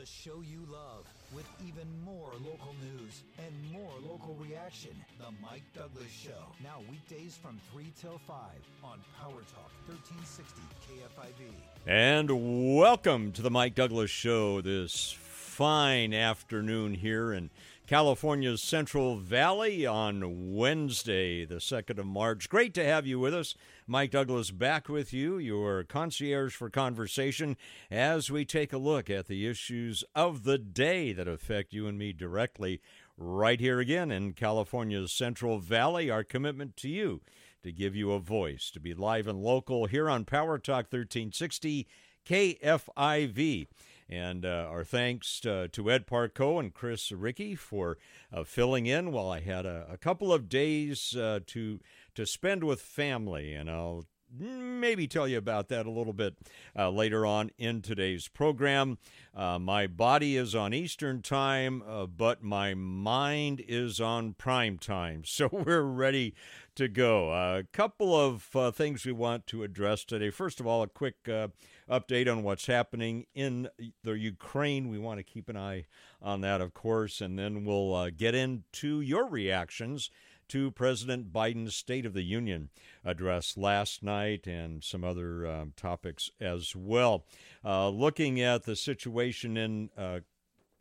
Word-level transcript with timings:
The 0.00 0.06
show 0.06 0.40
you 0.40 0.60
love 0.72 1.04
with 1.30 1.44
even 1.68 1.86
more 2.02 2.32
local 2.42 2.74
news 2.80 3.22
and 3.36 3.52
more 3.70 3.92
local 4.08 4.34
reaction. 4.36 4.92
The 5.18 5.26
Mike 5.42 5.64
Douglass 5.76 6.10
Show. 6.10 6.30
Now 6.64 6.80
weekdays 6.90 7.36
from 7.36 7.60
3 7.70 7.92
till 8.00 8.18
5 8.26 8.36
on 8.82 8.98
Power 9.20 9.42
Talk 9.52 9.70
1360 9.88 10.62
KFIV. 10.88 11.52
And 11.86 12.78
welcome 12.78 13.30
to 13.32 13.42
the 13.42 13.50
Mike 13.50 13.74
Douglass 13.74 14.10
Show 14.10 14.62
this 14.62 15.12
fine 15.60 16.14
afternoon 16.14 16.94
here 16.94 17.34
in 17.34 17.50
California's 17.86 18.62
Central 18.62 19.16
Valley 19.16 19.84
on 19.84 20.54
Wednesday, 20.54 21.44
the 21.44 21.56
2nd 21.56 21.98
of 21.98 22.06
March. 22.06 22.48
Great 22.48 22.72
to 22.72 22.82
have 22.82 23.06
you 23.06 23.20
with 23.20 23.34
us. 23.34 23.54
Mike 23.86 24.12
Douglass 24.12 24.50
back 24.52 24.88
with 24.88 25.12
you, 25.12 25.36
your 25.36 25.84
concierge 25.84 26.54
for 26.54 26.70
conversation, 26.70 27.58
as 27.90 28.30
we 28.30 28.46
take 28.46 28.72
a 28.72 28.78
look 28.78 29.10
at 29.10 29.26
the 29.26 29.46
issues 29.46 30.02
of 30.14 30.44
the 30.44 30.56
day 30.56 31.12
that 31.12 31.28
affect 31.28 31.74
you 31.74 31.86
and 31.86 31.98
me 31.98 32.14
directly 32.14 32.80
right 33.18 33.60
here 33.60 33.80
again 33.80 34.10
in 34.10 34.32
California's 34.32 35.12
Central 35.12 35.58
Valley. 35.58 36.10
Our 36.10 36.24
commitment 36.24 36.74
to 36.78 36.88
you 36.88 37.20
to 37.62 37.70
give 37.70 37.94
you 37.94 38.12
a 38.12 38.18
voice, 38.18 38.70
to 38.70 38.80
be 38.80 38.94
live 38.94 39.26
and 39.26 39.42
local 39.42 39.84
here 39.84 40.08
on 40.08 40.24
Power 40.24 40.56
Talk 40.56 40.86
1360 40.90 41.86
KFIV. 42.26 43.66
And 44.10 44.44
uh, 44.44 44.66
our 44.68 44.82
thanks 44.82 45.38
to, 45.40 45.68
to 45.68 45.90
Ed 45.90 46.06
Parco 46.06 46.58
and 46.58 46.74
Chris 46.74 47.12
Ricky 47.12 47.54
for 47.54 47.96
uh, 48.32 48.42
filling 48.42 48.86
in 48.86 49.12
while 49.12 49.30
I 49.30 49.40
had 49.40 49.66
a, 49.66 49.86
a 49.88 49.96
couple 49.96 50.32
of 50.32 50.48
days 50.48 51.14
uh, 51.16 51.40
to 51.46 51.80
to 52.16 52.26
spend 52.26 52.64
with 52.64 52.82
family, 52.82 53.54
and 53.54 53.70
I'll 53.70 54.04
maybe 54.38 55.06
tell 55.06 55.26
you 55.26 55.38
about 55.38 55.68
that 55.68 55.86
a 55.86 55.90
little 55.90 56.12
bit 56.12 56.36
uh, 56.78 56.90
later 56.90 57.26
on 57.26 57.50
in 57.58 57.82
today's 57.82 58.28
program. 58.28 58.98
Uh, 59.34 59.58
my 59.58 59.86
body 59.86 60.36
is 60.36 60.54
on 60.54 60.72
Eastern 60.72 61.22
time, 61.22 61.82
uh, 61.86 62.06
but 62.06 62.42
my 62.42 62.74
mind 62.74 63.62
is 63.66 64.00
on 64.00 64.34
prime 64.34 64.78
time. 64.78 65.22
So 65.40 65.48
we're 65.50 65.82
ready 65.82 66.34
to 66.74 66.86
go. 66.86 67.32
A 67.32 67.62
couple 67.72 68.14
of 68.14 68.48
uh, 68.54 68.70
things 68.72 69.06
we 69.06 69.12
want 69.12 69.46
to 69.48 69.62
address 69.62 70.04
today. 70.04 70.28
First 70.30 70.60
of 70.60 70.66
all, 70.66 70.82
a 70.82 70.86
quick 70.86 71.28
uh, 71.28 71.48
update 71.90 72.30
on 72.30 72.42
what's 72.42 72.66
happening 72.66 73.26
in 73.34 73.68
the 74.04 74.12
Ukraine. 74.12 74.88
We 74.88 74.98
want 74.98 75.18
to 75.18 75.24
keep 75.24 75.48
an 75.48 75.56
eye 75.56 75.86
on 76.22 76.40
that, 76.42 76.60
of 76.60 76.72
course, 76.72 77.20
and 77.20 77.38
then 77.38 77.64
we'll 77.64 77.94
uh, 77.94 78.10
get 78.10 78.34
into 78.34 79.00
your 79.00 79.28
reactions 79.28 80.10
to 80.48 80.70
President 80.72 81.32
Biden's 81.32 81.76
State 81.76 82.04
of 82.04 82.12
the 82.12 82.22
Union 82.22 82.70
address 83.04 83.56
last 83.56 84.02
night 84.02 84.46
and 84.46 84.82
some 84.82 85.04
other 85.04 85.46
um, 85.46 85.72
topics 85.76 86.30
as 86.40 86.74
well. 86.74 87.24
Uh, 87.64 87.88
looking 87.88 88.40
at 88.40 88.64
the 88.64 88.74
situation 88.74 89.56
in 89.56 89.90
uh, 89.96 90.20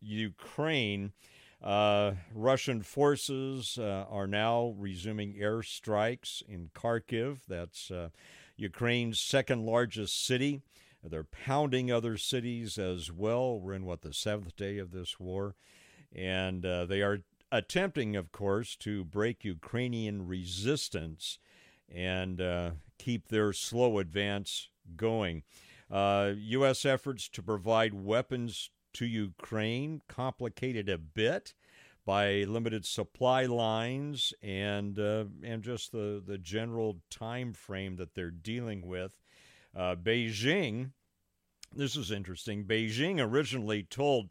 Ukraine, 0.01 1.11
uh, 1.63 2.13
Russian 2.33 2.81
forces 2.81 3.77
uh, 3.77 4.05
are 4.09 4.27
now 4.27 4.73
resuming 4.77 5.35
airstrikes 5.35 6.41
in 6.47 6.69
Kharkiv. 6.73 7.39
That's 7.47 7.91
uh, 7.91 8.09
Ukraine's 8.57 9.19
second 9.19 9.65
largest 9.65 10.25
city. 10.25 10.61
They're 11.03 11.23
pounding 11.23 11.91
other 11.91 12.17
cities 12.17 12.77
as 12.77 13.11
well. 13.11 13.59
We're 13.59 13.73
in 13.73 13.85
what 13.85 14.01
the 14.01 14.13
seventh 14.13 14.55
day 14.55 14.77
of 14.77 14.91
this 14.91 15.19
war, 15.19 15.55
and 16.13 16.65
uh, 16.65 16.85
they 16.85 17.01
are 17.01 17.19
attempting, 17.51 18.15
of 18.15 18.31
course, 18.31 18.75
to 18.77 19.03
break 19.03 19.43
Ukrainian 19.43 20.27
resistance 20.27 21.39
and 21.93 22.41
uh, 22.41 22.71
keep 22.97 23.27
their 23.27 23.53
slow 23.53 23.99
advance 23.99 24.69
going. 24.95 25.43
Uh, 25.89 26.33
U.S. 26.37 26.85
efforts 26.85 27.27
to 27.29 27.41
provide 27.41 27.93
weapons 27.93 28.69
to 28.93 29.05
Ukraine 29.05 30.01
complicated 30.07 30.89
a 30.89 30.97
bit 30.97 31.53
by 32.05 32.43
limited 32.43 32.85
supply 32.85 33.45
lines 33.45 34.33
and 34.41 34.99
uh, 34.99 35.25
and 35.43 35.63
just 35.63 35.91
the, 35.91 36.21
the 36.25 36.37
general 36.37 36.97
time 37.09 37.53
frame 37.53 37.95
that 37.97 38.15
they're 38.15 38.31
dealing 38.31 38.85
with. 38.87 39.11
Uh, 39.79 39.95
Beijing, 39.95 40.91
this 41.73 41.95
is 41.95 42.11
interesting. 42.11 42.65
Beijing 42.65 43.17
originally 43.25 43.83
told 43.83 44.27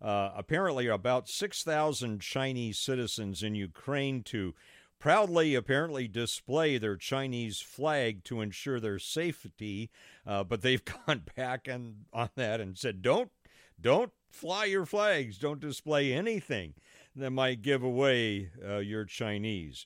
uh, 0.00 0.30
apparently 0.36 0.86
about 0.86 1.28
6,000 1.28 2.20
Chinese 2.20 2.78
citizens 2.78 3.42
in 3.42 3.56
Ukraine 3.56 4.22
to 4.22 4.54
proudly 5.00 5.56
apparently 5.56 6.06
display 6.06 6.78
their 6.78 6.96
Chinese 6.96 7.60
flag 7.60 8.22
to 8.22 8.40
ensure 8.40 8.78
their 8.78 9.00
safety, 9.00 9.90
uh, 10.24 10.44
but 10.44 10.62
they've 10.62 10.84
gone 11.06 11.22
back 11.34 11.66
and, 11.66 12.04
on 12.12 12.30
that 12.36 12.60
and 12.60 12.78
said, 12.78 13.02
don't, 13.02 13.32
don't 13.80 14.12
fly 14.30 14.66
your 14.66 14.86
flags, 14.86 15.36
don't 15.36 15.58
display 15.58 16.12
anything 16.12 16.74
that 17.16 17.32
might 17.32 17.62
give 17.62 17.82
away 17.82 18.50
uh, 18.64 18.78
your 18.78 19.04
Chinese. 19.04 19.84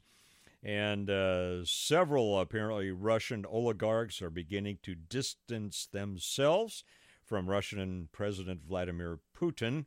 And 0.66 1.09
uh, 1.09 1.65
several 1.65 2.41
apparently 2.41 2.91
Russian 2.91 3.47
oligarchs 3.47 4.21
are 4.21 4.31
beginning 4.31 4.78
to 4.82 4.97
distance 4.97 5.87
themselves 5.87 6.82
from 7.25 7.49
Russian 7.49 8.09
President 8.10 8.62
Vladimir 8.66 9.21
Putin. 9.32 9.84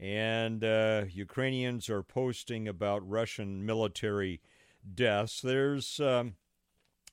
And 0.00 0.64
uh, 0.64 1.04
Ukrainians 1.10 1.90
are 1.90 2.02
posting 2.02 2.66
about 2.66 3.06
Russian 3.06 3.66
military 3.66 4.40
deaths. 4.94 5.42
There's 5.42 6.00
um, 6.00 6.36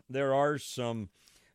there 0.10 0.34
are 0.34 0.58
some 0.58 1.10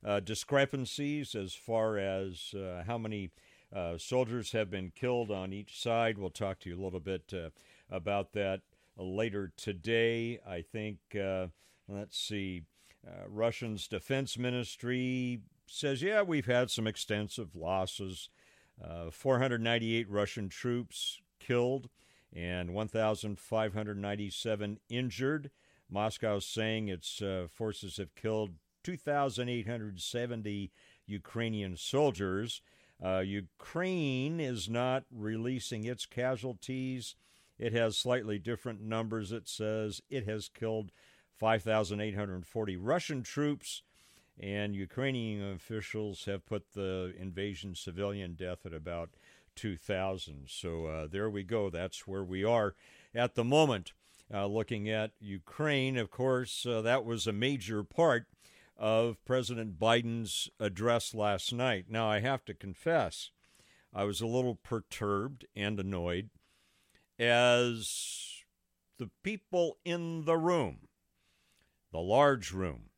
uh, 0.04 0.20
discrepancies 0.20 1.34
as 1.34 1.54
far 1.54 1.96
as 1.96 2.52
uh, 2.54 2.84
how 2.86 2.98
many 2.98 3.30
uh, 3.74 3.96
soldiers 3.96 4.52
have 4.52 4.70
been 4.70 4.92
killed 4.94 5.30
on 5.30 5.54
each 5.54 5.80
side. 5.80 6.18
We'll 6.18 6.28
talk 6.28 6.60
to 6.60 6.68
you 6.68 6.78
a 6.78 6.84
little 6.84 7.00
bit 7.00 7.32
uh, 7.34 7.48
about 7.90 8.34
that 8.34 8.60
later 8.96 9.52
today. 9.56 10.38
I 10.46 10.62
think 10.62 10.98
uh, 11.14 11.48
let's 11.88 12.18
see. 12.18 12.62
Russian's 13.28 13.86
defense 13.86 14.36
ministry 14.36 15.38
says, 15.66 16.02
yeah, 16.02 16.22
we've 16.22 16.46
had 16.46 16.70
some 16.70 16.86
extensive 16.86 17.54
losses. 17.54 18.30
Uh, 18.82 19.10
498 19.10 20.10
Russian 20.10 20.48
troops 20.48 21.20
killed 21.40 21.90
and 22.34 22.72
1,597 22.74 24.78
injured. 24.88 25.50
Moscow 25.88 26.40
saying 26.40 26.88
its 26.88 27.22
uh, 27.22 27.46
forces 27.50 27.96
have 27.96 28.14
killed 28.14 28.50
2,870 28.84 30.70
Ukrainian 31.06 31.76
soldiers. 31.76 32.60
Uh, 33.02 33.18
Ukraine 33.18 34.38
is 34.40 34.68
not 34.68 35.04
releasing 35.10 35.84
its 35.84 36.06
casualties. 36.06 37.14
It 37.58 37.72
has 37.72 37.96
slightly 37.96 38.38
different 38.38 38.82
numbers. 38.82 39.32
It 39.32 39.48
says 39.48 40.00
it 40.10 40.26
has 40.26 40.48
killed 40.48 40.90
5,840 41.38 42.76
Russian 42.76 43.22
troops 43.22 43.82
and 44.38 44.74
Ukrainian 44.74 45.54
officials 45.54 46.24
have 46.26 46.46
put 46.46 46.72
the 46.74 47.14
invasion 47.18 47.74
civilian 47.74 48.34
death 48.34 48.66
at 48.66 48.74
about 48.74 49.10
2,000. 49.54 50.44
So 50.48 50.86
uh, 50.86 51.06
there 51.10 51.30
we 51.30 51.42
go. 51.42 51.70
That's 51.70 52.06
where 52.06 52.24
we 52.24 52.44
are 52.44 52.74
at 53.14 53.34
the 53.34 53.44
moment. 53.44 53.92
Uh, 54.32 54.46
looking 54.46 54.90
at 54.90 55.12
Ukraine, 55.20 55.96
of 55.96 56.10
course, 56.10 56.66
uh, 56.66 56.82
that 56.82 57.04
was 57.04 57.26
a 57.26 57.32
major 57.32 57.84
part 57.84 58.26
of 58.76 59.24
President 59.24 59.78
Biden's 59.78 60.50
address 60.60 61.14
last 61.14 61.52
night. 61.52 61.86
Now, 61.88 62.10
I 62.10 62.20
have 62.20 62.44
to 62.46 62.54
confess, 62.54 63.30
I 63.94 64.04
was 64.04 64.20
a 64.20 64.26
little 64.26 64.56
perturbed 64.56 65.46
and 65.54 65.80
annoyed 65.80 66.28
as 67.18 68.42
the 68.98 69.10
people 69.22 69.78
in 69.84 70.24
the 70.24 70.36
room, 70.36 70.88
the 71.92 72.00
large 72.00 72.52
room, 72.52 72.90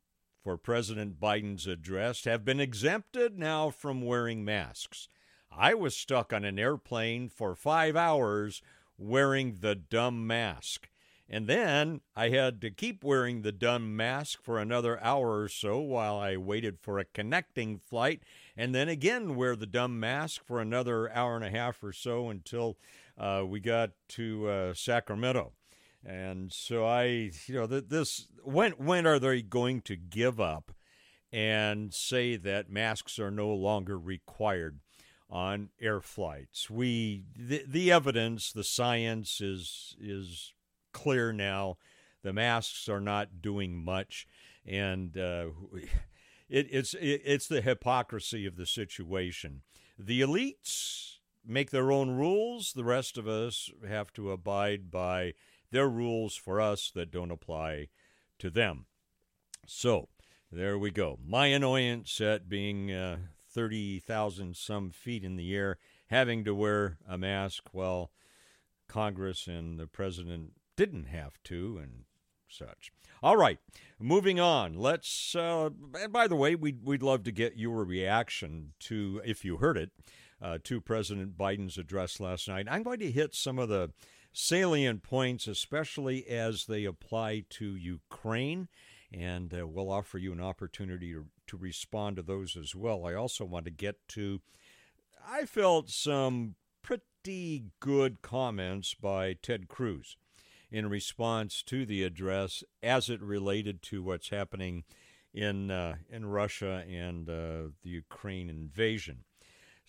for 0.42 0.56
President 0.56 1.20
Biden's 1.20 1.66
address 1.66 2.24
have 2.24 2.44
been 2.44 2.60
exempted 2.60 3.38
now 3.38 3.70
from 3.70 4.02
wearing 4.02 4.44
masks. 4.44 5.08
I 5.50 5.74
was 5.74 5.96
stuck 5.96 6.32
on 6.32 6.44
an 6.44 6.58
airplane 6.58 7.28
for 7.28 7.54
five 7.54 7.96
hours 7.96 8.62
wearing 8.96 9.58
the 9.60 9.74
dumb 9.74 10.26
mask. 10.26 10.88
And 11.30 11.46
then 11.46 12.00
I 12.16 12.30
had 12.30 12.62
to 12.62 12.70
keep 12.70 13.04
wearing 13.04 13.42
the 13.42 13.52
dumb 13.52 13.94
mask 13.94 14.42
for 14.42 14.58
another 14.58 15.02
hour 15.02 15.42
or 15.42 15.48
so 15.48 15.78
while 15.78 16.16
I 16.16 16.38
waited 16.38 16.78
for 16.80 16.98
a 16.98 17.04
connecting 17.04 17.78
flight, 17.78 18.22
and 18.56 18.74
then 18.74 18.88
again 18.88 19.36
wear 19.36 19.54
the 19.54 19.66
dumb 19.66 20.00
mask 20.00 20.42
for 20.42 20.60
another 20.60 21.12
hour 21.12 21.36
and 21.36 21.44
a 21.44 21.50
half 21.50 21.82
or 21.82 21.92
so 21.92 22.30
until 22.30 22.78
uh, 23.18 23.44
we 23.46 23.60
got 23.60 23.90
to 24.10 24.48
uh, 24.48 24.74
Sacramento. 24.74 25.52
And 26.04 26.52
so 26.52 26.86
I, 26.86 27.32
you 27.46 27.54
know, 27.54 27.66
this 27.66 28.28
when 28.44 28.72
when 28.72 29.06
are 29.06 29.18
they 29.18 29.42
going 29.42 29.82
to 29.82 29.96
give 29.96 30.40
up 30.40 30.70
and 31.32 31.92
say 31.92 32.36
that 32.36 32.70
masks 32.70 33.18
are 33.18 33.30
no 33.30 33.48
longer 33.48 33.98
required 33.98 34.78
on 35.28 35.70
air 35.80 36.00
flights? 36.00 36.70
We 36.70 37.24
the, 37.36 37.64
the 37.66 37.90
evidence, 37.90 38.52
the 38.52 38.64
science 38.64 39.40
is 39.40 39.96
is 40.00 40.54
clear 40.92 41.32
now. 41.32 41.78
The 42.22 42.32
masks 42.32 42.88
are 42.88 43.00
not 43.00 43.42
doing 43.42 43.84
much, 43.84 44.26
and 44.64 45.16
uh, 45.16 45.48
it, 46.48 46.68
it's 46.70 46.94
it, 46.94 47.22
it's 47.24 47.48
the 47.48 47.60
hypocrisy 47.60 48.46
of 48.46 48.56
the 48.56 48.66
situation. 48.66 49.62
The 49.98 50.20
elites 50.20 51.17
make 51.48 51.70
their 51.70 51.90
own 51.90 52.10
rules. 52.10 52.72
The 52.72 52.84
rest 52.84 53.18
of 53.18 53.26
us 53.26 53.70
have 53.86 54.12
to 54.14 54.30
abide 54.30 54.90
by 54.90 55.32
their 55.70 55.88
rules 55.88 56.36
for 56.36 56.60
us 56.60 56.90
that 56.94 57.10
don't 57.10 57.30
apply 57.30 57.88
to 58.38 58.50
them. 58.50 58.86
So 59.66 60.08
there 60.52 60.78
we 60.78 60.90
go. 60.90 61.18
My 61.24 61.46
annoyance 61.46 62.20
at 62.20 62.48
being 62.48 62.92
uh, 62.92 63.18
30,000 63.50 64.56
some 64.56 64.90
feet 64.90 65.24
in 65.24 65.36
the 65.36 65.54
air, 65.54 65.78
having 66.08 66.44
to 66.44 66.54
wear 66.54 66.98
a 67.08 67.18
mask 67.18 67.64
while 67.72 68.12
Congress 68.88 69.46
and 69.46 69.78
the 69.78 69.86
president 69.86 70.52
didn't 70.76 71.06
have 71.06 71.42
to, 71.44 71.78
and 71.82 72.04
such. 72.48 72.90
All 73.22 73.36
right, 73.36 73.58
moving 73.98 74.40
on. 74.40 74.74
Let's. 74.74 75.34
Uh, 75.34 75.70
and 76.00 76.12
by 76.12 76.28
the 76.28 76.36
way, 76.36 76.54
we'd 76.54 76.82
we'd 76.82 77.02
love 77.02 77.24
to 77.24 77.32
get 77.32 77.58
your 77.58 77.84
reaction 77.84 78.72
to 78.80 79.20
if 79.24 79.44
you 79.44 79.58
heard 79.58 79.76
it 79.76 79.90
uh, 80.40 80.58
to 80.64 80.80
President 80.80 81.36
Biden's 81.36 81.78
address 81.78 82.20
last 82.20 82.48
night. 82.48 82.66
I'm 82.70 82.82
going 82.82 83.00
to 83.00 83.10
hit 83.10 83.34
some 83.34 83.58
of 83.58 83.68
the 83.68 83.90
salient 84.32 85.02
points, 85.02 85.46
especially 85.46 86.26
as 86.28 86.66
they 86.66 86.84
apply 86.84 87.44
to 87.50 87.74
Ukraine, 87.74 88.68
and 89.12 89.52
uh, 89.52 89.66
we'll 89.66 89.90
offer 89.90 90.18
you 90.18 90.32
an 90.32 90.40
opportunity 90.40 91.12
to, 91.12 91.26
to 91.48 91.56
respond 91.56 92.16
to 92.16 92.22
those 92.22 92.56
as 92.56 92.74
well. 92.74 93.06
I 93.06 93.14
also 93.14 93.44
want 93.44 93.64
to 93.64 93.70
get 93.70 93.96
to. 94.08 94.40
I 95.26 95.44
felt 95.44 95.90
some 95.90 96.54
pretty 96.82 97.64
good 97.80 98.22
comments 98.22 98.94
by 98.94 99.34
Ted 99.34 99.68
Cruz 99.68 100.16
in 100.70 100.88
response 100.88 101.62
to 101.62 101.86
the 101.86 102.02
address 102.02 102.62
as 102.82 103.08
it 103.08 103.22
related 103.22 103.82
to 103.82 104.02
what's 104.02 104.28
happening 104.28 104.84
in 105.34 105.70
uh, 105.70 105.96
in 106.10 106.26
Russia 106.26 106.84
and 106.88 107.28
uh, 107.28 107.70
the 107.82 107.90
Ukraine 107.90 108.48
invasion. 108.48 109.24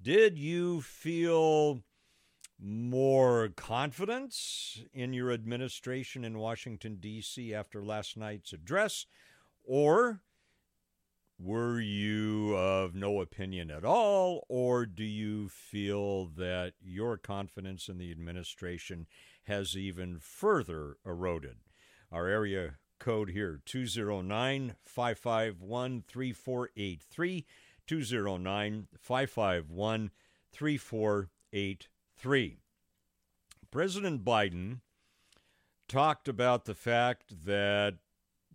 Did 0.00 0.38
you 0.38 0.80
feel 0.80 1.80
more 2.62 3.48
confidence 3.56 4.84
in 4.94 5.12
your 5.12 5.32
administration 5.32 6.24
in 6.24 6.38
Washington 6.38 6.98
D.C. 7.00 7.52
after 7.52 7.82
last 7.82 8.16
night's 8.16 8.52
address 8.52 9.06
or 9.64 10.20
were 11.36 11.80
you 11.80 12.56
of 12.56 12.94
no 12.94 13.20
opinion 13.20 13.70
at 13.70 13.84
all, 13.84 14.46
or 14.48 14.86
do 14.86 15.04
you 15.04 15.48
feel 15.48 16.26
that 16.36 16.72
your 16.80 17.18
confidence 17.18 17.88
in 17.88 17.98
the 17.98 18.10
administration 18.10 19.06
has 19.46 19.76
even 19.76 20.18
further 20.18 20.96
eroded? 21.04 21.56
Our 22.12 22.28
area 22.28 22.76
code 22.98 23.30
here 23.30 23.60
209 23.64 24.74
551 24.84 26.04
3483. 26.06 27.46
209 27.86 28.88
551 28.98 30.10
3483. 30.52 32.58
President 33.70 34.24
Biden 34.24 34.80
talked 35.88 36.28
about 36.28 36.64
the 36.64 36.74
fact 36.74 37.44
that 37.44 37.94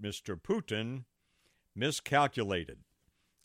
Mr. 0.01 0.35
Putin 0.35 1.05
miscalculated. 1.75 2.79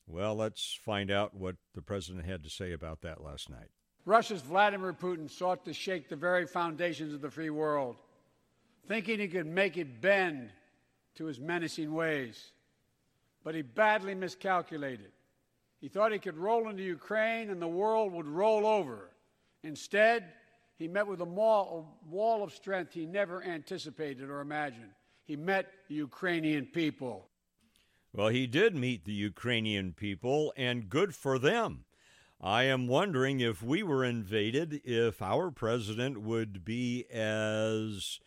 Well, 0.07 0.35
let's 0.35 0.79
find 0.81 1.11
out 1.11 1.35
what 1.35 1.57
the 1.75 1.83
president 1.83 2.27
had 2.27 2.43
to 2.45 2.51
say 2.51 2.73
about 2.73 3.03
that 3.03 3.23
last 3.23 3.51
night. 3.51 3.71
Russia's 4.07 4.41
Vladimir 4.41 4.93
Putin 4.93 5.29
sought 5.29 5.65
to 5.65 5.73
shake 5.73 6.09
the 6.09 6.15
very 6.15 6.47
foundations 6.47 7.13
of 7.13 7.21
the 7.21 7.31
free 7.31 7.51
world, 7.51 7.97
thinking 8.87 9.19
he 9.19 9.27
could 9.27 9.47
make 9.47 9.77
it 9.77 10.01
bend 10.01 10.51
to 11.17 11.25
his 11.25 11.41
menacing 11.41 11.93
ways. 11.93 12.53
But 13.43 13.57
he 13.57 13.63
badly 13.63 14.15
miscalculated. 14.15 15.11
He 15.81 15.89
thought 15.89 16.13
he 16.13 16.21
could 16.21 16.39
roll 16.39 16.69
into 16.69 16.85
Ukraine 16.85 17.51
and 17.51 17.61
the 17.61 17.67
world 17.67 18.13
would 18.13 18.29
roll 18.29 18.65
over. 18.65 19.11
Instead, 19.65 20.25
he 20.79 20.87
met 20.87 21.07
with 21.09 21.21
a 21.21 21.25
wall 21.25 22.43
of 22.45 22.53
strength 22.53 22.93
he 22.93 23.07
never 23.07 23.43
anticipated 23.43 24.31
or 24.31 24.41
imagined. 24.41 24.91
He 25.25 25.35
met 25.35 25.67
the 25.89 25.97
Ukrainian 25.97 26.67
people. 26.67 27.27
Well, 28.13 28.29
he 28.29 28.47
did 28.47 28.77
meet 28.77 29.05
the 29.05 29.13
Ukrainian 29.13 29.93
people, 29.93 30.53
and 30.57 30.89
good 30.89 31.15
for 31.15 31.39
them. 31.41 31.86
I 32.41 32.65
am 32.65 32.87
wondering 32.87 33.41
if 33.41 33.63
we 33.63 33.83
were 33.83 34.05
invaded, 34.05 34.83
if 34.85 35.23
our 35.23 35.51
president 35.51 36.21
would 36.21 36.65
be 36.65 37.07
as 37.11 38.21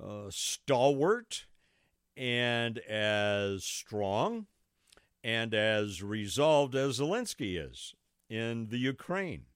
uh, 0.00 0.26
stalwart 0.30 1.46
and 2.16 2.78
as 2.78 3.64
strong 3.64 4.46
and 5.24 5.54
as 5.54 6.02
resolved 6.02 6.74
as 6.74 7.00
Zelensky 7.00 7.58
is 7.58 7.94
in 8.28 8.68
the 8.68 8.78
Ukraine. 8.78 9.46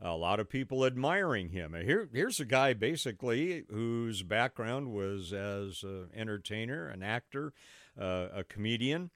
A 0.00 0.16
lot 0.16 0.40
of 0.40 0.48
people 0.48 0.84
admiring 0.84 1.50
him. 1.50 1.74
Here, 1.74 2.08
here's 2.12 2.40
a 2.40 2.44
guy 2.44 2.72
basically 2.74 3.64
whose 3.70 4.22
background 4.22 4.92
was 4.92 5.32
as 5.32 5.84
an 5.84 6.10
entertainer, 6.14 6.88
an 6.88 7.04
actor, 7.04 7.52
uh, 8.00 8.28
a 8.34 8.44
comedian. 8.44 9.10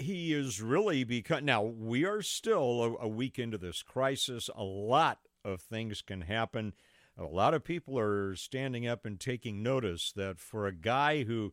He 0.00 0.32
is 0.32 0.62
really 0.62 1.04
become 1.04 1.44
now. 1.44 1.62
We 1.62 2.06
are 2.06 2.22
still 2.22 2.82
a, 2.82 3.04
a 3.04 3.08
week 3.08 3.38
into 3.38 3.58
this 3.58 3.82
crisis. 3.82 4.48
A 4.56 4.64
lot 4.64 5.18
of 5.44 5.60
things 5.60 6.00
can 6.00 6.22
happen. 6.22 6.72
A 7.18 7.24
lot 7.24 7.52
of 7.52 7.64
people 7.64 7.98
are 7.98 8.34
standing 8.34 8.86
up 8.86 9.04
and 9.04 9.20
taking 9.20 9.62
notice 9.62 10.10
that 10.16 10.38
for 10.38 10.66
a 10.66 10.72
guy 10.74 11.24
who 11.24 11.52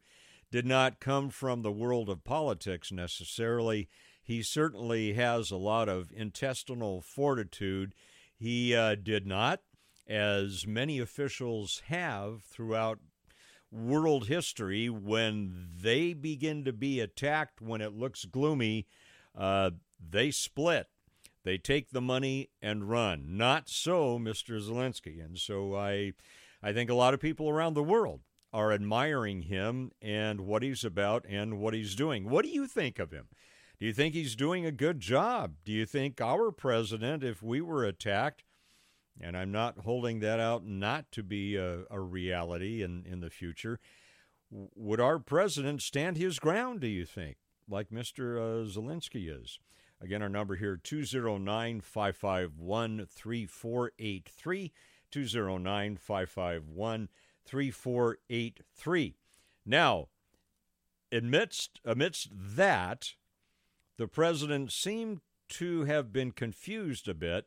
did 0.49 0.65
not 0.65 1.01
come 1.01 1.29
from 1.29 1.61
the 1.61 1.73
world 1.73 2.07
of 2.07 2.23
politics 2.23 2.89
necessarily, 2.89 3.89
he 4.23 4.41
certainly 4.41 5.13
has 5.13 5.51
a 5.51 5.57
lot 5.57 5.89
of 5.89 6.13
intestinal 6.15 7.01
fortitude. 7.01 7.93
He 8.33 8.73
uh, 8.73 8.95
did 8.95 9.27
not, 9.27 9.59
as 10.07 10.65
many 10.65 10.99
officials 10.99 11.81
have 11.87 12.43
throughout 12.43 12.99
world 13.71 14.27
history 14.27 14.89
when 14.89 15.69
they 15.81 16.13
begin 16.13 16.63
to 16.65 16.73
be 16.73 16.99
attacked 16.99 17.61
when 17.61 17.81
it 17.81 17.93
looks 17.93 18.25
gloomy, 18.25 18.87
uh, 19.37 19.71
they 20.09 20.31
split. 20.31 20.87
They 21.43 21.57
take 21.57 21.91
the 21.91 22.01
money 22.01 22.49
and 22.61 22.89
run. 22.89 23.37
Not 23.37 23.69
so, 23.69 24.19
Mr. 24.19 24.61
Zelensky. 24.61 25.23
And 25.23 25.37
so 25.37 25.75
I, 25.75 26.13
I 26.61 26.73
think 26.73 26.89
a 26.89 26.95
lot 26.95 27.13
of 27.13 27.21
people 27.21 27.49
around 27.49 27.73
the 27.73 27.83
world 27.83 28.21
are 28.51 28.71
admiring 28.71 29.43
him 29.43 29.91
and 30.01 30.41
what 30.41 30.63
he's 30.63 30.83
about 30.83 31.25
and 31.27 31.59
what 31.59 31.73
he's 31.73 31.95
doing. 31.95 32.29
What 32.29 32.43
do 32.43 32.51
you 32.51 32.67
think 32.67 32.99
of 32.99 33.11
him? 33.11 33.27
Do 33.79 33.85
you 33.85 33.93
think 33.93 34.13
he's 34.13 34.35
doing 34.35 34.65
a 34.65 34.71
good 34.71 34.99
job? 34.99 35.55
Do 35.63 35.71
you 35.71 35.85
think 35.85 36.19
our 36.19 36.51
president, 36.51 37.23
if 37.23 37.43
we 37.43 37.61
were 37.61 37.85
attacked, 37.85 38.43
and 39.21 39.37
I'm 39.37 39.51
not 39.51 39.79
holding 39.79 40.19
that 40.19 40.39
out 40.39 40.65
not 40.65 41.11
to 41.13 41.23
be 41.23 41.55
a, 41.55 41.81
a 41.89 41.99
reality 41.99 42.83
in, 42.83 43.05
in 43.05 43.19
the 43.19 43.29
future. 43.29 43.79
Would 44.49 45.01
our 45.01 45.19
president 45.19 45.81
stand 45.81 46.17
his 46.17 46.39
ground, 46.39 46.81
do 46.81 46.87
you 46.87 47.05
think, 47.05 47.37
like 47.69 47.89
Mr. 47.89 48.37
Uh, 48.37 48.65
Zelensky 48.65 49.29
is? 49.29 49.59
Again, 49.99 50.21
our 50.21 50.29
number 50.29 50.55
here 50.55 50.77
209 50.81 51.81
551 51.81 53.07
3483. 53.09 54.71
209 55.09 55.97
551 55.97 57.09
3483. 57.45 59.15
Now, 59.65 60.07
amidst, 61.11 61.79
amidst 61.83 62.29
that, 62.33 63.13
the 63.97 64.07
president 64.07 64.71
seemed 64.71 65.21
to 65.49 65.85
have 65.85 66.13
been 66.13 66.31
confused 66.31 67.07
a 67.07 67.13
bit 67.13 67.45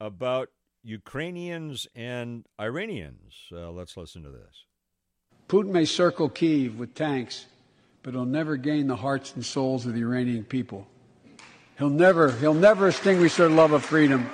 about 0.00 0.50
Ukrainians 0.82 1.86
and 1.94 2.46
Iranians. 2.60 3.34
Uh, 3.52 3.70
let's 3.70 3.96
listen 3.96 4.22
to 4.22 4.30
this. 4.30 4.64
Putin 5.48 5.70
may 5.70 5.84
circle 5.84 6.28
Kiev 6.28 6.78
with 6.78 6.94
tanks, 6.94 7.46
but 8.02 8.14
he'll 8.14 8.24
never 8.24 8.56
gain 8.56 8.86
the 8.86 8.96
hearts 8.96 9.34
and 9.34 9.44
souls 9.44 9.86
of 9.86 9.94
the 9.94 10.00
Iranian 10.00 10.44
people. 10.44 10.86
He'll 11.78 11.90
never, 11.90 12.32
he'll 12.32 12.54
never 12.54 12.88
extinguish 12.88 13.36
their 13.36 13.48
love 13.48 13.72
of 13.72 13.84
freedom. 13.84 14.28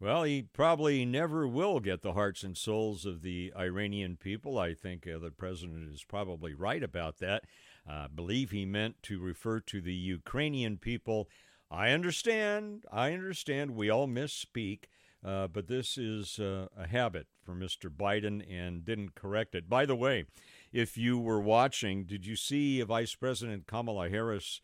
Well, 0.00 0.24
he 0.24 0.42
probably 0.42 1.04
never 1.04 1.46
will 1.46 1.78
get 1.78 2.02
the 2.02 2.14
hearts 2.14 2.42
and 2.42 2.56
souls 2.56 3.06
of 3.06 3.22
the 3.22 3.52
Iranian 3.56 4.16
people. 4.16 4.58
I 4.58 4.74
think 4.74 5.06
uh, 5.06 5.18
the 5.18 5.30
president 5.30 5.92
is 5.94 6.02
probably 6.02 6.54
right 6.54 6.82
about 6.82 7.18
that. 7.18 7.44
Uh, 7.88 7.92
I 7.92 8.06
believe 8.12 8.50
he 8.50 8.64
meant 8.64 9.00
to 9.04 9.20
refer 9.20 9.60
to 9.60 9.80
the 9.80 9.94
Ukrainian 9.94 10.78
people. 10.78 11.28
I 11.70 11.90
understand. 11.90 12.84
I 12.90 13.12
understand. 13.12 13.76
We 13.76 13.90
all 13.90 14.08
misspeak. 14.08 14.86
Uh, 15.24 15.46
but 15.46 15.68
this 15.68 15.96
is 15.96 16.38
uh, 16.40 16.66
a 16.76 16.86
habit 16.86 17.26
for 17.44 17.54
Mr. 17.54 17.88
Biden 17.88 18.42
and 18.50 18.84
didn't 18.84 19.14
correct 19.14 19.54
it. 19.54 19.68
By 19.68 19.86
the 19.86 19.94
way, 19.94 20.24
if 20.72 20.96
you 20.96 21.18
were 21.18 21.40
watching, 21.40 22.04
did 22.04 22.26
you 22.26 22.34
see 22.34 22.82
Vice 22.82 23.14
President 23.14 23.66
Kamala 23.66 24.08
Harris 24.08 24.60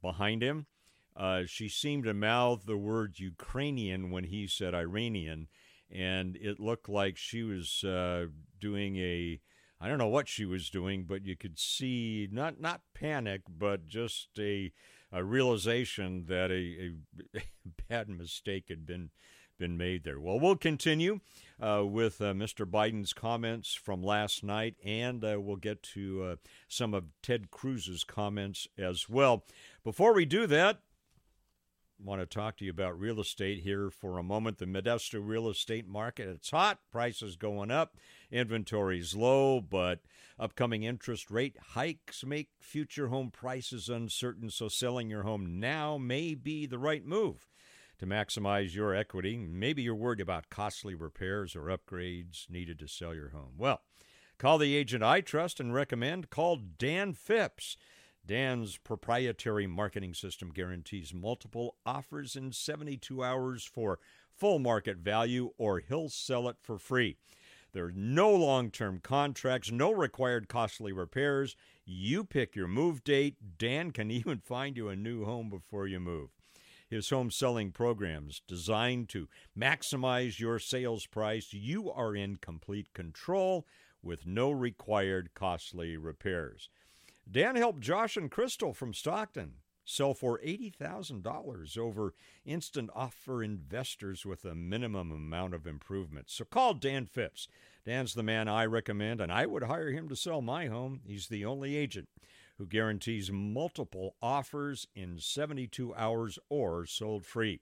behind 0.00 0.42
him? 0.42 0.66
Uh, 1.16 1.42
she 1.46 1.68
seemed 1.68 2.04
to 2.04 2.14
mouth 2.14 2.64
the 2.66 2.76
word 2.76 3.18
Ukrainian 3.18 4.10
when 4.10 4.24
he 4.24 4.46
said 4.46 4.74
Iranian, 4.74 5.46
and 5.90 6.36
it 6.36 6.58
looked 6.58 6.88
like 6.88 7.16
she 7.16 7.42
was 7.42 7.84
uh, 7.84 8.26
doing 8.58 8.96
a 8.96 9.40
I 9.82 9.88
don't 9.88 9.98
know 9.98 10.06
what 10.06 10.28
she 10.28 10.44
was 10.44 10.70
doing, 10.70 11.04
but 11.08 11.26
you 11.26 11.36
could 11.36 11.58
see 11.58 12.28
not 12.30 12.60
not 12.60 12.82
panic, 12.94 13.42
but 13.48 13.88
just 13.88 14.28
a, 14.38 14.72
a 15.10 15.24
realization 15.24 16.26
that 16.28 16.52
a, 16.52 16.94
a 17.36 17.42
bad 17.88 18.08
mistake 18.08 18.66
had 18.68 18.86
been 18.86 19.10
been 19.62 19.78
made 19.78 20.02
there. 20.02 20.18
Well, 20.18 20.40
we'll 20.40 20.56
continue 20.56 21.20
uh, 21.62 21.84
with 21.86 22.20
uh, 22.20 22.32
Mr. 22.32 22.66
Biden's 22.66 23.12
comments 23.12 23.74
from 23.74 24.02
last 24.02 24.42
night, 24.42 24.74
and 24.84 25.24
uh, 25.24 25.40
we'll 25.40 25.54
get 25.54 25.84
to 25.94 26.24
uh, 26.24 26.36
some 26.66 26.94
of 26.94 27.04
Ted 27.22 27.52
Cruz's 27.52 28.02
comments 28.02 28.66
as 28.76 29.08
well. 29.08 29.44
Before 29.84 30.14
we 30.14 30.24
do 30.24 30.48
that, 30.48 30.80
I 32.00 32.04
want 32.04 32.20
to 32.22 32.26
talk 32.26 32.56
to 32.56 32.64
you 32.64 32.72
about 32.72 32.98
real 32.98 33.20
estate 33.20 33.60
here 33.60 33.88
for 33.88 34.18
a 34.18 34.24
moment. 34.24 34.58
The 34.58 34.66
Modesto 34.66 35.20
real 35.24 35.48
estate 35.48 35.86
market, 35.86 36.26
it's 36.26 36.50
hot, 36.50 36.80
prices 36.90 37.36
going 37.36 37.70
up, 37.70 37.96
inventory's 38.32 39.14
low, 39.14 39.60
but 39.60 40.00
upcoming 40.40 40.82
interest 40.82 41.30
rate 41.30 41.56
hikes 41.74 42.24
make 42.26 42.48
future 42.58 43.06
home 43.06 43.30
prices 43.30 43.88
uncertain, 43.88 44.50
so 44.50 44.66
selling 44.66 45.08
your 45.08 45.22
home 45.22 45.60
now 45.60 45.98
may 45.98 46.34
be 46.34 46.66
the 46.66 46.80
right 46.80 47.06
move 47.06 47.46
to 48.02 48.06
maximize 48.08 48.74
your 48.74 48.96
equity. 48.96 49.36
Maybe 49.36 49.82
you're 49.82 49.94
worried 49.94 50.20
about 50.20 50.50
costly 50.50 50.92
repairs 50.92 51.54
or 51.54 51.66
upgrades 51.66 52.50
needed 52.50 52.80
to 52.80 52.88
sell 52.88 53.14
your 53.14 53.28
home. 53.28 53.52
Well, 53.56 53.80
call 54.38 54.58
the 54.58 54.74
agent 54.74 55.04
I 55.04 55.20
trust 55.20 55.60
and 55.60 55.72
recommend. 55.72 56.28
Call 56.28 56.56
Dan 56.56 57.12
Phipps. 57.12 57.76
Dan's 58.26 58.76
proprietary 58.76 59.68
marketing 59.68 60.14
system 60.14 60.50
guarantees 60.50 61.14
multiple 61.14 61.76
offers 61.86 62.34
in 62.34 62.50
72 62.50 63.22
hours 63.22 63.64
for 63.64 64.00
full 64.36 64.58
market 64.58 64.96
value, 64.96 65.52
or 65.56 65.78
he'll 65.78 66.08
sell 66.08 66.48
it 66.48 66.56
for 66.60 66.78
free. 66.78 67.18
There 67.72 67.84
are 67.84 67.92
no 67.94 68.34
long 68.34 68.72
term 68.72 68.98
contracts, 69.00 69.70
no 69.70 69.92
required 69.92 70.48
costly 70.48 70.92
repairs. 70.92 71.54
You 71.84 72.24
pick 72.24 72.56
your 72.56 72.66
move 72.66 73.04
date. 73.04 73.36
Dan 73.58 73.92
can 73.92 74.10
even 74.10 74.38
find 74.38 74.76
you 74.76 74.88
a 74.88 74.96
new 74.96 75.24
home 75.24 75.48
before 75.48 75.86
you 75.86 76.00
move. 76.00 76.30
His 76.92 77.08
home 77.08 77.30
selling 77.30 77.72
programs 77.72 78.42
designed 78.46 79.08
to 79.08 79.26
maximize 79.58 80.38
your 80.38 80.58
sales 80.58 81.06
price. 81.06 81.54
You 81.54 81.90
are 81.90 82.14
in 82.14 82.36
complete 82.36 82.92
control 82.92 83.66
with 84.02 84.26
no 84.26 84.50
required 84.50 85.30
costly 85.32 85.96
repairs. 85.96 86.68
Dan 87.30 87.56
helped 87.56 87.80
Josh 87.80 88.18
and 88.18 88.30
Crystal 88.30 88.74
from 88.74 88.92
Stockton 88.92 89.54
sell 89.86 90.12
for 90.12 90.38
$80,000 90.40 91.78
over 91.78 92.12
instant 92.44 92.90
offer 92.94 93.42
investors 93.42 94.26
with 94.26 94.44
a 94.44 94.54
minimum 94.54 95.10
amount 95.10 95.54
of 95.54 95.66
improvements. 95.66 96.34
So 96.34 96.44
call 96.44 96.74
Dan 96.74 97.06
Phipps. 97.06 97.48
Dan's 97.86 98.12
the 98.12 98.22
man 98.22 98.48
I 98.48 98.66
recommend, 98.66 99.22
and 99.22 99.32
I 99.32 99.46
would 99.46 99.62
hire 99.62 99.92
him 99.92 100.10
to 100.10 100.14
sell 100.14 100.42
my 100.42 100.66
home. 100.66 101.00
He's 101.06 101.28
the 101.28 101.46
only 101.46 101.74
agent 101.74 102.10
who 102.62 102.68
guarantees 102.68 103.32
multiple 103.32 104.14
offers 104.22 104.86
in 104.94 105.18
72 105.18 105.92
hours 105.96 106.38
or 106.48 106.86
sold 106.86 107.26
free. 107.26 107.58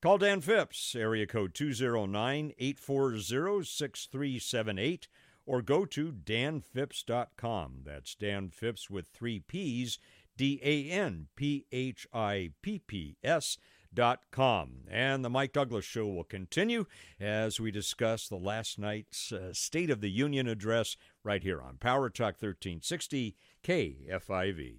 Call 0.00 0.18
Dan 0.18 0.40
Phipps, 0.40 0.96
area 0.96 1.28
code 1.28 1.54
209 1.54 2.52
840 2.58 3.64
6378 3.64 5.06
or 5.46 5.62
go 5.62 5.84
to 5.84 6.10
danphipps.com. 6.10 7.82
That's 7.84 8.16
Dan 8.16 8.50
Phipps 8.50 8.90
with 8.90 9.06
three 9.14 9.38
P's, 9.38 10.00
D 10.36 10.58
A 10.64 10.90
N 10.90 11.28
P 11.36 11.66
H 11.70 12.08
I 12.12 12.50
P 12.62 12.80
P 12.80 13.16
S. 13.22 13.58
Dot 13.94 14.20
com. 14.30 14.84
And 14.90 15.22
the 15.22 15.28
Mike 15.28 15.52
Douglass 15.52 15.84
Show 15.84 16.06
will 16.06 16.24
continue 16.24 16.86
as 17.20 17.60
we 17.60 17.70
discuss 17.70 18.26
the 18.26 18.36
last 18.36 18.78
night's 18.78 19.30
uh, 19.32 19.52
State 19.52 19.90
of 19.90 20.00
the 20.00 20.10
Union 20.10 20.48
address 20.48 20.96
right 21.22 21.42
here 21.42 21.60
on 21.60 21.76
Power 21.76 22.08
Talk 22.08 22.40
1360 22.40 23.36
KFIV. 23.64 24.74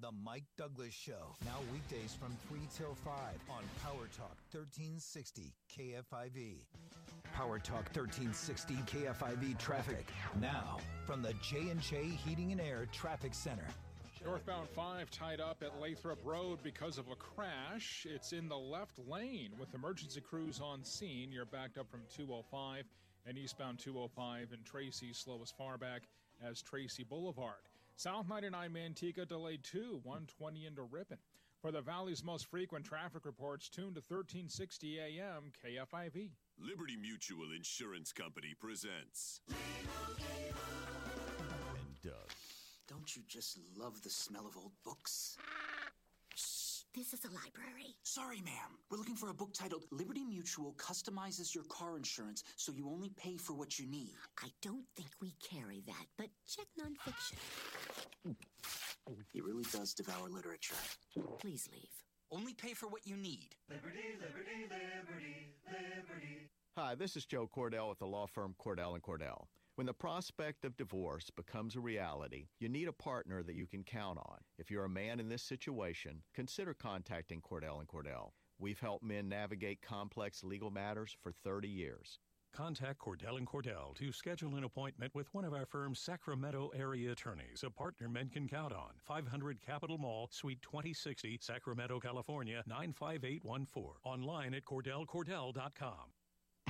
The 0.00 0.10
Mike 0.22 0.44
Douglass 0.58 0.92
Show. 0.92 1.34
Now 1.46 1.56
weekdays 1.72 2.14
from 2.20 2.36
3 2.50 2.58
till 2.76 2.94
5 2.94 3.14
on 3.48 3.62
Power 3.82 4.06
Talk 4.14 4.36
1360 4.50 5.54
KFIV. 5.74 6.56
Power 7.32 7.58
Talk 7.58 7.88
1360 7.96 8.74
KFIV 8.84 9.58
traffic. 9.58 10.08
Now 10.42 10.76
from 11.06 11.22
the 11.22 11.32
J&J 11.34 12.04
Heating 12.22 12.52
and 12.52 12.60
Air 12.60 12.86
Traffic 12.92 13.32
Center. 13.32 13.66
Northbound 14.22 14.68
5 14.68 15.10
tied 15.10 15.40
up 15.40 15.62
at 15.62 15.80
Lathrop 15.80 16.18
Road 16.22 16.58
because 16.62 16.98
of 16.98 17.08
a 17.08 17.16
crash. 17.16 18.06
It's 18.08 18.34
in 18.34 18.46
the 18.46 18.58
left 18.58 18.98
lane 19.08 19.52
with 19.58 19.74
emergency 19.74 20.20
crews 20.20 20.60
on 20.62 20.84
scene. 20.84 21.32
You're 21.32 21.46
backed 21.46 21.78
up 21.78 21.90
from 21.90 22.02
205 22.14 22.84
and 23.26 23.38
eastbound 23.38 23.78
205 23.78 24.52
and 24.52 24.64
Tracy 24.64 25.12
slow 25.12 25.40
as 25.42 25.50
far 25.50 25.78
back 25.78 26.02
as 26.44 26.62
Tracy 26.62 27.04
Boulevard. 27.04 27.68
South 27.96 28.28
99 28.28 28.70
Manteca 28.72 29.26
delayed 29.26 29.62
2, 29.64 30.00
120 30.02 30.66
into 30.66 30.82
Ripon. 30.82 31.18
For 31.60 31.70
the 31.70 31.80
Valley's 31.80 32.24
most 32.24 32.46
frequent 32.46 32.84
traffic 32.84 33.24
reports, 33.24 33.68
tune 33.68 33.94
to 33.94 34.02
1360 34.08 34.98
AM 34.98 35.52
KFIV. 35.64 36.30
Liberty 36.58 36.96
Mutual 36.96 37.52
Insurance 37.54 38.12
Company 38.12 38.54
presents. 38.58 39.40
And 39.48 39.56
Doug. 42.02 42.32
Don't 42.88 43.14
you 43.14 43.22
just 43.28 43.58
love 43.76 44.02
the 44.02 44.10
smell 44.10 44.46
of 44.46 44.56
old 44.56 44.72
books? 44.84 45.36
Shh, 46.92 46.98
this 46.98 47.12
is 47.14 47.24
a 47.24 47.28
library. 47.28 47.96
Sorry, 48.02 48.40
ma'am. 48.44 48.78
We're 48.90 48.98
looking 48.98 49.16
for 49.16 49.30
a 49.30 49.34
book 49.34 49.52
titled 49.52 49.84
Liberty 49.90 50.24
Mutual 50.24 50.74
Customizes 50.74 51.54
Your 51.54 51.64
Car 51.64 51.96
Insurance 51.96 52.42
so 52.56 52.72
you 52.72 52.88
only 52.88 53.10
pay 53.10 53.36
for 53.36 53.54
what 53.54 53.78
you 53.78 53.86
need. 53.86 54.12
I 54.42 54.48
don't 54.60 54.84
think 54.96 55.08
we 55.20 55.34
carry 55.42 55.82
that, 55.86 56.06
but 56.16 56.28
check 56.46 56.66
nonfiction. 56.78 58.34
He 59.32 59.40
really 59.40 59.64
does 59.72 59.94
devour 59.94 60.28
literature. 60.28 60.74
Please 61.38 61.68
leave. 61.72 61.90
Only 62.30 62.54
pay 62.54 62.74
for 62.74 62.88
what 62.88 63.06
you 63.06 63.16
need. 63.16 63.48
Liberty, 63.68 64.16
liberty, 64.20 64.62
liberty, 64.62 65.54
liberty. 65.66 66.50
Hi, 66.78 66.94
this 66.94 67.16
is 67.16 67.26
Joe 67.26 67.48
Cordell 67.54 67.90
with 67.90 67.98
the 67.98 68.06
law 68.06 68.26
firm 68.26 68.54
Cordell 68.58 68.94
and 68.94 69.02
Cordell. 69.02 69.46
When 69.82 69.86
the 69.88 69.94
prospect 69.94 70.64
of 70.64 70.76
divorce 70.76 71.28
becomes 71.30 71.74
a 71.74 71.80
reality, 71.80 72.46
you 72.60 72.68
need 72.68 72.86
a 72.86 72.92
partner 72.92 73.42
that 73.42 73.56
you 73.56 73.66
can 73.66 73.82
count 73.82 74.16
on. 74.16 74.38
If 74.56 74.70
you're 74.70 74.84
a 74.84 74.88
man 74.88 75.18
in 75.18 75.28
this 75.28 75.42
situation, 75.42 76.22
consider 76.32 76.72
contacting 76.72 77.40
Cordell 77.40 77.80
and 77.80 77.88
Cordell. 77.88 78.30
We've 78.60 78.78
helped 78.78 79.02
men 79.02 79.28
navigate 79.28 79.82
complex 79.82 80.44
legal 80.44 80.70
matters 80.70 81.16
for 81.20 81.32
30 81.32 81.66
years. 81.66 82.20
Contact 82.54 83.00
Cordell 83.00 83.38
and 83.38 83.46
Cordell 83.48 83.96
to 83.96 84.12
schedule 84.12 84.54
an 84.54 84.62
appointment 84.62 85.16
with 85.16 85.34
one 85.34 85.44
of 85.44 85.52
our 85.52 85.66
firm's 85.66 85.98
Sacramento 85.98 86.70
area 86.76 87.10
attorneys, 87.10 87.64
a 87.66 87.70
partner 87.70 88.08
men 88.08 88.28
can 88.28 88.46
count 88.46 88.72
on. 88.72 88.92
500 89.04 89.60
Capitol 89.60 89.98
Mall, 89.98 90.28
Suite 90.30 90.62
2060, 90.62 91.40
Sacramento, 91.42 91.98
California 91.98 92.62
95814. 92.68 93.94
Online 94.04 94.54
at 94.54 94.64
cordellcordell.com. 94.64 96.12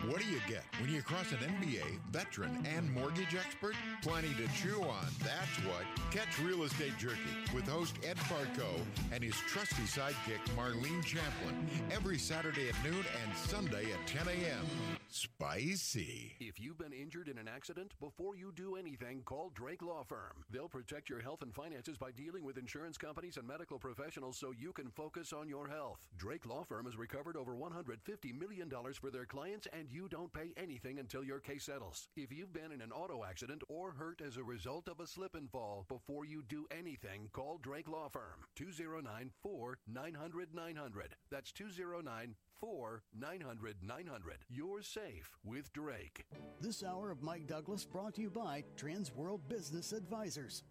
What 0.08 0.18
do 0.18 0.26
you 0.26 0.40
get 0.48 0.64
when 0.80 0.90
you 0.90 1.00
cross 1.00 1.30
an 1.30 1.38
MBA, 1.38 2.00
veteran, 2.10 2.66
and 2.76 2.92
mortgage 2.92 3.36
expert? 3.36 3.76
Plenty 4.02 4.34
to 4.34 4.48
chew 4.60 4.82
on. 4.82 5.06
That's 5.22 5.56
what. 5.64 5.84
Catch 6.10 6.40
Real 6.40 6.64
Estate 6.64 6.98
Jerky 6.98 7.20
with 7.54 7.68
host 7.68 7.94
Ed 8.04 8.16
Parco 8.16 8.80
and 9.12 9.22
his 9.22 9.36
trusty 9.36 9.84
sidekick 9.84 10.40
Marlene 10.56 11.04
Champlin 11.04 11.54
every 11.92 12.18
Saturday 12.18 12.68
at 12.68 12.74
noon 12.82 13.04
and 13.22 13.36
Sunday 13.36 13.92
at 13.92 14.04
10 14.08 14.26
a.m. 14.26 14.66
Spicy. 15.08 16.34
If 16.40 16.58
you've 16.58 16.78
been 16.78 16.92
injured 16.92 17.28
in 17.28 17.38
an 17.38 17.46
accident, 17.46 17.92
before 18.00 18.34
you 18.34 18.50
do 18.56 18.74
anything, 18.74 19.22
call 19.24 19.52
Drake 19.54 19.82
Law 19.82 20.02
Firm. 20.02 20.44
They'll 20.50 20.68
protect 20.68 21.10
your 21.10 21.20
health 21.20 21.42
and 21.42 21.54
finances 21.54 21.96
by 21.96 22.10
dealing 22.10 22.42
with 22.42 22.58
insurance 22.58 22.98
companies 22.98 23.36
and 23.36 23.46
medical 23.46 23.78
professionals 23.78 24.36
so 24.36 24.52
you 24.58 24.72
can 24.72 24.90
focus 24.90 25.32
on 25.32 25.48
your 25.48 25.68
health. 25.68 25.98
Drake 26.16 26.44
Law 26.44 26.64
Firm 26.64 26.86
has 26.86 26.96
recovered 26.96 27.36
over 27.36 27.54
$150 27.54 28.36
million 28.36 28.68
for 29.00 29.10
their 29.10 29.26
clients 29.26 29.68
and 29.72 29.91
you 29.92 30.08
don't 30.08 30.32
pay 30.32 30.52
anything 30.56 30.98
until 30.98 31.22
your 31.22 31.38
case 31.38 31.64
settles. 31.64 32.08
If 32.16 32.32
you've 32.32 32.52
been 32.52 32.72
in 32.72 32.80
an 32.80 32.92
auto 32.92 33.24
accident 33.24 33.62
or 33.68 33.92
hurt 33.92 34.22
as 34.26 34.36
a 34.36 34.42
result 34.42 34.88
of 34.88 35.00
a 35.00 35.06
slip 35.06 35.34
and 35.34 35.50
fall, 35.50 35.84
before 35.88 36.24
you 36.24 36.42
do 36.48 36.66
anything, 36.70 37.28
call 37.32 37.58
Drake 37.58 37.88
Law 37.88 38.08
Firm 38.08 38.46
209 38.56 39.30
4 39.42 39.78
900 39.86 40.54
900. 40.54 41.16
That's 41.30 41.52
209 41.52 42.34
4 42.60 43.02
900 43.18 43.76
900. 43.82 44.36
You're 44.48 44.82
safe 44.82 45.30
with 45.44 45.72
Drake. 45.72 46.24
This 46.60 46.82
hour 46.82 47.10
of 47.10 47.22
Mike 47.22 47.46
Douglass 47.46 47.84
brought 47.84 48.14
to 48.14 48.22
you 48.22 48.30
by 48.30 48.64
Trans 48.76 49.14
World 49.14 49.40
Business 49.48 49.92
Advisors. 49.92 50.62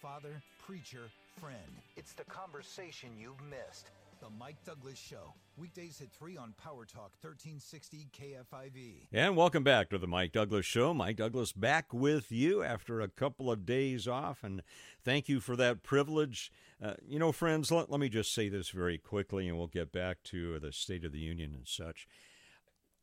Father, 0.00 0.42
preacher, 0.68 1.08
friend. 1.40 1.56
It's 1.96 2.12
the 2.12 2.24
conversation 2.24 3.08
you've 3.18 3.40
missed. 3.48 3.90
The 4.20 4.28
Mike 4.38 4.62
Douglass 4.66 4.98
Show. 4.98 5.32
Weekdays 5.56 6.02
at 6.02 6.12
3 6.12 6.36
on 6.36 6.52
Power 6.62 6.84
Talk 6.84 7.12
1360 7.22 8.06
KFIV. 8.14 9.06
And 9.10 9.34
welcome 9.34 9.64
back 9.64 9.88
to 9.88 9.96
the 9.96 10.06
Mike 10.06 10.32
Douglass 10.32 10.66
Show. 10.66 10.92
Mike 10.92 11.16
Douglass 11.16 11.52
back 11.52 11.94
with 11.94 12.30
you 12.30 12.62
after 12.62 13.00
a 13.00 13.08
couple 13.08 13.50
of 13.50 13.64
days 13.64 14.06
off, 14.06 14.44
and 14.44 14.62
thank 15.02 15.26
you 15.26 15.40
for 15.40 15.56
that 15.56 15.82
privilege. 15.82 16.52
Uh, 16.82 16.94
you 17.02 17.18
know, 17.18 17.32
friends, 17.32 17.72
let, 17.72 17.90
let 17.90 17.98
me 17.98 18.10
just 18.10 18.34
say 18.34 18.50
this 18.50 18.68
very 18.68 18.98
quickly, 18.98 19.48
and 19.48 19.56
we'll 19.56 19.68
get 19.68 19.90
back 19.90 20.22
to 20.24 20.58
the 20.58 20.70
State 20.70 21.02
of 21.02 21.12
the 21.12 21.18
Union 21.18 21.54
and 21.54 21.66
such. 21.66 22.06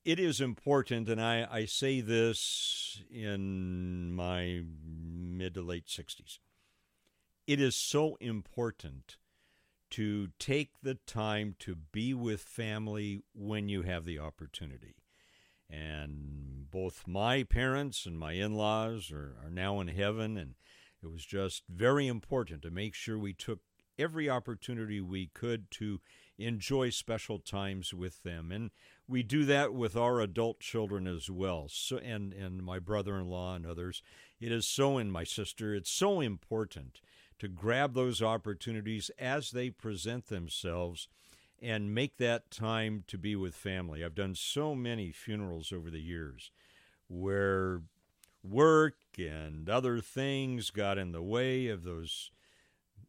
It 0.04 0.20
is 0.20 0.40
important, 0.40 1.10
and 1.10 1.20
I, 1.20 1.48
I 1.52 1.66
say 1.66 2.00
this 2.02 3.02
in 3.10 4.14
my 4.14 4.62
mid 4.86 5.56
to 5.56 5.64
late 5.64 5.88
60s. 5.88 6.38
It 7.48 7.62
is 7.62 7.75
so 7.75 8.18
important 8.20 9.18
to 9.92 10.30
take 10.40 10.72
the 10.82 10.96
time 10.96 11.56
to 11.60 11.75
be 11.75 12.14
with 12.14 12.42
family 12.42 13.22
when 13.34 13.70
you 13.70 13.84
have 13.84 14.04
the 14.04 14.18
opportunity. 14.18 14.96
And 15.70 16.70
both 16.72 17.08
my 17.08 17.44
parents 17.44 18.06
and 18.08 18.18
my 18.18 18.34
in 18.34 18.56
laws 18.56 19.12
are, 19.12 19.36
are 19.44 19.52
now 19.52 19.80
in 19.80 19.90
heaven, 19.90 20.38
and 20.38 20.56
it 21.04 21.12
was 21.12 21.24
just 21.24 21.64
very 21.70 22.08
important 22.08 22.64
to 22.64 22.72
make 22.72 22.96
sure 22.96 23.18
we 23.18 23.34
took 23.34 23.60
every 23.98 24.28
opportunity 24.28 25.00
we 25.00 25.28
could 25.28 25.70
to 25.72 26.02
enjoy 26.38 26.90
special 26.90 27.40
times 27.40 27.94
with 27.94 28.24
them. 28.24 28.52
And 28.52 28.72
we 29.08 29.22
do 29.22 29.46
that 29.46 29.74
with 29.74 29.96
our 29.96 30.20
adult 30.20 30.60
children 30.60 31.08
as 31.08 31.30
well. 31.30 31.68
So 31.70 31.98
and, 31.98 32.34
and 32.34 32.64
my 32.64 32.80
brother 32.80 33.18
in 33.18 33.30
law 33.30 33.56
and 33.56 33.66
others. 33.66 34.02
It 34.40 34.52
is 34.52 34.68
so 34.68 34.98
and 34.98 35.12
my 35.12 35.24
sister, 35.24 35.74
it's 35.75 35.92
so 35.92 36.20
important 36.20 37.00
to 37.39 37.48
grab 37.48 37.94
those 37.94 38.22
opportunities 38.22 39.12
as 39.20 39.51
they 39.51 39.70
present 39.70 40.27
themselves 40.27 41.08
and 41.62 41.96
make 41.96 42.18
that 42.18 42.51
time 42.51 43.04
to 43.08 43.18
be 43.18 43.36
with 43.36 43.56
family. 43.56 44.04
I've 44.04 44.15
done 44.15 44.36
so 44.36 44.75
many 44.75 45.12
funerals 45.12 45.72
over 45.72 45.89
the 45.89 46.01
years 46.01 46.51
where 47.08 47.82
work 48.44 48.96
and 49.18 49.70
other 49.70 50.00
things 50.00 50.70
got 50.70 50.98
in 50.98 51.12
the 51.12 51.22
way 51.22 51.68
of 51.68 51.84
those 51.84 52.32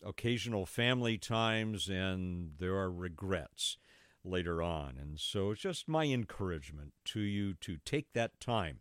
occasional 0.04 0.66
family 0.66 1.18
times, 1.18 1.88
and 1.88 2.52
there 2.59 2.76
are 2.76 2.90
regrets 2.90 3.78
later 4.25 4.62
on. 4.62 4.97
And 5.00 5.18
so 5.18 5.50
it's 5.50 5.62
just 5.62 5.88
my 5.88 6.04
encouragement 6.04 6.92
to 7.06 7.21
you 7.21 7.54
to 7.54 7.78
take 7.85 8.12
that 8.12 8.40
time 8.40 8.80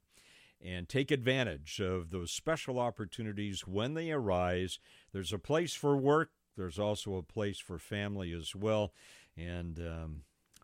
and 0.63 0.89
take 0.89 1.11
advantage 1.11 1.79
of 1.79 2.09
those 2.09 2.31
special 2.31 2.79
opportunities 2.79 3.67
when 3.67 3.93
they 3.93 4.11
arise. 4.11 4.79
There's 5.15 5.31
a 5.31 5.39
place 5.39 5.73
for 5.73 5.95
work, 5.95 6.31
there's 6.57 6.77
also 6.77 7.15
a 7.15 7.23
place 7.23 7.57
for 7.57 7.79
family 7.79 8.33
as 8.33 8.53
well. 8.53 8.91
And 9.37 9.79
um, 9.79 10.21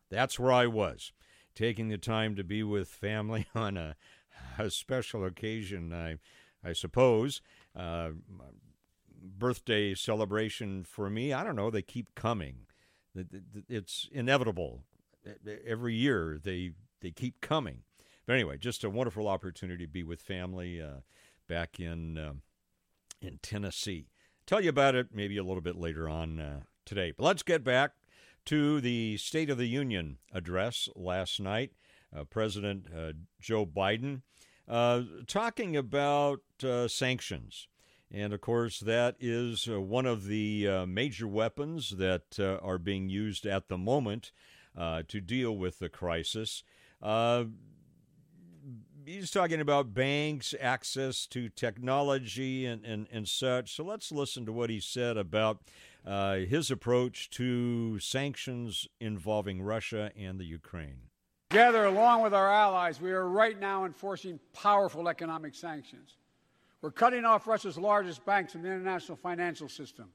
that's 0.10 0.38
where 0.38 0.51
I 0.51 0.67
was, 0.67 1.13
taking 1.55 1.88
the 1.88 1.98
time 1.98 2.36
to 2.36 2.43
be 2.43 2.62
with 2.62 2.89
family 2.89 3.48
on 3.55 3.77
a, 3.77 3.96
a 4.60 4.70
special 4.70 5.24
occasion, 5.24 5.93
I, 5.93 6.17
I 6.67 6.74
suppose. 6.74 7.41
Uh, 7.74 8.10
birthday 9.24 9.96
celebration 9.96 10.84
for 10.84 11.10
me, 11.10 11.31
I 11.31 11.46
don't 11.46 11.55
know, 11.55 11.70
they 11.70 11.81
keep 11.81 12.13
coming. 12.13 12.65
It's 13.70 14.10
inevitable. 14.12 14.81
Every 15.65 15.96
year 15.96 16.38
they, 16.43 16.72
they 17.00 17.12
keep 17.12 17.39
coming. 17.39 17.84
But 18.25 18.34
anyway, 18.34 18.58
just 18.58 18.84
a 18.84 18.89
wonderful 18.89 19.29
opportunity 19.29 19.86
to 19.86 19.91
be 19.93 20.03
with 20.03 20.20
family 20.20 20.81
uh, 20.81 21.03
back 21.48 21.79
in 21.79 22.17
um, 22.17 22.41
in 23.22 23.39
Tennessee. 23.41 24.08
Tell 24.45 24.62
you 24.62 24.69
about 24.69 24.95
it 24.95 25.07
maybe 25.13 25.38
a 25.38 25.43
little 25.43 25.62
bit 25.62 25.75
later 25.75 26.10
on 26.10 26.39
uh, 26.39 26.60
today. 26.86 27.13
But 27.15 27.24
let's 27.24 27.43
get 27.43 27.63
back 27.63 27.91
to 28.45 28.81
the 28.81 29.17
State 29.17 29.50
of 29.50 29.57
the 29.57 29.67
Union 29.67 30.17
address 30.33 30.89
last 30.95 31.39
night. 31.39 31.71
Uh, 32.15 32.25
President 32.25 32.88
uh, 32.93 33.13
Joe 33.39 33.65
Biden 33.65 34.24
uh, 34.67 35.03
talking 35.27 35.77
about 35.77 36.41
uh, 36.63 36.88
sanctions. 36.88 37.67
And 38.13 38.33
of 38.33 38.41
course, 38.41 38.79
that 38.81 39.15
is 39.21 39.67
one 39.69 40.05
of 40.05 40.25
the 40.25 40.86
major 40.86 41.29
weapons 41.29 41.91
that 41.91 42.38
are 42.39 42.77
being 42.77 43.07
used 43.07 43.45
at 43.45 43.69
the 43.69 43.77
moment 43.77 44.33
to 44.77 45.21
deal 45.21 45.55
with 45.55 45.79
the 45.79 45.88
crisis 45.88 46.63
he's 49.05 49.31
talking 49.31 49.62
about 49.62 49.93
banks, 49.93 50.54
access 50.60 51.25
to 51.28 51.49
technology, 51.49 52.65
and, 52.65 52.86
and, 52.86 53.08
and 53.12 53.28
such. 53.28 53.75
So 53.75 53.84
let's 53.84 54.12
listen 54.12 54.45
to 54.45 54.54
what 54.54 54.69
he 54.69 54.80
said 54.80 55.17
about 55.17 55.60
uh, 56.06 56.38
his 56.38 56.71
approach 56.71 57.30
to 57.32 57.99
sanctions 57.99 58.88
involving 58.99 59.62
Russia 59.62 60.12
and 60.17 60.39
the 60.39 60.45
Ukraine. 60.45 61.10
Together, 61.49 61.86
along 61.86 62.21
with 62.21 62.34
our 62.34 62.49
allies, 62.49 63.02
we 63.02 63.12
are 63.12 63.28
right 63.28 63.60
now 63.60 63.86
enforcing 63.86 64.39
powerful 64.54 65.10
economic 65.10 65.54
sanctions. 65.54 66.15
We're 66.82 66.91
cutting 66.91 67.25
off 67.25 67.45
Russia's 67.45 67.78
largest 67.78 68.25
banks 68.25 68.56
in 68.56 68.62
the 68.62 68.69
international 68.69 69.17
financial 69.17 69.69
system, 69.69 70.10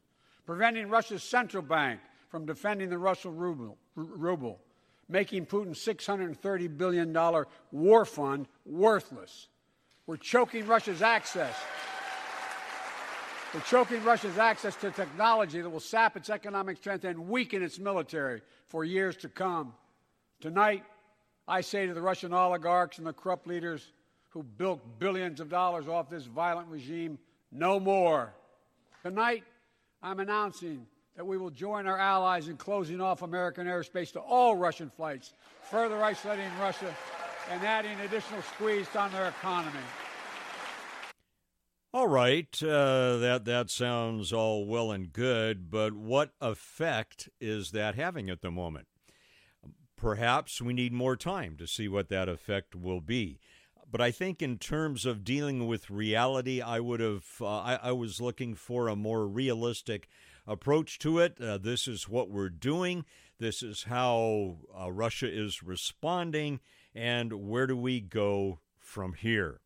preventing 0.46 0.88
Russia's 0.88 1.22
central 1.22 1.62
bank 1.62 2.00
from 2.28 2.46
defending 2.46 2.88
the 2.88 2.98
Russian 2.98 3.36
ruble, 3.36 3.78
ruble 3.94 4.60
making 5.08 5.46
Putin's 5.46 5.78
$630 5.84 6.76
billion 6.76 7.16
war 7.70 8.04
fund 8.04 8.46
worthless. 8.64 9.48
We're 10.06 10.16
choking 10.16 10.66
Russia's 10.66 11.02
access. 11.02 11.54
We're 13.54 13.60
choking 13.60 14.02
Russia's 14.04 14.38
access 14.38 14.76
to 14.76 14.90
technology 14.90 15.60
that 15.60 15.70
will 15.70 15.80
sap 15.80 16.16
its 16.16 16.30
economic 16.30 16.76
strength 16.76 17.04
and 17.04 17.28
weaken 17.28 17.62
its 17.62 17.78
military 17.78 18.42
for 18.66 18.84
years 18.84 19.16
to 19.18 19.28
come. 19.28 19.72
Tonight, 20.40 20.84
I 21.48 21.60
say 21.60 21.86
to 21.86 21.94
the 21.94 22.02
Russian 22.02 22.32
oligarchs 22.32 22.98
and 22.98 23.06
the 23.06 23.12
corrupt 23.12 23.46
leaders 23.46 23.92
who 24.30 24.42
built 24.42 24.98
billions 24.98 25.40
of 25.40 25.48
dollars 25.48 25.88
off 25.88 26.10
this 26.10 26.26
violent 26.26 26.68
regime, 26.68 27.18
no 27.50 27.80
more. 27.80 28.34
Tonight, 29.02 29.44
I'm 30.02 30.20
announcing 30.20 30.86
that 31.16 31.26
we 31.26 31.38
will 31.38 31.50
join 31.50 31.86
our 31.86 31.98
allies 31.98 32.48
in 32.48 32.56
closing 32.56 33.00
off 33.00 33.22
American 33.22 33.66
airspace 33.66 34.12
to 34.12 34.20
all 34.20 34.54
Russian 34.54 34.90
flights, 34.90 35.32
further 35.62 36.04
isolating 36.04 36.50
Russia 36.60 36.94
and 37.50 37.62
adding 37.64 37.98
additional 38.00 38.42
squeeze 38.42 38.94
on 38.94 39.10
their 39.12 39.28
economy. 39.28 39.80
All 41.94 42.08
right, 42.08 42.62
uh, 42.62 43.16
that 43.16 43.46
that 43.46 43.70
sounds 43.70 44.30
all 44.30 44.66
well 44.66 44.90
and 44.92 45.10
good, 45.10 45.70
but 45.70 45.94
what 45.94 46.32
effect 46.42 47.30
is 47.40 47.70
that 47.70 47.94
having 47.94 48.28
at 48.28 48.42
the 48.42 48.50
moment? 48.50 48.86
Perhaps 49.96 50.60
we 50.60 50.74
need 50.74 50.92
more 50.92 51.16
time 51.16 51.56
to 51.56 51.66
see 51.66 51.88
what 51.88 52.10
that 52.10 52.28
effect 52.28 52.74
will 52.74 53.00
be. 53.00 53.38
But 53.90 54.02
I 54.02 54.10
think, 54.10 54.42
in 54.42 54.58
terms 54.58 55.06
of 55.06 55.24
dealing 55.24 55.66
with 55.66 55.88
reality, 55.88 56.60
I 56.60 56.80
would 56.80 57.00
have. 57.00 57.24
Uh, 57.40 57.46
I, 57.46 57.78
I 57.84 57.92
was 57.92 58.20
looking 58.20 58.54
for 58.54 58.88
a 58.88 58.96
more 58.96 59.26
realistic 59.26 60.08
approach 60.46 60.98
to 61.00 61.18
it. 61.18 61.40
Uh, 61.40 61.58
this 61.58 61.88
is 61.88 62.08
what 62.08 62.30
we're 62.30 62.48
doing. 62.48 63.04
This 63.38 63.62
is 63.62 63.84
how 63.84 64.56
uh, 64.78 64.90
Russia 64.90 65.28
is 65.30 65.62
responding. 65.62 66.60
And 66.94 67.48
where 67.48 67.66
do 67.66 67.76
we 67.76 68.00
go 68.00 68.60
from 68.78 69.14
here? 69.14 69.60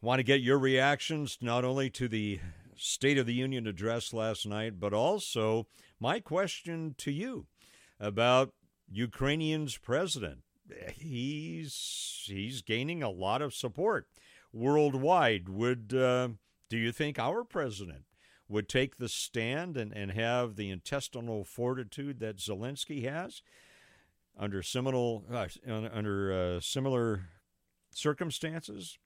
Want 0.00 0.18
to 0.18 0.24
get 0.24 0.40
your 0.40 0.58
reactions 0.58 1.38
not 1.40 1.64
only 1.64 1.90
to 1.90 2.08
the 2.08 2.40
State 2.74 3.18
of 3.18 3.26
the 3.26 3.34
Union 3.34 3.66
address 3.66 4.12
last 4.12 4.46
night, 4.46 4.80
but 4.80 4.92
also 4.92 5.66
my 6.00 6.18
question 6.18 6.94
to 6.98 7.12
you 7.12 7.46
about 8.00 8.52
Ukrainian's 8.90 9.76
president. 9.76 10.40
He's 10.92 12.24
he's 12.26 12.62
gaining 12.62 13.02
a 13.02 13.10
lot 13.10 13.42
of 13.42 13.54
support 13.54 14.08
worldwide. 14.52 15.48
Would 15.48 15.94
uh, 15.94 16.28
do 16.68 16.78
you 16.78 16.90
think 16.90 17.18
our 17.18 17.44
president 17.44 18.04
would 18.52 18.68
take 18.68 18.98
the 18.98 19.08
stand 19.08 19.76
and, 19.76 19.92
and 19.92 20.12
have 20.12 20.56
the 20.56 20.70
intestinal 20.70 21.42
fortitude 21.44 22.20
that 22.20 22.36
Zelensky 22.36 23.08
has 23.10 23.42
under 24.38 24.62
similar 24.62 25.20
uh, 25.32 25.48
under 25.92 26.32
uh, 26.32 26.60
similar 26.60 27.28
circumstances. 27.92 28.98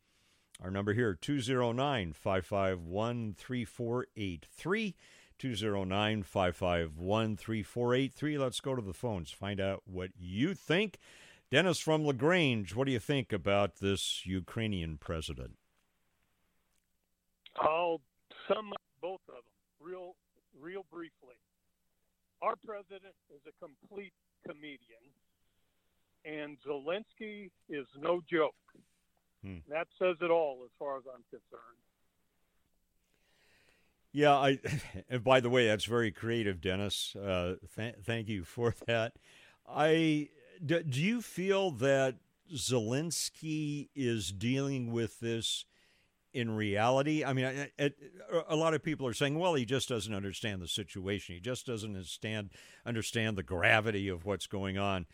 Our 0.62 0.70
number 0.70 0.94
here 0.94 1.14
209 1.14 2.12
551 2.12 3.34
3483 3.36 4.94
209 5.38 6.22
551 6.22 7.36
3483. 7.36 8.38
Let's 8.38 8.60
go 8.60 8.74
to 8.74 8.82
the 8.82 8.94
phones, 8.94 9.30
find 9.30 9.60
out 9.60 9.82
what 9.84 10.10
you 10.18 10.54
think. 10.54 10.98
Dennis 11.50 11.78
from 11.78 12.04
LaGrange, 12.04 12.74
what 12.74 12.86
do 12.86 12.92
you 12.92 12.98
think 12.98 13.32
about 13.32 13.76
this 13.76 14.26
Ukrainian 14.26 14.98
president? 14.98 15.58
I'll 17.60 18.00
sum 18.48 18.72
up 18.72 18.80
both 19.00 19.20
of 19.28 19.34
them 19.36 19.44
real, 19.86 20.16
real 20.60 20.84
briefly. 20.90 21.38
Our 22.42 22.54
president 22.64 23.14
is 23.30 23.40
a 23.46 23.64
complete 23.64 24.12
comedian, 24.46 25.06
and 26.24 26.58
Zelensky 26.66 27.50
is 27.68 27.86
no 27.98 28.20
joke. 28.30 28.54
Hmm. 29.44 29.58
That 29.68 29.86
says 29.98 30.16
it 30.20 30.30
all 30.30 30.62
as 30.64 30.70
far 30.78 30.98
as 30.98 31.04
I'm 31.06 31.24
concerned. 31.30 31.80
Yeah, 34.12 34.34
I. 34.34 34.58
And 35.08 35.22
by 35.22 35.40
the 35.40 35.50
way, 35.50 35.66
that's 35.66 35.84
very 35.84 36.10
creative, 36.10 36.60
Dennis. 36.60 37.14
Uh, 37.14 37.54
th- 37.76 37.96
thank 38.02 38.28
you 38.28 38.44
for 38.44 38.74
that. 38.86 39.12
I 39.68 40.30
do, 40.64 40.82
do 40.82 41.00
you 41.00 41.22
feel 41.22 41.70
that 41.72 42.16
Zelensky 42.52 43.88
is 43.94 44.32
dealing 44.32 44.90
with 44.90 45.20
this 45.20 45.64
in 46.36 46.50
reality? 46.50 47.24
I 47.24 47.32
mean, 47.32 47.46
I, 47.46 47.70
I, 47.82 47.90
a 48.48 48.56
lot 48.56 48.74
of 48.74 48.82
people 48.82 49.06
are 49.06 49.14
saying, 49.14 49.38
"Well, 49.38 49.54
he 49.54 49.64
just 49.64 49.88
doesn't 49.88 50.14
understand 50.14 50.60
the 50.60 50.68
situation. 50.68 51.34
He 51.34 51.40
just 51.40 51.66
doesn't 51.66 51.96
understand 51.96 52.50
understand 52.84 53.38
the 53.38 53.42
gravity 53.42 54.08
of 54.08 54.26
what's 54.26 54.46
going 54.46 54.76
on." 54.76 55.06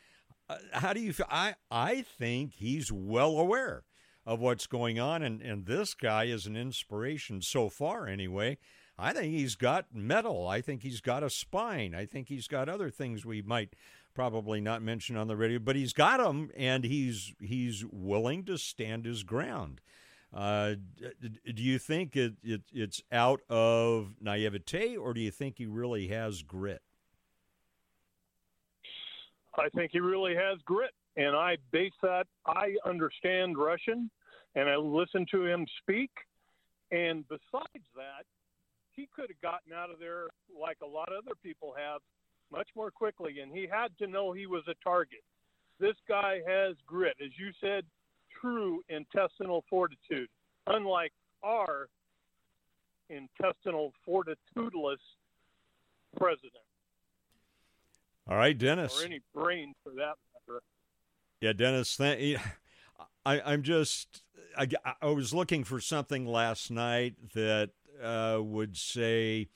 Uh, 0.49 0.57
how 0.73 0.93
do 0.93 1.01
you 1.01 1.13
feel? 1.13 1.27
I 1.31 1.55
I 1.71 2.03
think 2.03 2.55
he's 2.55 2.91
well 2.91 3.39
aware 3.39 3.85
of 4.27 4.41
what's 4.41 4.67
going 4.67 4.99
on, 4.99 5.23
and 5.23 5.41
and 5.41 5.67
this 5.67 5.95
guy 5.95 6.25
is 6.25 6.47
an 6.47 6.57
inspiration 6.57 7.41
so 7.41 7.69
far, 7.69 8.09
anyway. 8.09 8.59
I 8.99 9.13
think 9.13 9.33
he's 9.33 9.55
got 9.55 9.95
metal. 9.95 10.47
I 10.47 10.61
think 10.61 10.83
he's 10.83 11.01
got 11.01 11.23
a 11.23 11.31
spine. 11.31 11.95
I 11.95 12.05
think 12.05 12.29
he's 12.29 12.49
got 12.49 12.69
other 12.69 12.91
things 12.91 13.25
we 13.25 13.43
might 13.43 13.75
probably 14.13 14.61
not 14.61 14.83
mention 14.83 15.17
on 15.17 15.29
the 15.29 15.37
radio, 15.37 15.59
but 15.59 15.77
he's 15.77 15.93
got 15.93 16.19
them, 16.19 16.51
and 16.57 16.83
he's 16.85 17.33
he's 17.41 17.85
willing 17.91 18.45
to 18.47 18.59
stand 18.59 19.07
his 19.07 19.23
ground. 19.23 19.81
Uh, 20.35 20.75
do 21.45 21.62
you 21.62 21.79
think 21.79 22.16
it, 22.16 22.35
it, 22.42 22.62
it's 22.73 23.03
out 23.12 23.40
of 23.51 24.14
naivete, 24.21 24.97
or 24.97 25.12
do 25.12 25.21
you 25.21 25.31
think 25.31 25.59
he 25.59 25.66
really 25.66 26.09
has 26.09 26.42
grit? 26.42 26.81
I 29.59 29.68
think 29.68 29.90
he 29.92 30.01
really 30.01 30.35
has 30.35 30.59
grit, 30.64 30.92
and 31.16 31.37
I 31.37 31.59
base 31.71 31.92
that. 32.03 32.27
I 32.47 32.77
understand 32.87 33.59
Russian, 33.59 34.11
and 34.55 34.68
I 34.68 34.77
listen 34.77 35.27
to 35.33 35.45
him 35.45 35.66
speak. 35.83 36.11
And 36.90 37.27
besides 37.29 37.85
that, 37.95 38.25
he 38.95 39.09
could 39.14 39.29
have 39.29 39.40
gotten 39.42 39.73
out 39.75 39.90
of 39.90 39.99
there 39.99 40.29
like 40.59 40.79
a 40.83 40.87
lot 40.87 41.09
of 41.09 41.25
other 41.27 41.37
people 41.42 41.75
have 41.77 42.01
much 42.51 42.68
more 42.75 42.90
quickly, 42.90 43.40
and 43.40 43.53
he 43.53 43.66
had 43.71 43.88
to 43.99 44.07
know 44.07 44.33
he 44.33 44.47
was 44.47 44.62
a 44.68 44.75
target. 44.83 45.23
This 45.79 45.97
guy 46.09 46.40
has 46.47 46.77
grit, 46.87 47.16
as 47.23 47.31
you 47.38 47.51
said, 47.61 47.85
true 48.43 48.83
intestinal 48.89 49.65
fortitude, 49.71 50.29
unlike 50.67 51.13
our 51.43 51.89
intestinal 53.09 53.93
fortitudeless 54.07 54.99
president. 56.17 56.53
All 58.29 58.37
right, 58.37 58.57
Dennis. 58.57 59.01
Or 59.01 59.05
any 59.05 59.21
brain 59.35 59.75
for 59.83 59.91
that 59.91 60.15
matter. 60.49 60.63
Yeah, 61.41 61.53
Dennis. 61.53 61.97
Thank, 61.97 62.41
I, 63.27 63.41
I'm 63.41 63.63
just. 63.63 64.23
I, 64.57 64.69
I 65.01 65.07
was 65.07 65.33
looking 65.33 65.65
for 65.65 65.81
something 65.81 66.27
last 66.27 66.71
night 66.71 67.15
that 67.35 67.71
uh, 68.03 68.39
would 68.43 68.77
say 68.77 69.49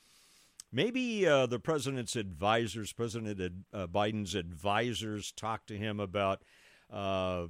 maybe 0.71 1.27
uh, 1.27 1.45
the 1.45 1.59
president's 1.59 2.15
advisors, 2.15 2.93
President 2.93 3.39
uh, 3.73 3.85
Biden's 3.87 4.33
advisors, 4.33 5.31
talked 5.31 5.67
to 5.67 5.77
him 5.77 5.99
about 5.99 6.41
uh, 6.91 7.45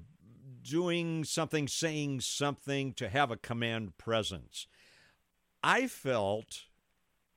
doing 0.67 1.23
something, 1.23 1.67
saying 1.67 2.21
something 2.21 2.93
to 2.93 3.09
have 3.09 3.31
a 3.31 3.37
command 3.37 3.97
presence. 3.97 4.67
I 5.63 5.87
felt 5.87 6.65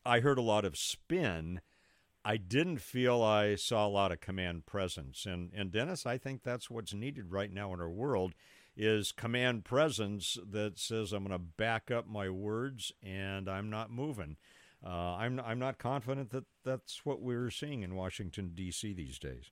I 0.05 0.21
heard 0.21 0.39
a 0.39 0.43
lot 0.43 0.65
of 0.65 0.77
spin. 0.77 1.61
I 2.25 2.37
didn't 2.37 2.81
feel 2.81 3.23
I 3.23 3.55
saw 3.55 3.87
a 3.87 3.89
lot 3.89 4.13
of 4.13 4.21
command 4.21 4.67
presence. 4.67 5.25
And, 5.27 5.51
and 5.55 5.71
Dennis, 5.71 6.05
I 6.05 6.19
think 6.19 6.43
that's 6.43 6.69
what's 6.69 6.93
needed 6.93 7.31
right 7.31 7.53
now 7.53 7.73
in 7.73 7.81
our 7.81 7.89
world 7.89 8.35
is 8.77 9.13
command 9.13 9.65
presence 9.65 10.39
that 10.51 10.79
says 10.79 11.13
I'm 11.13 11.25
going 11.25 11.39
to 11.39 11.39
back 11.39 11.91
up 11.91 12.09
my 12.09 12.29
words 12.29 12.93
and 13.03 13.49
I'm 13.49 13.71
not 13.71 13.91
moving. 13.91 14.37
Uh, 14.85 15.17
I'm 15.17 15.39
I'm 15.41 15.59
not 15.59 15.79
confident 15.79 16.31
that 16.31 16.45
that's 16.65 17.05
what 17.05 17.21
we're 17.21 17.51
seeing 17.51 17.83
in 17.83 17.95
Washington 17.95 18.53
D.C. 18.55 18.95
these 18.95 19.19
days. 19.19 19.51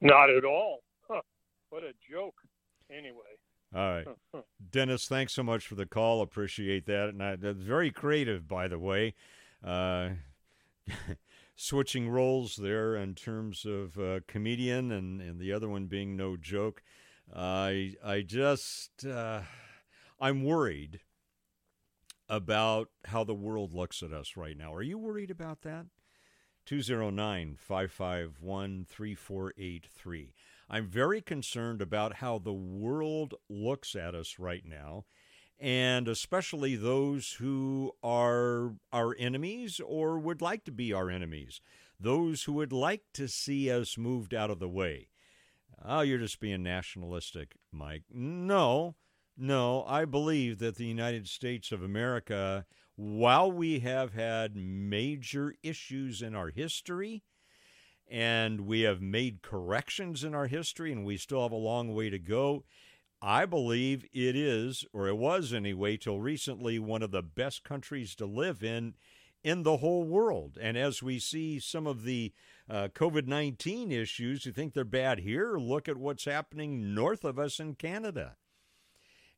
Not 0.00 0.30
at 0.30 0.44
all. 0.44 0.80
Huh. 1.08 1.20
What 1.70 1.82
a 1.82 1.92
joke. 2.10 2.34
Anyway. 2.90 3.14
All 3.72 3.80
right, 3.80 4.06
Dennis. 4.72 5.06
Thanks 5.06 5.32
so 5.32 5.44
much 5.44 5.64
for 5.64 5.76
the 5.76 5.86
call. 5.86 6.22
Appreciate 6.22 6.86
that, 6.86 7.10
and 7.10 7.22
I, 7.22 7.36
that's 7.36 7.62
very 7.62 7.92
creative, 7.92 8.48
by 8.48 8.66
the 8.66 8.80
way. 8.80 9.14
Uh, 9.64 10.10
switching 11.54 12.08
roles 12.08 12.56
there 12.56 12.96
in 12.96 13.14
terms 13.14 13.64
of 13.64 13.96
uh, 13.96 14.20
comedian 14.26 14.90
and, 14.90 15.20
and 15.20 15.38
the 15.38 15.52
other 15.52 15.68
one 15.68 15.86
being 15.86 16.16
no 16.16 16.36
joke. 16.36 16.82
I 17.32 17.94
I 18.04 18.22
just 18.22 19.06
uh, 19.06 19.42
I'm 20.20 20.42
worried 20.42 21.00
about 22.28 22.88
how 23.04 23.24
the 23.24 23.34
world 23.34 23.72
looks 23.72 24.02
at 24.02 24.12
us 24.12 24.36
right 24.36 24.56
now. 24.56 24.74
Are 24.74 24.82
you 24.82 24.98
worried 24.98 25.30
about 25.30 25.62
that? 25.62 25.86
209 26.66 27.56
551 27.58 28.86
3483. 28.88 30.34
I'm 30.68 30.86
very 30.86 31.20
concerned 31.20 31.82
about 31.82 32.16
how 32.16 32.38
the 32.38 32.52
world 32.52 33.34
looks 33.48 33.96
at 33.96 34.14
us 34.14 34.38
right 34.38 34.64
now 34.64 35.04
and 35.60 36.08
especially 36.08 36.74
those 36.74 37.32
who 37.32 37.92
are 38.02 38.72
our 38.92 39.14
enemies 39.18 39.78
or 39.84 40.18
would 40.18 40.40
like 40.40 40.64
to 40.64 40.72
be 40.72 40.92
our 40.92 41.10
enemies, 41.10 41.60
those 42.00 42.44
who 42.44 42.54
would 42.54 42.72
like 42.72 43.02
to 43.12 43.28
see 43.28 43.70
us 43.70 43.98
moved 43.98 44.32
out 44.32 44.50
of 44.50 44.58
the 44.58 44.68
way. 44.68 45.08
Oh, 45.84 46.00
you're 46.00 46.18
just 46.18 46.40
being 46.40 46.62
nationalistic, 46.62 47.56
Mike. 47.70 48.04
No, 48.10 48.96
no, 49.36 49.84
I 49.86 50.06
believe 50.06 50.58
that 50.58 50.76
the 50.76 50.86
United 50.86 51.28
States 51.28 51.72
of 51.72 51.82
America, 51.82 52.64
while 53.00 53.50
we 53.50 53.80
have 53.80 54.12
had 54.12 54.54
major 54.54 55.54
issues 55.62 56.20
in 56.22 56.34
our 56.34 56.50
history, 56.50 57.22
and 58.08 58.62
we 58.62 58.82
have 58.82 59.00
made 59.00 59.42
corrections 59.42 60.24
in 60.24 60.34
our 60.34 60.46
history, 60.46 60.92
and 60.92 61.04
we 61.04 61.16
still 61.16 61.42
have 61.42 61.52
a 61.52 61.56
long 61.56 61.94
way 61.94 62.10
to 62.10 62.18
go 62.18 62.64
I 63.22 63.44
believe 63.44 64.04
it 64.12 64.34
is, 64.34 64.84
or 64.92 65.06
it 65.06 65.16
was 65.16 65.52
anyway, 65.52 65.98
till 65.98 66.20
recently, 66.20 66.78
one 66.78 67.02
of 67.02 67.10
the 67.10 67.22
best 67.22 67.64
countries 67.64 68.14
to 68.16 68.26
live 68.26 68.62
in 68.62 68.94
in 69.42 69.62
the 69.62 69.78
whole 69.78 70.04
world. 70.04 70.58
And 70.60 70.76
as 70.76 71.02
we 71.02 71.18
see 71.18 71.58
some 71.58 71.86
of 71.86 72.04
the 72.04 72.32
uh, 72.68 72.88
COVID 72.94 73.26
19 73.26 73.92
issues, 73.92 74.46
you 74.46 74.52
think 74.52 74.72
they're 74.72 74.84
bad 74.84 75.20
here? 75.20 75.58
Look 75.58 75.88
at 75.88 75.96
what's 75.96 76.24
happening 76.24 76.94
north 76.94 77.24
of 77.24 77.38
us 77.38 77.60
in 77.60 77.74
Canada. 77.74 78.36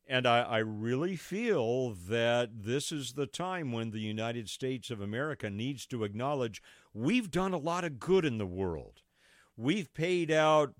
And 0.07 0.27
I, 0.27 0.41
I 0.41 0.57
really 0.57 1.15
feel 1.15 1.91
that 1.91 2.49
this 2.63 2.91
is 2.91 3.13
the 3.13 3.25
time 3.25 3.71
when 3.71 3.91
the 3.91 4.01
United 4.01 4.49
States 4.49 4.91
of 4.91 4.99
America 4.99 5.49
needs 5.49 5.85
to 5.87 6.03
acknowledge 6.03 6.61
we've 6.93 7.31
done 7.31 7.53
a 7.53 7.57
lot 7.57 7.85
of 7.85 7.99
good 7.99 8.25
in 8.25 8.37
the 8.37 8.45
world. 8.45 9.01
We've 9.55 9.93
paid 9.93 10.29
out 10.29 10.73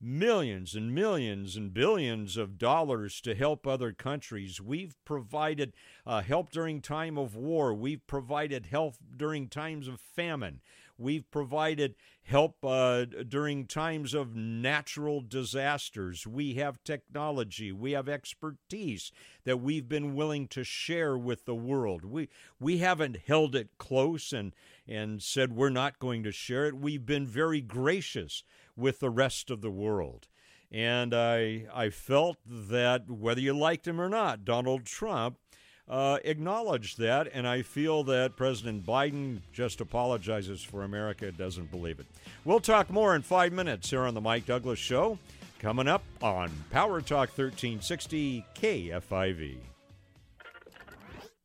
millions 0.00 0.74
and 0.74 0.94
millions 0.94 1.56
and 1.56 1.72
billions 1.72 2.36
of 2.36 2.58
dollars 2.58 3.20
to 3.22 3.34
help 3.34 3.66
other 3.66 3.92
countries. 3.92 4.60
We've 4.60 4.94
provided 5.04 5.72
uh, 6.06 6.20
help 6.20 6.50
during 6.50 6.82
time 6.82 7.16
of 7.16 7.34
war. 7.34 7.72
We've 7.72 8.06
provided 8.06 8.66
help 8.66 8.96
during 9.16 9.48
times 9.48 9.88
of 9.88 10.00
famine. 10.00 10.60
We've 10.98 11.30
provided 11.30 11.94
help 12.22 12.64
uh, 12.64 13.04
during 13.04 13.66
times 13.66 14.14
of 14.14 14.34
natural 14.34 15.20
disasters. 15.20 16.26
We 16.26 16.54
have 16.54 16.82
technology. 16.82 17.70
We 17.72 17.92
have 17.92 18.08
expertise 18.08 19.12
that 19.44 19.60
we've 19.60 19.88
been 19.88 20.14
willing 20.14 20.48
to 20.48 20.64
share 20.64 21.16
with 21.16 21.44
the 21.44 21.54
world. 21.54 22.04
We 22.04 22.28
we 22.58 22.78
haven't 22.78 23.18
held 23.26 23.54
it 23.54 23.70
close 23.78 24.32
and 24.32 24.54
and 24.88 25.22
said 25.22 25.52
we're 25.52 25.70
not 25.70 25.98
going 25.98 26.22
to 26.24 26.32
share 26.32 26.66
it. 26.66 26.76
We've 26.76 27.06
been 27.06 27.26
very 27.26 27.60
gracious 27.60 28.42
with 28.76 29.00
the 29.00 29.10
rest 29.10 29.50
of 29.50 29.60
the 29.60 29.70
world. 29.70 30.28
And 30.70 31.14
I, 31.14 31.66
I 31.72 31.90
felt 31.90 32.38
that 32.44 33.08
whether 33.08 33.40
you 33.40 33.56
liked 33.56 33.86
him 33.86 34.00
or 34.00 34.08
not, 34.08 34.44
Donald 34.44 34.84
Trump 34.84 35.38
uh, 35.88 36.18
acknowledged 36.24 36.98
that, 36.98 37.28
and 37.32 37.46
I 37.46 37.62
feel 37.62 38.04
that 38.04 38.36
President 38.36 38.84
Biden 38.84 39.40
just 39.52 39.80
apologizes 39.80 40.62
for 40.62 40.82
America, 40.82 41.30
doesn't 41.30 41.70
believe 41.70 42.00
it. 42.00 42.06
We'll 42.44 42.60
talk 42.60 42.90
more 42.90 43.14
in 43.14 43.22
five 43.22 43.52
minutes 43.52 43.90
here 43.90 44.02
on 44.02 44.14
The 44.14 44.20
Mike 44.20 44.46
Douglass 44.46 44.78
Show, 44.78 45.18
coming 45.60 45.88
up 45.88 46.02
on 46.22 46.50
Power 46.70 47.00
Talk 47.00 47.28
1360 47.28 48.44
KFIV. 48.54 49.56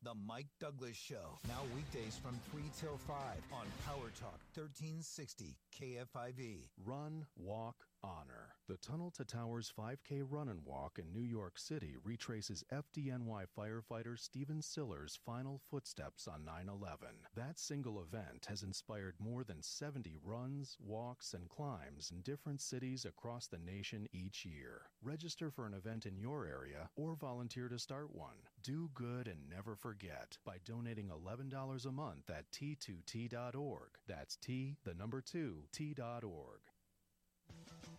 The 0.02 0.14
Mike 0.26 0.48
Douglass 0.60 0.96
Show, 0.96 1.38
now 1.48 1.60
weekdays 1.74 2.18
from 2.22 2.38
3 2.50 2.62
till 2.78 2.98
5 3.06 3.16
on 3.52 3.66
Power 3.86 4.10
Talk 4.20 4.40
1360 4.54 5.56
KFIV. 5.80 6.66
Run, 6.84 7.24
walk, 7.38 7.76
honor. 8.04 8.54
The 8.68 8.76
Tunnel 8.76 9.10
to 9.12 9.24
Towers 9.24 9.72
5K 9.76 10.22
Run 10.28 10.48
and 10.48 10.64
Walk 10.64 10.98
in 10.98 11.12
New 11.12 11.26
York 11.26 11.58
City 11.58 11.96
retraces 12.02 12.64
FDNY 12.72 13.44
firefighter 13.58 14.18
Stephen 14.18 14.62
Siller's 14.62 15.18
final 15.26 15.60
footsteps 15.70 16.28
on 16.28 16.44
9 16.44 16.68
11. 16.68 17.08
That 17.34 17.58
single 17.58 18.00
event 18.00 18.46
has 18.48 18.62
inspired 18.62 19.16
more 19.18 19.44
than 19.44 19.62
70 19.62 20.16
runs, 20.24 20.76
walks, 20.80 21.34
and 21.34 21.48
climbs 21.48 22.10
in 22.10 22.22
different 22.22 22.60
cities 22.60 23.04
across 23.04 23.46
the 23.46 23.58
nation 23.58 24.08
each 24.12 24.46
year. 24.46 24.82
Register 25.02 25.50
for 25.50 25.66
an 25.66 25.74
event 25.74 26.06
in 26.06 26.16
your 26.16 26.46
area 26.46 26.88
or 26.96 27.14
volunteer 27.14 27.68
to 27.68 27.78
start 27.78 28.14
one. 28.14 28.38
Do 28.62 28.90
good 28.94 29.26
and 29.28 29.50
never 29.50 29.74
forget 29.74 30.38
by 30.46 30.58
donating 30.64 31.08
$11 31.08 31.84
a 31.84 31.92
month 31.92 32.30
at 32.30 32.50
t2t.org. 32.52 33.88
That's 34.06 34.36
T, 34.36 34.76
the 34.84 34.94
number 34.94 35.20
2, 35.20 35.64
t.org. 35.72 36.71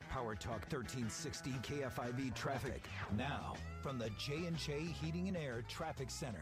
Power 0.09 0.35
Talk 0.35 0.71
1360 0.71 1.51
KFIV 1.61 2.33
traffic. 2.33 2.83
Now, 3.17 3.53
from 3.81 3.97
the 3.97 4.09
J&J 4.17 4.79
Heating 5.01 5.27
and 5.27 5.37
Air 5.37 5.63
Traffic 5.67 6.09
Center. 6.09 6.41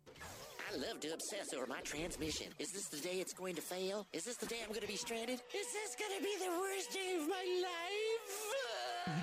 I 0.70 0.76
love 0.76 1.00
to 1.00 1.14
obsess 1.14 1.54
over 1.56 1.66
my 1.66 1.80
transmission. 1.82 2.48
Is 2.60 2.74
this 2.74 2.88
the 2.88 2.98
day 2.98 3.22
it's 3.22 3.32
going 3.32 3.56
to 3.56 3.62
fail? 3.62 4.06
Is 4.12 4.26
this 4.26 4.36
the 4.36 4.48
day 4.48 4.58
I'm 4.64 4.68
going 4.70 4.82
to 4.82 4.88
be 4.88 4.98
stranded? 4.98 5.42
Is 5.56 5.68
this 5.72 5.96
going 5.98 6.12
to 6.18 6.24
be 6.24 6.36
the 6.44 6.52
worst 6.60 6.92
day 6.92 7.16
of 7.16 7.26
my 7.28 7.46
life? 7.64 8.52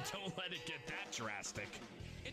Don't 0.13 0.35
let 0.39 0.53
it 0.53 0.65
get 0.65 0.87
that 0.87 1.13
drastic. 1.13 1.69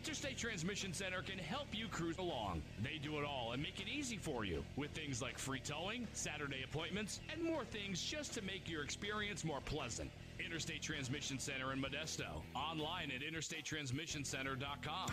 Interstate 0.04 0.36
Transmission 0.36 0.92
Center 0.92 1.22
can 1.22 1.38
help 1.38 1.68
you 1.70 1.86
cruise 1.86 2.18
along. 2.18 2.60
They 2.82 2.98
do 3.00 3.20
it 3.20 3.24
all 3.24 3.52
and 3.52 3.62
make 3.62 3.78
it 3.78 3.86
easy 3.88 4.16
for 4.16 4.44
you 4.44 4.64
with 4.74 4.90
things 4.90 5.22
like 5.22 5.38
free 5.38 5.60
towing, 5.60 6.08
Saturday 6.12 6.64
appointments, 6.64 7.20
and 7.32 7.40
more 7.40 7.64
things 7.64 8.02
just 8.02 8.34
to 8.34 8.42
make 8.42 8.68
your 8.68 8.82
experience 8.82 9.44
more 9.44 9.60
pleasant. 9.64 10.10
Interstate 10.44 10.82
Transmission 10.82 11.38
Center 11.38 11.72
in 11.72 11.80
Modesto. 11.80 12.42
Online 12.56 13.12
at 13.12 13.20
interstatetransmissioncenter.com. 13.22 15.10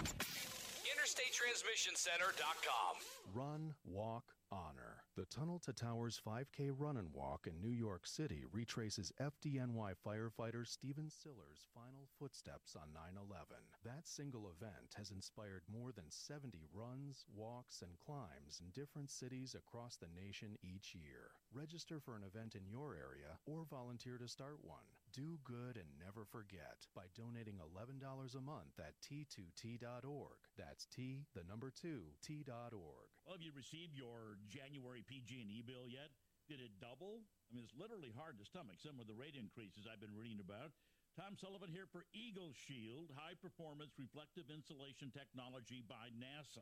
InterstateTransmissionCenter.com. 0.90 2.96
Run, 3.36 3.76
walk, 3.86 4.24
honor. 4.52 4.99
The 5.20 5.26
Tunnel 5.26 5.60
to 5.66 5.74
Towers 5.74 6.18
5K 6.26 6.72
Run 6.78 6.96
and 6.96 7.14
Walk 7.14 7.46
in 7.46 7.60
New 7.60 7.76
York 7.76 8.08
City 8.08 8.46
retraces 8.54 9.12
FDNY 9.20 9.92
firefighter 10.08 10.66
Stephen 10.66 11.10
Siller's 11.10 11.68
final 11.76 12.08
footsteps 12.18 12.74
on 12.78 12.94
9 12.94 13.04
11. 13.30 13.58
That 13.84 14.08
single 14.08 14.48
event 14.48 14.96
has 14.96 15.12
inspired 15.12 15.64
more 15.68 15.92
than 15.92 16.06
70 16.08 16.64
runs, 16.74 17.26
walks, 17.36 17.82
and 17.82 18.00
climbs 18.00 18.62
in 18.62 18.72
different 18.72 19.12
cities 19.12 19.56
across 19.56 19.98
the 19.98 20.08
nation 20.16 20.58
each 20.64 20.96
year. 20.96 21.32
Register 21.50 21.98
for 21.98 22.14
an 22.14 22.22
event 22.22 22.54
in 22.54 22.70
your 22.70 22.94
area 22.94 23.42
or 23.50 23.66
volunteer 23.66 24.22
to 24.22 24.30
start 24.30 24.62
one. 24.62 24.86
Do 25.10 25.42
good 25.42 25.82
and 25.82 25.90
never 25.98 26.22
forget 26.22 26.86
by 26.94 27.10
donating 27.18 27.58
$11 27.58 27.98
a 28.06 28.46
month 28.46 28.78
at 28.78 28.94
t2t.org. 29.02 30.38
That's 30.54 30.86
T, 30.86 31.26
the 31.34 31.42
number 31.50 31.74
2, 31.74 32.06
t.org. 32.22 33.10
Well, 33.26 33.34
have 33.34 33.42
you 33.42 33.50
received 33.58 33.98
your 33.98 34.38
January 34.46 35.02
PG&E 35.02 35.66
bill 35.66 35.90
yet? 35.90 36.14
Did 36.46 36.62
it 36.62 36.78
double? 36.78 37.26
I 37.50 37.58
mean, 37.58 37.66
it's 37.66 37.74
literally 37.74 38.14
hard 38.14 38.38
to 38.38 38.46
stomach 38.46 38.78
some 38.78 39.02
of 39.02 39.10
the 39.10 39.18
rate 39.18 39.34
increases 39.34 39.90
I've 39.90 40.02
been 40.02 40.14
reading 40.14 40.46
about. 40.46 40.70
Tom 41.18 41.34
Sullivan 41.34 41.74
here 41.74 41.90
for 41.90 42.06
Eagle 42.14 42.54
Shield, 42.54 43.10
high 43.18 43.34
performance 43.42 43.98
reflective 43.98 44.54
insulation 44.54 45.10
technology 45.10 45.82
by 45.82 46.14
NASA. 46.14 46.62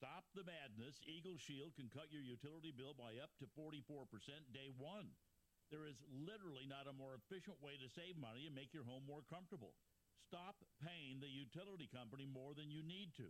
Stop 0.00 0.24
the 0.32 0.48
madness. 0.48 0.96
Eagle 1.04 1.36
Shield 1.36 1.76
can 1.76 1.92
cut 1.92 2.08
your 2.08 2.24
utility 2.24 2.72
bill 2.72 2.96
by 2.96 3.20
up 3.20 3.36
to 3.36 3.44
44% 3.52 4.08
day 4.48 4.72
one. 4.80 5.12
There 5.68 5.84
is 5.84 6.00
literally 6.08 6.64
not 6.64 6.88
a 6.88 6.96
more 6.96 7.20
efficient 7.20 7.60
way 7.60 7.76
to 7.76 7.92
save 7.92 8.16
money 8.16 8.48
and 8.48 8.56
make 8.56 8.72
your 8.72 8.88
home 8.88 9.04
more 9.04 9.20
comfortable. 9.28 9.76
Stop 10.24 10.56
paying 10.80 11.20
the 11.20 11.28
utility 11.28 11.84
company 11.84 12.24
more 12.24 12.56
than 12.56 12.72
you 12.72 12.80
need 12.80 13.12
to. 13.20 13.28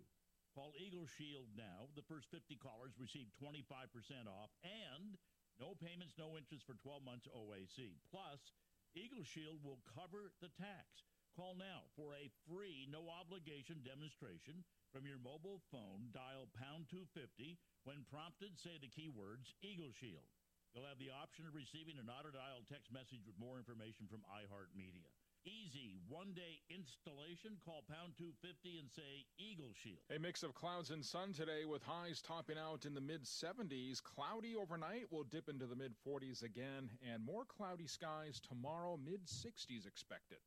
Call 0.54 0.70
Eagle 0.78 1.10
Shield 1.10 1.50
now. 1.58 1.90
The 1.98 2.06
first 2.06 2.30
50 2.30 2.54
callers 2.62 2.94
receive 2.94 3.34
25% 3.42 4.30
off 4.30 4.54
and 4.62 5.18
no 5.58 5.74
payments, 5.74 6.14
no 6.22 6.38
interest 6.38 6.70
for 6.70 6.78
12 6.78 7.02
months 7.02 7.26
OAC. 7.34 7.98
Plus, 8.14 8.54
Eagle 8.94 9.26
Shield 9.26 9.58
will 9.66 9.82
cover 9.90 10.30
the 10.38 10.54
tax. 10.54 11.02
Call 11.34 11.58
now 11.58 11.90
for 11.98 12.14
a 12.14 12.30
free, 12.46 12.86
no 12.86 13.10
obligation 13.10 13.82
demonstration 13.82 14.62
from 14.92 15.06
your 15.06 15.22
mobile 15.22 15.62
phone. 15.70 16.10
Dial 16.10 16.50
pound 16.58 16.90
250. 16.90 17.58
When 17.86 18.02
prompted, 18.10 18.58
say 18.58 18.76
the 18.82 18.90
keywords 18.90 19.54
Eagle 19.62 19.94
Shield. 19.94 20.26
You'll 20.74 20.86
have 20.86 21.02
the 21.02 21.10
option 21.10 21.46
of 21.46 21.54
receiving 21.54 21.98
an 21.98 22.10
auto 22.10 22.30
dial 22.30 22.62
text 22.66 22.94
message 22.94 23.26
with 23.26 23.38
more 23.38 23.58
information 23.58 24.06
from 24.06 24.22
iHeartMedia. 24.30 25.10
Easy 25.42 25.96
one 26.06 26.34
day 26.36 26.60
installation. 26.68 27.56
Call 27.64 27.82
pound 27.88 28.14
250 28.18 28.78
and 28.78 28.90
say 28.90 29.24
Eagle 29.38 29.72
Shield. 29.72 30.04
A 30.14 30.20
mix 30.20 30.42
of 30.42 30.54
clouds 30.54 30.90
and 30.90 31.02
sun 31.02 31.32
today 31.32 31.64
with 31.64 31.82
highs 31.82 32.20
topping 32.20 32.58
out 32.58 32.84
in 32.84 32.94
the 32.94 33.00
mid 33.00 33.24
70s. 33.24 34.02
Cloudy 34.02 34.54
overnight 34.54 35.10
will 35.10 35.24
dip 35.24 35.48
into 35.48 35.66
the 35.66 35.78
mid 35.78 35.94
40s 36.06 36.42
again, 36.42 36.90
and 37.00 37.24
more 37.24 37.46
cloudy 37.48 37.86
skies 37.86 38.38
tomorrow, 38.38 38.98
mid 39.02 39.26
60s 39.26 39.86
expected. 39.86 40.38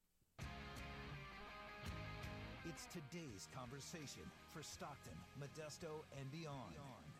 It's 2.66 2.86
today's 2.86 3.50
conversation 3.54 4.24
for 4.54 4.64
Stockton, 4.64 5.18
Modesto, 5.38 6.06
and 6.18 6.32
beyond. 6.32 6.76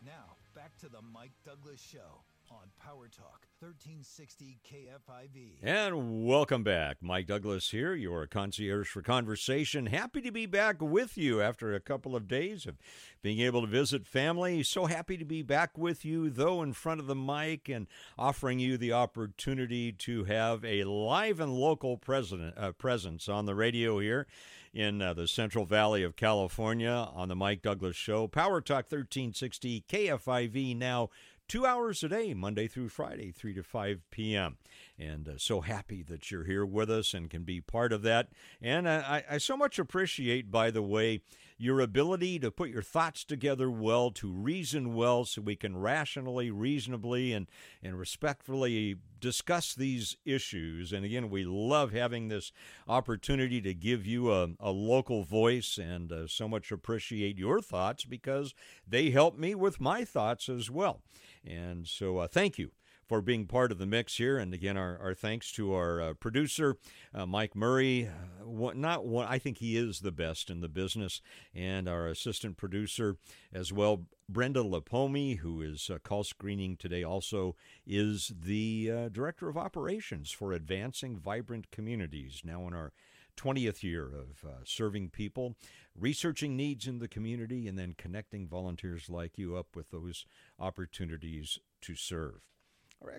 Now, 0.06 0.36
back 0.54 0.74
to 0.78 0.88
the 0.88 1.02
Mike 1.12 1.32
Douglass 1.44 1.82
Show 1.82 2.22
on 2.50 2.70
Power 2.82 3.08
Talk 3.08 3.46
1360 3.60 4.58
KFIV. 4.66 5.58
And 5.62 6.26
welcome 6.26 6.62
back. 6.62 6.96
Mike 7.02 7.26
Douglass 7.26 7.70
here, 7.70 7.94
your 7.94 8.26
concierge 8.26 8.88
for 8.88 9.02
conversation. 9.02 9.86
Happy 9.86 10.22
to 10.22 10.32
be 10.32 10.46
back 10.46 10.80
with 10.80 11.18
you 11.18 11.42
after 11.42 11.74
a 11.74 11.80
couple 11.80 12.16
of 12.16 12.26
days 12.26 12.64
of 12.64 12.78
being 13.20 13.40
able 13.40 13.60
to 13.60 13.66
visit 13.66 14.06
family. 14.06 14.62
So 14.62 14.86
happy 14.86 15.18
to 15.18 15.26
be 15.26 15.42
back 15.42 15.76
with 15.76 16.06
you, 16.06 16.30
though, 16.30 16.62
in 16.62 16.72
front 16.72 17.00
of 17.00 17.06
the 17.06 17.14
mic 17.14 17.68
and 17.68 17.86
offering 18.18 18.60
you 18.60 18.78
the 18.78 18.92
opportunity 18.92 19.92
to 19.92 20.24
have 20.24 20.64
a 20.64 20.84
live 20.84 21.38
and 21.38 21.52
local 21.52 21.98
president, 21.98 22.56
uh, 22.56 22.72
presence 22.72 23.28
on 23.28 23.44
the 23.44 23.54
radio 23.54 23.98
here 23.98 24.26
in 24.74 25.00
uh, 25.00 25.14
the 25.14 25.28
Central 25.28 25.64
Valley 25.64 26.02
of 26.02 26.16
California 26.16 27.08
on 27.14 27.28
the 27.28 27.36
Mike 27.36 27.62
Douglass 27.62 27.96
Show. 27.96 28.26
Power 28.26 28.60
Talk 28.60 28.90
1360 28.90 29.84
KFIV 29.88 30.76
now 30.76 31.10
two 31.46 31.64
hours 31.64 32.02
a 32.02 32.08
day, 32.08 32.34
Monday 32.34 32.66
through 32.66 32.88
Friday, 32.88 33.30
3 33.30 33.54
to 33.54 33.62
5 33.62 34.02
p.m. 34.10 34.56
And 34.98 35.28
uh, 35.28 35.32
so 35.38 35.60
happy 35.60 36.02
that 36.04 36.30
you're 36.30 36.44
here 36.44 36.64
with 36.64 36.90
us 36.90 37.14
and 37.14 37.28
can 37.28 37.42
be 37.42 37.60
part 37.60 37.92
of 37.92 38.02
that. 38.02 38.28
And 38.62 38.88
I, 38.88 39.24
I 39.28 39.38
so 39.38 39.56
much 39.56 39.78
appreciate, 39.78 40.50
by 40.50 40.70
the 40.70 40.82
way, 40.82 41.20
your 41.56 41.80
ability 41.80 42.38
to 42.40 42.50
put 42.50 42.70
your 42.70 42.82
thoughts 42.82 43.24
together 43.24 43.70
well, 43.70 44.10
to 44.12 44.30
reason 44.30 44.94
well, 44.94 45.24
so 45.24 45.40
we 45.40 45.56
can 45.56 45.76
rationally, 45.76 46.50
reasonably, 46.50 47.32
and, 47.32 47.48
and 47.82 47.98
respectfully 47.98 48.96
discuss 49.20 49.74
these 49.74 50.16
issues. 50.24 50.92
And 50.92 51.04
again, 51.04 51.30
we 51.30 51.44
love 51.44 51.92
having 51.92 52.28
this 52.28 52.52
opportunity 52.86 53.60
to 53.62 53.74
give 53.74 54.06
you 54.06 54.32
a, 54.32 54.48
a 54.60 54.70
local 54.70 55.24
voice 55.24 55.78
and 55.78 56.12
uh, 56.12 56.26
so 56.26 56.48
much 56.48 56.70
appreciate 56.70 57.38
your 57.38 57.60
thoughts 57.60 58.04
because 58.04 58.54
they 58.86 59.10
help 59.10 59.38
me 59.38 59.54
with 59.54 59.80
my 59.80 60.04
thoughts 60.04 60.48
as 60.48 60.70
well. 60.70 61.02
And 61.44 61.86
so, 61.86 62.18
uh, 62.18 62.28
thank 62.28 62.58
you 62.58 62.72
for 63.06 63.20
being 63.20 63.46
part 63.46 63.70
of 63.70 63.78
the 63.78 63.86
mix 63.86 64.16
here. 64.16 64.38
And 64.38 64.54
again, 64.54 64.76
our, 64.76 64.98
our 64.98 65.14
thanks 65.14 65.52
to 65.52 65.74
our 65.74 66.00
uh, 66.00 66.14
producer, 66.14 66.76
uh, 67.14 67.26
Mike 67.26 67.54
Murray. 67.54 68.08
Uh, 68.08 68.72
not 68.74 69.06
one, 69.06 69.26
I 69.28 69.38
think 69.38 69.58
he 69.58 69.76
is 69.76 70.00
the 70.00 70.12
best 70.12 70.50
in 70.50 70.60
the 70.60 70.68
business, 70.68 71.20
and 71.54 71.88
our 71.88 72.06
assistant 72.06 72.56
producer 72.56 73.16
as 73.52 73.72
well, 73.72 74.06
Brenda 74.28 74.62
Lapomi, 74.62 75.38
who 75.38 75.60
is 75.62 75.90
uh, 75.90 75.98
call 75.98 76.24
screening 76.24 76.76
today, 76.76 77.02
also 77.02 77.56
is 77.86 78.32
the 78.38 78.90
uh, 78.90 79.08
director 79.08 79.48
of 79.48 79.56
operations 79.56 80.30
for 80.30 80.52
Advancing 80.52 81.18
Vibrant 81.18 81.70
Communities, 81.70 82.42
now 82.44 82.66
in 82.66 82.74
our 82.74 82.92
20th 83.36 83.82
year 83.82 84.04
of 84.06 84.48
uh, 84.48 84.52
serving 84.64 85.10
people, 85.10 85.56
researching 85.98 86.56
needs 86.56 86.86
in 86.86 86.98
the 86.98 87.08
community, 87.08 87.66
and 87.66 87.78
then 87.78 87.94
connecting 87.98 88.46
volunteers 88.46 89.10
like 89.10 89.36
you 89.36 89.56
up 89.56 89.74
with 89.74 89.90
those 89.90 90.24
opportunities 90.58 91.58
to 91.80 91.94
serve 91.94 92.40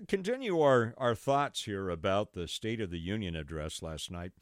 continue 0.08 0.60
our, 0.60 0.94
our 0.98 1.14
thoughts 1.14 1.64
here 1.64 1.88
about 1.88 2.32
the 2.32 2.48
State 2.48 2.80
of 2.80 2.90
the 2.90 2.98
Union 2.98 3.36
address 3.36 3.82
last 3.82 4.10
night. 4.10 4.32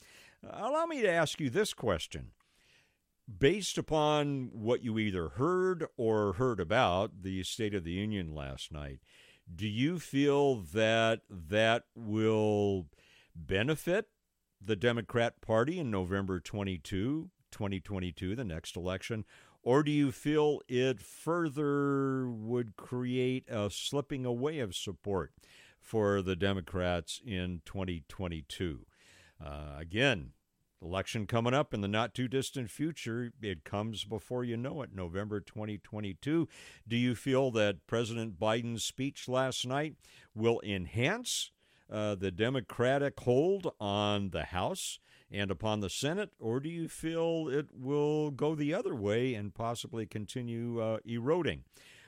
Uh, 0.44 0.50
allow 0.54 0.86
me 0.86 1.02
to 1.02 1.10
ask 1.10 1.40
you 1.40 1.50
this 1.50 1.74
question. 1.74 2.32
Based 3.38 3.78
upon 3.78 4.50
what 4.52 4.84
you 4.84 4.98
either 4.98 5.30
heard 5.30 5.86
or 5.96 6.34
heard 6.34 6.60
about 6.60 7.22
the 7.22 7.42
State 7.42 7.74
of 7.74 7.84
the 7.84 7.92
Union 7.92 8.34
last 8.34 8.70
night, 8.70 9.00
do 9.54 9.66
you 9.66 9.98
feel 9.98 10.56
that 10.56 11.20
that 11.30 11.84
will 11.94 12.86
benefit 13.34 14.08
the 14.60 14.76
Democrat 14.76 15.40
Party 15.40 15.78
in 15.78 15.90
November 15.90 16.40
22, 16.40 17.30
2022, 17.50 18.34
the 18.34 18.44
next 18.44 18.76
election, 18.76 19.24
or 19.64 19.82
do 19.82 19.90
you 19.90 20.12
feel 20.12 20.60
it 20.68 21.00
further 21.00 22.28
would 22.28 22.76
create 22.76 23.48
a 23.48 23.70
slipping 23.70 24.26
away 24.26 24.58
of 24.58 24.74
support 24.76 25.32
for 25.80 26.20
the 26.20 26.36
Democrats 26.36 27.20
in 27.26 27.62
2022? 27.64 28.86
Uh, 29.42 29.76
again, 29.78 30.32
election 30.82 31.26
coming 31.26 31.54
up 31.54 31.72
in 31.72 31.80
the 31.80 31.88
not 31.88 32.14
too 32.14 32.28
distant 32.28 32.70
future. 32.70 33.32
It 33.40 33.64
comes 33.64 34.04
before 34.04 34.44
you 34.44 34.58
know 34.58 34.82
it, 34.82 34.90
November 34.94 35.40
2022. 35.40 36.46
Do 36.86 36.96
you 36.96 37.14
feel 37.14 37.50
that 37.52 37.86
President 37.86 38.38
Biden's 38.38 38.84
speech 38.84 39.28
last 39.28 39.66
night 39.66 39.94
will 40.34 40.60
enhance 40.62 41.50
uh, 41.90 42.14
the 42.16 42.30
Democratic 42.30 43.18
hold 43.20 43.72
on 43.80 44.30
the 44.30 44.44
House? 44.44 44.98
And 45.30 45.50
upon 45.50 45.80
the 45.80 45.90
Senate, 45.90 46.30
or 46.38 46.60
do 46.60 46.68
you 46.68 46.88
feel 46.88 47.48
it 47.48 47.68
will 47.74 48.30
go 48.30 48.54
the 48.54 48.74
other 48.74 48.94
way 48.94 49.34
and 49.34 49.54
possibly 49.54 50.06
continue 50.06 50.80
uh, 50.80 50.98
eroding? 51.04 51.64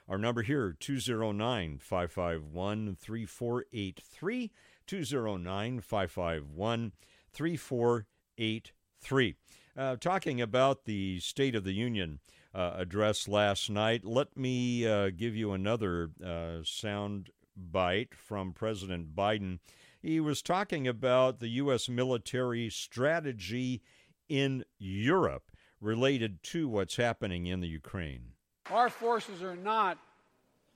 Our 0.08 0.18
number 0.18 0.42
here, 0.42 0.76
209 0.78 1.78
551 1.78 2.96
3483. 3.00 4.52
209 4.86 5.80
551 5.80 6.92
3483. 7.32 9.34
Uh, 9.76 9.96
talking 9.96 10.40
about 10.40 10.84
the 10.84 11.20
State 11.20 11.54
of 11.54 11.64
the 11.64 11.72
Union 11.72 12.20
uh, 12.54 12.74
address 12.76 13.28
last 13.28 13.68
night, 13.68 14.04
let 14.04 14.36
me 14.36 14.86
uh, 14.86 15.10
give 15.10 15.34
you 15.34 15.52
another 15.52 16.10
uh, 16.24 16.58
sound 16.62 17.30
bite 17.56 18.14
from 18.14 18.52
President 18.52 19.14
Biden 19.14 19.58
he 20.06 20.20
was 20.20 20.40
talking 20.40 20.86
about 20.86 21.40
the 21.40 21.48
U.S. 21.48 21.88
military 21.88 22.70
strategy 22.70 23.82
in 24.28 24.64
Europe 24.78 25.50
related 25.80 26.44
to 26.44 26.68
what's 26.68 26.94
happening 26.94 27.46
in 27.46 27.60
the 27.60 27.66
Ukraine. 27.66 28.22
Our 28.70 28.88
forces 28.88 29.42
are 29.42 29.56
not 29.56 29.98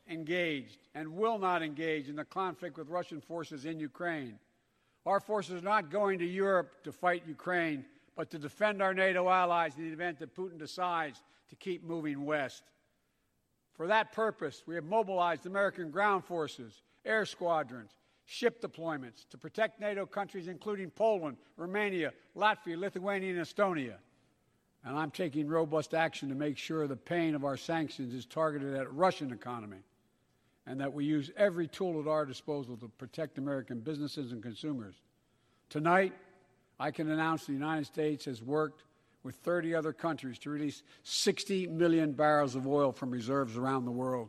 engaged 0.08 0.78
and 0.96 1.14
will 1.14 1.38
not 1.38 1.62
engage 1.62 2.08
in 2.08 2.16
the 2.16 2.24
conflict 2.24 2.76
with 2.76 2.88
Russian 2.88 3.20
forces 3.20 3.66
in 3.66 3.78
Ukraine. 3.78 4.36
Our 5.06 5.20
forces 5.20 5.62
are 5.62 5.64
not 5.64 5.90
going 5.90 6.18
to 6.18 6.26
Europe 6.26 6.82
to 6.82 6.90
fight 6.90 7.22
Ukraine, 7.24 7.84
but 8.16 8.30
to 8.30 8.38
defend 8.38 8.82
our 8.82 8.92
NATO 8.92 9.28
allies 9.28 9.76
in 9.78 9.84
the 9.84 9.92
event 9.92 10.18
that 10.18 10.34
Putin 10.34 10.58
decides 10.58 11.22
to 11.50 11.54
keep 11.54 11.84
moving 11.84 12.26
west. 12.26 12.64
For 13.74 13.86
that 13.86 14.10
purpose, 14.10 14.64
we 14.66 14.74
have 14.74 14.84
mobilized 14.84 15.46
American 15.46 15.92
ground 15.92 16.24
forces, 16.24 16.82
air 17.04 17.24
squadrons, 17.24 17.92
ship 18.30 18.62
deployments 18.62 19.28
to 19.28 19.36
protect 19.36 19.80
NATO 19.80 20.06
countries, 20.06 20.46
including 20.46 20.88
Poland, 20.88 21.36
Romania, 21.56 22.12
Latvia, 22.36 22.78
Lithuania, 22.78 23.30
and 23.30 23.40
Estonia. 23.40 23.96
And 24.84 24.96
I'm 24.96 25.10
taking 25.10 25.48
robust 25.48 25.94
action 25.94 26.28
to 26.28 26.36
make 26.36 26.56
sure 26.56 26.86
the 26.86 26.94
pain 26.94 27.34
of 27.34 27.44
our 27.44 27.56
sanctions 27.56 28.14
is 28.14 28.26
targeted 28.26 28.74
at 28.74 28.92
Russian 28.94 29.32
economy 29.32 29.82
and 30.64 30.80
that 30.80 30.92
we 30.92 31.04
use 31.04 31.32
every 31.36 31.66
tool 31.66 32.00
at 32.00 32.06
our 32.06 32.24
disposal 32.24 32.76
to 32.76 32.88
protect 32.98 33.36
American 33.36 33.80
businesses 33.80 34.30
and 34.30 34.40
consumers. 34.44 34.94
Tonight, 35.68 36.12
I 36.78 36.92
can 36.92 37.10
announce 37.10 37.46
the 37.46 37.52
United 37.52 37.86
States 37.86 38.26
has 38.26 38.44
worked 38.44 38.84
with 39.24 39.34
30 39.34 39.74
other 39.74 39.92
countries 39.92 40.38
to 40.38 40.50
release 40.50 40.84
60 41.02 41.66
million 41.66 42.12
barrels 42.12 42.54
of 42.54 42.64
oil 42.68 42.92
from 42.92 43.10
reserves 43.10 43.56
around 43.56 43.86
the 43.86 43.90
world. 43.90 44.28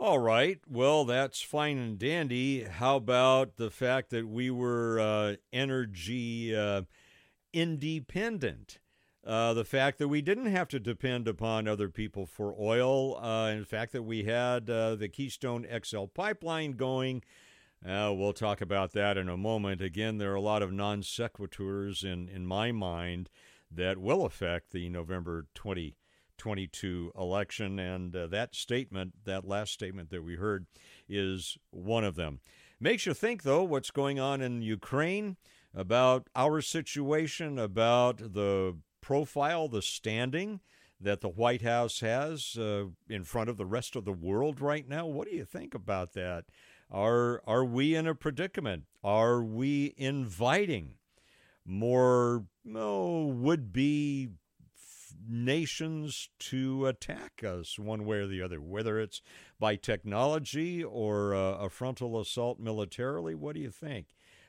All 0.00 0.20
right. 0.20 0.60
Well, 0.70 1.04
that's 1.04 1.42
fine 1.42 1.76
and 1.76 1.98
dandy. 1.98 2.62
How 2.62 2.96
about 2.96 3.56
the 3.56 3.68
fact 3.68 4.10
that 4.10 4.28
we 4.28 4.48
were 4.48 5.00
uh, 5.00 5.36
energy 5.52 6.54
uh, 6.54 6.82
independent? 7.52 8.78
Uh, 9.26 9.54
the 9.54 9.64
fact 9.64 9.98
that 9.98 10.06
we 10.06 10.22
didn't 10.22 10.46
have 10.46 10.68
to 10.68 10.78
depend 10.78 11.26
upon 11.26 11.66
other 11.66 11.88
people 11.88 12.26
for 12.26 12.54
oil, 12.60 13.16
uh, 13.16 13.48
and 13.48 13.62
the 13.62 13.66
fact 13.66 13.90
that 13.90 14.04
we 14.04 14.22
had 14.22 14.70
uh, 14.70 14.94
the 14.94 15.08
Keystone 15.08 15.66
XL 15.84 16.04
pipeline 16.04 16.72
going. 16.72 17.24
Uh, 17.84 18.14
we'll 18.16 18.32
talk 18.32 18.60
about 18.60 18.92
that 18.92 19.18
in 19.18 19.28
a 19.28 19.36
moment. 19.36 19.80
Again, 19.82 20.18
there 20.18 20.30
are 20.30 20.36
a 20.36 20.40
lot 20.40 20.62
of 20.62 20.72
non 20.72 21.02
sequiturs 21.02 22.04
in, 22.04 22.28
in 22.28 22.46
my 22.46 22.70
mind 22.70 23.30
that 23.68 23.98
will 23.98 24.24
affect 24.24 24.70
the 24.70 24.88
November 24.88 25.46
20- 25.56 25.94
22 26.38 27.12
election. 27.18 27.78
And 27.78 28.14
uh, 28.14 28.26
that 28.28 28.54
statement, 28.54 29.24
that 29.24 29.46
last 29.46 29.72
statement 29.72 30.10
that 30.10 30.24
we 30.24 30.36
heard, 30.36 30.66
is 31.08 31.58
one 31.70 32.04
of 32.04 32.14
them. 32.14 32.40
Makes 32.80 33.06
you 33.06 33.14
think, 33.14 33.42
though, 33.42 33.64
what's 33.64 33.90
going 33.90 34.20
on 34.20 34.40
in 34.40 34.62
Ukraine, 34.62 35.36
about 35.74 36.28
our 36.34 36.60
situation, 36.60 37.58
about 37.58 38.18
the 38.18 38.76
profile, 39.00 39.68
the 39.68 39.82
standing 39.82 40.60
that 41.00 41.20
the 41.20 41.28
White 41.28 41.62
House 41.62 42.00
has 42.00 42.56
uh, 42.56 42.86
in 43.08 43.24
front 43.24 43.50
of 43.50 43.56
the 43.56 43.66
rest 43.66 43.96
of 43.96 44.04
the 44.04 44.12
world 44.12 44.60
right 44.60 44.88
now. 44.88 45.06
What 45.06 45.28
do 45.28 45.34
you 45.34 45.44
think 45.44 45.74
about 45.74 46.12
that? 46.14 46.46
Are 46.90 47.42
are 47.46 47.64
we 47.64 47.94
in 47.94 48.06
a 48.06 48.14
predicament? 48.14 48.84
Are 49.04 49.42
we 49.42 49.94
inviting 49.96 50.94
more 51.64 52.46
oh, 52.74 53.26
would 53.26 53.72
be 53.72 54.30
nations 55.26 56.28
to 56.38 56.86
attack 56.86 57.42
us 57.44 57.78
one 57.78 58.04
way 58.04 58.18
or 58.18 58.26
the 58.26 58.42
other, 58.42 58.60
whether 58.60 59.00
it's 59.00 59.22
by 59.58 59.76
technology 59.76 60.82
or 60.84 61.34
uh, 61.34 61.54
a 61.54 61.68
frontal 61.70 62.20
assault 62.20 62.60
militarily. 62.60 63.34
What 63.34 63.54
do 63.54 63.60
you 63.60 63.70
think? 63.70 64.06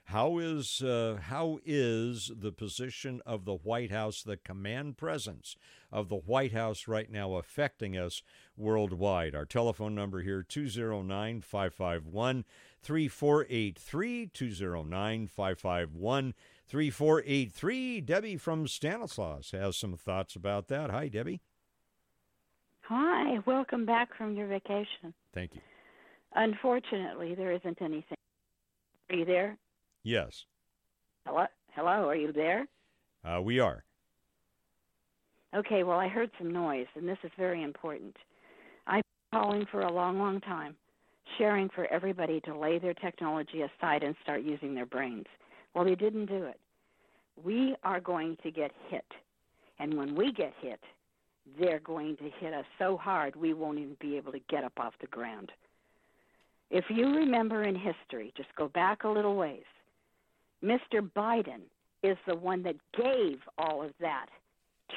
How 0.09 0.39
is 0.39 0.81
uh, 0.81 1.19
how 1.21 1.59
is 1.63 2.31
the 2.35 2.51
position 2.51 3.21
of 3.27 3.45
the 3.45 3.53
White 3.53 3.91
House, 3.91 4.23
the 4.23 4.37
command 4.37 4.97
presence 4.97 5.55
of 5.91 6.09
the 6.09 6.15
White 6.15 6.51
House 6.51 6.87
right 6.87 7.11
now 7.11 7.35
affecting 7.35 7.95
us 7.95 8.23
worldwide? 8.57 9.35
Our 9.35 9.45
telephone 9.45 9.93
number 9.93 10.21
here 10.21 10.41
209 10.41 11.41
551 11.41 12.43
3483 12.81 14.27
209 14.33 15.27
551 15.27 16.33
3483. 16.69 18.01
Debbie 18.01 18.37
from 18.37 18.67
Stanislaus 18.67 19.51
has 19.51 19.75
some 19.75 19.97
thoughts 19.97 20.35
about 20.35 20.67
that. 20.67 20.91
Hi, 20.91 21.07
Debbie. 21.07 21.41
Hi, 22.81 23.39
welcome 23.45 23.85
back 23.85 24.09
from 24.15 24.35
your 24.35 24.47
vacation. 24.47 25.13
Thank 25.33 25.55
you. 25.55 25.61
Unfortunately, 26.35 27.33
there 27.33 27.51
isn't 27.51 27.81
anything. 27.81 28.17
Are 29.09 29.15
you 29.15 29.25
there? 29.25 29.57
Yes. 30.03 30.45
Hello? 31.25 31.45
Hello, 31.75 32.07
are 32.07 32.15
you 32.15 32.31
there? 32.31 32.67
Uh, 33.25 33.41
we 33.41 33.59
are. 33.59 33.83
Okay, 35.55 35.83
well, 35.83 35.97
I 35.97 36.07
heard 36.07 36.29
some 36.37 36.51
noise, 36.51 36.87
and 36.95 37.07
this 37.07 37.17
is 37.23 37.31
very 37.37 37.63
important. 37.63 38.15
I've 38.85 39.03
been 39.31 39.41
calling 39.41 39.65
for 39.71 39.81
a 39.81 39.91
long, 39.91 40.19
long 40.19 40.39
time, 40.41 40.75
sharing 41.39 41.69
for 41.69 41.87
everybody 41.87 42.39
to 42.41 42.55
lay 42.55 42.77
their 42.77 42.93
technology 42.93 43.63
aside 43.63 44.03
and 44.03 44.15
start 44.21 44.43
using 44.43 44.75
their 44.75 44.85
brains. 44.85 45.25
Well, 45.73 45.85
they 45.85 45.95
didn't 45.95 46.25
do 46.25 46.43
it. 46.43 46.59
We 47.43 47.75
are 47.83 47.99
going 47.99 48.37
to 48.43 48.51
get 48.51 48.71
hit. 48.89 49.05
And 49.79 49.95
when 49.95 50.15
we 50.15 50.31
get 50.31 50.53
hit, 50.61 50.79
they're 51.59 51.79
going 51.79 52.17
to 52.17 52.29
hit 52.39 52.53
us 52.53 52.65
so 52.77 52.97
hard 52.97 53.35
we 53.35 53.53
won't 53.53 53.79
even 53.79 53.95
be 53.99 54.17
able 54.17 54.31
to 54.31 54.39
get 54.49 54.63
up 54.63 54.73
off 54.77 54.93
the 54.99 55.07
ground. 55.07 55.51
If 56.69 56.85
you 56.89 57.07
remember 57.07 57.63
in 57.63 57.75
history, 57.75 58.31
just 58.37 58.49
go 58.55 58.67
back 58.67 59.03
a 59.03 59.09
little 59.09 59.35
ways, 59.35 59.63
Mr. 60.63 61.09
Biden 61.15 61.61
is 62.03 62.17
the 62.27 62.35
one 62.35 62.61
that 62.63 62.75
gave 62.95 63.39
all 63.57 63.81
of 63.81 63.91
that 63.99 64.27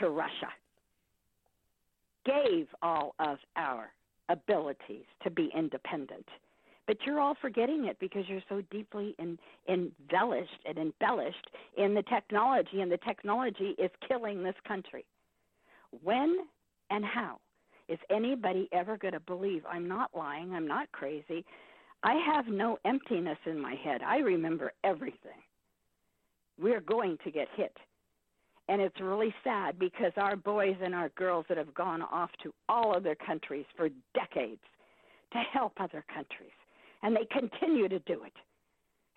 to 0.00 0.10
Russia, 0.10 0.48
gave 2.26 2.66
all 2.82 3.14
of 3.18 3.38
our 3.56 3.90
abilities 4.28 5.04
to 5.22 5.30
be 5.30 5.50
independent. 5.56 6.26
But 6.86 6.98
you're 7.06 7.20
all 7.20 7.36
forgetting 7.40 7.86
it 7.86 7.98
because 8.00 8.24
you're 8.28 8.42
so 8.48 8.62
deeply 8.70 9.14
in, 9.18 9.38
embellished 9.68 10.50
and 10.66 10.78
embellished 10.78 11.50
in 11.76 11.94
the 11.94 12.02
technology, 12.02 12.80
and 12.80 12.90
the 12.90 12.98
technology 12.98 13.74
is 13.78 13.90
killing 14.08 14.42
this 14.42 14.56
country. 14.66 15.04
When 16.02 16.38
and 16.90 17.04
how 17.04 17.38
is 17.88 17.98
anybody 18.10 18.68
ever 18.72 18.96
going 18.96 19.14
to 19.14 19.20
believe 19.20 19.62
I'm 19.70 19.86
not 19.86 20.10
lying, 20.14 20.52
I'm 20.52 20.66
not 20.66 20.90
crazy? 20.92 21.44
I 22.02 22.14
have 22.14 22.48
no 22.48 22.78
emptiness 22.84 23.38
in 23.46 23.60
my 23.60 23.74
head. 23.74 24.02
I 24.02 24.18
remember 24.18 24.72
everything. 24.82 25.40
We're 26.60 26.80
going 26.80 27.18
to 27.24 27.30
get 27.30 27.48
hit. 27.56 27.76
And 28.68 28.80
it's 28.80 29.00
really 29.00 29.34
sad 29.44 29.78
because 29.78 30.12
our 30.16 30.36
boys 30.36 30.76
and 30.82 30.94
our 30.94 31.10
girls 31.10 31.44
that 31.48 31.58
have 31.58 31.74
gone 31.74 32.02
off 32.02 32.30
to 32.42 32.52
all 32.68 32.94
other 32.96 33.14
countries 33.14 33.66
for 33.76 33.88
decades 34.14 34.60
to 35.32 35.38
help 35.52 35.72
other 35.80 36.04
countries, 36.12 36.52
and 37.02 37.16
they 37.16 37.26
continue 37.30 37.88
to 37.88 37.98
do 38.00 38.24
it. 38.24 38.32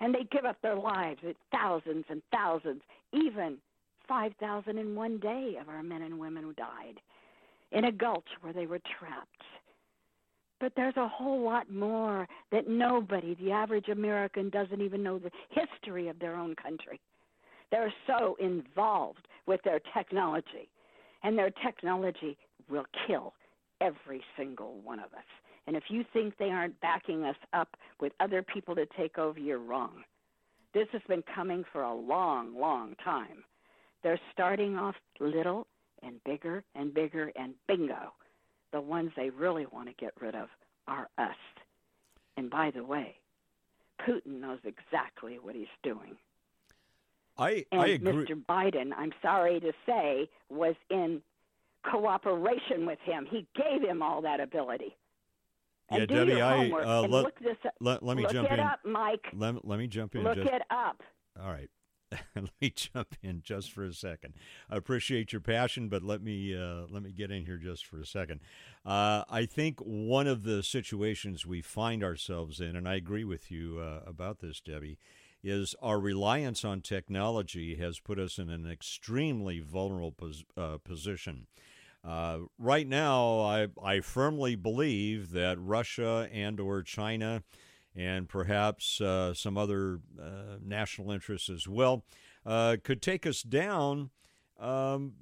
And 0.02 0.14
they 0.14 0.28
give 0.32 0.46
up 0.46 0.58
their 0.62 0.76
lives 0.76 1.22
thousands 1.52 2.06
and 2.10 2.22
thousands, 2.32 2.82
even 3.14 3.58
5,000 4.08 4.78
in 4.78 4.96
one 4.96 5.18
day 5.20 5.58
of 5.60 5.70
our 5.70 5.84
men 5.84 6.02
and 6.02 6.20
women 6.20 6.44
who 6.44 6.54
died 6.54 7.00
in 7.72 7.86
a 7.86 7.92
gulch 7.92 8.28
where 8.42 8.54
they 8.54 8.68
were 8.68 8.82
trapped. 9.00 9.44
But 10.60 10.74
there's 10.76 10.98
a 10.98 11.08
whole 11.08 11.44
lot 11.44 11.70
more 11.72 12.28
that 12.52 12.68
nobody, 12.68 13.36
the 13.36 13.52
average 13.52 13.90
American, 13.90 14.50
doesn't 14.50 14.82
even 14.82 15.04
know 15.04 15.20
the 15.20 15.32
history 15.50 16.08
of 16.08 16.20
their 16.20 16.36
own 16.36 16.56
country. 16.56 17.00
They're 17.72 17.94
so 18.08 18.38
involved 18.40 19.28
with 19.48 19.62
their 19.64 19.82
technology, 19.94 20.70
and 21.24 21.38
their 21.38 21.52
technology 21.64 22.38
will 22.70 22.86
kill 23.06 23.34
every 23.82 24.22
single 24.38 24.80
one 24.84 25.00
of 25.00 25.14
us. 25.14 25.26
And 25.68 25.76
if 25.76 25.84
you 25.90 26.06
think 26.14 26.38
they 26.38 26.52
aren't 26.52 26.80
backing 26.82 27.24
us 27.24 27.36
up 27.54 27.70
with 28.00 28.14
other 28.20 28.44
people 28.44 28.76
to 28.76 28.86
take 28.98 29.18
over, 29.18 29.40
you're 29.40 29.60
wrong. 29.60 30.04
This 30.74 30.88
has 30.92 31.02
been 31.08 31.24
coming 31.34 31.64
for 31.72 31.82
a 31.82 31.94
long, 31.94 32.60
long 32.60 32.96
time. 33.04 33.44
They're 34.04 34.20
starting 34.32 34.78
off 34.78 34.96
little 35.20 35.66
and 36.04 36.24
bigger 36.24 36.64
and 36.76 36.94
bigger, 36.94 37.32
and 37.36 37.54
bingo, 37.68 38.14
the 38.72 38.82
ones 38.82 39.12
they 39.16 39.30
really 39.30 39.66
want 39.72 39.88
to 39.88 39.96
get 39.96 40.14
rid 40.20 40.36
of 40.36 40.50
are 40.88 41.10
us. 41.18 41.36
And 42.38 42.50
by 42.50 42.72
the 42.72 42.84
way, 42.84 43.16
Putin 44.08 44.42
knows 44.42 44.60
exactly 44.66 45.40
what 45.42 45.56
he's 45.56 45.68
doing. 45.82 46.16
I, 47.38 47.66
and 47.72 47.82
I 47.82 47.88
agree. 47.88 48.26
Mr. 48.26 48.46
Biden, 48.46 48.92
I'm 48.96 49.12
sorry 49.22 49.60
to 49.60 49.72
say, 49.86 50.30
was 50.50 50.76
in 50.90 51.22
cooperation 51.84 52.86
with 52.86 53.00
him. 53.00 53.28
He 53.30 53.48
gave 53.56 53.82
him 53.82 54.02
all 54.02 54.22
that 54.22 54.40
ability. 54.40 54.96
And 55.90 56.00
yeah, 56.00 56.06
do 56.06 56.16
Debbie, 56.16 56.32
your 56.32 56.44
I 56.44 56.72
uh, 56.72 57.04
and 57.04 57.14
let, 57.14 57.24
look 57.26 57.40
this 57.40 57.58
up. 57.66 57.74
let, 57.80 58.04
let 58.04 58.18
me 58.18 58.24
look 58.24 58.32
jump 58.32 58.52
it 58.52 58.60
in. 58.60 58.60
up, 58.60 58.80
Mike. 58.84 59.26
Let, 59.34 59.66
let 59.66 59.78
me 59.78 59.88
jump 59.88 60.16
in. 60.16 60.24
Look 60.24 60.36
just, 60.36 60.48
it 60.48 60.64
up. 60.72 61.02
All 61.40 61.52
right. 61.52 61.70
let 62.36 62.50
me 62.62 62.70
jump 62.70 63.16
in 63.22 63.42
just 63.44 63.72
for 63.72 63.84
a 63.84 63.94
second. 63.94 64.34
I 64.70 64.78
appreciate 64.78 65.32
your 65.32 65.42
passion, 65.42 65.90
but 65.90 66.04
let 66.04 66.22
me 66.22 66.56
uh, 66.56 66.86
let 66.90 67.04
me 67.04 67.12
get 67.12 67.32
in 67.32 67.46
here 67.46 67.58
just 67.58 67.86
for 67.86 68.00
a 68.00 68.06
second. 68.06 68.42
Uh, 68.86 69.24
I 69.30 69.46
think 69.46 69.80
one 69.80 70.28
of 70.28 70.44
the 70.44 70.64
situations 70.64 71.46
we 71.46 71.62
find 71.62 72.04
ourselves 72.04 72.60
in, 72.60 72.76
and 72.76 72.88
I 72.88 72.96
agree 72.96 73.24
with 73.24 73.52
you 73.52 73.80
uh, 73.80 74.08
about 74.08 74.40
this, 74.40 74.60
Debbie, 74.60 74.98
is 75.44 75.76
our 75.82 76.00
reliance 76.00 76.66
on 76.66 76.82
technology 76.82 77.76
has 77.76 78.00
put 78.00 78.20
us 78.20 78.38
in 78.38 78.50
an 78.50 78.70
extremely 78.70 79.60
vulnerable 79.60 80.12
pos- 80.12 80.44
uh, 80.58 80.78
position. 80.84 81.48
Uh, 82.06 82.40
right 82.60 82.88
now, 82.88 83.40
I, 83.40 83.68
I 83.84 84.00
firmly 84.02 84.56
believe 84.56 85.32
that 85.32 85.58
Russia 85.60 86.30
and 86.32 86.60
or 86.60 86.84
China 86.84 87.44
and 87.96 88.28
perhaps 88.28 89.00
uh, 89.00 89.34
some 89.34 89.58
other 89.58 90.02
uh, 90.22 90.58
national 90.62 91.12
interests 91.12 91.50
as 91.50 91.68
well, 91.68 92.04
uh, 92.46 92.76
could 92.84 93.02
take 93.02 93.26
us 93.26 93.42
down 93.42 94.10
um, 94.60 95.14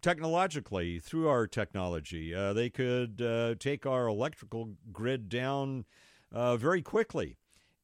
technologically 0.00 1.00
through 1.00 1.28
our 1.28 1.46
technology. 1.46 2.34
Uh, 2.34 2.52
they 2.52 2.70
could 2.70 3.20
uh, 3.20 3.56
take 3.58 3.84
our 3.84 4.06
electrical 4.06 4.74
grid 4.92 5.28
down 5.28 5.84
very 6.32 6.82
quickly 6.82 7.37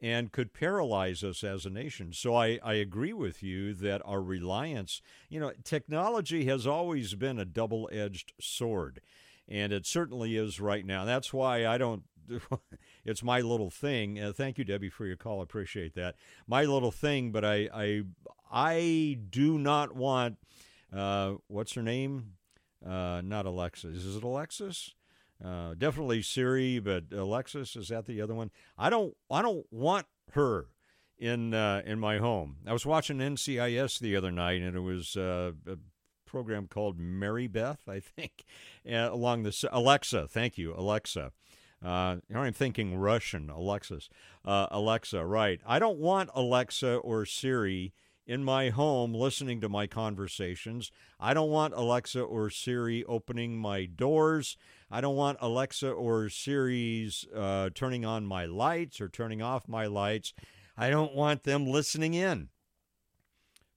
and 0.05 0.33
could 0.33 0.53
paralyze 0.53 1.25
us 1.25 1.43
as 1.43 1.65
a 1.65 1.71
nation. 1.71 2.13
So 2.13 2.35
I, 2.37 2.59
I 2.63 2.75
agree 2.75 3.15
with 3.15 3.43
you 3.43 3.73
that 3.73 4.03
our 4.05 4.21
reliance, 4.21 5.01
you 5.31 5.41
know, 5.41 5.53
technology 5.65 6.45
has 6.45 6.67
always 6.67 7.15
been 7.15 7.39
a 7.39 7.47
double 7.47 7.89
edged 7.91 8.35
sword. 8.39 9.01
And 9.49 9.73
it 9.73 9.87
certainly 9.87 10.37
is 10.37 10.61
right 10.61 10.85
now. 10.85 11.07
That's 11.07 11.33
why 11.33 11.67
I 11.67 11.79
don't 11.79 12.03
it's 13.07 13.23
my 13.23 13.41
little 13.41 13.71
thing. 13.71 14.21
Uh, 14.21 14.35
thank 14.35 14.59
you, 14.59 14.65
Debbie, 14.65 14.91
for 14.91 15.07
your 15.07 15.17
call. 15.17 15.41
I 15.41 15.45
appreciate 15.45 15.95
that. 15.95 16.17
My 16.47 16.65
little 16.65 16.93
thing, 16.93 17.33
but 17.33 17.43
I 17.43 17.71
I 17.73 18.03
I 18.53 19.19
do 19.31 19.59
not 19.59 19.95
want 19.95 20.37
uh, 20.95 21.37
what's 21.49 21.73
her 21.73 21.83
name? 21.83 22.33
Uh, 22.87 23.23
not 23.25 23.47
Alexis. 23.47 24.05
Is 24.05 24.17
it 24.17 24.23
Alexis? 24.23 24.95
Uh, 25.43 25.74
definitely 25.74 26.22
Siri, 26.22 26.78
but 26.78 27.05
Alexis 27.12 27.76
is 27.76 27.89
that 27.89 28.07
the 28.07 28.20
other 28.20 28.35
one? 28.35 28.51
I 28.78 28.91
don't 28.91 29.16
I 29.30 29.43
don't 29.43 29.66
want 29.70 30.07
her 30.32 30.66
in 31.18 31.55
uh, 31.55 31.82
in 31.85 31.99
my 31.99 32.18
home. 32.18 32.57
I 32.66 32.72
was 32.72 32.87
watching 32.87 33.18
NCIS 33.18 33.99
the 33.99 34.16
other 34.16 34.30
night, 34.30 34.62
and 34.62 34.76
it 34.76 34.80
was 34.80 35.16
uh, 35.16 35.53
a 35.66 35.76
program 36.26 36.66
called 36.66 36.99
Mary 36.99 37.47
Beth, 37.47 37.89
I 37.89 38.01
think, 38.01 38.45
along 38.87 39.43
the 39.43 39.68
Alexa. 39.70 40.28
Thank 40.28 40.59
you, 40.59 40.74
Alexa. 40.76 41.32
Uh, 41.85 42.16
I'm 42.35 42.53
thinking 42.53 42.97
Russian, 42.97 43.51
Alexis. 43.51 44.09
Uh, 44.45 44.66
Alexa, 44.70 45.24
right. 45.24 45.61
I 45.66 45.78
don't 45.78 45.99
want 45.99 46.30
Alexa 46.35 46.97
or 46.97 47.26
Siri 47.26 47.93
in 48.27 48.43
my 48.43 48.70
home 48.70 49.14
listening 49.14 49.61
to 49.61 49.68
my 49.68 49.87
conversations. 49.87 50.91
I 51.20 51.35
don't 51.35 51.51
want 51.51 51.75
Alexa 51.75 52.20
or 52.20 52.51
Siri 52.51 53.05
opening 53.05 53.59
my 53.59 53.85
doors. 53.85 54.57
I 54.91 55.01
don't 55.01 55.16
want 55.16 55.39
Alexa 55.41 55.91
or 55.91 56.29
Siri's 56.29 57.27
uh, 57.35 57.70
turning 57.75 58.05
on 58.05 58.27
my 58.27 58.47
lights 58.47 59.01
or 59.01 59.09
turning 59.09 59.43
off 59.43 59.68
my 59.68 59.87
lights. 59.87 60.33
I 60.77 60.91
don't 60.91 61.14
want 61.14 61.45
them 61.45 61.66
listening 61.66 62.14
in 62.14 62.49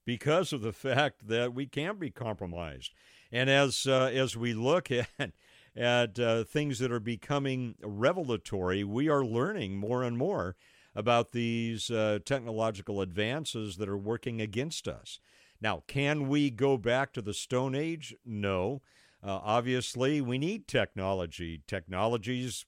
because 0.04 0.52
of 0.52 0.62
the 0.62 0.72
fact 0.72 1.28
that 1.28 1.54
we 1.54 1.66
can 1.66 1.96
be 1.98 2.10
compromised. 2.10 2.92
And 3.30 3.50
as 3.50 3.86
uh, 3.86 4.10
as 4.12 4.36
we 4.36 4.54
look 4.54 4.90
at 4.90 5.32
at 5.76 6.18
uh, 6.18 6.44
things 6.44 6.78
that 6.78 6.90
are 6.90 7.00
becoming 7.00 7.76
revelatory, 7.82 8.82
we 8.82 9.08
are 9.08 9.24
learning 9.24 9.76
more 9.76 10.02
and 10.02 10.16
more 10.16 10.56
about 10.98 11.30
these 11.30 11.92
uh, 11.92 12.18
technological 12.24 13.00
advances 13.00 13.76
that 13.76 13.88
are 13.88 13.96
working 13.96 14.40
against 14.40 14.88
us. 14.88 15.20
Now, 15.60 15.84
can 15.86 16.28
we 16.28 16.50
go 16.50 16.76
back 16.76 17.12
to 17.12 17.22
the 17.22 17.32
Stone 17.32 17.76
Age? 17.76 18.16
No. 18.26 18.82
Uh, 19.22 19.38
obviously, 19.44 20.20
we 20.20 20.38
need 20.38 20.66
technology. 20.66 21.62
Technologies, 21.68 22.66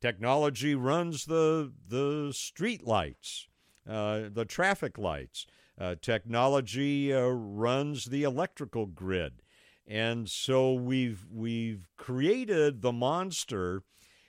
technology 0.00 0.74
runs 0.74 1.26
the 1.26 1.70
the 1.86 2.32
street 2.32 2.86
lights, 2.86 3.46
uh, 3.86 4.22
the 4.32 4.46
traffic 4.46 4.96
lights. 4.96 5.46
Uh, 5.78 5.96
technology 6.00 7.12
uh, 7.12 7.20
runs 7.26 8.06
the 8.06 8.22
electrical 8.22 8.86
grid. 8.86 9.42
And 9.86 10.30
so 10.30 10.72
we've 10.72 11.26
we've 11.30 11.88
created 11.98 12.80
the 12.80 12.92
monster 12.92 13.82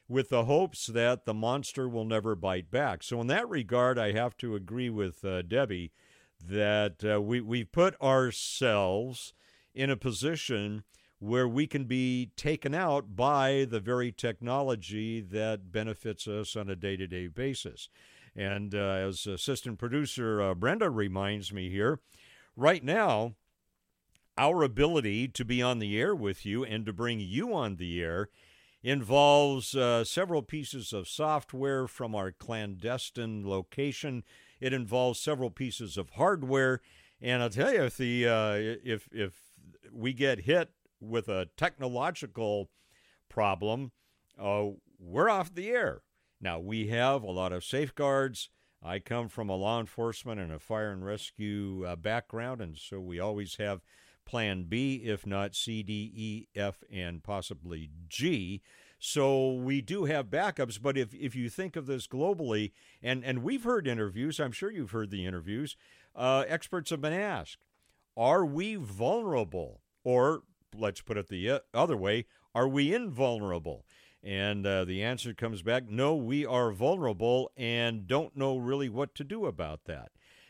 with 0.08 0.30
the 0.30 0.45
hopes 0.45 0.88
that 0.88 1.26
the 1.26 1.34
monster 1.34 1.88
will 1.89 2.05
never 2.05 2.36
bite 2.36 2.72
back. 2.72 3.03
So 3.03 3.20
in 3.22 3.28
that 3.28 3.49
regard, 3.49 3.99
I 3.99 4.14
have 4.14 4.38
to 4.38 4.55
agree 4.55 4.89
with 4.89 5.24
uh, 5.26 5.41
Debbie 5.41 5.91
that 6.45 7.03
uh, 7.03 7.22
we 7.22 7.41
we've 7.41 7.72
put 7.72 7.99
ourselves 8.01 9.34
in 9.74 9.89
a 9.89 9.97
position 9.97 10.84
where 11.20 11.47
we 11.47 11.66
can 11.66 11.86
be 11.86 12.30
taken 12.36 12.76
out 12.76 13.16
by 13.16 13.66
the 13.70 13.80
very 13.80 14.12
technology 14.12 15.20
that 15.20 15.72
benefits 15.72 16.28
us 16.28 16.55
on 16.55 16.70
a 16.70 16.76
day-to-day 16.76 17.28
basis. 17.28 17.89
And 18.36 18.76
uh, 18.76 19.08
as 19.08 19.26
assistant 19.26 19.80
producer 19.80 20.41
uh, 20.41 20.53
Brenda 20.53 20.91
reminds 20.91 21.51
me 21.51 21.70
here, 21.70 21.99
right 22.55 22.84
now 22.84 23.34
our 24.38 24.62
ability 24.62 25.28
to 25.28 25.43
be 25.43 25.62
on 25.62 25.80
the 25.80 25.99
air 25.99 26.14
with 26.14 26.45
you 26.45 26.64
and 26.64 26.86
to 26.86 26.93
bring 26.93 27.20
you 27.20 27.53
on 27.53 27.78
the 27.78 28.01
air 28.01 28.30
involves 28.84 29.76
uh, 29.76 30.04
several 30.04 30.42
pieces 30.42 30.94
of 30.94 31.08
software 31.08 31.88
from 31.88 32.16
our 32.16 32.32
clandestine 32.32 33.48
location. 33.48 34.24
It 34.60 34.74
involves 34.74 35.20
several 35.20 35.50
pieces 35.50 35.98
of 35.98 36.12
hardware, 36.12 36.82
and 37.22 37.42
I'll 37.42 37.50
tell 37.50 37.74
you 37.74 37.84
if 37.84 37.98
the 37.98 38.28
uh, 38.28 38.54
if 38.84 39.08
if 39.12 39.34
we 39.92 40.14
get 40.14 40.42
hit 40.42 40.72
with 41.00 41.28
a 41.28 41.48
technological 41.58 42.70
problem, 43.30 43.92
uh, 44.40 44.66
we're 45.00 45.30
off 45.30 45.54
the 45.54 45.70
air. 45.70 46.02
Now, 46.40 46.60
we 46.60 46.88
have 46.88 47.24
a 47.24 47.32
lot 47.32 47.52
of 47.52 47.64
safeguards. 47.64 48.50
I 48.84 49.00
come 49.00 49.28
from 49.28 49.50
a 49.50 49.56
law 49.56 49.80
enforcement 49.80 50.40
and 50.40 50.52
a 50.52 50.60
fire 50.60 50.92
and 50.92 51.04
rescue 51.04 51.84
uh, 51.86 51.96
background, 51.96 52.62
and 52.62 52.78
so 52.78 53.00
we 53.00 53.20
always 53.20 53.56
have 53.56 53.82
plan 54.28 54.66
B, 54.68 55.02
if 55.06 55.26
not 55.26 55.56
C, 55.56 55.82
D, 55.82 56.12
E, 56.14 56.48
F, 56.56 56.84
and 56.92 57.24
possibly 57.24 57.90
G. 58.08 58.62
So 59.00 59.54
we 59.54 59.82
do 59.82 60.06
have 60.06 60.28
backups, 60.28 60.82
but 60.82 60.98
if, 60.98 61.14
if 61.14 61.36
you 61.36 61.50
think 61.50 61.76
of 61.76 61.86
this 61.86 62.08
globally, 62.08 62.72
and, 63.02 63.24
and 63.24 63.42
we've 63.42 63.64
heard 63.64 63.88
interviews, 63.88 64.40
I'm 64.40 64.52
sure 64.52 64.72
you've 64.72 64.92
heard 64.92 65.12
the 65.12 65.26
interviews, 65.26 65.76
uh, 66.16 66.44
experts 66.48 66.90
have 66.90 67.02
been 67.02 67.14
asked, 67.14 67.58
are 68.16 68.46
we 68.46 68.76
vulnerable? 68.76 69.82
Or 70.04 70.42
let's 70.76 71.02
put 71.02 71.18
it 71.18 71.28
the 71.28 71.50
uh, 71.50 71.60
other 71.74 71.96
way, 71.96 72.26
are 72.54 72.68
we 72.68 72.94
invulnerable? 72.94 73.86
And 74.24 74.66
uh, 74.66 74.84
the 74.84 75.04
answer 75.04 75.34
comes 75.34 75.62
back 75.62 75.88
no, 75.88 76.16
we 76.16 76.46
are 76.46 76.72
vulnerable 76.72 77.52
and 77.56 78.08
don't 78.08 78.36
know 78.36 78.58
really 78.58 78.90
what 78.90 79.16
to 79.16 79.24
do 79.24 79.46
about 79.46 79.86
that. 79.86 80.10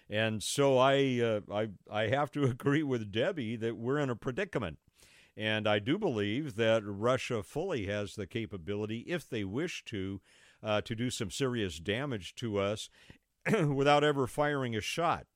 And 0.10 0.42
so 0.42 0.78
I, 0.78 1.20
uh, 1.22 1.42
I, 1.52 1.70
I 1.92 2.08
have 2.08 2.32
to 2.32 2.44
agree 2.46 2.84
with 2.84 3.12
Debbie 3.12 3.56
that 3.58 3.78
we're 3.78 4.00
in 4.00 4.10
a 4.10 4.16
predicament. 4.16 4.80
And 5.36 5.68
I 5.68 5.80
do 5.80 6.00
believe 6.00 6.56
that 6.56 6.82
Russia 6.84 7.44
fully 7.44 7.86
has 7.86 8.16
the 8.16 8.26
capability, 8.26 9.06
if 9.08 9.30
they 9.30 9.44
wish 9.44 9.84
to, 9.86 10.20
uh, 10.64 10.82
to 10.82 10.96
do 10.96 11.12
some 11.12 11.30
serious 11.30 11.80
damage 11.80 12.34
to 12.36 12.58
us 12.58 12.90
without 13.68 14.04
ever 14.04 14.26
firing 14.26 14.76
a 14.76 14.82
shot. 14.82 15.28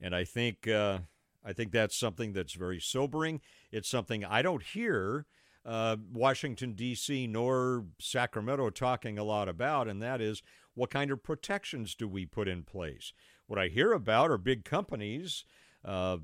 And 0.00 0.14
I 0.14 0.24
think, 0.24 0.66
uh, 0.66 1.00
I 1.44 1.52
think 1.52 1.72
that's 1.72 1.96
something 1.96 2.32
that's 2.32 2.54
very 2.54 2.80
sobering. 2.80 3.42
It's 3.70 3.88
something 3.88 4.24
I 4.24 4.40
don't 4.40 4.62
hear 4.62 5.26
uh, 5.64 5.96
Washington, 6.12 6.72
D.C., 6.72 7.26
nor 7.26 7.84
Sacramento 7.98 8.70
talking 8.70 9.18
a 9.18 9.24
lot 9.24 9.48
about, 9.48 9.88
and 9.88 10.00
that 10.02 10.20
is 10.20 10.42
what 10.74 10.90
kind 10.90 11.10
of 11.10 11.22
protections 11.22 11.94
do 11.94 12.08
we 12.08 12.26
put 12.26 12.48
in 12.48 12.62
place? 12.62 13.12
What 13.46 13.58
I 13.58 13.68
hear 13.68 13.92
about 13.92 14.30
are 14.30 14.38
big 14.38 14.64
companies 14.64 15.44
uh, 15.84 16.18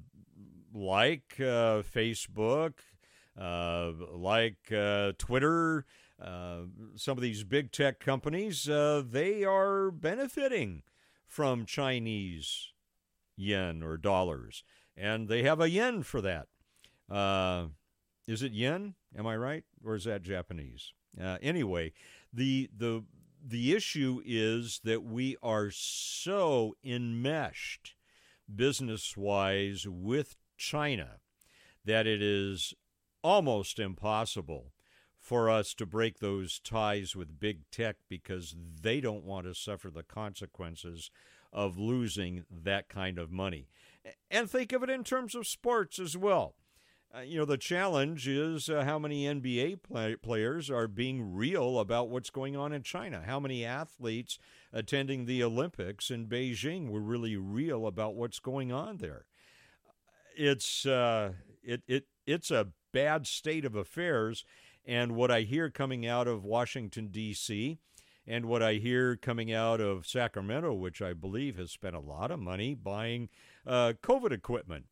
like 0.72 1.34
uh, 1.38 1.82
Facebook, 1.82 2.74
uh, 3.40 3.92
like 4.12 4.72
uh, 4.72 5.12
Twitter, 5.18 5.84
uh, 6.22 6.60
some 6.94 7.18
of 7.18 7.22
these 7.22 7.44
big 7.44 7.72
tech 7.72 8.00
companies, 8.00 8.68
uh, 8.68 9.02
they 9.08 9.44
are 9.44 9.90
benefiting 9.90 10.82
from 11.26 11.66
Chinese 11.66 12.72
yen 13.36 13.82
or 13.82 13.96
dollars, 13.96 14.64
and 14.96 15.28
they 15.28 15.42
have 15.42 15.60
a 15.60 15.68
yen 15.68 16.02
for 16.02 16.20
that. 16.20 16.46
Uh, 17.10 17.66
is 18.26 18.42
it 18.42 18.52
yen? 18.52 18.94
Am 19.16 19.26
I 19.26 19.36
right, 19.36 19.64
or 19.84 19.94
is 19.94 20.04
that 20.04 20.22
Japanese? 20.22 20.92
anyway, 21.18 21.92
the 22.32 22.68
the 22.76 23.02
the 23.48 23.74
issue 23.74 24.20
is 24.24 24.80
that 24.82 25.04
we 25.04 25.36
are 25.40 25.70
so 25.70 26.74
enmeshed 26.84 27.94
business 28.52 29.16
wise 29.16 29.86
with 29.88 30.36
China 30.56 31.18
that 31.84 32.06
it 32.06 32.20
is 32.20 32.74
almost 33.22 33.78
impossible 33.78 34.72
for 35.16 35.48
us 35.48 35.74
to 35.74 35.86
break 35.86 36.18
those 36.18 36.60
ties 36.60 37.14
with 37.14 37.38
big 37.38 37.60
tech 37.70 37.96
because 38.08 38.56
they 38.80 39.00
don't 39.00 39.24
want 39.24 39.46
to 39.46 39.54
suffer 39.54 39.90
the 39.90 40.02
consequences 40.02 41.10
of 41.52 41.78
losing 41.78 42.44
that 42.50 42.88
kind 42.88 43.18
of 43.18 43.30
money. 43.30 43.68
And 44.30 44.50
think 44.50 44.72
of 44.72 44.82
it 44.82 44.90
in 44.90 45.04
terms 45.04 45.34
of 45.34 45.46
sports 45.46 45.98
as 45.98 46.16
well. 46.16 46.54
Uh, 47.14 47.20
you 47.20 47.38
know, 47.38 47.44
the 47.44 47.56
challenge 47.56 48.28
is 48.28 48.68
uh, 48.68 48.84
how 48.84 48.98
many 48.98 49.24
NBA 49.24 49.82
play- 49.82 50.16
players 50.16 50.70
are 50.70 50.88
being 50.88 51.34
real 51.34 51.78
about 51.78 52.08
what's 52.08 52.30
going 52.30 52.56
on 52.56 52.72
in 52.72 52.82
China. 52.82 53.22
How 53.24 53.40
many 53.40 53.64
athletes 53.64 54.38
attending 54.72 55.24
the 55.24 55.42
Olympics 55.42 56.10
in 56.10 56.26
Beijing 56.26 56.90
were 56.90 57.00
really 57.00 57.36
real 57.36 57.86
about 57.86 58.16
what's 58.16 58.38
going 58.38 58.70
on 58.70 58.98
there 58.98 59.26
it's 60.36 60.86
uh, 60.86 61.32
it 61.62 61.82
it 61.88 62.04
it's 62.26 62.50
a 62.50 62.68
bad 62.92 63.26
state 63.26 63.64
of 63.64 63.74
affairs, 63.74 64.44
and 64.84 65.16
what 65.16 65.30
I 65.30 65.40
hear 65.42 65.70
coming 65.70 66.06
out 66.06 66.28
of 66.28 66.44
Washington 66.44 67.08
D.C. 67.08 67.78
and 68.26 68.46
what 68.46 68.62
I 68.62 68.74
hear 68.74 69.16
coming 69.16 69.52
out 69.52 69.80
of 69.80 70.06
Sacramento, 70.06 70.74
which 70.74 71.02
I 71.02 71.12
believe 71.12 71.56
has 71.56 71.70
spent 71.70 71.96
a 71.96 72.00
lot 72.00 72.30
of 72.30 72.38
money 72.38 72.74
buying 72.74 73.28
uh, 73.66 73.94
COVID 74.02 74.32
equipment. 74.32 74.86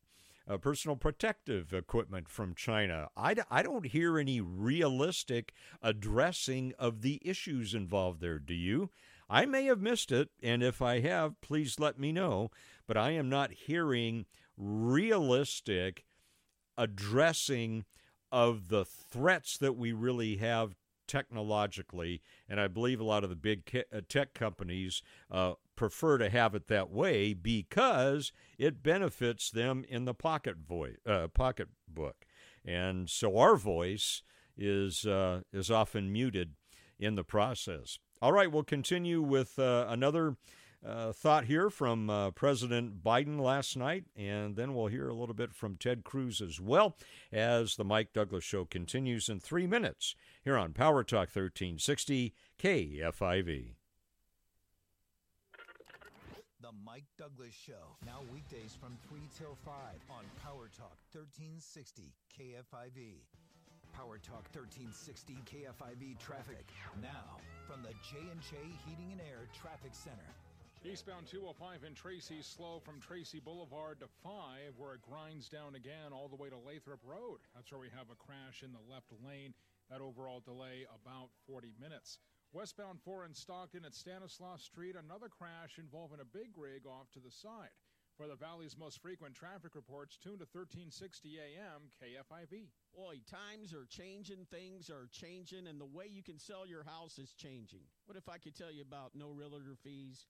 Uh, 0.47 0.57
personal 0.57 0.95
protective 0.95 1.73
equipment 1.73 2.29
from 2.29 2.53
China. 2.53 3.07
I 3.17 3.33
d- 3.33 3.41
I 3.49 3.63
don't 3.63 3.87
hear 3.87 4.19
any 4.19 4.41
realistic 4.41 5.53
addressing 5.81 6.73
of 6.77 7.01
the 7.01 7.19
issues 7.25 7.73
involved 7.73 8.21
there. 8.21 8.37
Do 8.37 8.53
you? 8.53 8.91
I 9.27 9.47
may 9.47 9.65
have 9.65 9.81
missed 9.81 10.11
it, 10.11 10.29
and 10.43 10.61
if 10.61 10.83
I 10.83 10.99
have, 10.99 11.41
please 11.41 11.79
let 11.79 11.97
me 11.97 12.11
know. 12.11 12.51
But 12.85 12.95
I 12.95 13.11
am 13.11 13.27
not 13.27 13.53
hearing 13.53 14.27
realistic 14.55 16.05
addressing 16.77 17.85
of 18.31 18.67
the 18.67 18.85
threats 18.85 19.57
that 19.57 19.75
we 19.75 19.93
really 19.93 20.37
have 20.37 20.75
technologically. 21.07 22.21
And 22.49 22.59
I 22.59 22.67
believe 22.67 22.99
a 22.99 23.03
lot 23.03 23.23
of 23.23 23.29
the 23.29 23.35
big 23.35 23.85
uh, 23.91 24.01
tech 24.07 24.33
companies 24.33 25.01
uh, 25.31 25.53
prefer 25.75 26.17
to 26.17 26.29
have 26.29 26.55
it 26.55 26.67
that 26.67 26.89
way 26.89 27.33
because 27.33 28.31
it 28.57 28.83
benefits 28.83 29.49
them 29.49 29.83
in 29.87 30.05
the 30.05 30.13
pocket 30.13 30.57
voice, 30.57 30.97
uh, 31.05 31.27
pocketbook. 31.27 32.25
And 32.63 33.09
so 33.09 33.37
our 33.37 33.55
voice 33.55 34.23
is 34.57 35.05
uh, 35.05 35.41
is 35.53 35.69
often 35.69 36.11
muted 36.11 36.53
in 36.99 37.15
the 37.15 37.23
process. 37.23 37.99
All 38.21 38.31
right, 38.31 38.51
we'll 38.51 38.63
continue 38.63 39.21
with 39.21 39.59
uh, 39.59 39.85
another 39.89 40.37
uh, 40.85 41.11
thought 41.11 41.45
here 41.45 41.69
from 41.69 42.09
uh, 42.09 42.31
President 42.31 43.03
Biden 43.03 43.39
last 43.39 43.75
night, 43.75 44.05
and 44.15 44.55
then 44.55 44.73
we'll 44.73 44.87
hear 44.87 45.09
a 45.09 45.15
little 45.15 45.35
bit 45.35 45.53
from 45.53 45.77
Ted 45.77 46.03
Cruz 46.03 46.41
as 46.41 46.59
well 46.61 46.95
as 47.31 47.75
the 47.75 47.83
Mike 47.83 48.13
Douglass 48.13 48.43
Show 48.43 48.65
continues 48.65 49.27
in 49.27 49.39
three 49.39 49.67
minutes 49.67 50.15
here 50.43 50.57
on 50.57 50.73
Power 50.73 51.03
Talk 51.03 51.29
1360 51.35 52.33
KFIV. 52.61 53.75
Mike 56.83 57.05
Douglass 57.17 57.53
Show, 57.53 57.95
now 58.05 58.19
weekdays 58.33 58.75
from 58.75 58.97
3 59.07 59.21
till 59.37 59.55
5 59.63 59.71
on 60.09 60.25
Power 60.43 60.67
Talk 60.73 60.97
1360 61.13 62.11
KFIV. 62.33 63.21
Power 63.93 64.17
Talk 64.19 64.43
1360 64.51 65.39
KFIV 65.47 66.19
traffic. 66.19 66.67
Now, 66.99 67.39
from 67.63 67.83
the 67.83 67.93
J&J 68.03 68.57
Heating 68.83 69.11
and 69.13 69.21
Air 69.21 69.47
Traffic 69.53 69.93
Center. 69.93 70.27
Eastbound 70.83 71.27
205 71.27 71.85
in 71.85 71.93
Tracy 71.95 72.41
slow 72.41 72.81
from 72.83 72.99
Tracy 72.99 73.39
Boulevard 73.39 73.99
to 74.01 74.07
5, 74.21 74.75
where 74.77 74.93
it 74.93 75.01
grinds 75.01 75.47
down 75.47 75.75
again 75.75 76.11
all 76.11 76.27
the 76.27 76.35
way 76.35 76.49
to 76.49 76.57
Lathrop 76.57 76.99
Road. 77.05 77.39
That's 77.55 77.71
where 77.71 77.81
we 77.81 77.89
have 77.95 78.11
a 78.11 78.19
crash 78.19 78.61
in 78.63 78.73
the 78.73 78.83
left 78.91 79.13
lane. 79.23 79.53
That 79.89 80.01
overall 80.01 80.41
delay 80.41 80.85
about 80.91 81.29
40 81.47 81.71
minutes. 81.79 82.19
Westbound 82.55 83.01
4 83.03 83.25
in 83.25 83.33
Stockton 83.33 83.83
at 83.83 83.93
Stanislaus 83.93 84.63
Street, 84.63 84.95
another 84.95 85.27
crash 85.27 85.75
involving 85.77 86.21
a 86.21 86.31
big 86.31 86.55
rig 86.55 86.87
off 86.87 87.11
to 87.11 87.19
the 87.19 87.29
side. 87.29 87.75
For 88.15 88.27
the 88.27 88.39
Valley's 88.39 88.77
most 88.79 89.01
frequent 89.01 89.35
traffic 89.35 89.75
reports, 89.75 90.15
tune 90.15 90.39
to 90.39 90.47
1360 90.47 91.35
AM 91.35 91.91
KFIV. 91.99 92.71
Boy, 92.95 93.19
times 93.27 93.73
are 93.73 93.85
changing, 93.91 94.47
things 94.49 94.89
are 94.89 95.09
changing, 95.11 95.67
and 95.67 95.81
the 95.81 95.91
way 95.91 96.05
you 96.07 96.23
can 96.23 96.39
sell 96.39 96.65
your 96.65 96.85
house 96.85 97.19
is 97.19 97.35
changing. 97.35 97.83
What 98.05 98.15
if 98.15 98.29
I 98.29 98.37
could 98.37 98.55
tell 98.55 98.71
you 98.71 98.83
about 98.87 99.11
no 99.13 99.27
realtor 99.27 99.75
fees? 99.83 100.25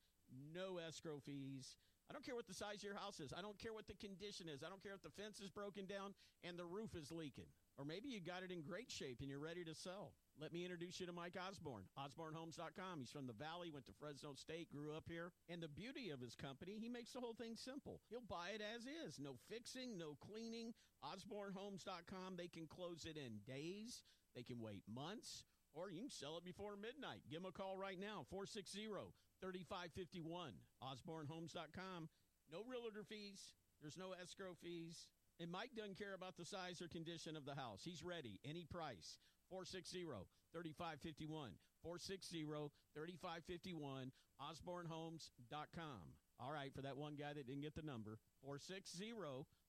no 0.53 0.79
escrow 0.81 1.21
fees. 1.25 1.77
I 2.09 2.13
don't 2.13 2.25
care 2.25 2.35
what 2.35 2.47
the 2.47 2.53
size 2.53 2.77
of 2.77 2.83
your 2.83 2.95
house 2.95 3.19
is. 3.19 3.33
I 3.35 3.41
don't 3.41 3.57
care 3.57 3.73
what 3.73 3.87
the 3.87 3.97
condition 3.97 4.47
is. 4.49 4.61
I 4.63 4.69
don't 4.69 4.81
care 4.81 4.93
if 4.93 5.01
the 5.01 5.13
fence 5.21 5.39
is 5.39 5.49
broken 5.49 5.85
down 5.85 6.13
and 6.43 6.57
the 6.57 6.65
roof 6.65 6.93
is 6.93 7.11
leaking. 7.11 7.49
Or 7.77 7.85
maybe 7.85 8.09
you 8.09 8.19
got 8.21 8.43
it 8.43 8.51
in 8.51 8.61
great 8.61 8.91
shape 8.91 9.21
and 9.21 9.29
you're 9.29 9.39
ready 9.39 9.63
to 9.63 9.73
sell. 9.73 10.13
Let 10.39 10.51
me 10.51 10.63
introduce 10.63 10.99
you 10.99 11.05
to 11.05 11.13
Mike 11.13 11.37
Osborne, 11.39 11.83
osbornehomes.com. 11.97 12.99
He's 12.99 13.09
from 13.09 13.25
the 13.25 13.33
Valley, 13.33 13.71
went 13.71 13.85
to 13.85 13.93
Fresno 13.99 14.33
State, 14.35 14.67
grew 14.69 14.93
up 14.93 15.05
here. 15.07 15.31
And 15.47 15.63
the 15.63 15.69
beauty 15.69 16.09
of 16.09 16.19
his 16.19 16.35
company, 16.35 16.75
he 16.79 16.89
makes 16.89 17.13
the 17.13 17.21
whole 17.21 17.33
thing 17.33 17.55
simple. 17.55 18.01
He'll 18.09 18.27
buy 18.27 18.51
it 18.53 18.61
as 18.61 18.83
is. 18.83 19.17
No 19.17 19.35
fixing, 19.49 19.97
no 19.97 20.17
cleaning. 20.19 20.73
osbornehomes.com. 21.03 22.35
They 22.35 22.47
can 22.47 22.67
close 22.67 23.05
it 23.05 23.15
in 23.15 23.39
days. 23.47 24.03
They 24.35 24.43
can 24.43 24.59
wait 24.59 24.83
months 24.93 25.45
or 25.75 25.91
you 25.91 26.07
can 26.07 26.09
sell 26.09 26.37
it 26.37 26.47
before 26.47 26.75
midnight. 26.79 27.27
Give 27.29 27.43
them 27.43 27.51
a 27.51 27.51
call 27.51 27.77
right 27.77 27.99
now, 27.99 28.23
460 28.31 28.87
3551. 29.43 30.55
OsborneHomes.com. 30.81 32.09
No 32.51 32.63
realtor 32.63 33.03
fees. 33.03 33.53
There's 33.81 33.97
no 33.97 34.15
escrow 34.15 34.55
fees. 34.63 35.07
And 35.39 35.51
Mike 35.51 35.75
doesn't 35.75 35.99
care 35.99 36.15
about 36.15 36.37
the 36.37 36.45
size 36.45 36.81
or 36.81 36.87
condition 36.87 37.35
of 37.35 37.43
the 37.45 37.55
house. 37.55 37.81
He's 37.83 38.03
ready. 38.03 38.39
Any 38.47 38.63
price. 38.63 39.19
460 39.49 40.05
3551. 40.53 41.51
460 41.83 42.45
3551. 42.95 44.11
OsborneHomes.com. 44.41 46.03
All 46.39 46.51
right, 46.51 46.73
for 46.73 46.81
that 46.81 46.97
one 46.97 47.15
guy 47.15 47.31
that 47.33 47.47
didn't 47.47 47.61
get 47.61 47.75
the 47.75 47.81
number, 47.81 48.19
460 48.43 49.13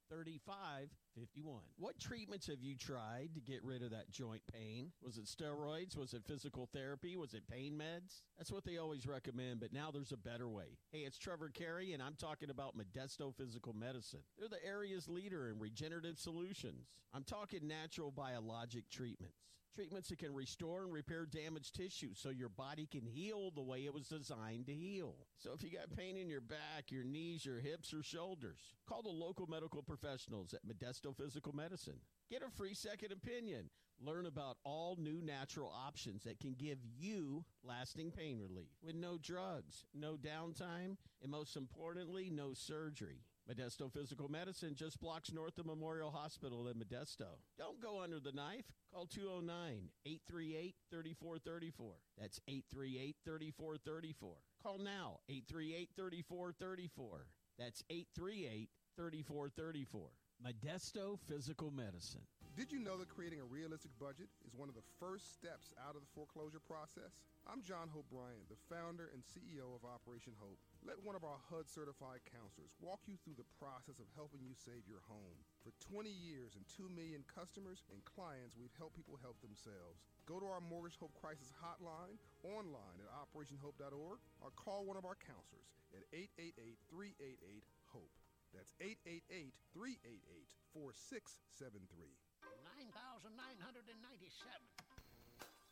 3551. 0.09 1.61
What 1.79 1.99
treatments 1.99 2.47
have 2.47 2.61
you 2.61 2.77
tried 2.77 3.31
to 3.35 3.41
get 3.41 3.62
rid 3.64 3.83
of 3.83 3.91
that 3.91 4.11
joint 4.11 4.43
pain? 4.53 4.93
Was 5.03 5.18
it 5.18 5.27
steroids? 5.27 5.97
Was 5.97 6.14
it 6.14 6.24
physical 6.24 6.68
therapy? 6.72 7.16
Was 7.16 7.35
it 7.35 7.47
pain 7.49 7.74
meds? 7.74 8.22
That's 8.39 8.53
what 8.53 8.64
they 8.64 8.79
always 8.79 9.07
recommend, 9.07 9.61
but 9.61 9.72
now 9.72 9.91
there's 9.91 10.12
a 10.12 10.16
better 10.16 10.49
way. 10.49 10.79
Hey, 10.91 11.01
it's 11.01 11.18
Trevor 11.18 11.51
Carey, 11.51 11.93
and 11.93 12.03
I'm 12.03 12.14
talking 12.14 12.51
about 12.51 12.74
Modesto 12.77 13.35
Physical 13.35 13.72
Medicine. 13.72 14.22
They're 14.39 14.49
the 14.49 14.64
area's 14.64 15.09
leader 15.09 15.49
in 15.49 15.59
regenerative 15.59 16.18
solutions. 16.18 16.89
I'm 17.12 17.24
talking 17.24 17.66
natural 17.66 18.11
biologic 18.11 18.89
treatments. 18.91 19.35
Treatments 19.75 20.09
that 20.09 20.19
can 20.19 20.35
restore 20.35 20.85
and 20.85 20.93
repair 20.93 21.27
damaged 21.27 21.75
tissue 21.75 22.14
so 22.14 22.31
your 22.31 22.49
body 22.49 22.89
can 22.91 23.05
heal 23.05 23.51
the 23.51 23.62
way 23.62 23.85
it 23.85 23.93
was 23.93 24.09
designed 24.09 24.67
to 24.67 24.73
heal. 24.75 25.17
So 25.37 25.53
if 25.53 25.62
you 25.62 25.71
got 25.71 25.95
pain 25.95 26.17
in 26.17 26.31
your 26.31 26.41
back, 26.41 26.91
your 26.91 27.05
knees, 27.05 27.45
your 27.45 27.61
hips, 27.61 27.93
or 27.93 28.03
shoulders, 28.03 28.75
call 28.89 29.03
the 29.03 29.11
local 29.11 29.47
medical 29.47 29.83
professionals 29.83 30.55
at 30.55 30.67
Modesto 30.67 31.14
Physical 31.14 31.53
Medicine. 31.55 32.01
Get 32.31 32.43
a 32.43 32.51
free 32.51 32.75
second 32.75 33.12
opinion. 33.12 33.69
Learn 34.01 34.27
about 34.27 34.57
all 34.64 34.97
new 34.99 35.23
natural 35.23 35.73
options 35.75 36.25
that 36.25 36.41
can 36.41 36.55
give 36.55 36.79
you 36.99 37.45
lasting 37.62 38.11
pain 38.11 38.39
relief 38.39 38.71
with 38.83 38.95
no 38.95 39.19
drugs, 39.19 39.85
no 39.95 40.17
downtime, 40.17 40.97
and 41.23 41.31
most 41.31 41.57
importantly, 41.57 42.31
no 42.31 42.53
surgery. 42.53 43.21
Modesto 43.49 43.92
Physical 43.92 44.28
Medicine 44.28 44.74
just 44.74 45.01
blocks 45.01 45.32
north 45.32 45.59
of 45.59 45.66
Memorial 45.66 46.11
Hospital 46.11 46.66
in 46.66 46.74
Modesto. 46.74 47.38
Don't 47.57 47.80
go 47.80 48.03
under 48.03 48.18
the 48.18 48.32
knife. 48.32 48.64
Call 48.92 49.07
209 49.07 49.88
838 50.05 50.74
3434. 50.90 51.92
That's 52.18 52.40
838 52.49 53.16
3434. 53.24 54.30
Call 54.62 54.78
now 54.78 55.20
838 55.28 55.90
3434. 55.97 57.26
That's 57.59 57.84
838 57.88 58.68
3434. 58.97 60.09
Modesto 60.44 61.18
Physical 61.28 61.70
Medicine. 61.70 62.26
Did 62.57 62.72
you 62.72 62.80
know 62.80 62.96
that 62.96 63.12
creating 63.12 63.44
a 63.44 63.52
realistic 63.52 63.92
budget 64.00 64.32
is 64.48 64.57
one 64.57 64.72
of 64.72 64.78
the 64.80 64.88
first 64.96 65.36
steps 65.36 65.76
out 65.76 65.92
of 65.92 66.00
the 66.00 66.09
foreclosure 66.16 66.64
process? 66.64 67.12
I'm 67.44 67.61
John 67.61 67.92
Hope 67.92 68.09
Bryant, 68.09 68.48
the 68.48 68.57
founder 68.72 69.12
and 69.12 69.20
CEO 69.20 69.76
of 69.76 69.84
Operation 69.84 70.32
Hope. 70.40 70.57
Let 70.80 70.96
one 71.04 71.12
of 71.12 71.20
our 71.20 71.36
HUD 71.52 71.68
certified 71.68 72.24
counselors 72.24 72.72
walk 72.80 73.04
you 73.04 73.20
through 73.20 73.36
the 73.36 73.52
process 73.61 74.00
of 74.00 74.09
helping 74.16 74.40
you 74.40 74.57
save 74.57 74.88
your 74.88 75.04
home. 75.04 75.36
For 75.61 75.76
20 75.84 76.09
years 76.09 76.57
and 76.57 76.64
2 76.64 76.88
million 76.88 77.28
customers 77.28 77.84
and 77.92 78.00
clients, 78.09 78.57
we've 78.57 78.72
helped 78.80 78.96
people 78.96 79.20
help 79.20 79.36
themselves. 79.44 80.00
Go 80.24 80.40
to 80.40 80.48
our 80.48 80.64
Mortgage 80.64 80.96
Hope 80.96 81.12
Crisis 81.12 81.52
Hotline 81.61 82.16
online 82.40 83.04
at 83.04 83.12
operationhope.org 83.12 84.16
or 84.40 84.48
call 84.57 84.88
one 84.88 84.96
of 84.96 85.04
our 85.04 85.20
counselors 85.20 85.68
at 85.92 86.09
888 86.09 86.80
388 86.88 87.68
HOPE. 87.92 88.16
That's 88.57 88.72
888 88.80 89.52
388 89.76 90.48
4673. 90.72 92.16
9,997. 92.77 94.61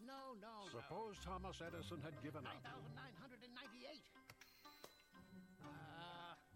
No, 0.09 0.37
no, 0.41 0.69
Suppose 0.73 1.17
Thomas 1.21 1.61
Edison 1.61 2.01
had 2.01 2.17
given 2.25 2.45
up. 2.49 2.57
9,998. 2.65 4.01
Uh, 5.61 5.69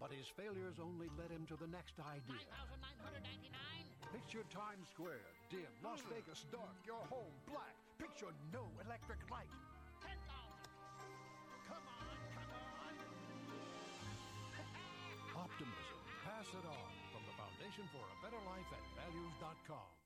But 0.01 0.09
his 0.13 0.25
failures 0.33 0.77
only 0.81 1.09
led 1.17 1.29
him 1.29 1.45
to 1.53 1.57
the 1.57 1.69
next 1.69 1.97
idea. 2.01 2.41
9,999. 2.81 3.53
Picture 4.09 4.41
Times 4.49 4.89
Square, 4.89 5.21
dim, 5.53 5.69
Las 5.85 6.01
Vegas 6.09 6.45
dark, 6.49 6.73
your 6.81 7.01
home 7.13 7.33
black. 7.45 7.77
Picture 8.01 8.33
no 8.49 8.65
electric 8.85 9.21
light. 9.29 9.53
10,000. 10.01 10.17
Come 11.69 11.85
on, 11.85 12.17
come 12.33 12.49
on. 12.57 12.97
Optimism. 15.45 15.99
Pass 16.25 16.49
it 16.57 16.65
on 16.65 16.89
from 17.13 17.21
the 17.29 17.35
Foundation 17.37 17.85
for 17.93 18.01
a 18.01 18.17
Better 18.25 18.41
Life 18.49 18.69
at 18.73 18.81
values.com. 18.97 19.98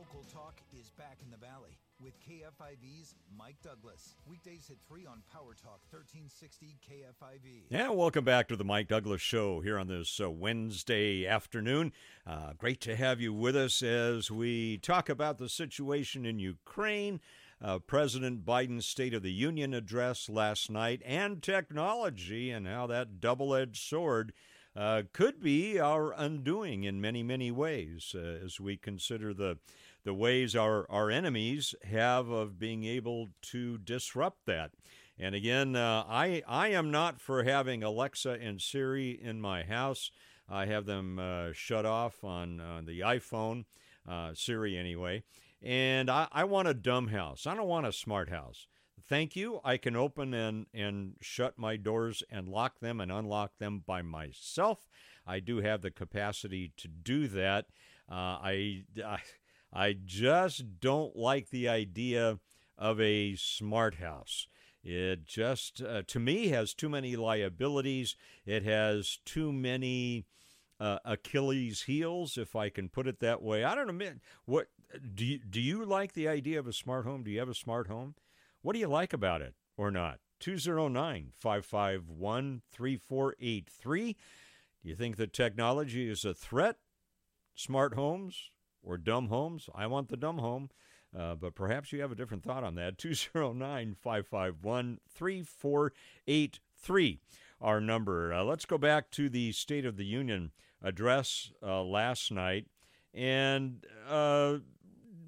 Local 0.00 0.24
Talk 0.32 0.54
is 0.80 0.88
back 0.92 1.18
in 1.22 1.30
the 1.30 1.36
Valley 1.36 1.76
with 2.02 2.14
KFIV's 2.20 3.14
Mike 3.36 3.56
Douglass. 3.62 4.14
Weekdays 4.26 4.70
at 4.70 4.80
3 4.88 5.04
on 5.04 5.22
Power 5.30 5.52
Talk 5.52 5.80
1360 5.90 6.78
KFIV. 6.88 7.64
Yeah, 7.68 7.90
welcome 7.90 8.24
back 8.24 8.48
to 8.48 8.56
the 8.56 8.64
Mike 8.64 8.88
Douglass 8.88 9.20
Show 9.20 9.60
here 9.60 9.78
on 9.78 9.88
this 9.88 10.18
uh, 10.18 10.30
Wednesday 10.30 11.26
afternoon. 11.26 11.92
Uh, 12.26 12.54
great 12.56 12.80
to 12.80 12.96
have 12.96 13.20
you 13.20 13.34
with 13.34 13.54
us 13.54 13.82
as 13.82 14.30
we 14.30 14.78
talk 14.78 15.10
about 15.10 15.36
the 15.36 15.50
situation 15.50 16.24
in 16.24 16.38
Ukraine, 16.38 17.20
uh, 17.62 17.78
President 17.80 18.42
Biden's 18.42 18.86
State 18.86 19.12
of 19.12 19.22
the 19.22 19.32
Union 19.32 19.74
address 19.74 20.30
last 20.30 20.70
night, 20.70 21.02
and 21.04 21.42
technology 21.42 22.50
and 22.50 22.66
how 22.66 22.86
that 22.86 23.20
double 23.20 23.54
edged 23.54 23.82
sword. 23.82 24.32
Uh, 24.76 25.02
could 25.12 25.42
be 25.42 25.80
our 25.80 26.12
undoing 26.12 26.84
in 26.84 27.00
many, 27.00 27.24
many 27.24 27.50
ways 27.50 28.14
uh, 28.14 28.20
as 28.20 28.60
we 28.60 28.76
consider 28.76 29.34
the 29.34 29.58
the 30.10 30.14
ways 30.14 30.56
our, 30.56 30.90
our 30.90 31.08
enemies 31.08 31.72
have 31.84 32.30
of 32.30 32.58
being 32.58 32.82
able 32.82 33.28
to 33.40 33.78
disrupt 33.78 34.44
that. 34.44 34.72
And 35.16 35.36
again, 35.36 35.76
uh, 35.76 36.02
I 36.08 36.42
I 36.48 36.70
am 36.70 36.90
not 36.90 37.20
for 37.20 37.44
having 37.44 37.84
Alexa 37.84 38.30
and 38.30 38.60
Siri 38.60 39.10
in 39.10 39.40
my 39.40 39.62
house. 39.62 40.10
I 40.48 40.66
have 40.66 40.84
them 40.84 41.20
uh, 41.20 41.52
shut 41.52 41.86
off 41.86 42.24
on, 42.24 42.58
on 42.58 42.86
the 42.86 43.00
iPhone, 43.00 43.66
uh, 44.08 44.34
Siri 44.34 44.76
anyway. 44.76 45.22
And 45.62 46.10
I, 46.10 46.26
I 46.32 46.42
want 46.42 46.66
a 46.66 46.74
dumb 46.74 47.06
house. 47.06 47.46
I 47.46 47.54
don't 47.54 47.68
want 47.68 47.86
a 47.86 47.92
smart 47.92 48.30
house. 48.30 48.66
Thank 49.08 49.36
you. 49.36 49.60
I 49.62 49.76
can 49.76 49.94
open 49.94 50.34
and, 50.34 50.66
and 50.74 51.14
shut 51.20 51.56
my 51.56 51.76
doors 51.76 52.24
and 52.32 52.48
lock 52.48 52.80
them 52.80 53.00
and 53.00 53.12
unlock 53.12 53.58
them 53.58 53.84
by 53.86 54.02
myself. 54.02 54.88
I 55.24 55.38
do 55.38 55.58
have 55.58 55.82
the 55.82 55.92
capacity 55.92 56.72
to 56.78 56.88
do 56.88 57.28
that. 57.28 57.66
Uh, 58.10 58.42
I, 58.42 58.82
I 59.06 59.20
I 59.72 59.94
just 60.04 60.80
don't 60.80 61.16
like 61.16 61.50
the 61.50 61.68
idea 61.68 62.38
of 62.76 63.00
a 63.00 63.36
smart 63.36 63.96
house. 63.96 64.48
It 64.82 65.26
just, 65.26 65.82
uh, 65.82 66.02
to 66.06 66.18
me, 66.18 66.48
has 66.48 66.74
too 66.74 66.88
many 66.88 67.14
liabilities. 67.14 68.16
It 68.46 68.64
has 68.64 69.18
too 69.24 69.52
many 69.52 70.26
uh, 70.80 70.98
Achilles 71.04 71.82
heels, 71.82 72.38
if 72.38 72.56
I 72.56 72.70
can 72.70 72.88
put 72.88 73.06
it 73.06 73.20
that 73.20 73.42
way. 73.42 73.62
I 73.62 73.74
don't 73.74 73.98
know. 73.98 74.12
What 74.46 74.68
do 75.14 75.24
you 75.24 75.38
do? 75.38 75.60
You 75.60 75.84
like 75.84 76.14
the 76.14 76.28
idea 76.28 76.58
of 76.58 76.66
a 76.66 76.72
smart 76.72 77.04
home? 77.04 77.22
Do 77.22 77.30
you 77.30 77.38
have 77.38 77.50
a 77.50 77.54
smart 77.54 77.88
home? 77.88 78.14
What 78.62 78.72
do 78.72 78.78
you 78.78 78.88
like 78.88 79.12
about 79.12 79.42
it 79.42 79.54
or 79.76 79.90
not? 79.90 80.18
209 80.40 81.32
551 81.36 82.62
3483. 82.72 84.16
Do 84.82 84.88
you 84.88 84.96
think 84.96 85.16
that 85.16 85.34
technology 85.34 86.08
is 86.08 86.24
a 86.24 86.32
threat? 86.32 86.76
Smart 87.54 87.94
homes 87.94 88.50
or 88.82 88.96
dumb 88.96 89.28
homes? 89.28 89.68
I 89.74 89.86
want 89.86 90.08
the 90.08 90.16
dumb 90.16 90.38
home. 90.38 90.70
Uh, 91.16 91.34
but 91.34 91.56
perhaps 91.56 91.92
you 91.92 92.00
have 92.00 92.12
a 92.12 92.14
different 92.14 92.44
thought 92.44 92.64
on 92.64 92.76
that. 92.76 92.96
209 92.98 93.96
551 94.00 94.98
3483, 95.08 97.18
our 97.60 97.80
number. 97.80 98.32
Uh, 98.32 98.44
let's 98.44 98.64
go 98.64 98.78
back 98.78 99.10
to 99.10 99.28
the 99.28 99.50
State 99.52 99.84
of 99.84 99.96
the 99.96 100.04
Union 100.04 100.52
address 100.82 101.52
uh, 101.62 101.82
last 101.82 102.30
night. 102.30 102.66
And 103.12 103.84
uh, 104.08 104.58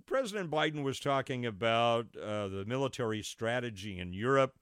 President 0.06 0.50
Biden 0.50 0.82
was 0.82 1.00
talking 1.00 1.46
about 1.46 2.06
uh, 2.16 2.48
the 2.48 2.64
military 2.66 3.22
strategy 3.22 3.98
in 3.98 4.12
Europe, 4.12 4.56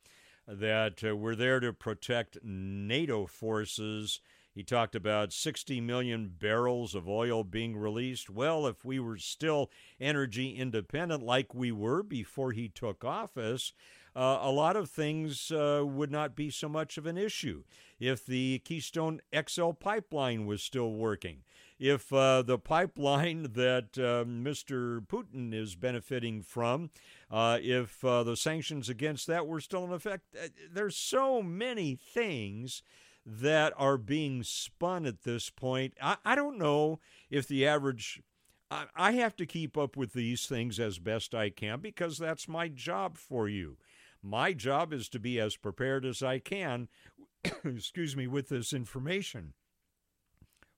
that 0.47 1.05
uh, 1.05 1.14
we're 1.14 1.36
there 1.36 1.61
to 1.61 1.72
protect 1.72 2.38
NATO 2.43 3.26
forces. 3.26 4.20
He 4.55 4.64
talked 4.64 4.96
about 4.96 5.32
60 5.32 5.80
million 5.80 6.34
barrels 6.38 6.94
of 6.94 7.09
oil 7.09 7.44
being 7.44 7.76
released. 7.76 8.28
Well, 8.28 8.66
if 8.66 8.84
we 8.84 8.98
were 8.98 9.16
still 9.16 9.70
energy 10.01 10.57
independent 10.57 11.22
like 11.22 11.55
we 11.55 11.70
were 11.70 12.03
before 12.03 12.53
he 12.53 12.68
took 12.68 13.05
office, 13.05 13.72
uh, 14.14 14.38
a 14.40 14.51
lot 14.51 14.76
of 14.76 14.90
things 14.90 15.53
uh, 15.53 15.84
would 15.86 16.11
not 16.11 16.34
be 16.34 16.51
so 16.51 16.68
much 16.68 16.98
of 16.98 17.07
an 17.07 17.16
issue. 17.16 17.62
If 18.01 18.26
the 18.26 18.61
Keystone 18.64 19.20
XL 19.34 19.70
pipeline 19.70 20.46
was 20.46 20.62
still 20.62 20.92
working, 20.92 21.44
if 21.78 22.12
uh, 22.12 22.42
the 22.42 22.59
pipeline 22.59 23.42
that 23.55 23.96
uh, 23.96 24.24
Mr. 24.28 25.07
Putin 25.07 25.55
is 25.55 25.76
benefiting 25.76 26.42
from, 26.42 26.90
uh, 27.30 27.59
if 27.62 28.05
uh, 28.05 28.24
the 28.24 28.36
sanctions 28.36 28.88
against 28.88 29.26
that 29.28 29.46
were 29.46 29.61
still 29.61 29.84
in 29.84 29.92
effect, 29.92 30.34
there's 30.72 30.96
so 30.96 31.40
many 31.40 31.94
things 31.94 32.82
that 33.24 33.72
are 33.76 33.98
being 33.98 34.42
spun 34.42 35.06
at 35.06 35.22
this 35.22 35.50
point. 35.50 35.94
I, 36.02 36.16
I 36.24 36.34
don't 36.34 36.58
know 36.58 37.00
if 37.30 37.46
the 37.46 37.66
average. 37.66 38.22
I, 38.70 38.86
I 38.94 39.12
have 39.12 39.36
to 39.36 39.46
keep 39.46 39.76
up 39.76 39.96
with 39.96 40.12
these 40.12 40.46
things 40.46 40.78
as 40.78 40.98
best 40.98 41.34
I 41.34 41.50
can 41.50 41.80
because 41.80 42.18
that's 42.18 42.48
my 42.48 42.68
job 42.68 43.16
for 43.16 43.48
you. 43.48 43.76
My 44.22 44.52
job 44.52 44.92
is 44.92 45.08
to 45.10 45.18
be 45.18 45.40
as 45.40 45.56
prepared 45.56 46.04
as 46.04 46.22
I 46.22 46.38
can, 46.38 46.88
excuse 47.64 48.16
me, 48.16 48.26
with 48.26 48.48
this 48.48 48.72
information. 48.72 49.54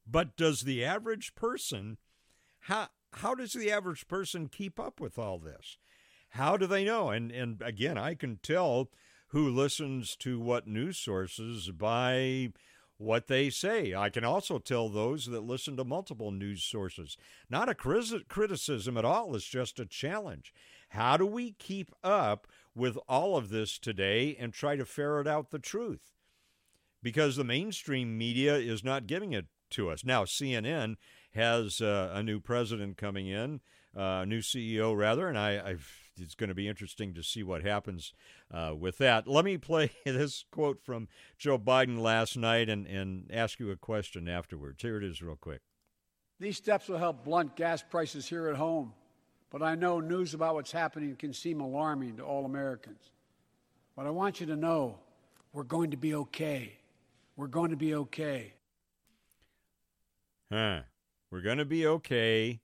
But 0.07 0.37
does 0.37 0.63
the 0.63 0.85
average 0.85 1.35
person, 1.35 1.99
how, 2.61 2.89
how 3.15 3.35
does 3.35 3.53
the 3.53 3.71
average 3.71 4.09
person 4.09 4.49
keep 4.49 4.81
up 4.81 5.01
with 5.01 5.19
all 5.19 5.39
this? 5.39 5.79
How 6.31 6.57
do 6.57 6.67
they 6.67 6.85
know? 6.85 7.11
And, 7.11 7.31
and 7.31 7.61
again, 7.63 7.99
I 7.99 8.15
can 8.15 8.39
tell 8.43 8.91
who 9.33 9.49
listens 9.49 10.15
to 10.17 10.39
what 10.39 10.67
news 10.67 10.99
sources 10.99 11.71
by 11.71 12.53
what 12.99 13.29
they 13.29 13.49
say. 13.49 13.95
I 13.95 14.11
can 14.11 14.25
also 14.25 14.59
tell 14.59 14.89
those 14.89 15.27
that 15.27 15.41
listen 15.41 15.77
to 15.79 15.85
multiple 15.85 16.31
news 16.31 16.63
sources. 16.63 17.17
Not 17.49 17.71
a 17.71 17.75
criticism 17.75 18.97
at 18.97 19.05
all, 19.07 19.35
it's 19.35 19.47
just 19.47 19.81
a 19.81 19.87
challenge. 19.87 20.53
How 20.91 21.17
do 21.17 21.25
we 21.25 21.53
keep 21.53 21.91
up 22.05 22.47
with 22.75 22.99
all 23.09 23.37
of 23.39 23.49
this 23.49 23.79
today 23.79 24.37
and 24.39 24.53
try 24.53 24.77
to 24.77 24.85
ferret 24.85 25.27
out 25.27 25.51
the 25.51 25.59
truth? 25.59 26.13
Because 27.03 27.37
the 27.37 27.45
mainstream 27.45 28.17
media 28.17 28.57
is 28.57 28.85
not 28.85 29.07
giving 29.07 29.33
it 29.33 29.47
to 29.71 29.89
us. 29.89 30.05
Now, 30.05 30.25
CNN 30.25 30.97
has 31.35 31.81
uh, 31.81 32.13
a 32.15 32.23
new 32.23 32.39
president 32.39 32.99
coming 32.99 33.27
in, 33.27 33.61
a 33.97 34.03
uh, 34.03 34.25
new 34.27 34.41
CEO 34.41 34.97
rather, 34.97 35.27
and 35.27 35.39
I, 35.39 35.71
I've 35.71 36.02
it's 36.17 36.35
going 36.35 36.49
to 36.49 36.55
be 36.55 36.69
interesting 36.69 37.15
to 37.15 37.23
see 37.23 37.43
what 37.43 37.63
happens 37.63 38.13
uh, 38.53 38.75
with 38.79 38.99
that. 38.99 39.27
Let 39.27 39.45
me 39.45 39.57
play 39.59 39.91
this 40.05 40.45
quote 40.51 40.81
from 40.83 41.09
Joe 41.39 41.59
Biden 41.59 41.99
last 41.99 42.37
night 42.37 42.69
and, 42.69 42.87
and 42.87 43.31
ask 43.33 43.59
you 43.59 43.71
a 43.71 43.77
question 43.77 44.29
afterwards. 44.29 44.83
Here 44.83 44.97
it 44.97 45.05
is, 45.05 45.23
real 45.23 45.37
quick. 45.37 45.61
These 46.39 46.57
steps 46.57 46.89
will 46.89 46.99
help 46.99 47.25
blunt 47.25 47.57
gas 47.57 47.83
prices 47.83 48.29
here 48.29 48.49
at 48.49 48.57
home, 48.57 48.93
but 49.51 49.63
I 49.63 49.75
know 49.75 50.01
news 50.01 50.35
about 50.35 50.55
what's 50.55 50.73
happening 50.73 51.15
can 51.17 51.33
seem 51.33 51.61
alarming 51.61 52.17
to 52.17 52.25
all 52.25 52.45
Americans. 52.45 53.11
But 53.97 54.07
I 54.07 54.11
want 54.11 54.41
you 54.41 54.47
to 54.47 54.57
know 54.57 54.99
we're 55.53 55.63
going 55.63 55.91
to 55.93 55.97
be 55.97 56.15
okay. 56.15 56.79
We're 57.37 57.47
going 57.47 57.71
to 57.71 57.77
be 57.77 57.95
okay. 57.95 58.55
Huh. 60.51 60.81
We're 61.31 61.43
going 61.43 61.59
to 61.59 61.65
be 61.65 61.87
okay. 61.87 62.61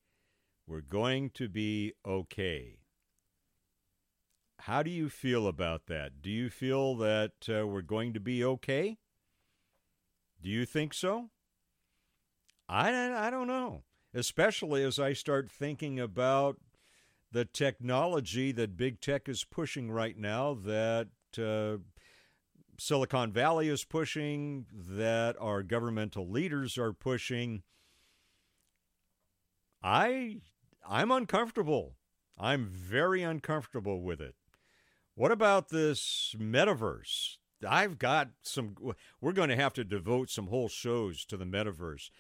We're 0.67 0.81
going 0.81 1.31
to 1.35 1.49
be 1.49 1.95
okay. 2.07 2.78
How 4.63 4.83
do 4.83 4.91
you 4.91 5.09
feel 5.09 5.47
about 5.47 5.87
that? 5.87 6.21
Do 6.21 6.31
you 6.31 6.51
feel 6.51 6.97
that 6.97 7.33
uh, 7.49 7.67
we're 7.67 7.83
going 7.83 8.13
to 8.15 8.21
be 8.21 8.45
okay? 8.45 8.99
Do 10.43 10.49
you 10.51 10.67
think 10.67 10.95
so? 10.95 11.31
I, 12.69 13.27
I 13.27 13.31
don't 13.31 13.47
know. 13.47 13.85
Especially 14.15 14.83
as 14.85 14.99
I 14.99 15.13
start 15.13 15.51
thinking 15.51 16.01
about 16.01 16.57
the 17.31 17.45
technology 17.45 18.53
that 18.53 18.77
big 18.77 19.01
tech 19.01 19.29
is 19.29 19.45
pushing 19.45 19.91
right 19.91 20.17
now, 20.17 20.55
that 20.55 21.09
uh, 21.39 21.79
Silicon 22.79 23.33
Valley 23.33 23.69
is 23.69 23.85
pushing, 23.85 24.67
that 24.73 25.37
our 25.41 25.63
governmental 25.63 26.29
leaders 26.29 26.79
are 26.79 26.93
pushing. 26.93 27.63
I 29.83 30.39
I'm 30.89 31.11
uncomfortable. 31.11 31.97
I'm 32.39 32.67
very 32.67 33.23
uncomfortable 33.23 34.01
with 34.01 34.21
it. 34.21 34.35
What 35.19 35.33
about 35.33 35.71
this 35.71 36.37
metaverse? 36.39 37.39
I've 37.69 37.99
got 37.99 38.29
some. 38.41 38.77
We're 39.21 39.33
going 39.33 39.49
to 39.49 39.57
have 39.57 39.73
to 39.73 39.83
devote 39.83 40.31
some 40.31 40.47
whole 40.47 40.69
shows 40.69 41.25
to 41.25 41.37
the 41.37 41.45
metaverse. 41.45 42.11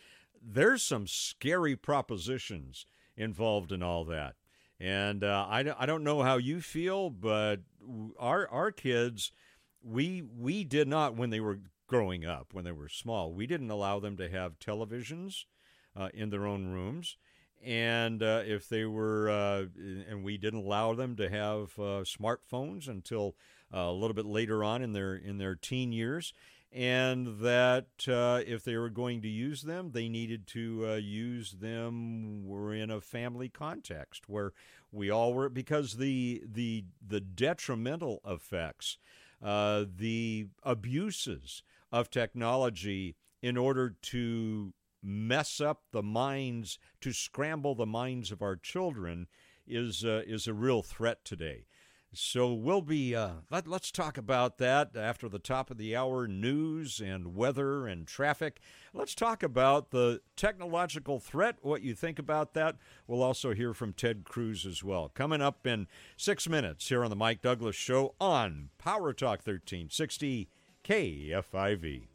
There's 0.42 0.82
some 0.82 1.06
scary 1.06 1.76
propositions 1.76 2.86
involved 3.16 3.70
in 3.70 3.84
all 3.84 4.04
that. 4.06 4.34
And 4.80 5.22
uh, 5.22 5.46
I, 5.48 5.72
I 5.78 5.86
don't 5.86 6.02
know 6.02 6.24
how 6.24 6.38
you 6.38 6.60
feel, 6.60 7.08
but 7.08 7.60
our 8.18 8.48
our 8.48 8.72
kids, 8.72 9.30
we 9.80 10.20
we 10.20 10.64
did 10.64 10.88
not 10.88 11.14
when 11.14 11.30
they 11.30 11.38
were 11.38 11.60
growing 11.86 12.26
up, 12.26 12.48
when 12.52 12.64
they 12.64 12.72
were 12.72 12.88
small, 12.88 13.32
we 13.32 13.46
didn't 13.46 13.70
allow 13.70 14.00
them 14.00 14.16
to 14.16 14.28
have 14.28 14.58
televisions 14.58 15.44
uh, 15.94 16.08
in 16.12 16.30
their 16.30 16.48
own 16.48 16.66
rooms 16.66 17.16
and 17.64 18.22
uh, 18.22 18.42
if 18.46 18.68
they 18.68 18.84
were, 18.84 19.30
uh, 19.30 19.64
and 20.08 20.22
we 20.22 20.36
didn't 20.36 20.64
allow 20.64 20.94
them 20.94 21.16
to 21.16 21.28
have 21.28 21.78
uh, 21.78 22.04
smartphones 22.04 22.88
until 22.88 23.34
uh, 23.74 23.78
a 23.78 23.92
little 23.92 24.14
bit 24.14 24.26
later 24.26 24.62
on 24.64 24.82
in 24.82 24.92
their 24.92 25.14
in 25.14 25.38
their 25.38 25.54
teen 25.54 25.92
years, 25.92 26.32
and 26.72 27.40
that 27.40 27.86
uh, 28.08 28.40
if 28.46 28.64
they 28.64 28.76
were 28.76 28.90
going 28.90 29.22
to 29.22 29.28
use 29.28 29.62
them, 29.62 29.90
they 29.92 30.08
needed 30.08 30.46
to 30.48 30.84
uh, 30.88 30.94
use 30.94 31.52
them 31.52 32.46
were 32.46 32.72
in 32.72 32.90
a 32.90 33.00
family 33.00 33.48
context 33.48 34.28
where 34.28 34.52
we 34.92 35.10
all 35.10 35.34
were 35.34 35.48
because 35.48 35.94
the 35.94 36.42
the 36.46 36.84
the 37.06 37.20
detrimental 37.20 38.20
effects, 38.26 38.98
the 39.42 40.46
abuses 40.62 41.62
of 41.90 42.10
technology 42.10 43.16
in 43.42 43.56
order 43.56 43.94
to 44.02 44.72
mess 45.02 45.60
up 45.60 45.82
the 45.92 46.02
minds, 46.02 46.78
to 47.00 47.12
scramble 47.12 47.74
the 47.74 47.86
minds 47.86 48.30
of 48.30 48.42
our 48.42 48.56
children, 48.56 49.26
is 49.66 50.04
uh, 50.04 50.22
is 50.26 50.46
a 50.46 50.54
real 50.54 50.82
threat 50.82 51.24
today. 51.24 51.66
So 52.14 52.54
we'll 52.54 52.80
be 52.80 53.14
uh, 53.14 53.32
let, 53.50 53.68
us 53.68 53.90
talk 53.90 54.16
about 54.16 54.56
that 54.58 54.96
after 54.96 55.28
the 55.28 55.38
top 55.38 55.70
of 55.70 55.76
the 55.76 55.94
hour 55.94 56.26
news 56.26 57.00
and 57.00 57.34
weather 57.34 57.86
and 57.86 58.06
traffic. 58.06 58.60
Let's 58.94 59.14
talk 59.14 59.42
about 59.42 59.90
the 59.90 60.22
technological 60.34 61.20
threat. 61.20 61.56
What 61.60 61.82
you 61.82 61.94
think 61.94 62.18
about 62.18 62.54
that? 62.54 62.76
We'll 63.06 63.22
also 63.22 63.52
hear 63.52 63.74
from 63.74 63.92
Ted 63.92 64.24
Cruz 64.24 64.64
as 64.64 64.82
well. 64.82 65.10
Coming 65.12 65.42
up 65.42 65.66
in 65.66 65.86
six 66.16 66.48
minutes 66.48 66.88
here 66.88 67.04
on 67.04 67.10
the 67.10 67.16
Mike 67.16 67.42
Douglass 67.42 67.76
Show 67.76 68.14
on 68.18 68.70
Power 68.78 69.12
Talk 69.12 69.40
1360 69.46 70.48
KFIV. 70.84 72.08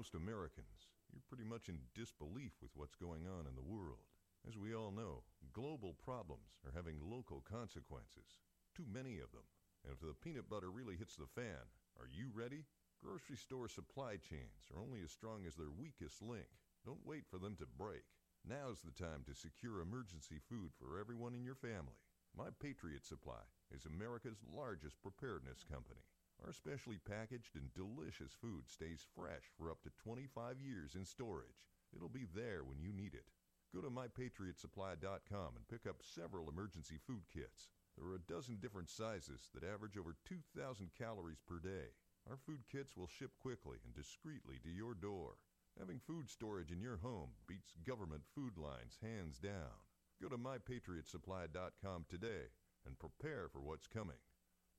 Most 0.00 0.16
Americans, 0.16 0.88
you're 1.12 1.28
pretty 1.28 1.44
much 1.44 1.68
in 1.68 1.76
disbelief 1.92 2.56
with 2.64 2.72
what's 2.72 2.96
going 2.96 3.28
on 3.28 3.44
in 3.44 3.52
the 3.52 3.60
world. 3.60 4.08
As 4.48 4.56
we 4.56 4.72
all 4.72 4.88
know, 4.88 5.28
global 5.52 5.92
problems 5.92 6.56
are 6.64 6.72
having 6.72 7.04
local 7.04 7.44
consequences. 7.44 8.40
Too 8.72 8.88
many 8.88 9.20
of 9.20 9.28
them. 9.36 9.44
And 9.84 9.92
if 9.92 10.00
the 10.00 10.16
peanut 10.16 10.48
butter 10.48 10.72
really 10.72 10.96
hits 10.96 11.20
the 11.20 11.28
fan, 11.28 11.68
are 12.00 12.08
you 12.08 12.32
ready? 12.32 12.64
Grocery 13.04 13.36
store 13.36 13.68
supply 13.68 14.16
chains 14.16 14.72
are 14.72 14.80
only 14.80 15.04
as 15.04 15.12
strong 15.12 15.44
as 15.44 15.52
their 15.52 15.68
weakest 15.68 16.24
link. 16.24 16.48
Don't 16.80 17.04
wait 17.04 17.28
for 17.28 17.36
them 17.36 17.52
to 17.60 17.68
break. 17.68 18.08
Now's 18.40 18.80
the 18.80 18.96
time 18.96 19.20
to 19.28 19.36
secure 19.36 19.84
emergency 19.84 20.40
food 20.48 20.72
for 20.80 20.96
everyone 20.96 21.36
in 21.36 21.44
your 21.44 21.60
family. 21.60 22.00
My 22.32 22.48
Patriot 22.56 23.04
Supply 23.04 23.44
is 23.68 23.84
America's 23.84 24.40
largest 24.48 24.96
preparedness 25.04 25.60
company. 25.60 26.08
Our 26.46 26.52
specially 26.52 26.98
packaged 26.98 27.54
and 27.54 27.72
delicious 27.74 28.32
food 28.32 28.68
stays 28.68 29.04
fresh 29.14 29.52
for 29.58 29.70
up 29.70 29.82
to 29.82 29.90
25 30.02 30.58
years 30.58 30.94
in 30.94 31.04
storage. 31.04 31.68
It'll 31.94 32.08
be 32.08 32.24
there 32.34 32.64
when 32.64 32.80
you 32.80 32.92
need 32.92 33.14
it. 33.14 33.26
Go 33.74 33.82
to 33.82 33.90
mypatriotsupply.com 33.90 35.56
and 35.56 35.68
pick 35.68 35.86
up 35.86 36.02
several 36.02 36.48
emergency 36.48 36.98
food 37.06 37.22
kits. 37.32 37.68
There 37.96 38.08
are 38.08 38.14
a 38.14 38.32
dozen 38.32 38.56
different 38.56 38.88
sizes 38.88 39.50
that 39.54 39.64
average 39.68 39.98
over 39.98 40.16
2,000 40.24 40.90
calories 40.96 41.42
per 41.46 41.58
day. 41.58 41.92
Our 42.28 42.38
food 42.38 42.64
kits 42.72 42.96
will 42.96 43.06
ship 43.06 43.32
quickly 43.38 43.78
and 43.84 43.94
discreetly 43.94 44.58
to 44.62 44.70
your 44.70 44.94
door. 44.94 45.36
Having 45.78 46.00
food 46.00 46.28
storage 46.28 46.72
in 46.72 46.80
your 46.80 46.96
home 46.96 47.30
beats 47.46 47.74
government 47.86 48.22
food 48.34 48.56
lines 48.56 48.98
hands 49.02 49.38
down. 49.38 49.84
Go 50.22 50.28
to 50.28 50.38
mypatriotsupply.com 50.38 52.06
today 52.08 52.48
and 52.86 52.98
prepare 52.98 53.48
for 53.52 53.60
what's 53.60 53.86
coming 53.86 54.16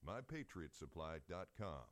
mypatriotsupply.com. 0.07 1.85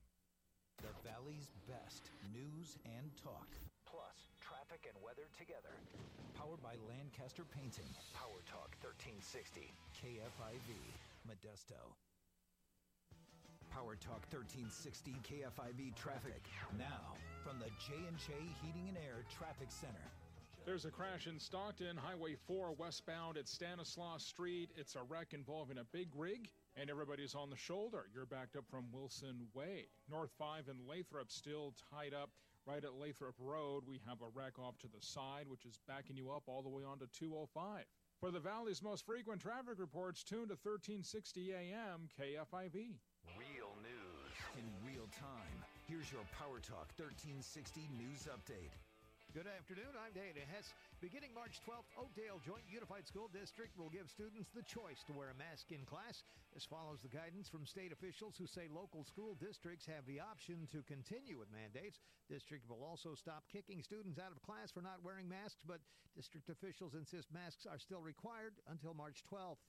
The 0.80 0.96
Valley's 1.04 1.52
best 1.68 2.10
news 2.32 2.80
and 2.88 3.12
talk. 3.20 3.52
Plus, 3.86 4.32
traffic 4.40 4.88
and 4.88 4.96
weather 5.04 5.28
together. 5.36 5.76
Powered 6.40 6.64
by 6.64 6.80
Lancaster 6.88 7.44
Painting. 7.52 7.90
Power 8.16 8.40
Talk 8.48 8.72
1360. 8.80 9.74
KFIV, 10.00 10.70
Modesto. 11.28 11.82
Power 13.70 14.00
Talk 14.00 14.24
1360 14.32 15.20
KFIV 15.22 15.94
traffic. 16.00 16.42
Now, 16.80 17.20
from 17.44 17.60
the 17.60 17.70
J&J 17.78 18.34
Heating 18.64 18.88
and 18.88 18.98
Air 18.98 19.28
Traffic 19.30 19.70
Center. 19.70 20.08
There's 20.66 20.86
a 20.86 20.92
crash 20.92 21.28
in 21.28 21.40
Stockton, 21.40 21.98
Highway 21.98 22.36
4 22.48 22.74
westbound 22.78 23.38
at 23.38 23.48
Stanislaus 23.48 24.24
Street. 24.24 24.70
It's 24.78 24.96
a 24.96 25.04
wreck 25.04 25.34
involving 25.34 25.78
a 25.78 25.84
big 25.92 26.10
rig 26.16 26.50
and 26.80 26.90
everybody's 26.90 27.36
on 27.36 27.50
the 27.50 27.58
shoulder. 27.58 28.06
You're 28.14 28.26
backed 28.26 28.56
up 28.56 28.64
from 28.70 28.86
Wilson 28.92 29.48
Way. 29.54 29.88
North 30.10 30.32
5 30.38 30.70
and 30.70 30.80
Lathrop 30.88 31.30
still 31.30 31.74
tied 31.92 32.14
up 32.14 32.30
right 32.66 32.84
at 32.84 32.96
Lathrop 32.96 33.36
Road. 33.38 33.84
We 33.86 34.00
have 34.08 34.22
a 34.22 34.32
wreck 34.34 34.58
off 34.58 34.78
to 34.80 34.88
the 34.88 35.02
side, 35.02 35.46
which 35.48 35.66
is 35.66 35.80
backing 35.88 36.16
you 36.16 36.32
up 36.32 36.44
all 36.48 36.62
the 36.62 36.70
way 36.70 36.84
on 36.84 37.00
to 37.00 37.08
205. 37.08 37.84
For 38.20 38.32
the 38.32 38.40
Valley's 38.40 38.82
most 38.82 39.06
frequent 39.06 39.42
traffic 39.42 39.78
reports, 39.78 40.24
tune 40.24 40.48
to 40.48 40.58
1360 40.60 41.54
AM 41.54 42.08
KFIV. 42.20 42.96
Real 43.36 43.76
news 43.84 44.36
in 44.58 44.66
real 44.86 45.08
time. 45.20 45.60
Here's 45.88 46.12
your 46.12 46.24
Power 46.38 46.60
Talk 46.60 46.92
1360 46.96 47.90
news 47.98 48.28
update. 48.32 48.72
Good 49.30 49.46
afternoon. 49.46 49.94
I'm 49.94 50.10
Dana 50.18 50.42
Hess. 50.50 50.74
Beginning 51.06 51.30
March 51.38 51.62
12th, 51.62 51.86
Oakdale 52.02 52.42
Joint 52.42 52.66
Unified 52.66 53.06
School 53.06 53.30
District 53.30 53.70
will 53.78 53.94
give 53.94 54.10
students 54.10 54.50
the 54.58 54.66
choice 54.66 55.06
to 55.06 55.14
wear 55.14 55.30
a 55.30 55.38
mask 55.38 55.70
in 55.70 55.86
class. 55.86 56.26
This 56.50 56.66
follows 56.66 56.98
the 57.06 57.14
guidance 57.14 57.46
from 57.46 57.70
state 57.70 57.94
officials 57.94 58.42
who 58.42 58.50
say 58.50 58.66
local 58.74 59.06
school 59.06 59.38
districts 59.38 59.86
have 59.86 60.02
the 60.10 60.18
option 60.18 60.66
to 60.74 60.82
continue 60.90 61.38
with 61.38 61.54
mandates. 61.54 62.02
District 62.26 62.66
will 62.66 62.82
also 62.82 63.14
stop 63.14 63.46
kicking 63.54 63.86
students 63.86 64.18
out 64.18 64.34
of 64.34 64.42
class 64.42 64.74
for 64.74 64.82
not 64.82 65.06
wearing 65.06 65.30
masks, 65.30 65.62
but 65.62 65.78
district 66.18 66.50
officials 66.50 66.98
insist 66.98 67.30
masks 67.30 67.70
are 67.70 67.78
still 67.78 68.02
required 68.02 68.58
until 68.66 68.98
March 68.98 69.22
12th. 69.30 69.62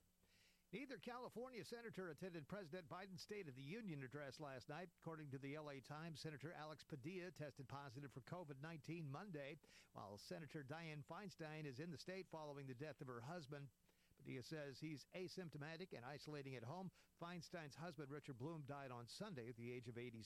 Neither 0.70 1.02
California 1.02 1.66
senator 1.66 2.14
attended 2.14 2.46
President 2.46 2.86
Biden's 2.86 3.26
State 3.26 3.50
of 3.50 3.58
the 3.58 3.66
Union 3.66 4.06
address 4.06 4.38
last 4.38 4.70
night. 4.70 4.86
According 5.02 5.34
to 5.34 5.38
the 5.42 5.58
LA 5.58 5.82
Times, 5.82 6.22
Senator 6.22 6.54
Alex 6.54 6.86
Padilla 6.86 7.34
tested 7.34 7.66
positive 7.66 8.14
for 8.14 8.22
COVID 8.30 8.54
19 8.62 9.02
Monday, 9.10 9.58
while 9.98 10.14
Senator 10.14 10.62
Dianne 10.62 11.02
Feinstein 11.10 11.66
is 11.66 11.82
in 11.82 11.90
the 11.90 11.98
state 11.98 12.30
following 12.30 12.70
the 12.70 12.78
death 12.78 13.02
of 13.02 13.10
her 13.10 13.18
husband. 13.26 13.66
Padilla 14.22 14.46
says 14.46 14.78
he's 14.78 15.10
asymptomatic 15.18 15.90
and 15.90 16.06
isolating 16.06 16.54
at 16.54 16.62
home. 16.62 16.86
Feinstein's 17.18 17.74
husband, 17.74 18.06
Richard 18.06 18.38
Blum, 18.38 18.62
died 18.70 18.94
on 18.94 19.10
Sunday 19.10 19.50
at 19.50 19.58
the 19.58 19.74
age 19.74 19.90
of 19.90 19.98
86. 19.98 20.22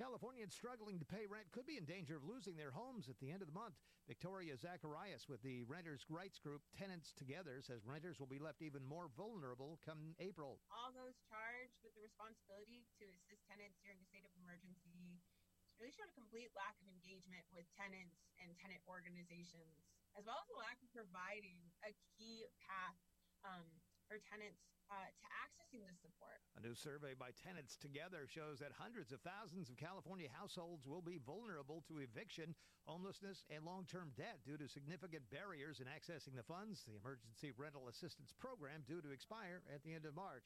Californians 0.00 0.56
struggling 0.56 0.96
to 0.98 1.04
pay 1.04 1.28
rent 1.28 1.52
could 1.52 1.68
be 1.68 1.76
in 1.76 1.84
danger 1.84 2.16
of 2.16 2.24
losing 2.24 2.56
their 2.56 2.72
homes 2.72 3.12
at 3.12 3.20
the 3.20 3.28
end 3.28 3.44
of 3.44 3.48
the 3.48 3.56
month. 3.56 3.76
Victoria 4.08 4.56
Zacharias 4.56 5.28
with 5.28 5.44
the 5.44 5.62
renters' 5.68 6.08
rights 6.08 6.40
group 6.40 6.64
Tenants 6.74 7.12
Together 7.12 7.60
says 7.62 7.84
renters 7.86 8.18
will 8.18 8.30
be 8.30 8.42
left 8.42 8.64
even 8.64 8.82
more 8.82 9.12
vulnerable 9.14 9.78
come 9.84 10.16
April. 10.18 10.58
All 10.72 10.90
those 10.90 11.14
charged 11.28 11.76
with 11.84 11.94
the 11.94 12.02
responsibility 12.02 12.88
to 12.98 13.04
assist 13.20 13.44
tenants 13.46 13.78
during 13.84 14.00
a 14.00 14.06
state 14.08 14.26
of 14.26 14.32
emergency 14.42 15.20
really 15.78 15.92
showed 15.94 16.10
a 16.10 16.16
complete 16.16 16.50
lack 16.56 16.74
of 16.78 16.86
engagement 16.88 17.44
with 17.52 17.68
tenants 17.74 18.22
and 18.38 18.50
tenant 18.58 18.82
organizations, 18.86 19.82
as 20.14 20.22
well 20.22 20.40
as 20.40 20.48
a 20.50 20.58
lack 20.58 20.78
of 20.82 20.88
providing 20.94 21.58
a 21.82 21.90
key 22.16 22.46
path 22.64 22.98
um, 23.42 23.66
tenants 24.20 24.60
uh, 24.92 25.08
to 25.08 25.26
accessing 25.40 25.80
this 25.88 25.96
support. 26.04 26.36
A 26.58 26.60
new 26.60 26.76
survey 26.76 27.16
by 27.16 27.32
Tenants 27.32 27.80
Together 27.80 28.28
shows 28.28 28.60
that 28.60 28.76
hundreds 28.76 29.08
of 29.12 29.24
thousands 29.24 29.72
of 29.72 29.80
California 29.80 30.28
households 30.28 30.84
will 30.84 31.00
be 31.00 31.16
vulnerable 31.24 31.80
to 31.88 32.04
eviction, 32.04 32.52
homelessness, 32.84 33.48
and 33.48 33.64
long 33.64 33.88
term 33.88 34.12
debt 34.20 34.44
due 34.44 34.60
to 34.60 34.68
significant 34.68 35.24
barriers 35.32 35.80
in 35.80 35.88
accessing 35.88 36.36
the 36.36 36.44
funds. 36.44 36.84
The 36.84 37.00
Emergency 37.00 37.56
Rental 37.56 37.88
Assistance 37.88 38.36
Program 38.36 38.84
due 38.84 39.00
to 39.00 39.14
expire 39.14 39.64
at 39.72 39.80
the 39.80 39.96
end 39.96 40.04
of 40.04 40.12
March. 40.12 40.44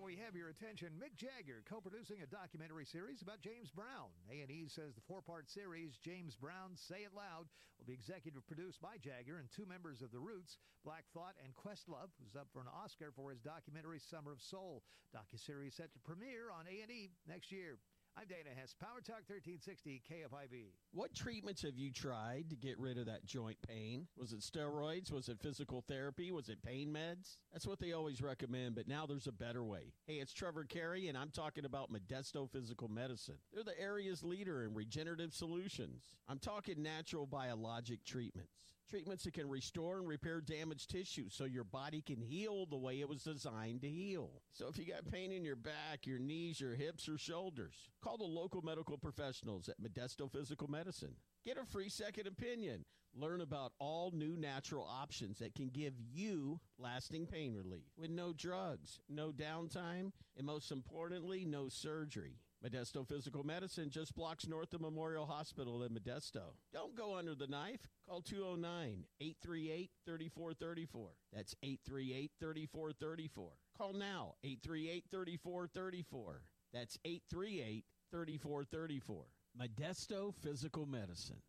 We 0.00 0.16
have 0.24 0.32
your 0.34 0.48
attention, 0.48 0.96
Mick 0.96 1.12
Jagger 1.20 1.60
co-producing 1.68 2.24
a 2.24 2.26
documentary 2.26 2.88
series 2.88 3.20
about 3.20 3.44
James 3.44 3.68
Brown. 3.68 4.08
A&E 4.32 4.64
says 4.72 4.96
the 4.96 5.04
four-part 5.04 5.52
series, 5.52 6.00
James 6.00 6.34
Brown 6.40 6.72
Say 6.88 7.04
It 7.04 7.12
Loud, 7.12 7.52
will 7.76 7.84
be 7.84 7.92
executive 7.92 8.46
produced 8.48 8.80
by 8.80 8.96
Jagger 8.96 9.36
and 9.36 9.52
two 9.52 9.68
members 9.68 10.00
of 10.00 10.08
The 10.10 10.18
Roots, 10.18 10.56
Black 10.88 11.04
Thought 11.12 11.36
and 11.44 11.52
Questlove, 11.52 12.08
who's 12.16 12.34
up 12.34 12.48
for 12.48 12.64
an 12.64 12.72
Oscar 12.72 13.12
for 13.12 13.28
his 13.28 13.44
documentary 13.44 14.00
Summer 14.00 14.32
of 14.32 14.40
Soul. 14.40 14.82
Docuseries 15.12 15.76
set 15.76 15.92
to 15.92 16.00
premiere 16.00 16.48
on 16.48 16.64
A&E 16.64 17.12
next 17.28 17.52
year. 17.52 17.76
I'm 18.20 18.26
Dana 18.26 18.54
Hess, 18.54 18.74
Power 18.78 19.00
Talk 19.00 19.22
1360 19.28 20.02
KFIV. 20.06 20.74
What 20.92 21.14
treatments 21.14 21.62
have 21.62 21.78
you 21.78 21.90
tried 21.90 22.50
to 22.50 22.56
get 22.56 22.78
rid 22.78 22.98
of 22.98 23.06
that 23.06 23.24
joint 23.24 23.56
pain? 23.66 24.08
Was 24.14 24.34
it 24.34 24.40
steroids? 24.40 25.10
Was 25.10 25.30
it 25.30 25.38
physical 25.40 25.82
therapy? 25.88 26.30
Was 26.30 26.50
it 26.50 26.62
pain 26.62 26.92
meds? 26.92 27.38
That's 27.50 27.66
what 27.66 27.80
they 27.80 27.92
always 27.92 28.20
recommend, 28.20 28.74
but 28.74 28.86
now 28.86 29.06
there's 29.06 29.26
a 29.26 29.32
better 29.32 29.64
way. 29.64 29.94
Hey, 30.06 30.16
it's 30.16 30.34
Trevor 30.34 30.64
Carey, 30.64 31.08
and 31.08 31.16
I'm 31.16 31.30
talking 31.30 31.64
about 31.64 31.90
Modesto 31.90 32.50
Physical 32.50 32.88
Medicine. 32.88 33.38
They're 33.54 33.64
the 33.64 33.80
area's 33.80 34.22
leader 34.22 34.64
in 34.64 34.74
regenerative 34.74 35.32
solutions. 35.32 36.02
I'm 36.28 36.40
talking 36.40 36.82
natural 36.82 37.24
biologic 37.24 38.04
treatments. 38.04 38.74
Treatments 38.90 39.22
that 39.22 39.34
can 39.34 39.48
restore 39.48 39.98
and 39.98 40.08
repair 40.08 40.40
damaged 40.40 40.90
tissue 40.90 41.28
so 41.30 41.44
your 41.44 41.62
body 41.62 42.02
can 42.02 42.20
heal 42.20 42.66
the 42.66 42.76
way 42.76 42.98
it 42.98 43.08
was 43.08 43.22
designed 43.22 43.82
to 43.82 43.88
heal. 43.88 44.42
So 44.52 44.66
if 44.66 44.78
you 44.78 44.84
got 44.84 45.08
pain 45.08 45.30
in 45.30 45.44
your 45.44 45.54
back, 45.54 46.08
your 46.08 46.18
knees, 46.18 46.60
your 46.60 46.74
hips, 46.74 47.08
or 47.08 47.16
shoulders, 47.16 47.88
call 48.02 48.16
the 48.16 48.24
local 48.24 48.62
medical 48.62 48.98
professionals 48.98 49.68
at 49.68 49.80
Modesto 49.80 50.28
Physical 50.28 50.68
Medicine. 50.68 51.14
Get 51.46 51.56
a 51.56 51.64
free 51.64 51.88
second 51.88 52.26
opinion. 52.26 52.84
Learn 53.14 53.42
about 53.42 53.74
all 53.78 54.10
new 54.10 54.36
natural 54.36 54.88
options 54.90 55.38
that 55.38 55.54
can 55.54 55.68
give 55.68 55.94
you 56.12 56.58
lasting 56.76 57.26
pain 57.26 57.54
relief 57.54 57.86
with 57.96 58.10
no 58.10 58.32
drugs, 58.32 58.98
no 59.08 59.30
downtime, 59.30 60.10
and 60.36 60.44
most 60.44 60.72
importantly, 60.72 61.44
no 61.44 61.68
surgery. 61.68 62.40
Modesto 62.64 63.06
Physical 63.06 63.42
Medicine 63.42 63.88
just 63.88 64.14
blocks 64.14 64.46
north 64.46 64.74
of 64.74 64.82
Memorial 64.82 65.24
Hospital 65.24 65.82
in 65.82 65.92
Modesto. 65.92 66.52
Don't 66.72 66.94
go 66.94 67.16
under 67.16 67.34
the 67.34 67.46
knife. 67.46 67.88
Call 68.06 68.20
209 68.20 69.04
838 69.20 69.90
3434. 70.04 71.08
That's 71.32 71.54
838 71.62 72.30
3434. 72.38 73.48
Call 73.78 73.92
now 73.94 74.34
838 74.44 75.04
3434. 75.10 76.42
That's 76.72 76.98
838 77.04 77.84
3434. 78.10 79.24
Modesto 79.58 80.34
Physical 80.34 80.84
Medicine. 80.84 81.40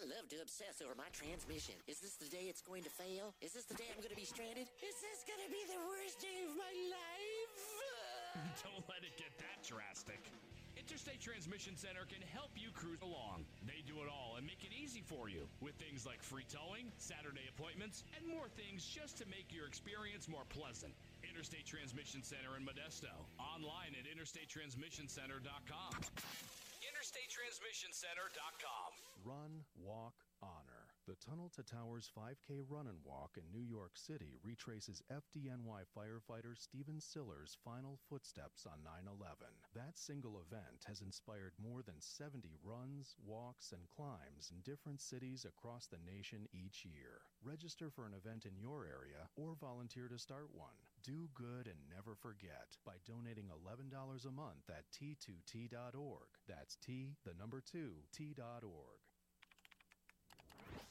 I 0.00 0.08
love 0.08 0.24
to 0.32 0.40
obsess 0.40 0.80
over 0.80 0.96
my 0.96 1.12
transmission. 1.12 1.76
Is 1.84 2.00
this 2.00 2.16
the 2.16 2.24
day 2.32 2.48
it's 2.48 2.64
going 2.64 2.82
to 2.82 2.88
fail? 2.88 3.36
Is 3.44 3.52
this 3.52 3.68
the 3.68 3.76
day 3.76 3.84
I'm 3.92 4.00
going 4.00 4.08
to 4.08 4.16
be 4.16 4.24
stranded? 4.24 4.64
Is 4.80 4.96
this 5.04 5.20
going 5.28 5.44
to 5.44 5.50
be 5.52 5.60
the 5.68 5.76
worst 5.84 6.16
day 6.24 6.40
of 6.48 6.56
my 6.56 6.72
life? 6.88 7.56
Don't 8.64 8.84
let 8.88 9.04
it 9.04 9.12
get 9.20 9.36
that 9.44 9.49
drastic. 9.62 10.18
Interstate 10.78 11.20
Transmission 11.20 11.76
Center 11.76 12.06
can 12.08 12.22
help 12.32 12.50
you 12.56 12.70
cruise 12.72 13.02
along. 13.04 13.44
They 13.68 13.84
do 13.84 14.00
it 14.00 14.08
all 14.08 14.36
and 14.40 14.46
make 14.46 14.64
it 14.64 14.72
easy 14.72 15.02
for 15.04 15.28
you 15.28 15.44
with 15.60 15.74
things 15.76 16.06
like 16.06 16.22
free 16.22 16.46
towing, 16.48 16.90
Saturday 16.96 17.44
appointments, 17.52 18.04
and 18.16 18.24
more 18.26 18.48
things 18.56 18.86
just 18.86 19.18
to 19.20 19.26
make 19.28 19.52
your 19.52 19.66
experience 19.68 20.26
more 20.26 20.46
pleasant. 20.48 20.94
Interstate 21.20 21.66
Transmission 21.68 22.22
Center 22.24 22.56
in 22.56 22.64
Modesto. 22.64 23.12
Online 23.38 23.92
at 23.92 24.08
interstatetransmissioncenter.com. 24.08 25.92
InterstateTransmissionCenter.com. 26.80 28.90
Run, 29.24 29.64
walk, 29.76 30.14
honor. 30.42 30.89
The 31.10 31.16
Tunnel 31.16 31.50
to 31.56 31.64
Towers 31.64 32.08
5K 32.16 32.62
Run 32.68 32.86
and 32.86 33.02
Walk 33.02 33.34
in 33.36 33.42
New 33.50 33.66
York 33.66 33.98
City 33.98 34.38
retraces 34.44 35.02
FDNY 35.10 35.82
firefighter 35.90 36.56
Stephen 36.56 37.00
Siller's 37.00 37.58
final 37.64 37.98
footsteps 38.08 38.64
on 38.64 38.84
9 38.84 39.10
11. 39.18 39.26
That 39.74 39.98
single 39.98 40.38
event 40.38 40.86
has 40.86 41.00
inspired 41.00 41.54
more 41.58 41.82
than 41.82 41.98
70 41.98 42.54
runs, 42.62 43.16
walks, 43.26 43.72
and 43.72 43.90
climbs 43.90 44.52
in 44.54 44.62
different 44.62 45.00
cities 45.00 45.44
across 45.44 45.88
the 45.88 45.98
nation 46.06 46.46
each 46.54 46.86
year. 46.86 47.26
Register 47.42 47.90
for 47.90 48.06
an 48.06 48.14
event 48.14 48.46
in 48.46 48.56
your 48.56 48.86
area 48.86 49.26
or 49.34 49.56
volunteer 49.58 50.06
to 50.06 50.16
start 50.16 50.54
one. 50.54 50.78
Do 51.02 51.28
good 51.34 51.66
and 51.66 51.90
never 51.90 52.14
forget 52.14 52.78
by 52.86 53.02
donating 53.04 53.50
$11 53.50 53.90
a 53.90 54.30
month 54.30 54.70
at 54.70 54.86
t2t.org. 54.94 56.30
That's 56.46 56.76
T, 56.76 57.16
the 57.24 57.34
number 57.34 57.60
2, 57.60 57.94
t.org. 58.12 59.09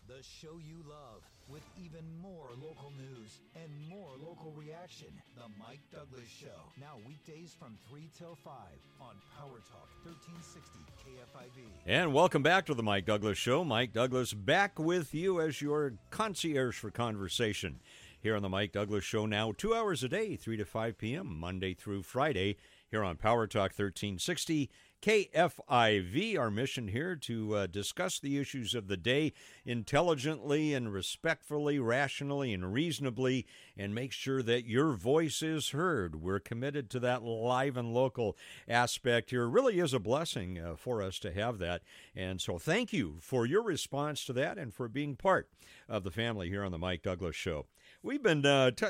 The 0.10 0.24
show 0.24 0.58
you 0.58 0.78
love 0.90 1.22
with 1.48 1.62
even 1.78 2.04
more 2.20 2.50
local 2.60 2.92
news 2.98 3.42
and 3.54 3.70
more 3.88 4.10
local 4.20 4.52
reaction. 4.58 5.10
The 5.36 5.44
Mike 5.60 5.82
Douglass 5.92 6.28
Show. 6.28 6.48
Now 6.82 6.98
weekdays 7.08 7.56
from 7.60 7.78
3 7.88 8.10
till 8.18 8.34
5 8.44 8.54
on 9.02 9.16
Power 9.38 9.62
Talk 9.70 9.88
1360 10.04 10.80
KFIV. 10.98 11.62
And 11.86 12.12
welcome 12.12 12.42
back 12.42 12.66
to 12.66 12.74
the 12.74 12.82
Mike 12.82 13.06
Douglass 13.06 13.38
Show. 13.38 13.64
Mike 13.64 13.94
Douglass 13.94 14.34
back 14.34 14.80
with 14.80 15.14
you 15.14 15.40
as 15.42 15.62
your 15.62 15.94
concierge 16.10 16.76
for 16.76 16.90
conversation 16.90 17.80
here 18.20 18.36
on 18.36 18.42
the 18.42 18.50
Mike 18.50 18.72
Douglass 18.72 19.04
Show 19.04 19.28
now, 19.28 19.54
two 19.56 19.76
hours 19.76 20.04
a 20.04 20.10
day, 20.10 20.36
3 20.36 20.58
to 20.58 20.66
5 20.66 20.98
p.m., 20.98 21.40
Monday 21.40 21.76
through 21.76 22.02
Friday, 22.02 22.58
here 22.90 23.04
on 23.04 23.16
Power 23.16 23.46
Talk 23.46 23.72
1360 23.78 24.72
KFIV. 25.02 26.38
Our 26.38 26.52
mission 26.52 26.90
here 26.90 27.16
to 27.16 27.56
uh, 27.56 27.68
discuss 27.68 28.20
the 28.20 28.38
issues 28.38 28.76
of 28.76 28.88
the 28.88 28.98
day 28.98 29.34
intelligently 29.66 30.74
and 30.74 30.92
respectfully, 30.92 31.80
rationally 31.80 32.54
and 32.54 32.74
reasonably, 32.74 33.46
and 33.78 33.96
make 33.96 34.12
sure 34.12 34.44
that 34.44 34.66
your 34.66 34.94
voice 34.94 35.42
is 35.42 35.70
heard. 35.70 36.22
We're 36.22 36.40
committed 36.40 36.90
to 36.92 37.00
that 37.00 37.24
live 37.24 37.78
and 37.78 37.94
local 37.94 38.36
aspect 38.68 39.30
here. 39.30 39.44
It 39.44 39.50
really 39.50 39.80
is 39.80 39.94
a 39.94 40.00
blessing 40.00 40.60
uh, 40.60 40.76
for 40.76 41.02
us 41.02 41.18
to 41.20 41.32
have 41.32 41.60
that. 41.60 41.82
And 42.16 42.42
so 42.42 42.60
thank 42.60 42.92
you 42.92 43.18
for 43.22 43.46
your 43.46 43.64
response 43.64 44.26
to 44.26 44.34
that 44.34 44.58
and 44.58 44.74
for 44.74 44.90
being 44.90 45.16
part 45.16 45.50
of 45.88 46.04
the 46.04 46.12
family 46.12 46.50
here 46.50 46.64
on 46.64 46.72
the 46.72 46.78
Mike 46.78 47.04
Douglass 47.04 47.36
Show. 47.36 47.68
We've 48.02 48.24
been 48.24 48.46
uh, 48.46 48.72
t- 48.72 48.86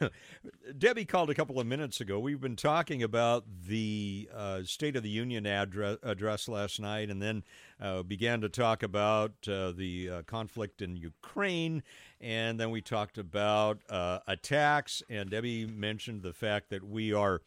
Debbie 0.78 1.04
called 1.04 1.30
a 1.30 1.34
couple 1.34 1.60
of 1.60 1.66
minutes 1.66 2.00
ago. 2.00 2.18
We've 2.18 2.40
been 2.40 2.56
talking 2.56 3.04
about 3.04 3.44
the 3.68 4.28
uh, 4.34 4.64
State 4.64 4.96
of 4.96 5.04
the 5.04 5.08
Union 5.08 5.46
address, 5.46 5.98
address 6.02 6.48
last 6.48 6.80
night, 6.80 7.08
and 7.08 7.22
then 7.22 7.44
uh, 7.80 8.02
began 8.02 8.40
to 8.40 8.48
talk 8.48 8.82
about 8.82 9.30
uh, 9.46 9.70
the 9.70 10.10
uh, 10.10 10.22
conflict 10.22 10.82
in 10.82 10.96
Ukraine, 10.96 11.84
and 12.20 12.58
then 12.58 12.72
we 12.72 12.80
talked 12.80 13.16
about 13.16 13.78
uh, 13.88 14.18
attacks. 14.26 15.04
And 15.08 15.30
Debbie 15.30 15.64
mentioned 15.64 16.22
the 16.22 16.32
fact 16.32 16.70
that 16.70 16.82
we 16.82 17.12
are 17.12 17.42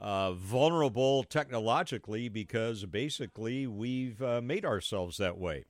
vulnerable 0.00 1.24
technologically 1.24 2.28
because 2.28 2.84
basically 2.84 3.66
we've 3.66 4.20
made 4.20 4.64
ourselves 4.64 5.16
that 5.16 5.38
way. 5.38 5.64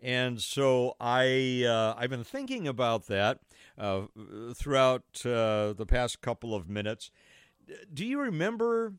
And 0.00 0.40
so 0.40 0.94
I 1.00 1.64
uh, 1.66 1.94
I've 1.96 2.10
been 2.10 2.24
thinking 2.24 2.68
about 2.68 3.06
that 3.06 3.40
uh, 3.76 4.02
throughout 4.54 5.04
uh, 5.24 5.72
the 5.72 5.86
past 5.88 6.20
couple 6.20 6.54
of 6.54 6.68
minutes. 6.68 7.10
Do 7.92 8.04
you 8.04 8.20
remember 8.20 8.94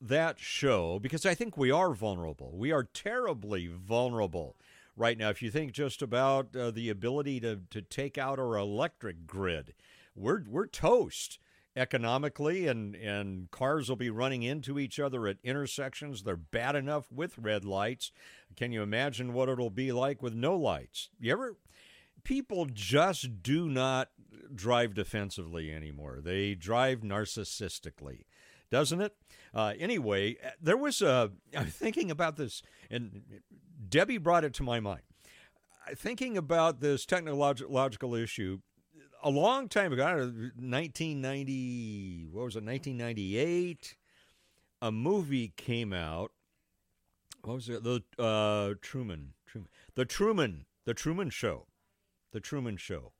that 0.00 0.38
show? 0.38 0.98
Because 0.98 1.24
I 1.24 1.34
think 1.34 1.56
we 1.56 1.70
are 1.70 1.94
vulnerable. 1.94 2.52
We 2.56 2.72
are 2.72 2.84
terribly 2.84 3.68
vulnerable 3.68 4.56
right 4.96 5.16
now. 5.16 5.30
If 5.30 5.42
you 5.42 5.50
think 5.50 5.72
just 5.72 6.02
about 6.02 6.54
uh, 6.54 6.70
the 6.70 6.90
ability 6.90 7.40
to 7.40 7.60
to 7.70 7.80
take 7.80 8.18
out 8.18 8.38
our 8.38 8.56
electric 8.56 9.26
grid, 9.26 9.74
we're 10.14 10.42
we're 10.46 10.66
toast 10.66 11.38
economically 11.76 12.66
and 12.66 12.94
and 12.94 13.50
cars 13.50 13.88
will 13.88 13.96
be 13.96 14.10
running 14.10 14.42
into 14.42 14.78
each 14.78 15.00
other 15.00 15.26
at 15.26 15.38
intersections 15.42 16.22
they're 16.22 16.36
bad 16.36 16.76
enough 16.76 17.10
with 17.10 17.36
red 17.36 17.64
lights 17.64 18.12
can 18.56 18.72
you 18.72 18.82
imagine 18.82 19.32
what 19.32 19.48
it'll 19.48 19.70
be 19.70 19.92
like 19.92 20.22
with 20.22 20.34
no 20.34 20.56
lights? 20.56 21.10
You 21.18 21.32
ever 21.32 21.56
people 22.22 22.66
just 22.72 23.42
do 23.42 23.68
not 23.68 24.10
drive 24.54 24.94
defensively 24.94 25.72
anymore. 25.72 26.20
They 26.22 26.54
drive 26.54 27.00
narcissistically 27.00 28.24
doesn't 28.70 29.00
it? 29.00 29.14
Uh, 29.52 29.72
anyway 29.78 30.36
there 30.60 30.76
was 30.76 31.00
a 31.00 31.30
i'm 31.56 31.66
thinking 31.66 32.10
about 32.10 32.34
this 32.34 32.60
and 32.90 33.22
debbie 33.88 34.18
brought 34.18 34.44
it 34.44 34.52
to 34.54 34.62
my 34.62 34.80
mind. 34.80 35.02
Thinking 35.94 36.36
about 36.36 36.80
this 36.80 37.06
technological 37.06 38.14
issue 38.14 38.58
a 39.22 39.30
long 39.30 39.68
time 39.68 39.92
ago, 39.92 40.04
1990, 40.04 42.26
what 42.30 42.44
was 42.44 42.56
it, 42.56 42.64
1998, 42.64 43.96
a 44.82 44.92
movie 44.92 45.54
came 45.56 45.94
out. 45.94 46.32
What 47.44 47.54
was 47.54 47.68
it? 47.68 47.82
The 47.84 48.02
uh, 48.18 48.74
Truman, 48.80 49.34
Truman, 49.46 49.68
the 49.94 50.04
Truman, 50.04 50.64
the 50.86 50.94
Truman 50.94 51.30
Show, 51.30 51.66
the 52.32 52.40
Truman 52.40 52.78
Show, 52.78 53.12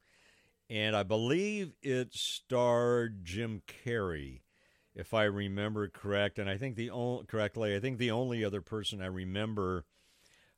and 0.71 0.97
I 0.97 1.03
believe 1.03 1.75
it 1.83 2.15
starred 2.15 3.25
Jim 3.25 3.63
Carrey, 3.67 4.41
if 4.95 5.13
I 5.13 5.25
remember 5.25 5.89
correct. 5.89 6.39
And 6.39 6.49
I 6.49 6.57
think 6.57 6.77
the 6.77 6.91
only 6.91 7.27
correctly, 7.27 7.77
I 7.77 7.81
think 7.81 7.99
the 7.99 8.11
only 8.11 8.45
other 8.45 8.63
person 8.63 9.03
I 9.03 9.07
remember 9.07 9.85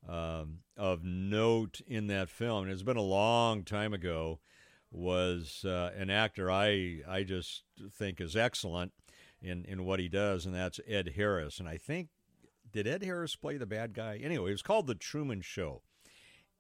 um, 0.08 0.60
of 0.76 1.02
note 1.02 1.80
in 1.88 2.06
that 2.06 2.30
film, 2.30 2.64
and 2.64 2.72
it's 2.72 2.82
been 2.82 2.96
a 2.96 3.02
long 3.02 3.64
time 3.64 3.92
ago 3.92 4.38
was 4.92 5.64
uh, 5.64 5.90
an 5.96 6.08
actor 6.08 6.50
I 6.50 7.00
I 7.08 7.24
just 7.24 7.64
think 7.92 8.20
is 8.20 8.36
excellent 8.36 8.92
in 9.42 9.64
in 9.64 9.84
what 9.84 9.98
he 9.98 10.08
does, 10.08 10.46
and 10.46 10.54
that's 10.54 10.78
Ed 10.86 11.14
Harris. 11.16 11.58
And 11.58 11.68
I 11.68 11.76
think 11.76 12.10
did 12.72 12.86
Ed 12.86 13.02
Harris 13.02 13.36
play 13.36 13.56
the 13.56 13.66
bad 13.66 13.94
guy? 13.94 14.18
Anyway, 14.22 14.50
it 14.50 14.54
was 14.54 14.62
called 14.62 14.86
The 14.86 14.94
Truman 14.94 15.40
Show. 15.40 15.82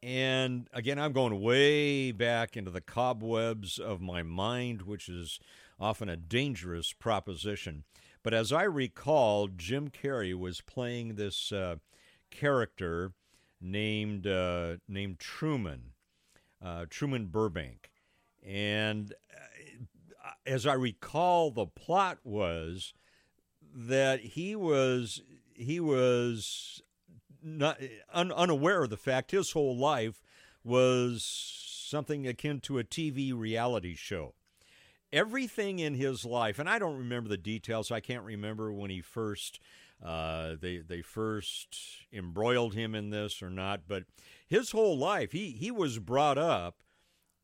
And 0.02 0.68
again, 0.72 0.98
I'm 0.98 1.12
going 1.12 1.40
way 1.40 2.12
back 2.12 2.56
into 2.56 2.70
the 2.70 2.80
cobwebs 2.80 3.78
of 3.78 4.00
my 4.00 4.22
mind, 4.22 4.82
which 4.82 5.08
is 5.08 5.40
often 5.80 6.08
a 6.08 6.16
dangerous 6.16 6.92
proposition. 6.92 7.84
But 8.22 8.34
as 8.34 8.52
I 8.52 8.64
recall, 8.64 9.48
Jim 9.48 9.88
Carrey 9.88 10.34
was 10.34 10.60
playing 10.60 11.14
this 11.14 11.52
uh, 11.52 11.76
character 12.30 13.12
named 13.60 14.26
uh, 14.26 14.76
named 14.88 15.18
Truman, 15.18 15.92
uh, 16.64 16.86
Truman 16.90 17.26
Burbank, 17.26 17.90
and 18.44 19.14
uh, 19.32 20.30
as 20.44 20.66
I 20.66 20.74
recall, 20.74 21.50
the 21.50 21.66
plot 21.66 22.18
was 22.24 22.94
that 23.74 24.20
he 24.20 24.56
was 24.56 25.22
he 25.56 25.80
was 25.80 26.82
not 27.42 27.80
un, 28.12 28.32
unaware 28.32 28.84
of 28.84 28.90
the 28.90 28.96
fact 28.96 29.30
his 29.30 29.52
whole 29.52 29.76
life 29.76 30.22
was 30.64 31.24
something 31.88 32.26
akin 32.26 32.60
to 32.60 32.78
a 32.78 32.84
TV 32.84 33.32
reality 33.36 33.94
show. 33.94 34.34
Everything 35.12 35.78
in 35.78 35.94
his 35.94 36.24
life, 36.24 36.58
and 36.58 36.68
I 36.68 36.78
don't 36.78 36.98
remember 36.98 37.28
the 37.28 37.36
details. 37.36 37.92
I 37.92 38.00
can't 38.00 38.24
remember 38.24 38.72
when 38.72 38.90
he 38.90 39.00
first 39.00 39.60
uh, 40.04 40.56
they 40.60 40.78
they 40.78 41.00
first 41.00 41.78
embroiled 42.12 42.74
him 42.74 42.94
in 42.94 43.10
this 43.10 43.40
or 43.40 43.48
not. 43.48 43.82
But 43.86 44.04
his 44.46 44.72
whole 44.72 44.98
life, 44.98 45.32
he 45.32 45.52
he 45.52 45.70
was 45.70 45.98
brought 45.98 46.38
up 46.38 46.82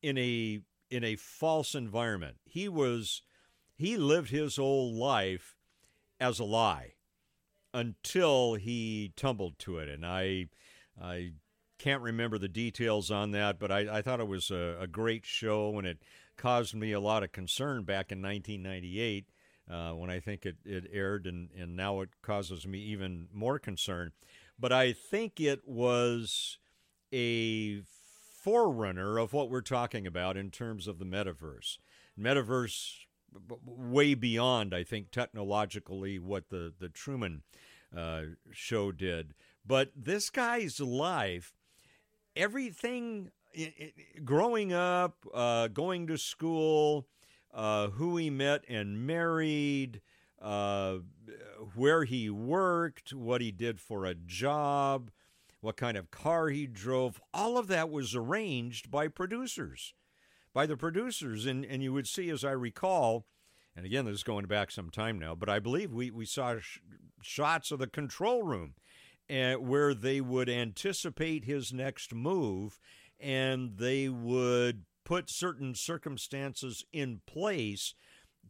in 0.02 0.18
a 0.18 0.60
in 0.90 1.04
a 1.04 1.16
false 1.16 1.74
environment. 1.74 2.38
He 2.44 2.68
was 2.68 3.22
he 3.76 3.96
lived 3.96 4.30
his 4.30 4.56
whole 4.56 4.92
life 4.92 5.56
as 6.20 6.38
a 6.38 6.44
lie 6.44 6.94
until 7.74 8.54
he 8.54 9.12
tumbled 9.16 9.58
to 9.60 9.78
it. 9.78 9.88
And 9.88 10.04
I 10.04 10.48
I 11.00 11.32
can't 11.78 12.02
remember 12.02 12.38
the 12.38 12.48
details 12.48 13.10
on 13.10 13.32
that, 13.32 13.58
but 13.58 13.72
I, 13.72 13.98
I 13.98 14.02
thought 14.02 14.20
it 14.20 14.28
was 14.28 14.50
a, 14.50 14.76
a, 14.80 14.86
great 14.86 15.26
show 15.26 15.76
and 15.78 15.86
it 15.86 15.98
caused 16.36 16.74
me 16.76 16.92
a 16.92 17.00
lot 17.00 17.24
of 17.24 17.32
concern 17.32 17.82
back 17.82 18.12
in 18.12 18.22
1998 18.22 19.26
uh, 19.68 19.90
when 19.90 20.08
I 20.08 20.20
think 20.20 20.46
it, 20.46 20.56
it 20.64 20.84
aired, 20.92 21.26
and, 21.26 21.48
and 21.58 21.74
now 21.74 22.00
it 22.00 22.10
causes 22.22 22.66
me 22.66 22.78
even 22.78 23.28
more 23.32 23.58
concern. 23.58 24.12
But 24.58 24.72
I 24.72 24.92
think 24.92 25.40
it 25.40 25.66
was 25.66 26.58
a 27.12 27.82
forerunner 28.42 29.18
of 29.18 29.32
what 29.32 29.50
we're 29.50 29.60
talking 29.60 30.06
about 30.06 30.36
in 30.36 30.50
terms 30.50 30.86
of 30.86 30.98
the 30.98 31.04
metaverse. 31.04 31.78
Metaverse, 32.18 33.06
way 33.64 34.14
beyond, 34.14 34.74
I 34.74 34.84
think, 34.84 35.10
technologically 35.10 36.18
what 36.18 36.48
the, 36.50 36.72
the 36.78 36.88
Truman 36.88 37.42
uh, 37.96 38.22
show 38.50 38.92
did. 38.92 39.34
But 39.66 39.92
this 39.96 40.30
guy's 40.30 40.80
life, 40.80 41.54
everything 42.34 43.30
it, 43.52 43.74
it, 43.76 44.24
growing 44.24 44.72
up, 44.72 45.16
uh, 45.32 45.68
going 45.68 46.06
to 46.08 46.18
school, 46.18 47.06
uh, 47.52 47.88
who 47.88 48.16
he 48.16 48.30
met 48.30 48.64
and 48.68 49.06
married, 49.06 50.00
uh, 50.40 50.96
where 51.74 52.04
he 52.04 52.30
worked, 52.30 53.12
what 53.12 53.40
he 53.40 53.52
did 53.52 53.80
for 53.80 54.04
a 54.04 54.14
job, 54.14 55.10
what 55.60 55.76
kind 55.76 55.96
of 55.96 56.10
car 56.10 56.48
he 56.48 56.66
drove. 56.66 57.20
All 57.32 57.56
of 57.56 57.68
that 57.68 57.90
was 57.90 58.14
arranged 58.14 58.90
by 58.90 59.08
producers, 59.08 59.94
by 60.52 60.66
the 60.66 60.76
producers. 60.76 61.46
And, 61.46 61.64
and 61.64 61.82
you 61.82 61.92
would 61.92 62.06
see, 62.06 62.30
as 62.30 62.44
I 62.44 62.52
recall, 62.52 63.26
and 63.76 63.86
again, 63.86 64.04
this 64.04 64.16
is 64.16 64.22
going 64.22 64.46
back 64.46 64.70
some 64.70 64.90
time 64.90 65.18
now, 65.18 65.34
but 65.34 65.48
I 65.48 65.58
believe 65.58 65.92
we, 65.92 66.10
we 66.10 66.26
saw 66.26 66.58
sh- 66.58 66.78
shots 67.22 67.70
of 67.70 67.78
the 67.78 67.86
control 67.86 68.42
room 68.42 68.74
uh, 69.30 69.54
where 69.54 69.94
they 69.94 70.20
would 70.20 70.48
anticipate 70.48 71.44
his 71.44 71.72
next 71.72 72.14
move 72.14 72.78
and 73.18 73.76
they 73.78 74.08
would 74.08 74.84
put 75.04 75.24
certain 75.28 75.74
circumstances 75.74 76.84
in 76.92 77.20
place 77.26 77.94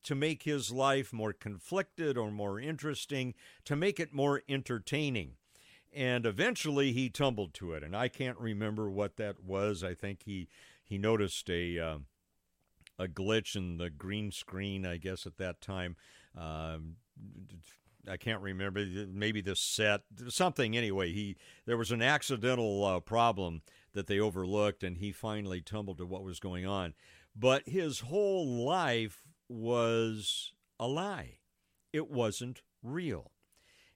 to 0.02 0.14
make 0.14 0.42
his 0.42 0.72
life 0.72 1.12
more 1.12 1.32
conflicted 1.32 2.18
or 2.18 2.30
more 2.30 2.58
interesting, 2.58 3.34
to 3.64 3.76
make 3.76 4.00
it 4.00 4.12
more 4.12 4.42
entertaining 4.48 5.34
and 5.92 6.24
eventually 6.24 6.92
he 6.92 7.08
tumbled 7.08 7.52
to 7.52 7.72
it 7.72 7.82
and 7.82 7.94
i 7.94 8.08
can't 8.08 8.38
remember 8.38 8.90
what 8.90 9.16
that 9.16 9.42
was 9.44 9.84
i 9.84 9.94
think 9.94 10.22
he 10.24 10.48
he 10.92 10.98
noticed 10.98 11.48
a 11.48 11.78
uh, 11.78 11.98
a 12.98 13.08
glitch 13.08 13.56
in 13.56 13.78
the 13.78 13.90
green 13.90 14.30
screen 14.30 14.84
i 14.86 14.96
guess 14.96 15.26
at 15.26 15.38
that 15.38 15.60
time 15.60 15.96
um, 16.36 16.96
I 18.08 18.16
can't 18.16 18.40
remember. 18.40 18.84
Maybe 19.12 19.40
the 19.40 19.54
set, 19.54 20.02
something. 20.28 20.76
Anyway, 20.76 21.12
he 21.12 21.36
there 21.66 21.76
was 21.76 21.92
an 21.92 22.02
accidental 22.02 22.84
uh, 22.84 23.00
problem 23.00 23.62
that 23.92 24.06
they 24.06 24.18
overlooked, 24.18 24.82
and 24.82 24.98
he 24.98 25.12
finally 25.12 25.60
tumbled 25.60 25.98
to 25.98 26.06
what 26.06 26.24
was 26.24 26.40
going 26.40 26.66
on. 26.66 26.94
But 27.36 27.68
his 27.68 28.00
whole 28.00 28.64
life 28.64 29.22
was 29.48 30.52
a 30.80 30.86
lie. 30.86 31.38
It 31.92 32.10
wasn't 32.10 32.62
real. 32.82 33.32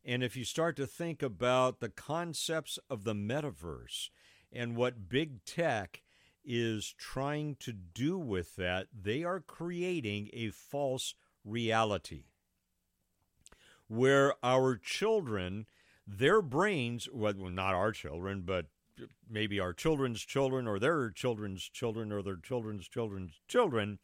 And 0.05 0.23
if 0.23 0.37
you 0.37 0.45
start 0.45 0.77
to 0.77 0.87
think 0.87 1.23
about 1.23 1.81
the 1.81 1.89
concepts 1.89 2.79
of 2.89 3.03
the 3.05 3.15
metaverse 3.15 4.11
and 4.53 4.77
what 4.77 5.09
big 5.09 5.45
tech 5.45 6.03
is 6.47 6.95
trying 6.97 7.57
to 7.57 7.73
do 7.73 8.17
with 8.19 8.57
that, 8.57 8.87
they 8.93 9.25
are 9.25 9.41
creating 9.41 10.31
a 10.33 10.51
false 10.51 11.15
reality 11.45 12.25
where 13.89 14.35
our 14.43 14.77
children, 14.77 15.67
their 16.07 16.43
brains, 16.43 17.09
well, 17.13 17.35
not 17.35 17.75
our 17.75 17.93
children, 17.93 18.43
but 18.43 18.67
maybe 19.29 19.61
our 19.61 19.73
children's 19.73 20.23
children 20.23 20.67
or 20.67 20.79
their 20.79 21.11
children's 21.11 21.69
children 21.69 22.13
or 22.13 22.23
their 22.23 22.37
children's 22.37 22.89
children's 22.89 23.41
children, 23.49 23.99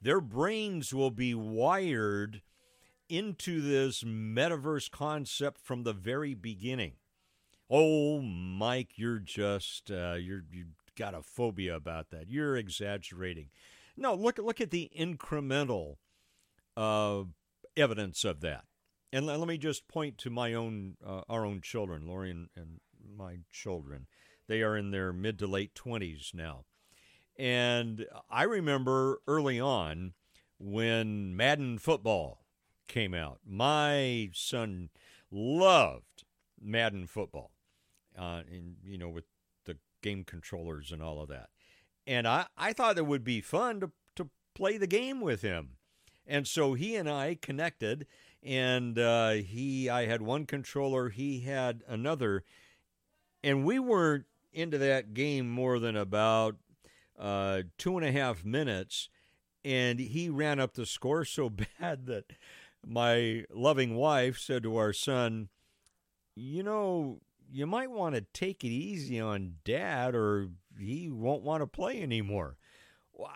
their 0.00 0.20
brains 0.20 0.94
will 0.94 1.10
be 1.10 1.34
wired 1.34 2.42
into 3.08 3.60
this 3.60 4.02
metaverse 4.02 4.90
concept 4.90 5.60
from 5.60 5.82
the 5.82 5.92
very 5.92 6.34
beginning. 6.34 6.92
Oh, 7.68 8.20
Mike, 8.20 8.90
you're 8.96 9.18
just 9.18 9.90
uh, 9.90 10.14
you're 10.14 10.44
you 10.52 10.66
got 10.96 11.14
a 11.14 11.22
phobia 11.22 11.76
about 11.76 12.10
that. 12.10 12.28
You're 12.28 12.56
exaggerating. 12.56 13.50
No, 13.96 14.14
look 14.14 14.38
look 14.38 14.60
at 14.60 14.70
the 14.70 14.90
incremental 14.98 15.96
uh, 16.76 17.24
evidence 17.76 18.24
of 18.24 18.40
that. 18.40 18.64
and 19.12 19.26
let, 19.26 19.38
let 19.38 19.48
me 19.48 19.58
just 19.58 19.88
point 19.88 20.18
to 20.18 20.30
my 20.30 20.52
own, 20.54 20.96
uh, 21.04 21.22
our 21.28 21.44
own 21.44 21.60
children, 21.60 22.06
Lori 22.06 22.30
and, 22.30 22.48
and 22.56 22.80
my 23.16 23.38
children. 23.50 24.06
They 24.48 24.62
are 24.62 24.76
in 24.76 24.90
their 24.90 25.12
mid 25.12 25.38
to 25.40 25.46
late 25.46 25.74
20s 25.74 26.34
now. 26.34 26.64
And 27.38 28.06
I 28.30 28.44
remember 28.44 29.20
early 29.26 29.60
on 29.60 30.14
when 30.58 31.36
Madden 31.36 31.78
football 31.78 32.44
came 32.88 33.14
out. 33.14 33.40
My 33.46 34.30
son 34.32 34.90
loved 35.30 36.24
Madden 36.60 37.06
football, 37.06 37.52
uh, 38.18 38.42
and 38.50 38.76
you 38.84 38.96
know, 38.96 39.08
with 39.08 39.24
game 40.06 40.22
controllers 40.24 40.92
and 40.92 41.02
all 41.02 41.20
of 41.20 41.28
that. 41.28 41.48
And 42.06 42.28
I, 42.28 42.46
I 42.56 42.72
thought 42.72 42.96
it 42.96 43.06
would 43.06 43.24
be 43.24 43.40
fun 43.40 43.80
to, 43.80 43.90
to 44.14 44.28
play 44.54 44.78
the 44.78 44.86
game 44.86 45.20
with 45.20 45.42
him. 45.42 45.70
And 46.26 46.46
so 46.46 46.74
he 46.74 46.94
and 46.94 47.10
I 47.10 47.36
connected, 47.40 48.06
and 48.42 48.98
uh, 48.98 49.30
he, 49.32 49.90
I 49.90 50.06
had 50.06 50.22
one 50.22 50.46
controller, 50.46 51.08
he 51.08 51.40
had 51.40 51.82
another, 51.88 52.44
and 53.42 53.64
we 53.64 53.78
weren't 53.78 54.26
into 54.52 54.78
that 54.78 55.12
game 55.12 55.48
more 55.48 55.78
than 55.78 55.96
about 55.96 56.56
uh, 57.18 57.62
two 57.78 57.96
and 57.96 58.06
a 58.06 58.12
half 58.12 58.44
minutes, 58.44 59.08
and 59.64 59.98
he 59.98 60.28
ran 60.28 60.60
up 60.60 60.74
the 60.74 60.86
score 60.86 61.24
so 61.24 61.50
bad 61.80 62.06
that 62.06 62.32
my 62.86 63.44
loving 63.50 63.96
wife 63.96 64.38
said 64.38 64.62
to 64.62 64.76
our 64.76 64.92
son, 64.92 65.48
You 66.34 66.62
know, 66.62 67.20
you 67.56 67.66
might 67.66 67.90
want 67.90 68.14
to 68.14 68.20
take 68.20 68.62
it 68.64 68.68
easy 68.68 69.18
on 69.18 69.54
dad 69.64 70.14
or 70.14 70.50
he 70.78 71.08
won't 71.08 71.42
want 71.42 71.62
to 71.62 71.66
play 71.66 72.02
anymore. 72.02 72.58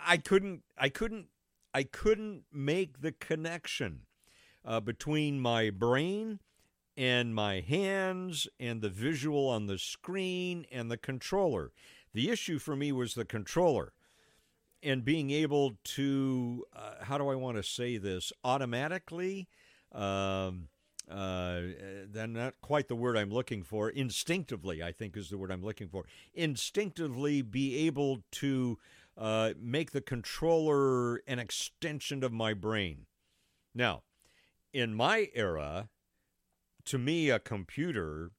I 0.06 0.18
couldn't, 0.18 0.62
I 0.76 0.90
couldn't, 0.90 1.28
I 1.72 1.84
couldn't 1.84 2.42
make 2.52 3.00
the 3.00 3.12
connection 3.12 4.00
uh, 4.62 4.80
between 4.80 5.40
my 5.40 5.70
brain 5.70 6.40
and 6.98 7.34
my 7.34 7.60
hands 7.60 8.46
and 8.58 8.82
the 8.82 8.90
visual 8.90 9.48
on 9.48 9.68
the 9.68 9.78
screen 9.78 10.66
and 10.70 10.90
the 10.90 10.98
controller. 10.98 11.72
The 12.12 12.28
issue 12.28 12.58
for 12.58 12.76
me 12.76 12.92
was 12.92 13.14
the 13.14 13.24
controller 13.24 13.94
and 14.82 15.02
being 15.02 15.30
able 15.30 15.78
to, 15.84 16.66
uh, 16.76 17.04
how 17.04 17.16
do 17.16 17.30
I 17.30 17.36
want 17.36 17.56
to 17.56 17.62
say 17.62 17.96
this, 17.96 18.34
automatically, 18.44 19.48
um, 19.92 20.68
uh, 21.10 21.60
then 22.08 22.32
not 22.32 22.54
quite 22.60 22.88
the 22.88 22.94
word 22.94 23.16
I'm 23.16 23.30
looking 23.30 23.62
for, 23.62 23.90
instinctively, 23.90 24.82
I 24.82 24.92
think 24.92 25.16
is 25.16 25.28
the 25.28 25.38
word 25.38 25.50
I'm 25.50 25.64
looking 25.64 25.88
for, 25.88 26.04
instinctively 26.34 27.42
be 27.42 27.86
able 27.86 28.22
to 28.32 28.78
uh, 29.16 29.52
make 29.60 29.90
the 29.90 30.00
controller 30.00 31.16
an 31.26 31.38
extension 31.38 32.22
of 32.22 32.32
my 32.32 32.54
brain. 32.54 33.06
Now, 33.74 34.02
in 34.72 34.94
my 34.94 35.28
era, 35.34 35.88
to 36.86 36.98
me, 36.98 37.30
a 37.30 37.38
computer, 37.38 38.30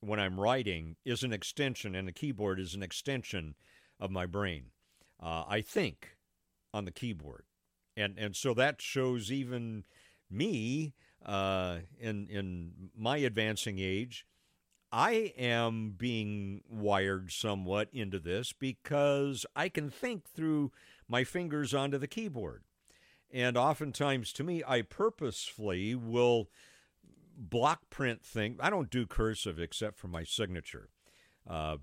when 0.00 0.18
I'm 0.18 0.40
writing, 0.40 0.96
is 1.04 1.22
an 1.22 1.32
extension, 1.32 1.94
and 1.94 2.08
a 2.08 2.12
keyboard 2.12 2.58
is 2.58 2.74
an 2.74 2.82
extension 2.82 3.54
of 4.00 4.10
my 4.10 4.26
brain. 4.26 4.66
Uh, 5.22 5.44
I 5.46 5.60
think 5.60 6.16
on 6.72 6.84
the 6.84 6.90
keyboard, 6.90 7.44
and 7.96 8.18
and 8.18 8.34
so 8.34 8.52
that 8.54 8.82
shows 8.82 9.30
even 9.30 9.84
me 10.30 10.94
uh, 11.24 11.78
in 11.98 12.28
in 12.28 12.90
my 12.96 13.18
advancing 13.18 13.78
age. 13.78 14.26
I 14.92 15.32
am 15.36 15.94
being 15.98 16.62
wired 16.68 17.32
somewhat 17.32 17.88
into 17.92 18.20
this 18.20 18.52
because 18.52 19.44
I 19.56 19.68
can 19.68 19.90
think 19.90 20.28
through 20.28 20.70
my 21.08 21.24
fingers 21.24 21.74
onto 21.74 21.98
the 21.98 22.06
keyboard. 22.06 22.62
And 23.32 23.56
oftentimes, 23.56 24.32
to 24.34 24.44
me, 24.44 24.62
I 24.64 24.82
purposefully 24.82 25.96
will 25.96 26.48
block 27.36 27.90
print 27.90 28.24
thing. 28.24 28.58
I 28.60 28.70
don't 28.70 28.88
do 28.88 29.04
cursive 29.04 29.58
except 29.58 29.98
for 29.98 30.06
my 30.06 30.22
signature. 30.22 30.90
Uh, 31.48 31.78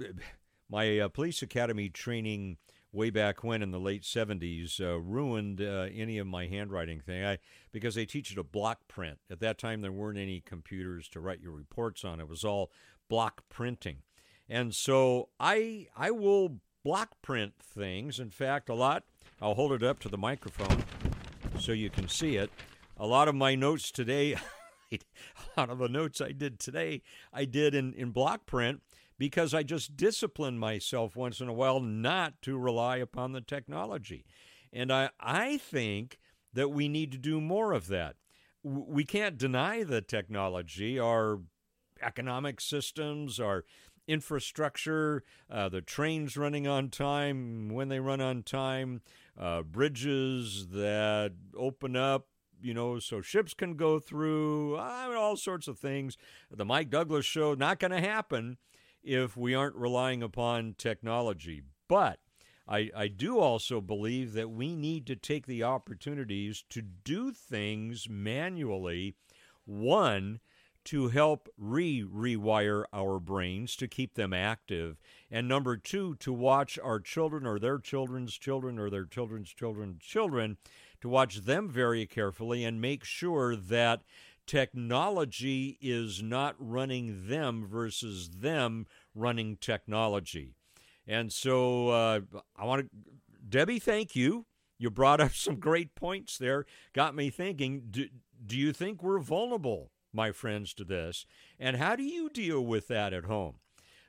my 0.70 0.98
uh, 0.98 1.08
police 1.08 1.42
academy 1.42 1.90
training 1.90 2.56
way 2.94 3.10
back 3.10 3.42
when 3.42 3.62
in 3.62 3.70
the 3.72 3.80
late 3.80 4.02
70s 4.02 4.80
uh, 4.80 4.98
ruined 5.00 5.60
uh, 5.60 5.88
any 5.94 6.18
of 6.18 6.26
my 6.26 6.46
handwriting 6.46 7.00
thing 7.00 7.24
I, 7.24 7.38
because 7.72 7.94
they 7.94 8.06
teach 8.06 8.30
you 8.30 8.36
to 8.36 8.44
block 8.44 8.86
print. 8.88 9.18
At 9.30 9.40
that 9.40 9.58
time, 9.58 9.82
there 9.82 9.92
weren't 9.92 10.18
any 10.18 10.40
computers 10.40 11.08
to 11.08 11.20
write 11.20 11.40
your 11.40 11.52
reports 11.52 12.04
on. 12.04 12.20
It 12.20 12.28
was 12.28 12.44
all 12.44 12.70
block 13.08 13.42
printing. 13.48 13.98
And 14.48 14.74
so 14.74 15.28
I, 15.40 15.88
I 15.96 16.10
will 16.10 16.60
block 16.84 17.20
print 17.22 17.54
things. 17.60 18.20
In 18.20 18.30
fact, 18.30 18.68
a 18.68 18.74
lot, 18.74 19.04
I'll 19.40 19.54
hold 19.54 19.72
it 19.72 19.82
up 19.82 19.98
to 20.00 20.08
the 20.08 20.18
microphone 20.18 20.84
so 21.58 21.72
you 21.72 21.90
can 21.90 22.08
see 22.08 22.36
it. 22.36 22.50
A 22.96 23.06
lot 23.06 23.26
of 23.26 23.34
my 23.34 23.54
notes 23.54 23.90
today, 23.90 24.36
a 24.92 24.98
lot 25.56 25.70
of 25.70 25.78
the 25.78 25.88
notes 25.88 26.20
I 26.20 26.30
did 26.30 26.60
today, 26.60 27.02
I 27.32 27.44
did 27.44 27.74
in, 27.74 27.92
in 27.94 28.10
block 28.10 28.46
print 28.46 28.82
because 29.18 29.54
I 29.54 29.62
just 29.62 29.96
discipline 29.96 30.58
myself 30.58 31.16
once 31.16 31.40
in 31.40 31.48
a 31.48 31.52
while 31.52 31.80
not 31.80 32.34
to 32.42 32.58
rely 32.58 32.96
upon 32.96 33.32
the 33.32 33.40
technology. 33.40 34.24
And 34.72 34.92
I, 34.92 35.10
I 35.20 35.58
think 35.58 36.18
that 36.52 36.70
we 36.70 36.88
need 36.88 37.12
to 37.12 37.18
do 37.18 37.40
more 37.40 37.72
of 37.72 37.88
that. 37.88 38.16
We 38.62 39.04
can't 39.04 39.38
deny 39.38 39.84
the 39.84 40.00
technology, 40.00 40.98
our 40.98 41.40
economic 42.02 42.60
systems, 42.60 43.38
our 43.38 43.64
infrastructure, 44.06 45.22
uh, 45.50 45.68
the 45.68 45.80
trains 45.80 46.36
running 46.36 46.66
on 46.66 46.90
time 46.90 47.68
when 47.68 47.88
they 47.88 48.00
run 48.00 48.20
on 48.20 48.42
time, 48.42 49.02
uh, 49.38 49.62
bridges 49.62 50.68
that 50.68 51.32
open 51.56 51.96
up 51.96 52.26
you 52.64 52.72
know, 52.72 52.98
so 52.98 53.20
ships 53.20 53.52
can 53.52 53.74
go 53.76 53.98
through, 53.98 54.78
mean, 54.78 55.16
all 55.18 55.36
sorts 55.36 55.68
of 55.68 55.78
things. 55.78 56.16
The 56.50 56.64
Mike 56.64 56.88
Douglass 56.88 57.26
show, 57.26 57.52
not 57.52 57.78
going 57.78 57.90
to 57.90 58.00
happen 58.00 58.56
if 59.04 59.36
we 59.36 59.54
aren't 59.54 59.76
relying 59.76 60.22
upon 60.22 60.74
technology. 60.78 61.62
But 61.88 62.18
I, 62.66 62.90
I 62.96 63.08
do 63.08 63.38
also 63.38 63.80
believe 63.80 64.32
that 64.32 64.50
we 64.50 64.74
need 64.74 65.06
to 65.06 65.16
take 65.16 65.46
the 65.46 65.62
opportunities 65.62 66.64
to 66.70 66.82
do 66.82 67.30
things 67.32 68.08
manually. 68.08 69.14
One, 69.66 70.40
to 70.84 71.08
help 71.08 71.48
re 71.56 72.02
rewire 72.02 72.84
our 72.92 73.18
brains 73.18 73.74
to 73.76 73.88
keep 73.88 74.14
them 74.14 74.32
active. 74.32 75.00
And 75.30 75.48
number 75.48 75.76
two, 75.76 76.14
to 76.16 76.32
watch 76.32 76.78
our 76.82 77.00
children 77.00 77.46
or 77.46 77.58
their 77.58 77.78
children's 77.78 78.36
children 78.36 78.78
or 78.78 78.90
their 78.90 79.06
children's 79.06 79.52
children's 79.52 80.02
children, 80.02 80.58
to 81.00 81.08
watch 81.08 81.36
them 81.38 81.68
very 81.68 82.06
carefully 82.06 82.64
and 82.64 82.80
make 82.80 83.04
sure 83.04 83.56
that 83.56 84.02
technology 84.46 85.78
is 85.80 86.22
not 86.22 86.54
running 86.58 87.28
them 87.28 87.66
versus 87.66 88.30
them 88.40 88.86
running 89.14 89.56
technology. 89.56 90.54
And 91.06 91.32
so 91.32 91.88
uh, 91.88 92.20
I 92.56 92.64
want 92.64 92.82
to, 92.82 92.88
Debbie, 93.48 93.78
thank 93.78 94.16
you. 94.16 94.46
You 94.78 94.90
brought 94.90 95.20
up 95.20 95.32
some 95.32 95.56
great 95.56 95.94
points 95.94 96.38
there. 96.38 96.66
Got 96.92 97.14
me 97.14 97.30
thinking 97.30 97.84
do, 97.90 98.08
do 98.44 98.56
you 98.56 98.72
think 98.72 99.02
we're 99.02 99.20
vulnerable, 99.20 99.90
my 100.12 100.32
friends, 100.32 100.74
to 100.74 100.84
this? 100.84 101.26
And 101.58 101.76
how 101.76 101.96
do 101.96 102.02
you 102.02 102.28
deal 102.28 102.64
with 102.64 102.88
that 102.88 103.12
at 103.12 103.24
home? 103.24 103.56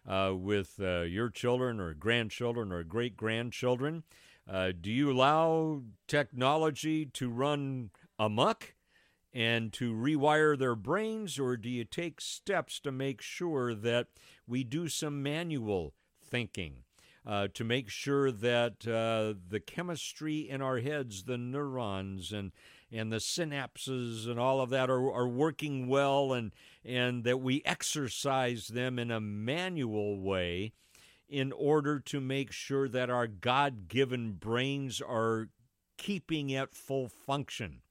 Uh, 0.07 0.33
with 0.35 0.75
uh, 0.79 1.01
your 1.01 1.29
children 1.29 1.79
or 1.79 1.93
grandchildren 1.95 2.71
or 2.71 2.83
great 2.83 3.17
grandchildren? 3.17 4.03
Uh, 4.47 4.71
do 4.79 4.91
you 4.91 5.11
allow 5.11 5.81
technology 6.07 7.07
to 7.07 7.27
run 7.27 7.89
amuck 8.19 8.74
and 9.35 9.73
to 9.73 9.93
rewire 9.93 10.57
their 10.57 10.75
brains, 10.75 11.37
or 11.37 11.57
do 11.57 11.69
you 11.69 11.83
take 11.83 12.21
steps 12.21 12.79
to 12.79 12.91
make 12.91 13.21
sure 13.21 13.75
that 13.75 14.07
we 14.47 14.63
do 14.63 14.87
some 14.87 15.21
manual 15.21 15.93
thinking? 16.23 16.77
Uh, 17.27 17.47
to 17.53 17.63
make 17.63 17.89
sure 17.89 18.31
that 18.31 18.87
uh, 18.87 19.33
the 19.49 19.59
chemistry 19.59 20.47
in 20.47 20.61
our 20.61 20.79
heads, 20.79 21.23
the 21.23 21.37
neurons 21.37 22.31
and 22.31 22.51
and 22.91 23.11
the 23.11 23.17
synapses 23.17 24.29
and 24.29 24.39
all 24.39 24.61
of 24.61 24.69
that 24.69 24.91
are, 24.91 25.11
are 25.11 25.27
working 25.27 25.87
well, 25.87 26.31
and 26.31 26.53
and 26.85 27.23
that 27.23 27.41
we 27.41 27.63
exercise 27.65 28.67
them 28.67 28.99
in 28.99 29.09
a 29.09 29.19
manual 29.19 30.21
way 30.21 30.71
in 31.27 31.51
order 31.51 31.99
to 31.99 32.21
make 32.21 32.51
sure 32.51 32.87
that 32.87 33.09
our 33.09 33.27
God 33.27 33.87
given 33.87 34.33
brains 34.33 35.01
are 35.01 35.49
keeping 35.97 36.53
at 36.53 36.75
full 36.75 37.09
function. 37.09 37.81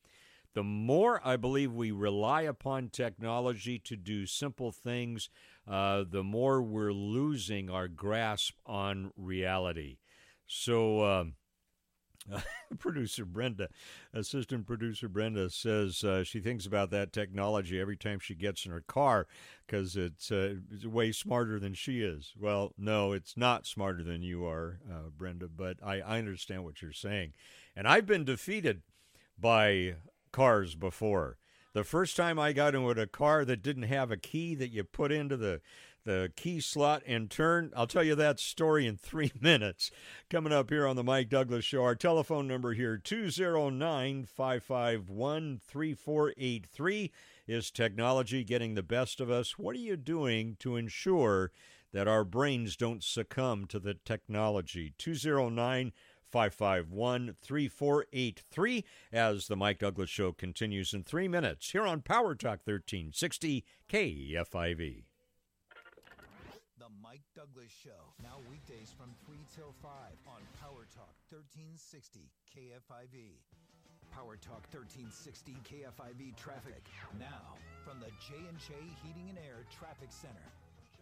The 0.54 0.62
more 0.62 1.20
I 1.24 1.36
believe 1.36 1.72
we 1.72 1.90
rely 1.90 2.42
upon 2.42 2.88
technology 2.88 3.78
to 3.80 3.96
do 3.96 4.24
simple 4.24 4.70
things, 4.70 5.28
uh, 5.68 6.04
the 6.08 6.22
more 6.22 6.62
we're 6.62 6.92
losing 6.92 7.68
our 7.68 7.88
grasp 7.88 8.54
on 8.64 9.12
reality. 9.16 9.98
So, 10.46 11.00
uh, 11.00 11.24
producer 12.78 13.24
Brenda, 13.24 13.68
assistant 14.12 14.66
producer 14.66 15.08
Brenda 15.08 15.50
says 15.50 16.02
uh, 16.04 16.24
she 16.24 16.40
thinks 16.40 16.66
about 16.66 16.90
that 16.90 17.12
technology 17.12 17.80
every 17.80 17.96
time 17.96 18.18
she 18.18 18.34
gets 18.34 18.64
in 18.64 18.72
her 18.72 18.84
car 18.86 19.26
because 19.66 19.96
it's, 19.96 20.30
uh, 20.30 20.56
it's, 20.72 20.86
way 20.86 21.12
smarter 21.12 21.58
than 21.58 21.74
she 21.74 22.00
is. 22.02 22.32
Well, 22.38 22.72
no, 22.78 23.12
it's 23.12 23.36
not 23.36 23.66
smarter 23.66 24.02
than 24.02 24.22
you 24.22 24.46
are, 24.46 24.80
uh, 24.90 25.10
Brenda, 25.16 25.48
but 25.48 25.78
I, 25.84 26.00
I 26.00 26.18
understand 26.18 26.64
what 26.64 26.80
you're 26.80 26.92
saying. 26.92 27.32
And 27.76 27.86
I've 27.86 28.06
been 28.06 28.24
defeated 28.24 28.82
by 29.38 29.96
cars 30.34 30.74
before. 30.74 31.38
The 31.74 31.84
first 31.84 32.16
time 32.16 32.40
I 32.40 32.52
got 32.52 32.74
into 32.74 32.90
a 32.90 33.06
car 33.06 33.44
that 33.44 33.62
didn't 33.62 33.84
have 33.84 34.10
a 34.10 34.16
key 34.16 34.56
that 34.56 34.72
you 34.72 34.82
put 34.82 35.12
into 35.12 35.36
the 35.36 35.60
the 36.04 36.32
key 36.36 36.60
slot 36.60 37.02
and 37.06 37.30
turn. 37.30 37.72
I'll 37.74 37.86
tell 37.86 38.02
you 38.02 38.14
that 38.16 38.38
story 38.38 38.86
in 38.86 38.96
three 38.96 39.30
minutes. 39.40 39.90
Coming 40.28 40.52
up 40.52 40.70
here 40.70 40.86
on 40.86 40.96
the 40.96 41.04
Mike 41.04 41.30
Douglass 41.30 41.64
Show. 41.64 41.82
Our 41.82 41.94
telephone 41.94 42.46
number 42.46 42.74
here, 42.74 42.98
209 42.98 44.24
551 44.26 45.60
3483. 45.66 47.12
Is 47.46 47.70
technology 47.70 48.42
getting 48.42 48.74
the 48.74 48.82
best 48.82 49.20
of 49.20 49.30
us? 49.30 49.56
What 49.56 49.76
are 49.76 49.78
you 49.78 49.96
doing 49.96 50.56
to 50.58 50.76
ensure 50.76 51.52
that 51.92 52.08
our 52.08 52.24
brains 52.24 52.76
don't 52.76 53.04
succumb 53.04 53.66
to 53.68 53.78
the 53.78 53.94
technology? 53.94 54.94
209 54.98 55.92
551 56.34 57.36
3483 57.40 58.84
as 59.12 59.46
the 59.46 59.54
Mike 59.54 59.78
Douglass 59.78 60.10
Show 60.10 60.32
continues 60.32 60.92
in 60.92 61.04
three 61.04 61.28
minutes 61.28 61.70
here 61.70 61.86
on 61.86 62.00
Power 62.00 62.34
Talk 62.34 62.58
1360 62.66 63.64
KFIV. 63.88 65.04
The 66.74 66.90
Mike 67.00 67.22
Douglass 67.36 67.70
Show, 67.70 68.10
now 68.20 68.42
weekdays 68.50 68.90
from 68.98 69.14
3 69.24 69.36
till 69.54 69.76
5 69.80 69.90
on 70.26 70.42
Power 70.58 70.90
Talk 70.90 71.14
1360 71.30 72.26
KFIV. 72.50 73.38
Power 74.10 74.34
Talk 74.34 74.66
1360 74.74 75.54
KFIV 75.62 76.34
traffic. 76.34 76.82
Now, 77.20 77.54
from 77.84 78.00
the 78.00 78.10
J&J 78.18 78.74
Heating 79.06 79.30
and 79.30 79.38
Air 79.38 79.62
Traffic 79.70 80.10
Center. 80.10 80.50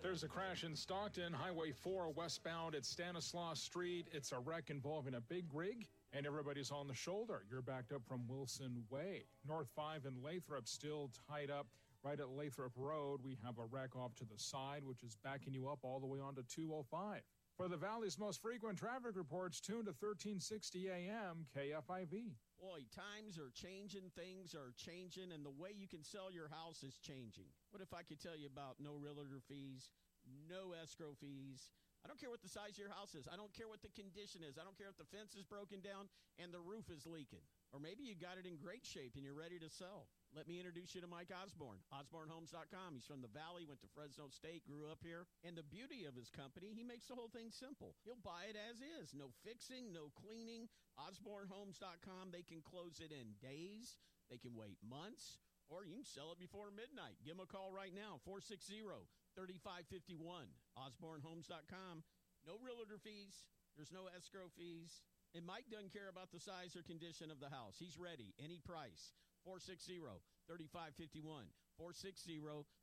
There's 0.03 0.24
a 0.24 0.29
crash 0.29 0.65
in 0.65 0.74
Stockton, 0.74 1.33
Highway 1.33 1.70
4 1.70 2.11
westbound 2.11 2.74
at 2.74 2.85
Stanislaus 2.85 3.62
Street. 3.62 4.09
It's 4.12 4.33
a 4.33 4.39
wreck 4.41 4.69
involving 4.69 5.15
a 5.15 5.20
big 5.20 5.45
rig, 5.55 5.87
and 6.12 6.27
everybody's 6.27 6.73
on 6.73 6.89
the 6.89 6.95
shoulder. 6.95 7.45
You're 7.49 7.62
backed 7.62 7.93
up 7.93 8.03
from 8.05 8.27
Wilson 8.27 8.83
Way. 8.91 9.23
North 9.47 9.69
5 9.77 10.07
and 10.07 10.20
Lathrop 10.20 10.66
still 10.66 11.12
tied 11.31 11.53
up. 11.53 11.69
Right 12.03 12.19
at 12.19 12.31
Lathrop 12.31 12.73
Road, 12.77 13.20
we 13.23 13.39
have 13.45 13.59
a 13.59 13.65
wreck 13.65 13.95
off 13.95 14.16
to 14.16 14.24
the 14.24 14.37
side, 14.37 14.83
which 14.85 15.05
is 15.05 15.16
backing 15.23 15.55
you 15.55 15.69
up 15.69 15.79
all 15.85 16.01
the 16.01 16.07
way 16.09 16.19
onto 16.19 16.43
205. 16.43 17.23
For 17.57 17.69
the 17.69 17.77
Valley's 17.77 18.19
most 18.19 18.43
frequent 18.43 18.77
traffic 18.77 19.15
reports, 19.15 19.61
tune 19.61 19.85
to 19.85 19.95
1360 19.95 20.91
AM 20.91 21.47
KFIV. 21.57 22.35
Boy, 22.61 22.81
times 22.93 23.39
are 23.39 23.53
changing, 23.55 24.11
things 24.16 24.53
are 24.53 24.73
changing, 24.77 25.31
and 25.31 25.47
the 25.47 25.51
way 25.51 25.70
you 25.73 25.87
can 25.87 26.03
sell 26.03 26.33
your 26.33 26.49
house 26.49 26.83
is 26.83 26.99
changing. 26.99 27.47
What 27.73 27.81
if 27.81 27.97
I 27.97 28.05
could 28.05 28.20
tell 28.20 28.36
you 28.36 28.53
about 28.53 28.77
no 28.85 29.01
realtor 29.01 29.40
fees, 29.49 29.89
no 30.28 30.77
escrow 30.77 31.16
fees? 31.16 31.73
I 32.05 32.11
don't 32.11 32.20
care 32.20 32.28
what 32.28 32.44
the 32.44 32.53
size 32.53 32.77
of 32.77 32.82
your 32.85 32.93
house 32.93 33.16
is. 33.16 33.24
I 33.31 33.39
don't 33.40 33.55
care 33.57 33.70
what 33.70 33.81
the 33.81 33.94
condition 33.97 34.44
is. 34.44 34.61
I 34.61 34.66
don't 34.66 34.77
care 34.77 34.93
if 34.93 35.01
the 35.01 35.09
fence 35.09 35.32
is 35.32 35.49
broken 35.49 35.81
down 35.81 36.12
and 36.36 36.53
the 36.53 36.61
roof 36.61 36.93
is 36.93 37.09
leaking. 37.09 37.47
Or 37.73 37.81
maybe 37.81 38.05
you 38.05 38.12
got 38.12 38.36
it 38.36 38.44
in 38.44 38.61
great 38.61 38.85
shape 38.85 39.16
and 39.16 39.24
you're 39.24 39.39
ready 39.39 39.57
to 39.57 39.73
sell. 39.73 40.11
Let 40.36 40.51
me 40.51 40.61
introduce 40.61 40.93
you 40.93 41.01
to 41.01 41.09
Mike 41.09 41.32
Osborne, 41.32 41.81
osbornehomes.com. 41.89 42.99
He's 42.99 43.09
from 43.09 43.24
the 43.24 43.32
Valley, 43.32 43.65
went 43.65 43.81
to 43.86 43.94
Fresno 43.97 44.28
State, 44.28 44.69
grew 44.69 44.93
up 44.93 45.01
here. 45.01 45.24
And 45.40 45.57
the 45.57 45.65
beauty 45.65 46.05
of 46.05 46.12
his 46.12 46.28
company, 46.28 46.77
he 46.77 46.85
makes 46.85 47.09
the 47.09 47.16
whole 47.16 47.32
thing 47.32 47.49
simple. 47.49 47.97
He'll 48.05 48.20
buy 48.20 48.53
it 48.53 48.59
as 48.59 48.85
is. 48.85 49.16
No 49.16 49.32
fixing, 49.47 49.94
no 49.97 50.12
cleaning. 50.12 50.69
osbornehomes.com. 51.01 52.35
They 52.35 52.44
can 52.44 52.61
close 52.61 53.01
it 53.01 53.15
in 53.15 53.39
days. 53.40 53.97
They 54.28 54.36
can 54.36 54.53
wait 54.53 54.77
months 54.85 55.40
or 55.73 55.89
you 55.89 55.97
can 55.97 56.05
sell 56.05 56.28
it 56.36 56.39
before 56.39 56.69
midnight. 56.69 57.16
Give 57.24 57.40
them 57.40 57.40
a 57.40 57.49
call 57.49 57.73
right 57.73 57.97
now, 57.97 58.20
460 58.28 58.85
3551. 59.32 60.53
OsborneHomes.com. 60.77 62.05
No 62.44 62.61
realtor 62.61 63.01
fees, 63.01 63.49
there's 63.73 63.94
no 63.94 64.12
escrow 64.12 64.53
fees. 64.53 65.01
And 65.32 65.49
Mike 65.49 65.73
doesn't 65.73 65.97
care 65.97 66.12
about 66.12 66.28
the 66.28 66.44
size 66.44 66.77
or 66.77 66.85
condition 66.85 67.32
of 67.32 67.40
the 67.40 67.49
house. 67.49 67.81
He's 67.81 67.97
ready, 67.97 68.36
any 68.36 68.61
price. 68.61 69.16
460 69.49 70.05
3551. 70.44 71.49
460 71.81 72.36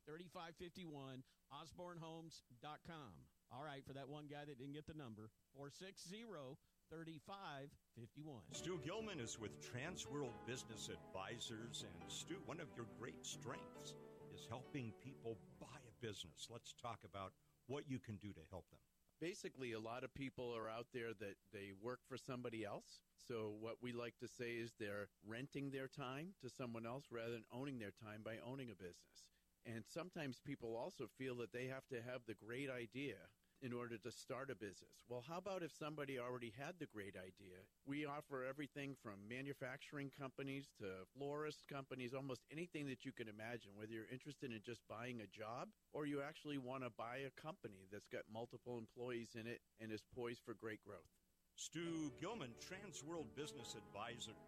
3551. 0.09 1.21
OsborneHomes.com. 1.53 3.13
All 3.53 3.65
right, 3.65 3.85
for 3.85 3.93
that 3.93 4.09
one 4.09 4.25
guy 4.29 4.45
that 4.45 4.57
didn't 4.57 4.77
get 4.77 4.85
the 4.85 4.97
number, 4.97 5.29
460 5.57 6.25
3551. 6.89 8.41
Stu 8.51 8.79
Gilman 8.83 9.19
is 9.19 9.39
with 9.39 9.51
Transworld 9.61 10.33
Business 10.47 10.89
Advisors. 10.89 11.85
And 11.85 12.11
Stu, 12.11 12.35
one 12.45 12.59
of 12.59 12.67
your 12.75 12.87
great 12.99 13.23
strengths 13.23 13.93
is 14.33 14.47
helping 14.49 14.91
people 15.03 15.37
buy 15.61 15.67
a 15.67 16.05
business. 16.05 16.47
Let's 16.49 16.73
talk 16.81 16.99
about 17.05 17.33
what 17.67 17.83
you 17.87 17.99
can 17.99 18.15
do 18.15 18.33
to 18.33 18.41
help 18.49 18.65
them. 18.71 18.79
Basically, 19.21 19.73
a 19.73 19.79
lot 19.79 20.03
of 20.03 20.13
people 20.15 20.55
are 20.55 20.69
out 20.69 20.87
there 20.91 21.13
that 21.19 21.35
they 21.53 21.73
work 21.79 21.99
for 22.07 22.17
somebody 22.17 22.65
else. 22.65 23.01
So, 23.27 23.53
what 23.59 23.75
we 23.83 23.91
like 23.91 24.17
to 24.21 24.27
say 24.27 24.51
is 24.51 24.73
they're 24.79 25.09
renting 25.27 25.69
their 25.69 25.87
time 25.87 26.29
to 26.41 26.49
someone 26.49 26.87
else 26.87 27.05
rather 27.11 27.33
than 27.33 27.43
owning 27.53 27.77
their 27.77 27.93
time 28.01 28.21
by 28.25 28.35
owning 28.43 28.71
a 28.71 28.75
business. 28.75 29.27
And 29.65 29.83
sometimes 29.85 30.41
people 30.43 30.75
also 30.75 31.05
feel 31.17 31.35
that 31.35 31.53
they 31.53 31.67
have 31.67 31.85
to 31.89 32.01
have 32.01 32.21
the 32.25 32.33
great 32.33 32.69
idea 32.71 33.17
in 33.61 33.73
order 33.73 33.97
to 33.97 34.11
start 34.11 34.49
a 34.49 34.55
business. 34.55 35.03
Well, 35.09 35.23
how 35.27 35.37
about 35.37 35.63
if 35.63 35.71
somebody 35.71 36.19
already 36.19 36.53
had 36.57 36.75
the 36.79 36.85
great 36.85 37.15
idea? 37.15 37.59
We 37.85 38.05
offer 38.05 38.45
everything 38.47 38.95
from 39.03 39.19
manufacturing 39.27 40.11
companies 40.17 40.69
to 40.79 41.03
florist 41.17 41.67
companies, 41.67 42.13
almost 42.13 42.41
anything 42.51 42.87
that 42.87 43.03
you 43.03 43.11
can 43.11 43.27
imagine, 43.27 43.71
whether 43.75 43.91
you're 43.91 44.11
interested 44.11 44.51
in 44.51 44.59
just 44.65 44.81
buying 44.87 45.21
a 45.21 45.27
job 45.27 45.67
or 45.93 46.05
you 46.05 46.21
actually 46.21 46.57
want 46.57 46.83
to 46.83 46.89
buy 46.89 47.27
a 47.27 47.41
company 47.41 47.87
that's 47.91 48.07
got 48.07 48.21
multiple 48.31 48.77
employees 48.77 49.35
in 49.35 49.47
it 49.47 49.59
and 49.81 49.91
is 49.91 50.03
poised 50.15 50.41
for 50.45 50.53
great 50.53 50.79
growth. 50.85 51.09
Stu 51.55 52.11
Gilman, 52.21 52.55
Transworld 52.63 53.27
Business 53.35 53.75
Advisors. 53.75 54.39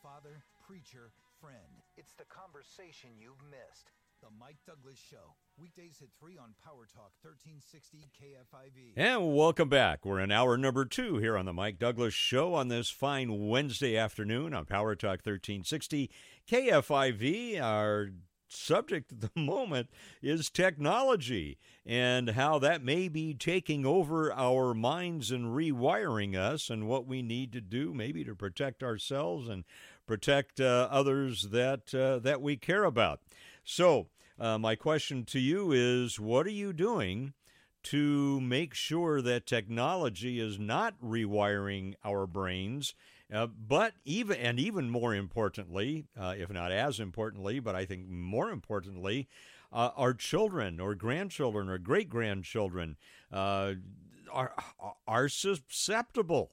Father, 0.00 0.44
preacher, 0.66 1.10
friend. 1.40 1.82
It's 1.96 2.12
the 2.12 2.24
conversation 2.24 3.10
you've 3.18 3.42
missed. 3.50 3.90
The 4.22 4.28
Mike 4.40 4.56
Douglass 4.66 4.98
Show. 4.98 5.34
Weekdays 5.58 6.00
at 6.00 6.08
3 6.18 6.38
on 6.38 6.54
Power 6.64 6.86
Talk 6.92 7.12
1360 7.22 7.98
KFIV. 8.18 8.92
And 8.96 9.34
welcome 9.34 9.68
back. 9.68 10.06
We're 10.06 10.20
in 10.20 10.32
hour 10.32 10.56
number 10.56 10.86
two 10.86 11.18
here 11.18 11.36
on 11.36 11.44
the 11.44 11.52
Mike 11.52 11.78
Douglass 11.78 12.14
Show 12.14 12.54
on 12.54 12.68
this 12.68 12.88
fine 12.88 13.48
Wednesday 13.48 13.96
afternoon 13.96 14.54
on 14.54 14.64
Power 14.64 14.94
Talk 14.94 15.20
1360 15.24 16.10
KFIV. 16.50 17.60
Our 17.60 18.12
subject 18.48 19.12
at 19.12 19.20
the 19.20 19.30
moment 19.40 19.88
is 20.22 20.48
technology 20.48 21.58
and 21.84 22.30
how 22.30 22.58
that 22.58 22.82
may 22.82 23.08
be 23.08 23.34
taking 23.34 23.84
over 23.84 24.32
our 24.32 24.72
minds 24.72 25.30
and 25.30 25.54
rewiring 25.54 26.36
us 26.36 26.70
and 26.70 26.88
what 26.88 27.06
we 27.06 27.20
need 27.22 27.52
to 27.52 27.60
do 27.60 27.92
maybe 27.92 28.24
to 28.24 28.34
protect 28.34 28.82
ourselves 28.82 29.48
and 29.48 29.64
protect 30.06 30.60
uh, 30.60 30.88
others 30.90 31.48
that 31.50 31.94
uh, 31.94 32.18
that 32.20 32.40
we 32.40 32.56
care 32.56 32.84
about. 32.84 33.20
So, 33.66 34.08
uh, 34.38 34.58
my 34.58 34.76
question 34.76 35.24
to 35.26 35.38
you 35.40 35.72
is 35.72 36.18
what 36.20 36.46
are 36.46 36.50
you 36.50 36.72
doing 36.72 37.34
to 37.84 38.40
make 38.40 38.74
sure 38.74 39.20
that 39.22 39.46
technology 39.46 40.40
is 40.40 40.58
not 40.58 40.94
rewiring 41.02 41.94
our 42.04 42.26
brains 42.26 42.94
Uh, 43.32 43.46
but 43.48 43.94
even 44.04 44.36
and 44.38 44.60
even 44.60 44.88
more 44.88 45.12
importantly, 45.12 46.06
uh, 46.16 46.34
if 46.38 46.48
not 46.48 46.70
as 46.70 47.00
importantly, 47.00 47.58
but 47.58 47.74
I 47.74 47.84
think 47.84 48.08
more 48.08 48.50
importantly, 48.52 49.26
uh, 49.72 49.90
our 49.96 50.14
children 50.14 50.78
or 50.78 50.94
grandchildren 50.94 51.68
or 51.68 51.76
great 51.78 52.08
grandchildren 52.08 52.96
uh, 53.32 53.74
are 54.30 54.54
are 55.08 55.28
susceptible 55.28 56.52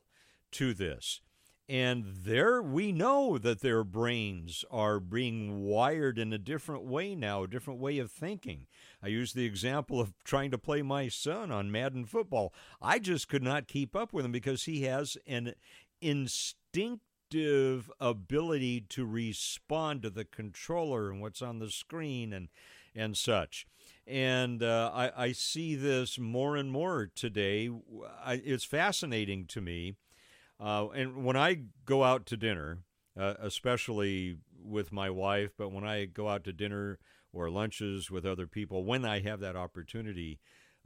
to 0.53 0.73
this. 0.73 1.21
And 1.69 2.03
there 2.25 2.61
we 2.61 2.91
know 2.91 3.37
that 3.37 3.61
their 3.61 3.85
brains 3.85 4.65
are 4.69 4.99
being 4.99 5.63
wired 5.63 6.19
in 6.19 6.33
a 6.33 6.37
different 6.37 6.83
way 6.83 7.15
now, 7.15 7.43
a 7.43 7.47
different 7.47 7.79
way 7.79 7.99
of 7.99 8.11
thinking. 8.11 8.67
I 9.01 9.07
use 9.07 9.31
the 9.31 9.45
example 9.45 10.01
of 10.01 10.13
trying 10.25 10.51
to 10.51 10.57
play 10.57 10.81
my 10.81 11.07
son 11.07 11.51
on 11.51 11.71
Madden 11.71 12.05
football. 12.05 12.53
I 12.81 12.99
just 12.99 13.29
could 13.29 13.43
not 13.43 13.67
keep 13.67 13.95
up 13.95 14.11
with 14.11 14.25
him 14.25 14.33
because 14.33 14.63
he 14.63 14.83
has 14.83 15.17
an 15.25 15.53
instinctive 16.01 17.89
ability 17.99 18.81
to 18.89 19.05
respond 19.05 20.01
to 20.01 20.09
the 20.09 20.25
controller 20.25 21.09
and 21.09 21.21
what's 21.21 21.41
on 21.41 21.59
the 21.59 21.71
screen 21.71 22.33
and 22.33 22.49
and 22.95 23.17
such. 23.17 23.65
And 24.05 24.61
uh, 24.61 24.91
I, 24.93 25.11
I, 25.23 25.31
see 25.31 25.73
this 25.75 26.19
more 26.19 26.55
and 26.55 26.71
more 26.71 27.09
today. 27.15 27.71
I, 28.23 28.33
it's 28.45 28.65
fascinating 28.65 29.47
to 29.47 29.61
me 29.61 29.95
uh, 30.59 30.87
and 30.89 31.23
when 31.23 31.35
I 31.35 31.63
go 31.85 32.03
out 32.03 32.25
to 32.27 32.37
dinner, 32.37 32.79
uh, 33.19 33.35
especially 33.39 34.37
with 34.63 34.91
my 34.91 35.09
wife, 35.09 35.51
but 35.57 35.71
when 35.71 35.83
I 35.83 36.05
go 36.05 36.29
out 36.29 36.43
to 36.45 36.53
dinner 36.53 36.99
or 37.31 37.49
lunches 37.49 38.09
with 38.09 38.25
other 38.25 38.47
people, 38.47 38.85
when 38.85 39.05
I 39.05 39.19
have 39.19 39.39
that 39.41 39.55
opportunity 39.55 40.39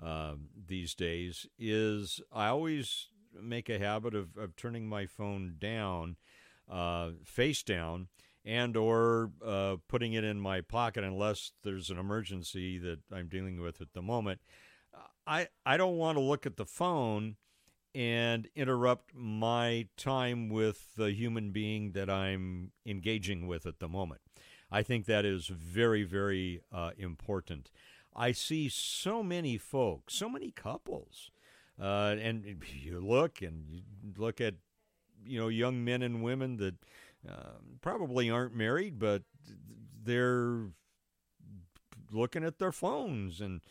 uh, 0.03 0.33
these 0.67 0.93
days, 0.95 1.45
is 1.59 2.21
I 2.31 2.47
always 2.47 3.07
make 3.39 3.69
a 3.69 3.79
habit 3.79 4.15
of, 4.15 4.37
of 4.37 4.55
turning 4.55 4.87
my 4.87 5.05
phone 5.05 5.55
down, 5.59 6.15
uh, 6.69 7.11
face 7.23 7.63
down, 7.63 8.07
and 8.45 8.77
or 8.77 9.31
uh, 9.45 9.75
putting 9.87 10.13
it 10.13 10.23
in 10.23 10.39
my 10.39 10.61
pocket 10.61 11.03
unless 11.03 11.51
there's 11.63 11.89
an 11.89 11.97
emergency 11.97 12.77
that 12.79 12.99
I'm 13.11 13.27
dealing 13.27 13.61
with 13.61 13.81
at 13.81 13.93
the 13.93 14.01
moment. 14.01 14.39
I, 15.27 15.49
I 15.65 15.75
don't 15.75 15.97
want 15.97 16.17
to 16.17 16.21
look 16.21 16.45
at 16.45 16.55
the 16.55 16.65
phone 16.65 17.35
and 17.97 18.47
interrupt 18.55 19.15
my 19.15 19.87
time 19.97 20.49
with 20.49 20.93
the 20.97 21.11
human 21.13 21.49
being 21.49 21.93
that 21.93 22.11
I'm 22.11 22.71
engaging 22.85 23.47
with 23.47 23.65
at 23.65 23.79
the 23.79 23.87
moment. 23.87 24.21
I 24.71 24.83
think 24.83 25.07
that 25.07 25.25
is 25.25 25.47
very, 25.47 26.03
very 26.03 26.61
uh, 26.71 26.91
important. 26.95 27.71
I 28.15 28.33
see 28.33 28.69
so 28.69 29.23
many 29.23 29.57
folks, 29.57 30.13
so 30.13 30.29
many 30.29 30.51
couples, 30.51 31.31
uh, 31.81 32.15
and 32.19 32.61
you 32.71 32.99
look 32.99 33.41
and 33.41 33.65
you 33.67 33.81
look 34.15 34.39
at 34.39 34.53
you 35.25 35.39
know 35.39 35.47
young 35.47 35.83
men 35.83 36.03
and 36.03 36.21
women 36.21 36.57
that 36.57 36.75
uh, 37.27 37.57
probably 37.81 38.29
aren't 38.29 38.55
married, 38.55 38.99
but 38.99 39.23
they're 40.03 40.67
looking 42.11 42.43
at 42.43 42.59
their 42.59 42.71
phones 42.71 43.41
and 43.41 43.61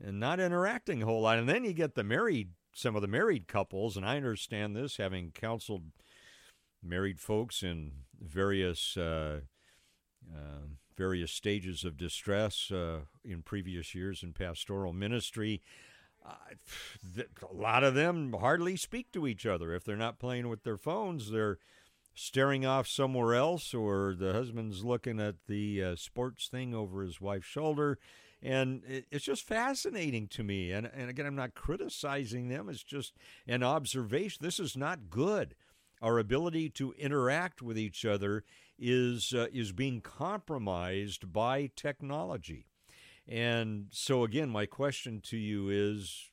and 0.00 0.20
not 0.20 0.38
interacting 0.38 1.02
a 1.02 1.06
whole 1.06 1.22
lot. 1.22 1.38
And 1.38 1.48
then 1.48 1.64
you 1.64 1.72
get 1.72 1.96
the 1.96 2.04
married 2.04 2.50
some 2.72 2.96
of 2.96 3.02
the 3.02 3.08
married 3.08 3.46
couples, 3.46 3.96
and 3.96 4.04
I 4.04 4.16
understand 4.16 4.74
this, 4.74 4.96
having 4.96 5.30
counseled 5.30 5.84
married 6.82 7.20
folks 7.20 7.62
in 7.62 7.92
various 8.20 8.96
uh, 8.96 9.40
uh, 10.34 10.66
various 10.96 11.32
stages 11.32 11.84
of 11.84 11.96
distress 11.96 12.70
uh, 12.70 13.00
in 13.24 13.42
previous 13.42 13.94
years 13.94 14.22
in 14.22 14.32
pastoral 14.32 14.92
ministry. 14.92 15.62
a 16.26 17.54
lot 17.54 17.82
of 17.82 17.94
them 17.94 18.34
hardly 18.38 18.76
speak 18.76 19.10
to 19.12 19.26
each 19.26 19.44
other. 19.44 19.74
If 19.74 19.84
they're 19.84 19.96
not 19.96 20.18
playing 20.18 20.48
with 20.48 20.62
their 20.62 20.76
phones, 20.76 21.30
they're 21.30 21.58
staring 22.14 22.64
off 22.64 22.86
somewhere 22.86 23.34
else, 23.34 23.74
or 23.74 24.14
the 24.16 24.32
husband's 24.32 24.84
looking 24.84 25.18
at 25.18 25.34
the 25.48 25.82
uh, 25.82 25.96
sports 25.96 26.48
thing 26.48 26.74
over 26.74 27.02
his 27.02 27.20
wife's 27.20 27.46
shoulder 27.46 27.98
and 28.42 28.82
it's 29.10 29.24
just 29.24 29.46
fascinating 29.46 30.26
to 30.28 30.42
me. 30.42 30.72
And, 30.72 30.90
and 30.92 31.08
again, 31.08 31.26
I'm 31.26 31.36
not 31.36 31.54
criticizing 31.54 32.48
them, 32.48 32.68
it's 32.68 32.82
just 32.82 33.14
an 33.46 33.62
observation. 33.62 34.38
This 34.42 34.58
is 34.58 34.76
not 34.76 35.10
good. 35.10 35.54
Our 36.00 36.18
ability 36.18 36.70
to 36.70 36.92
interact 36.98 37.62
with 37.62 37.78
each 37.78 38.04
other 38.04 38.42
is, 38.76 39.32
uh, 39.32 39.46
is 39.52 39.70
being 39.70 40.00
compromised 40.00 41.32
by 41.32 41.70
technology. 41.76 42.66
And 43.28 43.86
so, 43.90 44.24
again, 44.24 44.50
my 44.50 44.66
question 44.66 45.20
to 45.26 45.36
you 45.36 45.68
is 45.70 46.32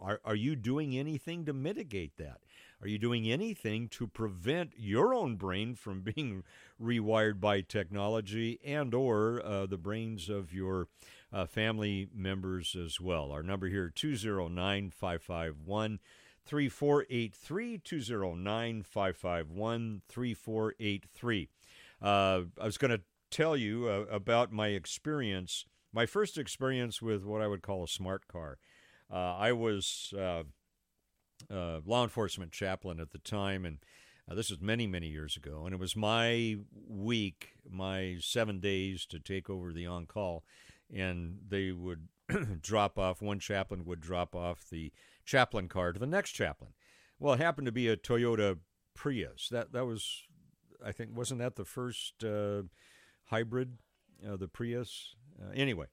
are, 0.00 0.20
are 0.24 0.34
you 0.34 0.56
doing 0.56 0.96
anything 0.96 1.44
to 1.44 1.52
mitigate 1.52 2.16
that? 2.16 2.38
Are 2.80 2.88
you 2.88 2.98
doing 2.98 3.30
anything 3.30 3.88
to 3.88 4.06
prevent 4.06 4.72
your 4.76 5.12
own 5.12 5.36
brain 5.36 5.74
from 5.74 6.00
being 6.00 6.44
rewired 6.82 7.40
by 7.40 7.60
technology 7.60 8.58
and 8.64 8.94
or 8.94 9.44
uh, 9.44 9.66
the 9.66 9.76
brains 9.76 10.30
of 10.30 10.54
your 10.54 10.88
uh, 11.32 11.46
family 11.46 12.08
members 12.14 12.76
as 12.76 13.00
well. 13.00 13.30
Our 13.32 13.42
number 13.42 13.68
here 13.68 13.90
209 13.94 14.90
551 14.90 15.98
3483 16.44 17.78
209 17.78 18.82
551 18.82 20.02
3483. 20.08 21.48
Uh, 22.02 22.06
I 22.60 22.64
was 22.64 22.78
going 22.78 22.90
to 22.90 23.02
tell 23.30 23.56
you 23.56 23.86
uh, 23.86 24.12
about 24.12 24.52
my 24.52 24.68
experience, 24.68 25.66
my 25.92 26.06
first 26.06 26.38
experience 26.38 27.00
with 27.00 27.24
what 27.24 27.42
I 27.42 27.46
would 27.46 27.62
call 27.62 27.84
a 27.84 27.88
smart 27.88 28.26
car. 28.26 28.58
Uh, 29.12 29.36
I 29.36 29.52
was 29.52 30.14
uh, 30.16 30.44
uh, 31.52 31.80
law 31.84 32.02
enforcement 32.02 32.52
chaplain 32.52 33.00
at 33.00 33.10
the 33.10 33.18
time, 33.18 33.64
and 33.64 33.78
uh, 34.30 34.34
this 34.34 34.50
was 34.50 34.60
many, 34.60 34.86
many 34.86 35.08
years 35.08 35.36
ago, 35.36 35.64
and 35.64 35.74
it 35.74 35.80
was 35.80 35.96
my 35.96 36.56
week, 36.88 37.54
my 37.68 38.16
seven 38.20 38.60
days 38.60 39.06
to 39.06 39.18
take 39.18 39.50
over 39.50 39.72
the 39.72 39.86
on 39.86 40.06
call 40.06 40.44
and 40.94 41.38
they 41.48 41.72
would 41.72 42.08
drop 42.62 42.98
off, 42.98 43.22
one 43.22 43.38
chaplain 43.38 43.84
would 43.84 44.00
drop 44.00 44.34
off 44.34 44.64
the 44.70 44.92
chaplain 45.24 45.68
car 45.68 45.92
to 45.92 45.98
the 45.98 46.06
next 46.06 46.32
chaplain. 46.32 46.72
Well, 47.18 47.34
it 47.34 47.40
happened 47.40 47.66
to 47.66 47.72
be 47.72 47.88
a 47.88 47.96
Toyota 47.96 48.58
Prius. 48.94 49.48
That 49.50 49.72
that 49.72 49.86
was, 49.86 50.22
I 50.84 50.92
think, 50.92 51.16
wasn't 51.16 51.40
that 51.40 51.56
the 51.56 51.64
first 51.64 52.24
uh, 52.24 52.62
hybrid, 53.26 53.78
uh, 54.26 54.36
the 54.36 54.48
Prius? 54.48 55.14
Uh, 55.40 55.50
anyway, 55.54 55.86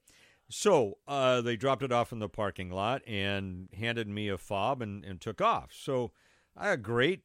so 0.50 0.98
uh, 1.08 1.42
they 1.42 1.56
dropped 1.56 1.84
it 1.84 1.92
off 1.92 2.12
in 2.12 2.20
the 2.20 2.30
parking 2.30 2.70
lot 2.70 3.02
and 3.08 3.70
handed 3.74 4.08
me 4.08 4.30
a 4.30 4.38
fob 4.38 4.82
and, 4.82 5.04
and 5.04 5.20
took 5.20 5.42
off. 5.42 5.72
So 5.74 6.12
I 6.56 6.70
had 6.70 6.84
great. 6.84 7.22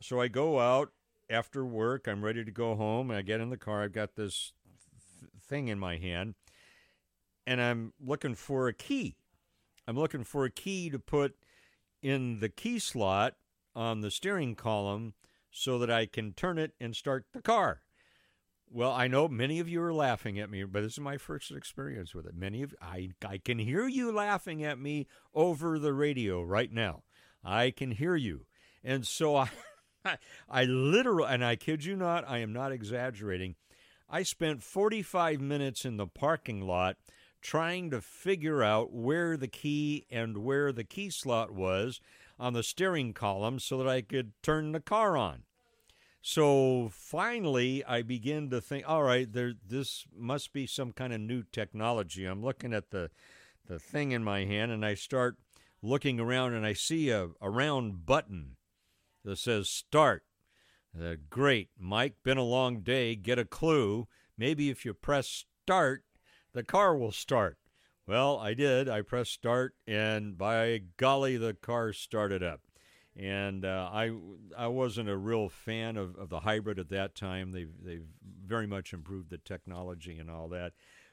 So 0.00 0.20
I 0.20 0.28
go 0.28 0.58
out 0.58 0.90
after 1.30 1.64
work. 1.64 2.06
I'm 2.06 2.24
ready 2.24 2.44
to 2.44 2.50
go 2.50 2.74
home. 2.74 3.10
I 3.10 3.22
get 3.22 3.40
in 3.40 3.50
the 3.50 3.56
car. 3.56 3.82
I've 3.82 3.92
got 3.92 4.16
this 4.16 4.52
th- 5.20 5.30
thing 5.48 5.68
in 5.68 5.78
my 5.78 5.96
hand 5.96 6.34
and 7.46 7.60
I'm 7.60 7.92
looking 8.00 8.34
for 8.34 8.68
a 8.68 8.72
key. 8.72 9.16
I'm 9.86 9.96
looking 9.96 10.24
for 10.24 10.44
a 10.44 10.50
key 10.50 10.90
to 10.90 10.98
put 10.98 11.34
in 12.02 12.40
the 12.40 12.48
key 12.48 12.78
slot 12.78 13.34
on 13.74 14.00
the 14.00 14.10
steering 14.10 14.54
column 14.54 15.14
so 15.50 15.78
that 15.78 15.90
I 15.90 16.06
can 16.06 16.32
turn 16.32 16.58
it 16.58 16.72
and 16.80 16.96
start 16.96 17.26
the 17.32 17.42
car. 17.42 17.80
Well, 18.70 18.92
I 18.92 19.06
know 19.06 19.28
many 19.28 19.60
of 19.60 19.68
you 19.68 19.82
are 19.82 19.92
laughing 19.92 20.38
at 20.38 20.50
me, 20.50 20.64
but 20.64 20.82
this 20.82 20.94
is 20.94 21.00
my 21.00 21.16
first 21.16 21.50
experience 21.50 22.14
with 22.14 22.26
it. 22.26 22.34
Many 22.34 22.62
of 22.62 22.74
I 22.82 23.10
I 23.24 23.38
can 23.38 23.58
hear 23.58 23.86
you 23.86 24.10
laughing 24.10 24.64
at 24.64 24.78
me 24.78 25.06
over 25.32 25.78
the 25.78 25.92
radio 25.92 26.42
right 26.42 26.72
now. 26.72 27.04
I 27.44 27.70
can 27.70 27.92
hear 27.92 28.16
you. 28.16 28.46
And 28.82 29.06
so 29.06 29.36
I 29.36 29.50
I, 30.04 30.18
I 30.48 30.64
literally 30.64 31.28
and 31.28 31.44
I 31.44 31.56
kid 31.56 31.84
you 31.84 31.94
not, 31.94 32.28
I 32.28 32.38
am 32.38 32.52
not 32.52 32.72
exaggerating. 32.72 33.54
I 34.08 34.22
spent 34.22 34.62
45 34.62 35.40
minutes 35.40 35.84
in 35.84 35.96
the 35.96 36.06
parking 36.06 36.60
lot 36.60 36.96
trying 37.44 37.90
to 37.90 38.00
figure 38.00 38.62
out 38.62 38.90
where 38.90 39.36
the 39.36 39.46
key 39.46 40.06
and 40.10 40.38
where 40.38 40.72
the 40.72 40.82
key 40.82 41.10
slot 41.10 41.52
was 41.52 42.00
on 42.40 42.54
the 42.54 42.62
steering 42.62 43.12
column 43.12 43.60
so 43.60 43.76
that 43.76 43.86
I 43.86 44.00
could 44.00 44.32
turn 44.42 44.72
the 44.72 44.80
car 44.80 45.14
on. 45.16 45.42
So 46.22 46.88
finally, 46.90 47.84
I 47.84 48.00
begin 48.00 48.48
to 48.48 48.62
think, 48.62 48.88
all 48.88 49.02
right, 49.02 49.30
there, 49.30 49.52
this 49.64 50.06
must 50.16 50.54
be 50.54 50.66
some 50.66 50.92
kind 50.92 51.12
of 51.12 51.20
new 51.20 51.42
technology. 51.42 52.24
I'm 52.24 52.42
looking 52.42 52.72
at 52.72 52.90
the, 52.90 53.10
the 53.68 53.78
thing 53.78 54.12
in 54.12 54.24
my 54.24 54.46
hand, 54.46 54.72
and 54.72 54.84
I 54.84 54.94
start 54.94 55.36
looking 55.82 56.18
around, 56.18 56.54
and 56.54 56.64
I 56.64 56.72
see 56.72 57.10
a, 57.10 57.28
a 57.42 57.50
round 57.50 58.06
button 58.06 58.56
that 59.22 59.36
says 59.36 59.68
start. 59.68 60.24
Uh, 60.98 61.16
great, 61.28 61.68
Mike, 61.78 62.14
been 62.24 62.38
a 62.38 62.42
long 62.42 62.80
day. 62.80 63.16
Get 63.16 63.38
a 63.38 63.44
clue. 63.44 64.08
Maybe 64.38 64.70
if 64.70 64.86
you 64.86 64.94
press 64.94 65.44
start, 65.64 66.03
the 66.54 66.62
car 66.62 66.96
will 66.96 67.12
start. 67.12 67.58
Well, 68.06 68.38
I 68.38 68.54
did. 68.54 68.88
I 68.88 69.02
pressed 69.02 69.32
start, 69.32 69.74
and 69.86 70.38
by 70.38 70.82
golly, 70.96 71.36
the 71.36 71.54
car 71.54 71.92
started 71.92 72.42
up. 72.42 72.60
And 73.16 73.64
uh, 73.64 73.88
I 73.92 74.12
I 74.56 74.66
wasn't 74.66 75.08
a 75.08 75.16
real 75.16 75.48
fan 75.48 75.96
of, 75.96 76.16
of 76.16 76.30
the 76.30 76.40
hybrid 76.40 76.78
at 76.78 76.88
that 76.88 77.14
time. 77.14 77.52
They've 77.52 77.72
they've 77.82 78.06
very 78.44 78.66
much 78.66 78.92
improved 78.92 79.30
the 79.30 79.38
technology 79.38 80.18
and 80.18 80.30
all 80.30 80.48
that. 80.48 80.72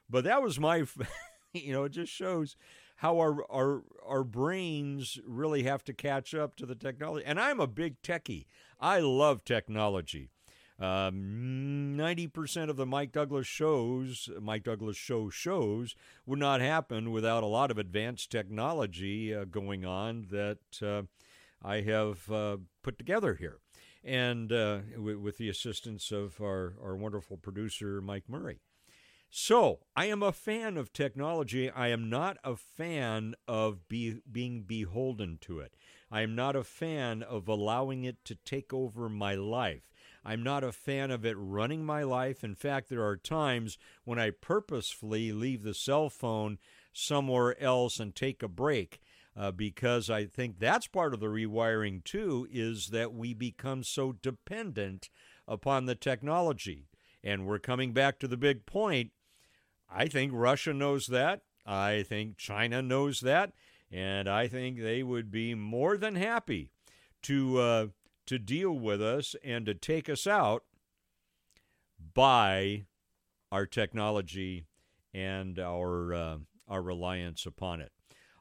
But 0.10 0.24
that 0.24 0.42
was 0.42 0.60
my, 0.60 0.84
you 1.54 1.74
know, 1.74 1.84
it 1.84 1.92
just 1.92 2.12
shows 2.12 2.58
how 2.98 3.20
our 3.20 3.46
our 3.52 3.84
our 4.06 4.24
brains 4.24 5.20
really 5.26 5.64
have 5.64 5.84
to 5.86 5.94
catch 5.94 6.34
up 6.34 6.56
to 6.58 6.66
the 6.66 6.76
technology. 6.76 7.26
And 7.26 7.40
I'm 7.40 7.60
a 7.60 7.68
big 7.68 8.02
techie. 8.02 8.46
I 8.80 9.00
love 9.00 9.46
technology. 9.46 10.32
Um, 10.82 11.94
90% 11.96 12.72
of 12.72 12.76
the 12.76 12.88
Mike 12.88 13.12
Douglass 13.12 13.46
shows, 13.46 14.30
Mike 14.42 14.64
Douglass 14.64 14.98
show 14.98 15.30
shows, 15.30 15.96
would 16.26 16.40
not 16.40 16.60
happen 16.60 17.12
without 17.12 17.44
a 17.44 17.48
lot 17.48 17.70
of 17.70 17.78
advanced 17.78 18.32
technology 18.32 19.34
uh, 19.34 19.46
going 19.46 19.86
on 19.86 20.26
that 20.32 20.82
uh, 20.82 21.04
I 21.64 21.82
have 21.82 22.32
uh, 22.32 22.58
put 22.82 22.98
together 22.98 23.36
here. 23.36 23.60
And 24.04 24.52
uh, 24.52 24.80
w- 24.96 25.20
with 25.20 25.38
the 25.38 25.50
assistance 25.50 26.12
of 26.12 26.42
our, 26.42 26.74
our 26.84 26.96
wonderful 26.96 27.38
producer, 27.38 28.02
Mike 28.02 28.28
Murray. 28.28 28.58
So, 29.30 29.82
I 29.96 30.08
am 30.08 30.24
a 30.24 30.34
fan 30.34 30.78
of 30.78 30.92
technology. 30.92 31.70
I 31.70 31.90
am 31.90 32.10
not 32.10 32.38
a 32.44 32.56
fan 32.56 33.36
of 33.48 33.88
be, 33.88 34.16
being 34.30 34.64
beholden 34.64 35.38
to 35.42 35.60
it. 35.60 35.76
I 36.12 36.22
am 36.22 36.36
not 36.36 36.56
a 36.56 36.64
fan 36.64 37.22
of 37.22 37.48
allowing 37.48 38.04
it 38.04 38.26
to 38.26 38.36
take 38.36 38.74
over 38.74 39.08
my 39.08 39.36
life. 39.36 39.91
I'm 40.24 40.44
not 40.44 40.64
a 40.64 40.72
fan 40.72 41.10
of 41.12 41.26
it 41.26 41.36
running 41.38 41.84
my 41.84 42.04
life. 42.04 42.44
In 42.44 42.56
fact, 42.56 42.90
there 42.90 43.04
are 43.04 43.18
times 43.18 43.78
when 44.04 44.20
I 44.20 44.30
purposefully 44.30 45.32
leave 45.32 45.64
the 45.64 45.74
cell 45.74 46.10
phone 46.10 46.60
somewhere 46.94 47.60
else 47.62 48.00
and 48.00 48.16
take 48.16 48.44
a 48.44 48.48
break. 48.48 49.00
Uh, 49.36 49.50
because 49.50 50.10
I 50.10 50.26
think 50.26 50.60
that's 50.60 50.88
part 50.88 51.14
of 51.14 51.22
the 51.22 51.28
rewiring 51.28 52.04
too, 52.04 52.48
is 52.52 52.88
that 52.88 53.14
we 53.14 53.34
become 53.34 53.84
so 53.84 54.12
dependent 54.12 55.10
upon 55.48 55.86
the 55.86 55.96
technology. 55.96 56.90
And 57.24 57.48
we're 57.48 57.60
coming 57.60 57.94
back 57.94 58.20
to 58.20 58.28
the 58.28 58.38
big 58.38 58.66
point. 58.66 59.12
I 59.90 60.08
think 60.08 60.34
Russia 60.36 60.74
knows 60.74 61.08
that. 61.08 61.42
I 61.66 62.04
think 62.04 62.38
China 62.38 62.82
knows 62.82 63.22
that. 63.22 63.54
And 63.90 64.28
I 64.28 64.48
think 64.48 64.80
they 64.80 65.02
would 65.02 65.32
be 65.32 65.56
more 65.56 65.98
than 65.98 66.16
happy 66.16 66.70
to 67.24 67.58
uh, 67.60 67.88
to 68.26 68.40
deal 68.40 68.72
with 68.72 69.02
us 69.02 69.36
and 69.44 69.66
to 69.66 69.74
take 69.74 70.10
us 70.10 70.28
out 70.28 70.64
by 72.14 72.86
our 73.52 73.66
technology 73.66 74.66
and 75.14 75.60
our 75.60 76.14
uh, 76.14 76.38
our 76.68 76.82
reliance 76.82 77.46
upon 77.46 77.82
it. 77.82 77.92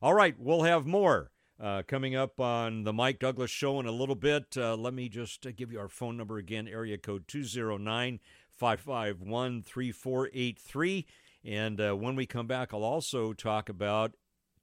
All 0.01 0.15
right, 0.15 0.35
we'll 0.39 0.63
have 0.63 0.87
more 0.87 1.31
uh, 1.61 1.83
coming 1.87 2.15
up 2.15 2.41
on 2.41 2.85
the 2.85 2.93
Mike 2.93 3.19
Douglass 3.19 3.51
Show 3.51 3.81
in 3.81 3.87
a 3.87 3.93
little 3.93 4.15
bit. 4.15 4.57
Uh, 4.57 4.77
let 4.77 4.95
me 4.95 5.09
just 5.09 5.47
uh, 5.47 5.51
give 5.55 5.73
you 5.73 5.79
our 5.79 5.89
phone 5.89 6.17
number 6.17 6.39
again 6.39 6.67
area 6.69 6.97
code 6.97 7.29
209 7.29 8.21
551 8.57 9.63
3483. 9.63 11.07
And 11.45 11.81
uh, 11.81 11.95
when 11.95 12.17
we 12.17 12.27
come 12.27 12.47
back, 12.47 12.73
I'll 12.73 12.85
also 12.85 13.33
talk 13.33 13.69
about 13.69 14.13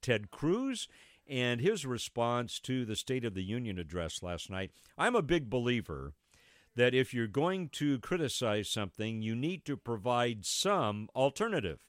Ted 0.00 0.30
Cruz 0.30 0.88
and 1.28 1.60
his 1.60 1.84
response 1.84 2.58
to 2.60 2.84
the 2.84 2.96
State 2.96 3.24
of 3.24 3.34
the 3.34 3.42
Union 3.42 3.78
address 3.78 4.22
last 4.22 4.50
night. 4.50 4.70
I'm 4.96 5.14
a 5.14 5.22
big 5.22 5.50
believer 5.50 6.14
that 6.74 6.94
if 6.94 7.12
you're 7.12 7.26
going 7.26 7.68
to 7.70 7.98
criticize 7.98 8.70
something, 8.70 9.20
you 9.20 9.34
need 9.34 9.64
to 9.64 9.76
provide 9.76 10.46
some 10.46 11.08
alternative. 11.14 11.80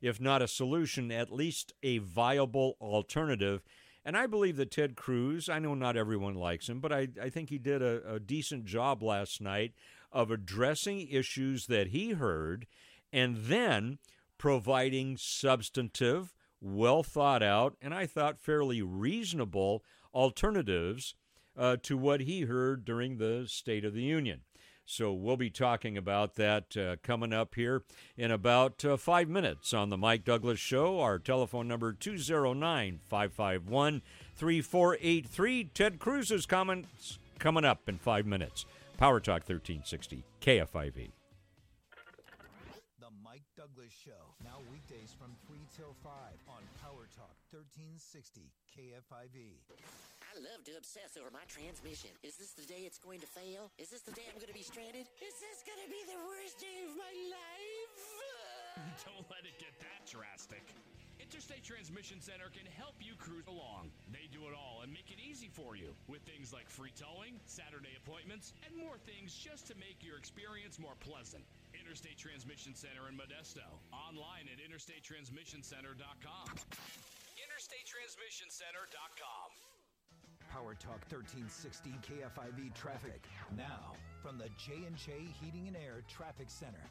If 0.00 0.20
not 0.20 0.42
a 0.42 0.48
solution, 0.48 1.12
at 1.12 1.30
least 1.30 1.74
a 1.82 1.98
viable 1.98 2.76
alternative. 2.80 3.62
And 4.04 4.16
I 4.16 4.26
believe 4.26 4.56
that 4.56 4.70
Ted 4.70 4.96
Cruz, 4.96 5.48
I 5.48 5.58
know 5.58 5.74
not 5.74 5.96
everyone 5.96 6.34
likes 6.34 6.68
him, 6.68 6.80
but 6.80 6.90
I, 6.90 7.08
I 7.22 7.28
think 7.28 7.50
he 7.50 7.58
did 7.58 7.82
a, 7.82 8.14
a 8.14 8.18
decent 8.18 8.64
job 8.64 9.02
last 9.02 9.42
night 9.42 9.74
of 10.10 10.30
addressing 10.30 11.06
issues 11.08 11.66
that 11.66 11.88
he 11.88 12.12
heard 12.12 12.66
and 13.12 13.36
then 13.36 13.98
providing 14.38 15.18
substantive, 15.18 16.32
well 16.60 17.02
thought 17.02 17.42
out, 17.42 17.76
and 17.80 17.94
I 17.94 18.06
thought 18.06 18.38
fairly 18.38 18.82
reasonable 18.82 19.82
alternatives 20.14 21.14
uh, 21.56 21.76
to 21.82 21.96
what 21.96 22.22
he 22.22 22.42
heard 22.42 22.84
during 22.84 23.18
the 23.18 23.44
State 23.46 23.84
of 23.84 23.94
the 23.94 24.02
Union. 24.02 24.42
So 24.90 25.12
we'll 25.12 25.36
be 25.36 25.50
talking 25.50 25.96
about 25.96 26.34
that 26.34 26.76
uh, 26.76 26.96
coming 27.04 27.32
up 27.32 27.54
here 27.54 27.84
in 28.16 28.32
about 28.32 28.84
uh, 28.84 28.96
five 28.96 29.28
minutes 29.28 29.72
on 29.72 29.88
the 29.88 29.96
Mike 29.96 30.24
Douglass 30.24 30.58
Show. 30.58 30.98
Our 30.98 31.20
telephone 31.20 31.68
number 31.68 31.92
209 31.92 32.98
551 33.08 34.02
3483. 34.34 35.64
Ted 35.72 36.00
Cruz's 36.00 36.44
comments 36.44 37.20
coming 37.38 37.64
up 37.64 37.88
in 37.88 37.98
five 37.98 38.26
minutes. 38.26 38.66
Power 38.96 39.20
Talk 39.20 39.48
1360, 39.48 40.24
KFIV. 40.42 41.12
The 42.98 43.06
Mike 43.24 43.44
Douglass 43.56 43.92
Show, 44.04 44.34
now 44.42 44.58
weekdays 44.72 45.14
from 45.16 45.36
3 45.46 45.49
till 45.80 45.96
5 46.04 46.12
on 46.52 46.60
Power 46.84 47.08
Talk 47.08 47.32
1360 47.48 48.52
KFIV. 48.68 49.64
I 50.28 50.36
love 50.44 50.60
to 50.68 50.76
obsess 50.76 51.16
over 51.16 51.32
my 51.32 51.40
transmission. 51.48 52.12
Is 52.20 52.36
this 52.36 52.52
the 52.52 52.68
day 52.68 52.84
it's 52.84 53.00
going 53.00 53.16
to 53.24 53.30
fail? 53.32 53.72
Is 53.80 53.88
this 53.88 54.04
the 54.04 54.12
day 54.12 54.28
I'm 54.28 54.36
going 54.36 54.52
to 54.52 54.60
be 54.60 54.60
stranded? 54.60 55.08
Is 55.24 55.40
this 55.40 55.64
going 55.64 55.80
to 55.80 55.88
be 55.88 56.04
the 56.04 56.20
worst 56.28 56.60
day 56.60 56.84
of 56.84 56.92
my 57.00 57.14
life? 57.32 57.96
Don't 59.08 59.24
let 59.32 59.48
it 59.48 59.56
get 59.56 59.72
that 59.80 60.04
drastic. 60.04 60.60
Interstate 61.16 61.64
Transmission 61.64 62.20
Center 62.20 62.52
can 62.52 62.68
help 62.76 63.00
you 63.00 63.16
cruise 63.16 63.48
along. 63.48 63.88
They 64.12 64.28
do 64.28 64.52
it 64.52 64.52
all 64.52 64.84
and 64.84 64.92
make 64.92 65.08
it 65.08 65.16
easy 65.16 65.48
for 65.48 65.80
you 65.80 65.96
with 66.12 66.20
things 66.28 66.52
like 66.52 66.68
free 66.68 66.92
towing, 66.92 67.40
Saturday 67.48 67.96
appointments, 67.96 68.52
and 68.68 68.76
more 68.76 69.00
things 69.08 69.32
just 69.32 69.64
to 69.72 69.74
make 69.80 70.04
your 70.04 70.20
experience 70.20 70.76
more 70.76 71.00
pleasant. 71.00 71.40
Interstate 71.80 72.20
Transmission 72.20 72.76
Center 72.76 73.08
in 73.08 73.16
Modesto. 73.16 73.64
Online 73.88 74.44
at 74.52 74.60
interstatetransmissioncenter.com. 74.60 76.52
InterstateTransmissionCenter.com. 77.40 79.48
Power 80.52 80.76
Talk 80.76 81.00
1360 81.08 81.96
KFIV 82.04 82.74
traffic. 82.74 83.24
Now, 83.56 83.94
from 84.20 84.36
the 84.36 84.50
J&J 84.60 85.32
Heating 85.40 85.68
and 85.68 85.76
Air 85.76 86.02
Traffic 86.04 86.50
Center. 86.50 86.84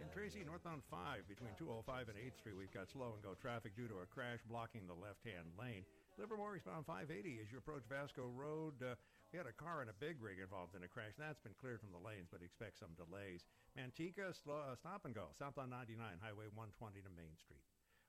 In 0.00 0.08
Tracy, 0.08 0.40
northbound 0.46 0.80
5 0.88 1.28
between 1.28 1.52
205 1.60 2.08
and 2.08 2.16
8th 2.16 2.40
Street, 2.40 2.56
we've 2.56 2.72
got 2.72 2.88
slow 2.88 3.12
and 3.12 3.20
go 3.20 3.36
traffic 3.36 3.76
due 3.76 3.92
to 3.92 4.00
a 4.00 4.08
crash 4.08 4.40
blocking 4.48 4.88
the 4.88 4.96
left-hand 4.96 5.52
lane. 5.60 5.84
Livermore 6.16 6.56
eastbound 6.56 6.88
580 6.88 7.44
as 7.44 7.52
you 7.52 7.60
approach 7.60 7.84
Vasco 7.84 8.24
Road. 8.32 8.80
Uh, 8.80 8.96
we 9.32 9.38
had 9.38 9.46
a 9.46 9.54
car 9.54 9.80
and 9.80 9.90
a 9.90 9.94
big 9.94 10.18
rig 10.20 10.42
involved 10.42 10.74
in 10.74 10.82
a 10.82 10.88
crash. 10.88 11.14
That's 11.18 11.38
been 11.38 11.54
cleared 11.54 11.80
from 11.80 11.94
the 11.94 12.02
lanes, 12.02 12.28
but 12.30 12.42
expect 12.42 12.78
some 12.78 12.98
delays. 12.98 13.46
Manteca, 13.78 14.34
slow, 14.34 14.58
uh, 14.58 14.74
stop 14.74 15.04
and 15.04 15.14
go, 15.14 15.30
south 15.38 15.56
on 15.56 15.70
99, 15.70 15.98
Highway 16.20 16.50
120 16.50 17.00
to 17.00 17.10
Main 17.14 17.38
Street. 17.38 17.62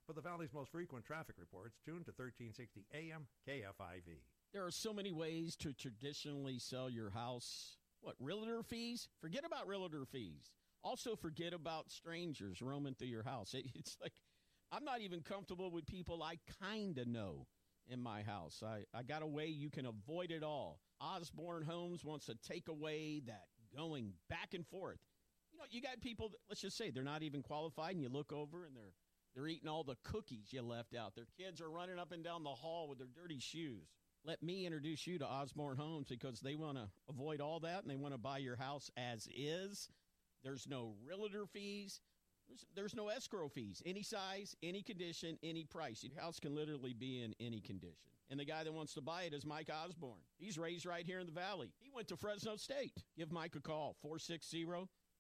For 0.08 0.14
the 0.14 0.22
Valley's 0.22 0.54
most 0.54 0.72
frequent 0.72 1.06
traffic 1.06 1.36
reports, 1.38 1.78
tune 1.86 2.04
to 2.10 2.14
1360 2.18 2.86
AM 2.94 3.30
KFIV. 3.48 4.26
There 4.52 4.66
are 4.66 4.72
so 4.72 4.94
many 4.94 5.12
ways 5.12 5.56
to 5.58 5.74
traditionally 5.74 6.58
sell 6.58 6.90
your 6.90 7.12
house. 7.12 7.78
What, 8.02 8.16
realtor 8.20 8.64
fees? 8.64 9.08
Forget 9.22 9.46
about 9.46 9.68
realtor 9.68 10.06
fees. 10.06 10.52
Also, 10.84 11.16
forget 11.16 11.54
about 11.54 11.92
strangers 11.92 12.62
roaming 12.62 12.96
through 12.96 13.10
your 13.10 13.24
house. 13.24 13.54
It, 13.54 13.68
it's 13.76 13.96
like 14.02 14.14
I'm 14.72 14.84
not 14.84 15.02
even 15.02 15.22
comfortable 15.22 15.70
with 15.70 15.86
people 15.86 16.24
I 16.24 16.40
kind 16.62 16.98
of 16.98 17.08
know 17.08 17.46
in 17.92 18.02
my 18.02 18.24
house. 18.24 18.64
I, 18.66 18.84
I 18.98 19.04
got 19.04 19.22
a 19.22 19.28
way 19.28 19.48
you 19.48 19.70
can 19.70 19.86
avoid 19.86 20.32
it 20.32 20.44
all. 20.44 20.80
Osborne 21.00 21.64
Homes 21.64 22.04
wants 22.04 22.26
to 22.28 22.36
take 22.48 22.68
away 22.68 23.22
that 23.28 23.46
going 23.76 24.14
back 24.30 24.54
and 24.54 24.66
forth. 24.68 25.00
You 25.52 25.60
know, 25.60 25.66
you 25.70 25.82
got 25.82 26.02
people, 26.02 26.30
that, 26.30 26.38
let's 26.50 26.62
just 26.62 26.78
say 26.78 26.90
they're 26.90 27.04
not 27.04 27.24
even 27.24 27.42
qualified, 27.42 27.94
and 27.94 28.02
you 28.02 28.10
look 28.10 28.32
over 28.32 28.66
and 28.66 28.76
they're 28.76 28.94
they're 29.34 29.48
eating 29.48 29.70
all 29.70 29.84
the 29.84 29.96
cookies 30.04 30.52
you 30.52 30.62
left 30.62 30.96
out. 30.96 31.16
Their 31.16 31.28
kids 31.38 31.62
are 31.62 31.70
running 31.70 31.98
up 31.98 32.12
and 32.12 32.24
down 32.24 32.44
the 32.44 32.50
hall 32.50 32.90
with 32.90 32.98
their 32.98 33.08
dirty 33.08 33.40
shoes. 33.40 33.88
Let 34.26 34.44
me 34.44 34.66
introduce 34.66 35.08
you 35.08 35.18
to 35.20 35.26
Osborne 35.26 35.78
Homes 35.78 36.10
because 36.10 36.42
they 36.42 36.56
want 36.56 36.78
to 36.78 36.90
avoid 37.10 37.42
all 37.42 37.62
that 37.62 37.82
and 37.82 37.90
they 37.90 37.96
want 37.96 38.14
to 38.14 38.20
buy 38.20 38.40
your 38.40 38.58
house 38.58 38.92
as 38.98 39.28
is. 39.34 39.90
There's 40.44 40.68
no 40.68 40.96
realtor 41.06 41.46
fees. 41.46 42.02
There's, 42.76 42.96
no 42.96 43.10
escrow 43.10 43.48
fees. 43.48 43.82
Any 43.86 44.04
size, 44.04 44.56
any 44.62 44.82
condition, 44.82 45.38
any 45.44 45.64
price. 45.64 46.04
Your 46.04 46.22
house 46.22 46.40
can 46.40 46.56
literally 46.56 46.94
be 46.94 47.22
in 47.22 47.34
any 47.40 47.62
condition. 47.62 48.12
And 48.30 48.40
the 48.40 48.46
guy 48.46 48.64
that 48.64 48.74
wants 48.74 48.94
to 48.94 49.02
buy 49.02 49.24
it 49.24 49.34
is 49.34 49.46
Mike 49.46 49.70
Osborne. 49.70 50.24
He's 50.38 50.58
raised 50.58 50.86
right 50.86 51.06
here 51.06 51.20
in 51.20 51.26
the 51.26 51.32
valley. 51.32 51.72
He 51.80 51.90
went 51.94 52.08
to 52.10 52.18
Fresno 52.18 52.56
State. 52.56 53.04
Give 53.18 53.32
Mike 53.32 53.56
a 53.56 53.62
call 53.62 53.96
460 54.02 54.66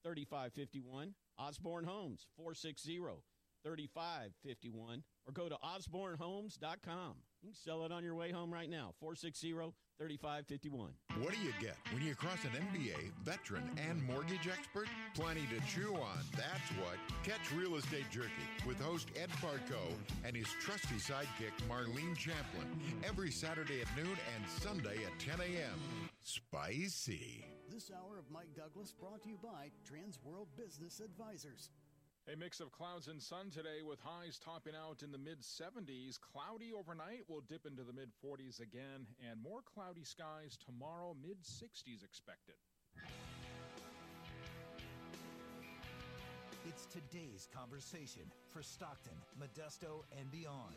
3551. 0.03 1.14
Osborne 1.38 1.86
Homes 1.86 2.28
460 2.38 2.99
3551 3.64 5.03
or 5.28 5.34
go 5.34 5.49
to 5.49 5.56
osbornehomes.com. 5.56 7.16
You 7.41 7.49
can 7.49 7.53
sell 7.53 7.86
it 7.86 7.91
on 7.91 8.03
your 8.03 8.16
way 8.16 8.32
home 8.32 8.53
right 8.53 8.70
now. 8.70 8.94
460 8.99 9.53
3551. 10.02 10.90
What 11.19 11.32
do 11.32 11.40
you 11.40 11.53
get 11.61 11.78
when 11.94 12.02
you 12.02 12.15
cross 12.15 12.40
an 12.44 12.57
MBA, 12.57 13.11
veteran, 13.23 13.69
and 13.88 14.02
mortgage 14.02 14.48
expert? 14.52 14.88
Plenty 15.14 15.41
to 15.53 15.61
chew 15.68 15.94
on. 15.94 16.18
That's 16.36 16.69
what. 16.82 16.98
Catch 17.23 17.52
Real 17.56 17.76
Estate 17.76 18.10
Jerky 18.10 18.49
with 18.65 18.82
host 18.82 19.10
Ed 19.15 19.30
Parco 19.34 19.94
and 20.26 20.36
his 20.36 20.48
trusty 20.60 20.95
sidekick 20.95 21.53
Marlene 21.69 22.18
Champlin 22.18 22.65
every 23.07 23.30
Saturday 23.30 23.82
at 23.82 23.95
noon 23.95 24.18
and 24.34 24.49
Sunday 24.49 25.06
at 25.06 25.19
10 25.19 25.40
a.m. 25.40 26.10
Spicy. 26.23 27.45
This 27.69 27.91
hour 27.91 28.18
of 28.18 28.26
Mike 28.34 28.56
Douglass 28.57 28.95
brought 28.99 29.22
to 29.22 29.30
you 29.30 29.38
by 29.44 29.69
Trans 29.88 30.18
World 30.26 30.48
Business 30.57 30.99
Advisors. 30.99 31.69
A 32.30 32.38
mix 32.38 32.60
of 32.60 32.72
clouds 32.72 33.07
and 33.07 33.19
sun 33.19 33.49
today 33.49 33.81
with 33.81 33.99
highs 33.99 34.38
topping 34.38 34.73
out 34.76 35.02
in 35.02 35.11
the 35.11 35.18
mid 35.18 35.41
70s. 35.41 36.19
Cloudy 36.19 36.72
overnight 36.72 37.26
will 37.27 37.41
dip 37.41 37.65
into 37.65 37.84
the 37.84 37.93
mid 37.93 38.10
40s 38.23 38.61
again, 38.61 39.07
and 39.27 39.41
more 39.41 39.61
cloudy 39.73 40.03
skies 40.03 40.56
tomorrow, 40.64 41.15
mid 41.19 41.41
60s 41.41 42.03
expected. 42.03 42.56
It's 46.68 46.85
today's 46.85 47.48
conversation 47.52 48.30
for 48.53 48.61
Stockton, 48.61 49.18
Modesto, 49.41 50.03
and 50.18 50.30
beyond. 50.31 50.76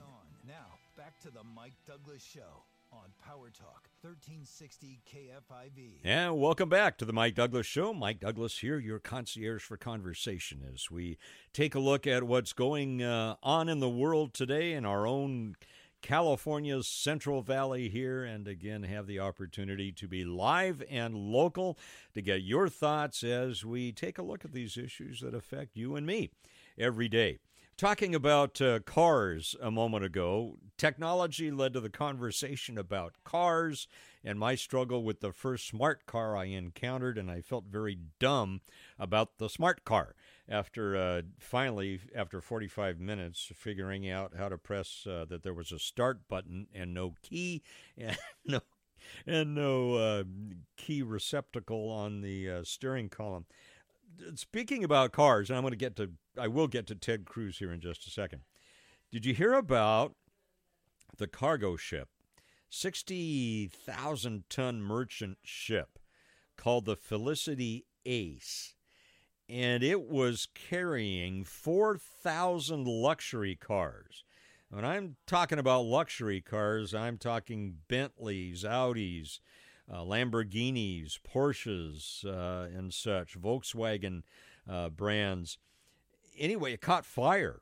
Now, 0.49 0.79
back 0.97 1.21
to 1.21 1.31
the 1.31 1.45
Mike 1.55 1.77
Douglass 1.87 2.25
Show 2.25 2.65
on 2.95 3.11
Power 3.19 3.51
Talk 3.51 3.89
1360 4.03 5.01
KFIV. 5.11 6.01
And 6.05 6.39
welcome 6.39 6.69
back 6.69 6.97
to 6.99 7.05
the 7.05 7.12
Mike 7.12 7.35
Douglass 7.35 7.66
Show. 7.66 7.93
Mike 7.93 8.21
Douglass 8.21 8.59
here, 8.59 8.79
your 8.79 9.01
concierge 9.01 9.62
for 9.62 9.77
conversation, 9.77 10.62
as 10.73 10.91
we 10.91 11.19
take 11.53 11.75
a 11.75 11.81
look 11.81 12.07
at 12.07 12.23
what's 12.25 12.53
going 12.53 13.03
uh, 13.03 13.35
on 13.43 13.69
in 13.69 13.81
the 13.81 13.89
world 13.89 14.33
today 14.33 14.75
in 14.75 14.85
our 14.85 15.07
own 15.07 15.57
California's 16.03 16.87
Central 16.87 17.43
Valley 17.43 17.89
here, 17.89 18.23
and 18.23 18.47
again 18.47 18.85
have 18.85 19.07
the 19.07 19.19
opportunity 19.19 19.91
to 19.91 20.07
be 20.07 20.25
live 20.25 20.83
and 20.89 21.15
local 21.16 21.77
to 22.12 22.23
get 22.23 22.43
your 22.43 22.69
thoughts 22.69 23.25
as 23.25 23.65
we 23.65 23.91
take 23.91 24.19
a 24.19 24.23
look 24.23 24.45
at 24.45 24.53
these 24.53 24.77
issues 24.77 25.21
that 25.21 25.35
affect 25.35 25.77
you 25.77 25.97
and 25.97 26.07
me 26.07 26.31
every 26.79 27.09
day. 27.09 27.39
Talking 27.77 28.15
about 28.15 28.61
uh, 28.61 28.79
cars 28.81 29.57
a 29.61 29.69
moment 29.69 30.05
ago, 30.05 30.59
technology 30.79 31.51
led 31.51 31.73
to 31.73 31.81
the 31.81 31.91
conversation 31.91 32.79
about 32.79 33.15
cars 33.25 33.89
and 34.23 34.39
my 34.39 34.55
struggle 34.55 35.03
with 35.03 35.19
the 35.19 35.33
first 35.33 35.67
smart 35.67 36.07
car 36.07 36.37
I 36.37 36.45
encountered, 36.45 37.19
and 37.19 37.29
I 37.29 37.41
felt 37.41 37.65
very 37.65 37.99
dumb 38.21 38.61
about 38.97 39.39
the 39.39 39.49
smart 39.49 39.85
car. 39.85 40.15
After 40.49 40.97
uh, 40.97 41.23
finally, 41.41 41.99
after 42.15 42.41
45 42.41 43.01
minutes, 43.01 43.51
figuring 43.53 44.09
out 44.09 44.35
how 44.39 44.49
to 44.49 44.57
press 44.57 45.05
uh, 45.05 45.25
that 45.29 45.43
there 45.43 45.55
was 45.55 45.73
a 45.73 45.81
start 45.81 46.29
button 46.29 46.69
and 46.73 46.95
no 46.95 47.15
key 47.23 47.65
and 47.99 48.17
no 48.45 48.61
and 49.27 49.55
no 49.55 49.95
uh, 49.95 50.25
key 50.77 51.03
receptacle 51.03 51.91
on 51.91 52.21
the 52.21 52.49
uh, 52.49 52.65
steering 52.65 53.09
column 53.09 53.47
speaking 54.35 54.85
about 54.85 55.12
cars, 55.12 55.51
and 55.51 55.57
I'm 55.57 55.62
going 55.62 55.73
to 55.73 55.77
get 55.77 55.97
to, 55.97 56.11
I 56.39 56.49
will 56.49 56.69
get 56.69 56.86
to 56.89 56.95
Ted 56.95 57.24
Cruz 57.24 57.59
here 57.59 57.73
in 57.73 57.81
just 57.81 58.07
a 58.07 58.11
second. 58.11 58.43
Did 59.11 59.24
you 59.24 59.35
hear 59.35 59.55
about 59.55 60.15
the 61.16 61.27
cargo 61.27 61.77
ship, 61.77 62.09
60,000 62.70 64.45
ton 64.51 64.82
merchant 64.82 65.39
ship 65.45 65.99
called 66.57 66.85
the 66.85 66.97
Felicity 66.97 67.86
Ace? 68.05 68.74
And 69.49 69.82
it 69.82 70.09
was 70.09 70.49
carrying 70.55 71.45
4,000 71.45 72.86
luxury 72.86 73.57
cars. 73.57 74.24
When 74.70 74.85
I'm 74.85 75.16
talking 75.27 75.59
about 75.59 75.85
luxury 75.85 76.41
cars, 76.41 76.95
I'm 76.95 77.19
talking 77.19 77.77
Bentleys, 77.86 78.65
Audis, 78.65 79.39
uh, 79.90 80.01
Lamborghinis, 80.01 81.19
Porsches, 81.20 82.24
uh, 82.24 82.69
and 82.77 82.93
such, 82.93 83.39
Volkswagen 83.39 84.23
uh, 84.69 84.89
brands. 84.89 85.59
Anyway, 86.39 86.73
it 86.73 86.81
caught 86.81 87.05
fire, 87.05 87.61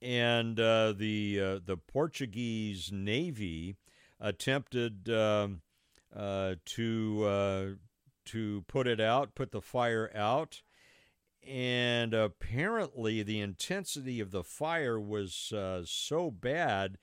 and 0.00 0.58
uh, 0.58 0.92
the 0.92 1.40
uh, 1.40 1.58
the 1.64 1.76
Portuguese 1.76 2.90
Navy 2.92 3.76
attempted 4.18 5.08
um, 5.08 5.60
uh, 6.14 6.54
to 6.64 7.78
to 8.24 8.64
put 8.66 8.86
it 8.86 9.00
out, 9.00 9.34
put 9.34 9.52
the 9.52 9.62
fire 9.62 10.10
out. 10.14 10.62
And 11.46 12.14
apparently, 12.14 13.24
the 13.24 13.40
intensity 13.40 14.20
of 14.20 14.30
the 14.30 14.44
fire 14.44 14.98
was 14.98 15.52
so 15.84 16.30
bad 16.30 16.98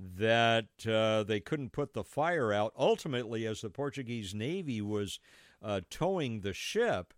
that 0.00 0.86
uh, 0.88 1.22
they 1.24 1.40
couldn't 1.40 1.72
put 1.72 1.92
the 1.92 2.04
fire 2.04 2.52
out. 2.52 2.72
Ultimately, 2.76 3.46
as 3.46 3.60
the 3.60 3.70
Portuguese 3.70 4.34
Navy 4.34 4.80
was 4.80 5.20
uh, 5.62 5.82
towing 5.90 6.40
the 6.40 6.54
ship, 6.54 7.12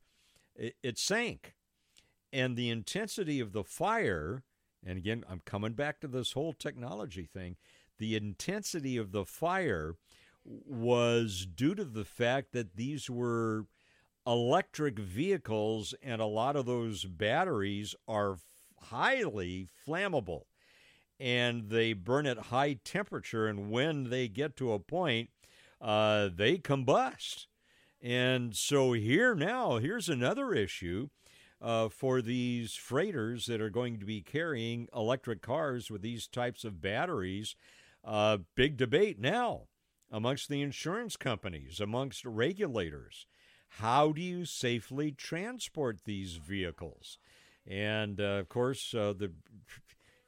it, 0.56 0.74
it, 0.82 0.98
sank. 0.98 1.54
And 2.32 2.56
the 2.56 2.70
intensity 2.70 3.40
of 3.40 3.52
the 3.52 3.62
fire, 3.62 4.42
and 4.84 4.98
again, 4.98 5.24
I'm 5.28 5.42
coming 5.44 5.74
back 5.74 6.00
to 6.00 6.09
this 6.09 6.32
whole 6.32 6.52
technology 6.52 7.28
thing, 7.32 7.56
the 7.98 8.16
intensity 8.16 8.96
of 8.96 9.12
the 9.12 9.24
fire 9.24 9.94
was 10.44 11.46
due 11.46 11.74
to 11.76 11.84
the 11.84 12.04
fact 12.04 12.52
that 12.52 12.74
these 12.74 13.09
were 13.09 13.66
electric 14.26 14.98
vehicles, 14.98 15.94
and 16.02 16.20
a 16.20 16.26
lot 16.26 16.56
of 16.56 16.66
those 16.66 17.04
batteries 17.04 17.94
are 18.09 18.38
highly 18.80 19.68
flammable 19.86 20.42
and 21.23 21.70
they 21.70 21.93
burn 21.93 22.27
at 22.27 22.36
high 22.36 22.73
temperature. 22.85 23.47
And 23.47 23.70
when 23.70 24.11
they 24.11 24.27
get 24.27 24.57
to 24.57 24.73
a 24.73 24.81
point, 24.81 25.31
uh, 25.81 26.31
they 26.35 26.59
combust. 26.59 27.47
And 28.03 28.57
so 28.57 28.93
here 28.93 29.36
now, 29.36 29.77
here's 29.77 30.09
another 30.09 30.53
issue 30.53 31.11
uh, 31.61 31.89
for 31.90 32.20
these 32.20 32.74
freighters 32.74 33.47
that 33.47 33.61
are 33.61 33.70
going 33.70 34.01
to 34.01 34.05
be 34.05 34.20
carrying 34.20 34.89
electric 34.93 35.43
cars 35.43 35.93
with 35.93 36.03
these 36.03 36.27
types 36.27 36.65
of 36.65 36.81
batteries. 36.81 37.55
Uh, 38.05 38.39
big 38.57 38.77
debate 38.77 39.20
now 39.20 39.69
amongst 40.11 40.49
the 40.49 40.61
insurance 40.61 41.16
companies, 41.16 41.78
amongst 41.78 42.24
regulators. 42.24 43.27
How 43.77 44.11
do 44.11 44.20
you 44.20 44.44
safely 44.44 45.12
transport 45.12 46.01
these 46.05 46.35
vehicles? 46.35 47.19
And 47.65 48.20
uh, 48.20 48.40
of 48.40 48.49
course, 48.49 48.93
uh, 48.93 49.15
the 49.16 49.31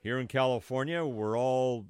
here 0.05 0.18
in 0.18 0.28
California, 0.28 1.02
we're 1.02 1.36
all, 1.36 1.86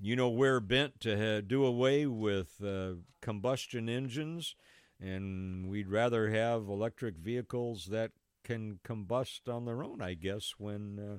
you 0.00 0.14
know, 0.14 0.28
where 0.28 0.60
bent 0.60 1.00
to 1.00 1.42
do 1.42 1.64
away 1.64 2.06
with 2.06 2.62
uh, 2.64 2.92
combustion 3.20 3.88
engines, 3.88 4.54
and 5.00 5.68
we'd 5.68 5.88
rather 5.88 6.30
have 6.30 6.68
electric 6.68 7.16
vehicles 7.16 7.86
that 7.86 8.12
can 8.44 8.78
combust 8.86 9.52
on 9.52 9.64
their 9.64 9.82
own, 9.82 10.00
I 10.00 10.14
guess, 10.14 10.54
when 10.56 10.98
uh, 11.00 11.18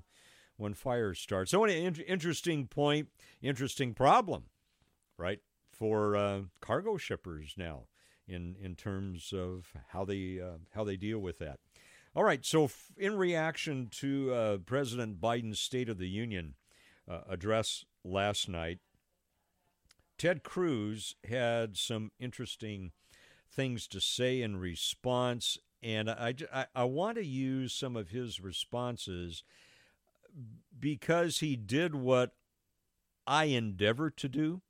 when 0.55 0.73
fires 0.73 1.19
start. 1.19 1.49
So, 1.49 1.65
an 1.65 1.72
in- 1.72 1.95
interesting 1.95 2.68
point, 2.68 3.09
interesting 3.41 3.93
problem, 3.93 4.45
right, 5.18 5.39
for 5.73 6.15
uh, 6.15 6.41
cargo 6.61 6.95
shippers 6.95 7.55
now 7.57 7.88
in 8.30 8.55
in 8.61 8.76
terms 8.76 9.34
of 9.34 9.73
how 9.89 10.05
they 10.05 10.39
uh, 10.41 10.59
how 10.73 10.85
they 10.85 10.95
deal 10.95 11.19
with 11.19 11.38
that. 11.39 11.59
All 12.14 12.24
right. 12.26 12.46
So, 12.46 12.70
in 12.98 13.16
reaction 13.16 13.88
to 13.92 14.34
uh, 14.34 14.58
President 14.58 15.22
Biden's 15.22 15.62
State 15.62 15.88
of 15.88 15.98
the 15.98 16.10
Union 16.10 16.56
uh, 17.10 17.22
address 17.30 17.86
last 18.04 18.50
night, 18.50 18.80
Ted 20.18 20.44
Cruz 20.44 21.16
had 21.30 21.78
some 21.78 22.12
interesting 22.20 22.92
things 23.50 23.88
to 23.88 24.02
say 24.02 24.42
in 24.42 24.58
response. 24.58 25.58
And 25.82 26.10
I, 26.10 26.36
I, 26.54 26.66
I 26.76 26.84
want 26.84 27.16
to 27.16 27.26
use 27.26 27.74
some 27.74 27.96
of 27.96 28.10
his 28.10 28.42
responses 28.42 29.44
because 30.78 31.40
he 31.40 31.56
did 31.56 31.96
what 31.96 32.32
I 33.26 33.46
endeavor 33.46 34.10
to 34.10 34.28
do 34.28 34.62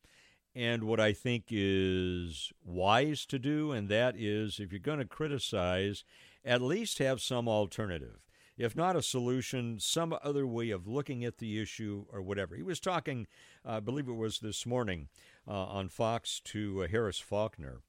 and 0.53 0.83
what 0.83 0.99
I 0.99 1.11
think 1.11 1.45
is 1.49 2.53
wise 2.63 3.25
to 3.25 3.39
do. 3.39 3.71
And 3.71 3.89
that 3.89 4.15
is 4.15 4.59
if 4.59 4.71
you're 4.71 4.79
going 4.79 4.99
to 4.99 5.05
criticize, 5.05 6.03
at 6.43 6.61
least 6.61 6.99
have 6.99 7.21
some 7.21 7.47
alternative. 7.47 8.19
If 8.57 8.75
not 8.75 8.95
a 8.95 9.01
solution, 9.01 9.79
some 9.79 10.15
other 10.23 10.45
way 10.45 10.69
of 10.69 10.87
looking 10.87 11.23
at 11.23 11.37
the 11.37 11.59
issue 11.59 12.05
or 12.11 12.21
whatever. 12.21 12.55
He 12.55 12.63
was 12.63 12.79
talking, 12.79 13.27
uh, 13.65 13.73
I 13.73 13.79
believe 13.79 14.07
it 14.07 14.13
was 14.13 14.39
this 14.39 14.65
morning 14.65 15.07
uh, 15.47 15.51
on 15.51 15.89
Fox 15.89 16.39
to 16.45 16.83
uh, 16.83 16.87
Harris 16.87 17.19
Faulkner. 17.19 17.81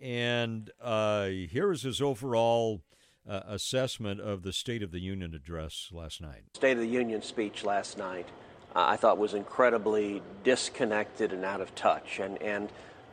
And 0.00 0.70
uh, 0.80 1.26
here 1.26 1.70
is 1.70 1.82
his 1.82 2.00
overall 2.00 2.82
uh, 3.28 3.42
assessment 3.46 4.20
of 4.20 4.42
the 4.42 4.52
State 4.52 4.82
of 4.82 4.90
the 4.90 5.00
Union 5.00 5.34
address 5.34 5.90
last 5.92 6.20
night. 6.20 6.44
State 6.54 6.72
of 6.72 6.78
the 6.78 6.86
Union 6.88 7.22
speech 7.22 7.62
last 7.62 7.98
night, 7.98 8.26
uh, 8.74 8.86
I 8.88 8.96
thought 8.96 9.18
was 9.18 9.34
incredibly 9.34 10.22
disconnected 10.44 11.32
and 11.32 11.44
out 11.44 11.60
of 11.60 11.74
touch. 11.74 12.20
And, 12.20 12.40
and 12.42 12.70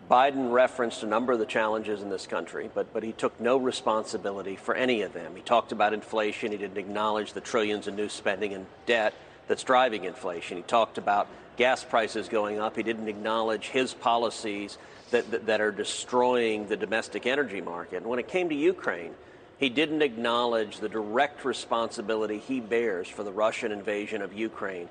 Biden 0.09 0.51
referenced 0.51 1.01
a 1.01 1.07
number 1.07 1.33
of 1.33 1.39
the 1.39 1.45
challenges 1.45 2.03
in 2.03 2.09
this 2.09 2.27
country, 2.27 2.69
but, 2.73 2.93
but 2.93 3.01
he 3.01 3.11
took 3.11 3.39
no 3.39 3.57
responsibility 3.57 4.55
for 4.55 4.75
any 4.75 5.01
of 5.01 5.13
them. 5.13 5.35
He 5.35 5.41
talked 5.41 5.71
about 5.71 5.93
inflation. 5.93 6.51
He 6.51 6.57
didn't 6.57 6.77
acknowledge 6.77 7.33
the 7.33 7.41
trillions 7.41 7.87
in 7.87 7.95
new 7.95 8.09
spending 8.09 8.53
and 8.53 8.67
debt 8.85 9.13
that's 9.47 9.63
driving 9.63 10.03
inflation. 10.03 10.57
He 10.57 10.63
talked 10.63 10.99
about 10.99 11.27
gas 11.57 11.83
prices 11.83 12.29
going 12.29 12.59
up. 12.59 12.75
He 12.75 12.83
didn't 12.83 13.07
acknowledge 13.07 13.69
his 13.69 13.93
policies 13.95 14.77
that, 15.09 15.29
that, 15.31 15.47
that 15.47 15.61
are 15.61 15.71
destroying 15.71 16.67
the 16.67 16.77
domestic 16.77 17.25
energy 17.25 17.61
market. 17.61 17.97
And 17.97 18.05
when 18.05 18.19
it 18.19 18.27
came 18.27 18.49
to 18.49 18.55
Ukraine, 18.55 19.15
he 19.57 19.69
didn't 19.69 20.01
acknowledge 20.01 20.79
the 20.79 20.89
direct 20.89 21.45
responsibility 21.45 22.37
he 22.37 22.59
bears 22.59 23.07
for 23.07 23.23
the 23.23 23.31
Russian 23.31 23.71
invasion 23.71 24.21
of 24.21 24.33
Ukraine. 24.33 24.89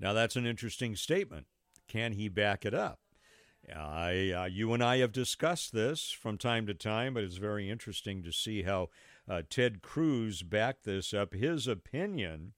Now, 0.00 0.12
that's 0.12 0.36
an 0.36 0.44
interesting 0.44 0.94
statement. 0.96 1.46
Can 1.86 2.12
he 2.12 2.28
back 2.28 2.66
it 2.66 2.74
up? 2.74 2.98
I, 3.76 4.30
uh, 4.30 4.44
you 4.46 4.72
and 4.72 4.82
I 4.82 4.98
have 4.98 5.12
discussed 5.12 5.72
this 5.72 6.10
from 6.10 6.38
time 6.38 6.66
to 6.66 6.74
time, 6.74 7.14
but 7.14 7.24
it's 7.24 7.36
very 7.36 7.68
interesting 7.68 8.22
to 8.22 8.32
see 8.32 8.62
how 8.62 8.90
uh, 9.28 9.42
Ted 9.48 9.82
Cruz 9.82 10.42
backed 10.42 10.84
this 10.84 11.12
up. 11.12 11.34
His 11.34 11.66
opinion 11.66 12.52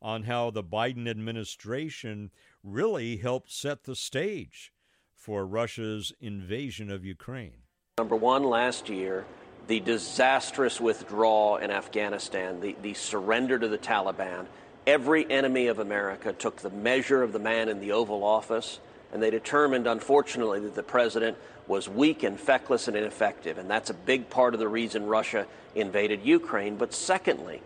on 0.00 0.24
how 0.24 0.50
the 0.50 0.64
Biden 0.64 1.08
administration 1.08 2.30
really 2.62 3.16
helped 3.16 3.50
set 3.52 3.84
the 3.84 3.96
stage 3.96 4.72
for 5.14 5.46
Russia's 5.46 6.12
invasion 6.20 6.90
of 6.90 7.04
Ukraine. 7.04 7.62
Number 7.98 8.16
one, 8.16 8.42
last 8.42 8.88
year, 8.88 9.24
the 9.68 9.78
disastrous 9.80 10.80
withdrawal 10.80 11.56
in 11.58 11.70
Afghanistan, 11.70 12.60
the, 12.60 12.74
the 12.82 12.94
surrender 12.94 13.58
to 13.58 13.68
the 13.68 13.78
Taliban, 13.78 14.46
every 14.86 15.30
enemy 15.30 15.68
of 15.68 15.78
America 15.78 16.32
took 16.32 16.56
the 16.56 16.70
measure 16.70 17.22
of 17.22 17.32
the 17.32 17.38
man 17.38 17.68
in 17.68 17.78
the 17.78 17.92
Oval 17.92 18.24
Office, 18.24 18.80
and 19.12 19.22
they 19.22 19.30
determined, 19.30 19.86
unfortunately, 19.86 20.60
that 20.60 20.74
the 20.74 20.82
president 20.82 21.36
was 21.68 21.88
weak 21.88 22.22
and 22.22 22.40
feckless 22.40 22.88
and 22.88 22.96
ineffective. 22.96 23.58
And 23.58 23.70
that's 23.70 23.90
a 23.90 23.94
big 23.94 24.30
part 24.30 24.54
of 24.54 24.60
the 24.60 24.68
reason 24.68 25.06
Russia 25.06 25.46
invaded 25.74 26.24
Ukraine. 26.24 26.76
But 26.76 26.92
secondly, 26.92 27.60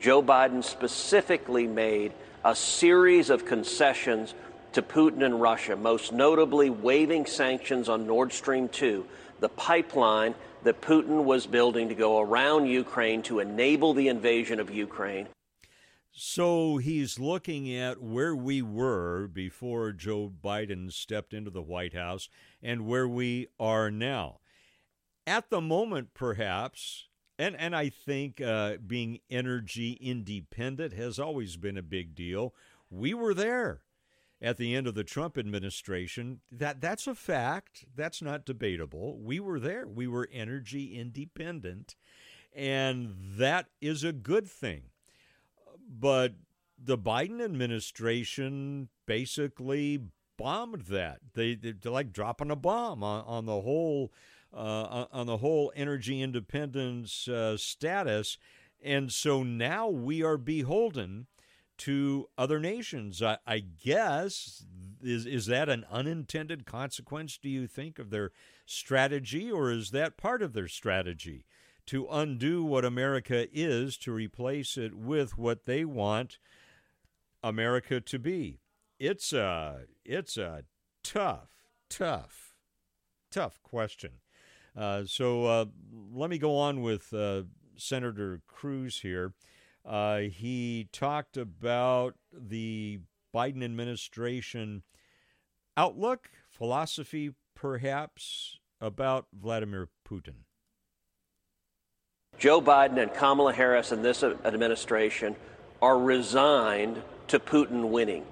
Joe 0.00 0.22
Biden 0.22 0.64
specifically 0.64 1.66
made 1.66 2.12
a 2.44 2.54
series 2.54 3.30
of 3.30 3.44
concessions 3.44 4.34
to 4.72 4.82
Putin 4.82 5.24
and 5.24 5.40
Russia, 5.40 5.76
most 5.76 6.12
notably 6.12 6.70
waiving 6.70 7.24
sanctions 7.26 7.88
on 7.88 8.06
Nord 8.06 8.32
Stream 8.32 8.68
2, 8.68 9.06
the 9.40 9.48
pipeline 9.48 10.34
that 10.64 10.80
Putin 10.80 11.24
was 11.24 11.46
building 11.46 11.88
to 11.88 11.94
go 11.94 12.20
around 12.20 12.66
Ukraine 12.66 13.22
to 13.22 13.40
enable 13.40 13.94
the 13.94 14.08
invasion 14.08 14.60
of 14.60 14.70
Ukraine. 14.70 15.28
So 16.18 16.78
he's 16.78 17.20
looking 17.20 17.70
at 17.74 18.00
where 18.00 18.34
we 18.34 18.62
were 18.62 19.28
before 19.28 19.92
Joe 19.92 20.32
Biden 20.42 20.90
stepped 20.90 21.34
into 21.34 21.50
the 21.50 21.60
White 21.60 21.92
House 21.92 22.30
and 22.62 22.86
where 22.86 23.06
we 23.06 23.48
are 23.60 23.90
now. 23.90 24.40
At 25.26 25.50
the 25.50 25.60
moment, 25.60 26.14
perhaps, 26.14 27.08
and, 27.38 27.54
and 27.54 27.76
I 27.76 27.90
think 27.90 28.40
uh, 28.40 28.78
being 28.86 29.18
energy 29.28 29.98
independent 30.00 30.94
has 30.94 31.18
always 31.18 31.58
been 31.58 31.76
a 31.76 31.82
big 31.82 32.14
deal. 32.14 32.54
We 32.88 33.12
were 33.12 33.34
there 33.34 33.82
at 34.40 34.56
the 34.56 34.74
end 34.74 34.86
of 34.86 34.94
the 34.94 35.04
Trump 35.04 35.36
administration. 35.36 36.40
That 36.50 36.80
that's 36.80 37.06
a 37.06 37.14
fact. 37.14 37.84
That's 37.94 38.22
not 38.22 38.46
debatable. 38.46 39.18
We 39.18 39.38
were 39.38 39.60
there. 39.60 39.86
We 39.86 40.06
were 40.06 40.30
energy 40.32 40.98
independent, 40.98 41.94
and 42.54 43.14
that 43.36 43.66
is 43.82 44.02
a 44.02 44.14
good 44.14 44.48
thing. 44.48 44.84
But 45.88 46.34
the 46.82 46.98
Biden 46.98 47.42
administration 47.42 48.88
basically 49.06 50.00
bombed 50.36 50.82
that. 50.82 51.18
They 51.34 51.54
they're 51.54 51.92
like 51.92 52.12
dropping 52.12 52.50
a 52.50 52.56
bomb 52.56 53.02
on, 53.02 53.24
on 53.24 53.46
the 53.46 53.60
whole 53.60 54.12
uh, 54.52 55.06
on 55.12 55.26
the 55.26 55.38
whole 55.38 55.72
energy 55.74 56.22
independence 56.22 57.28
uh, 57.28 57.56
status, 57.56 58.38
and 58.82 59.12
so 59.12 59.42
now 59.42 59.88
we 59.88 60.22
are 60.22 60.38
beholden 60.38 61.26
to 61.78 62.26
other 62.38 62.58
nations. 62.58 63.22
I, 63.22 63.38
I, 63.46 63.58
guess 63.58 64.64
is 65.02 65.26
is 65.26 65.46
that 65.46 65.68
an 65.68 65.84
unintended 65.90 66.64
consequence? 66.64 67.38
Do 67.38 67.48
you 67.48 67.66
think 67.66 67.98
of 67.98 68.10
their 68.10 68.32
strategy, 68.64 69.50
or 69.50 69.70
is 69.70 69.90
that 69.90 70.16
part 70.16 70.42
of 70.42 70.52
their 70.52 70.68
strategy 70.68 71.44
to 71.86 72.06
undo 72.10 72.64
what 72.64 72.84
America 72.84 73.46
is 73.52 73.96
to 73.98 74.12
replace 74.12 74.76
it 74.76 74.94
with 74.94 75.38
what 75.38 75.66
they 75.66 75.84
want 75.84 76.38
America 77.42 78.00
to 78.00 78.18
be? 78.18 78.60
It's 78.98 79.32
a 79.32 79.84
it's 80.04 80.36
a 80.36 80.64
tough, 81.04 81.50
tough, 81.88 82.54
tough 83.30 83.62
question. 83.62 84.12
Uh, 84.76 85.04
so 85.06 85.46
uh, 85.46 85.64
let 86.12 86.28
me 86.30 86.38
go 86.38 86.56
on 86.56 86.82
with 86.82 87.12
uh, 87.12 87.42
Senator 87.76 88.40
Cruz 88.46 89.00
here. 89.00 89.32
Uh, 89.84 90.20
he 90.20 90.88
talked 90.92 91.36
about 91.36 92.14
the 92.32 92.98
Biden 93.34 93.62
administration 93.62 94.82
outlook, 95.76 96.30
philosophy, 96.48 97.32
perhaps, 97.54 98.58
about 98.80 99.26
Vladimir 99.32 99.88
Putin. 100.08 100.45
Joe 102.38 102.60
Biden 102.60 103.00
and 103.00 103.12
Kamala 103.14 103.52
Harris 103.52 103.92
and 103.92 104.04
this 104.04 104.22
administration 104.22 105.36
are 105.80 105.98
resigned 105.98 107.02
to 107.28 107.38
Putin 107.38 107.88
winning. 107.88 108.24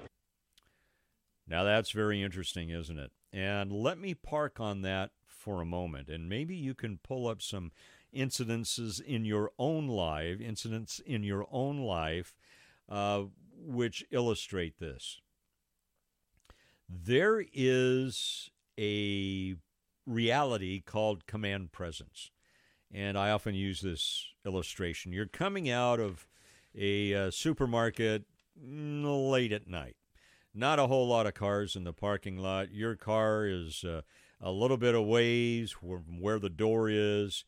Now, 1.47 1.63
that's 1.63 1.91
very 1.91 2.21
interesting, 2.21 2.69
isn't 2.69 2.97
it? 2.97 3.11
And 3.33 3.71
let 3.71 3.99
me 3.99 4.13
park 4.13 4.59
on 4.59 4.81
that 4.81 5.11
for 5.27 5.61
a 5.61 5.65
moment, 5.65 6.09
and 6.09 6.27
maybe 6.27 6.55
you 6.55 6.73
can 6.73 6.99
pull 7.03 7.27
up 7.27 7.41
some 7.41 7.71
incidences 8.15 9.01
in 9.01 9.25
your 9.25 9.51
own 9.59 9.87
life, 9.87 10.39
incidents 10.39 10.99
in 11.05 11.23
your 11.23 11.45
own 11.51 11.79
life, 11.79 12.35
uh, 12.89 13.23
which 13.57 14.05
illustrate 14.11 14.79
this. 14.79 15.19
There 16.87 17.43
is 17.53 18.49
a 18.79 19.55
reality 20.05 20.81
called 20.81 21.27
command 21.27 21.71
presence. 21.71 22.31
And 22.95 23.17
I 23.17 23.29
often 23.31 23.55
use 23.55 23.81
this 23.81 24.25
illustration. 24.45 25.11
You're 25.11 25.25
coming 25.25 25.69
out 25.69 25.99
of 25.99 26.25
a 26.73 27.13
uh, 27.13 27.31
supermarket 27.31 28.23
late 28.57 29.51
at 29.51 29.67
night. 29.67 29.97
Not 30.53 30.79
a 30.79 30.87
whole 30.87 31.05
lot 31.05 31.27
of 31.27 31.33
cars 31.33 31.75
in 31.75 31.83
the 31.83 31.91
parking 31.91 32.37
lot. 32.37 32.71
Your 32.71 32.95
car 32.95 33.45
is 33.45 33.83
uh, 33.83 34.03
a 34.39 34.49
little 34.49 34.77
bit 34.77 34.95
of 34.95 35.05
ways 35.05 35.71
from 35.71 36.21
where 36.21 36.39
the 36.39 36.49
door 36.49 36.87
is. 36.89 37.43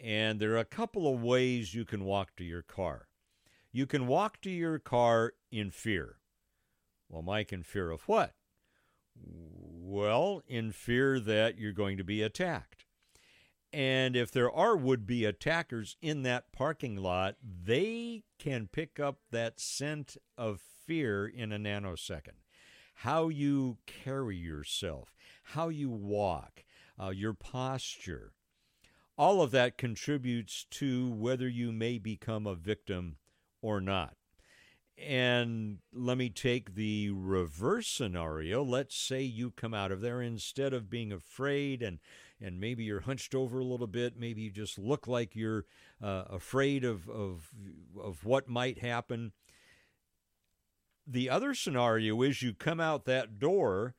And 0.00 0.38
there 0.38 0.52
are 0.52 0.58
a 0.58 0.64
couple 0.64 1.12
of 1.12 1.20
ways 1.20 1.74
you 1.74 1.84
can 1.84 2.04
walk 2.04 2.36
to 2.36 2.44
your 2.44 2.62
car. 2.62 3.08
You 3.72 3.86
can 3.86 4.06
walk 4.06 4.40
to 4.42 4.50
your 4.50 4.78
car 4.78 5.32
in 5.50 5.72
fear. 5.72 6.18
Well, 7.08 7.22
Mike, 7.22 7.52
in 7.52 7.64
fear 7.64 7.90
of 7.90 8.02
what? 8.02 8.34
Well, 9.16 10.42
in 10.46 10.70
fear 10.70 11.18
that 11.18 11.58
you're 11.58 11.72
going 11.72 11.96
to 11.96 12.04
be 12.04 12.22
attacked. 12.22 12.84
And 13.74 14.14
if 14.14 14.30
there 14.30 14.52
are 14.52 14.76
would 14.76 15.04
be 15.04 15.24
attackers 15.24 15.96
in 16.00 16.22
that 16.22 16.52
parking 16.52 16.94
lot, 16.94 17.34
they 17.42 18.22
can 18.38 18.68
pick 18.68 19.00
up 19.00 19.18
that 19.32 19.58
scent 19.58 20.16
of 20.38 20.60
fear 20.86 21.26
in 21.26 21.50
a 21.50 21.58
nanosecond. 21.58 22.38
How 22.98 23.28
you 23.28 23.78
carry 23.84 24.36
yourself, 24.36 25.12
how 25.42 25.70
you 25.70 25.90
walk, 25.90 26.62
uh, 27.02 27.08
your 27.08 27.34
posture, 27.34 28.34
all 29.18 29.42
of 29.42 29.50
that 29.50 29.76
contributes 29.76 30.66
to 30.70 31.10
whether 31.10 31.48
you 31.48 31.72
may 31.72 31.98
become 31.98 32.46
a 32.46 32.54
victim 32.54 33.16
or 33.60 33.80
not. 33.80 34.14
And 34.96 35.78
let 35.92 36.16
me 36.16 36.30
take 36.30 36.76
the 36.76 37.10
reverse 37.10 37.88
scenario. 37.88 38.62
Let's 38.62 38.94
say 38.94 39.22
you 39.22 39.50
come 39.50 39.74
out 39.74 39.90
of 39.90 40.00
there 40.00 40.22
instead 40.22 40.72
of 40.72 40.88
being 40.88 41.10
afraid 41.10 41.82
and 41.82 41.98
and 42.44 42.60
maybe 42.60 42.84
you're 42.84 43.00
hunched 43.00 43.34
over 43.34 43.58
a 43.58 43.64
little 43.64 43.86
bit, 43.86 44.18
maybe 44.18 44.42
you 44.42 44.50
just 44.50 44.78
look 44.78 45.08
like 45.08 45.34
you're 45.34 45.64
uh, 46.02 46.24
afraid 46.28 46.84
of, 46.84 47.08
of 47.08 47.48
of 48.00 48.24
what 48.24 48.48
might 48.48 48.78
happen. 48.78 49.32
The 51.06 51.30
other 51.30 51.54
scenario 51.54 52.20
is 52.22 52.42
you 52.42 52.52
come 52.52 52.80
out 52.80 53.06
that 53.06 53.38
door 53.38 53.94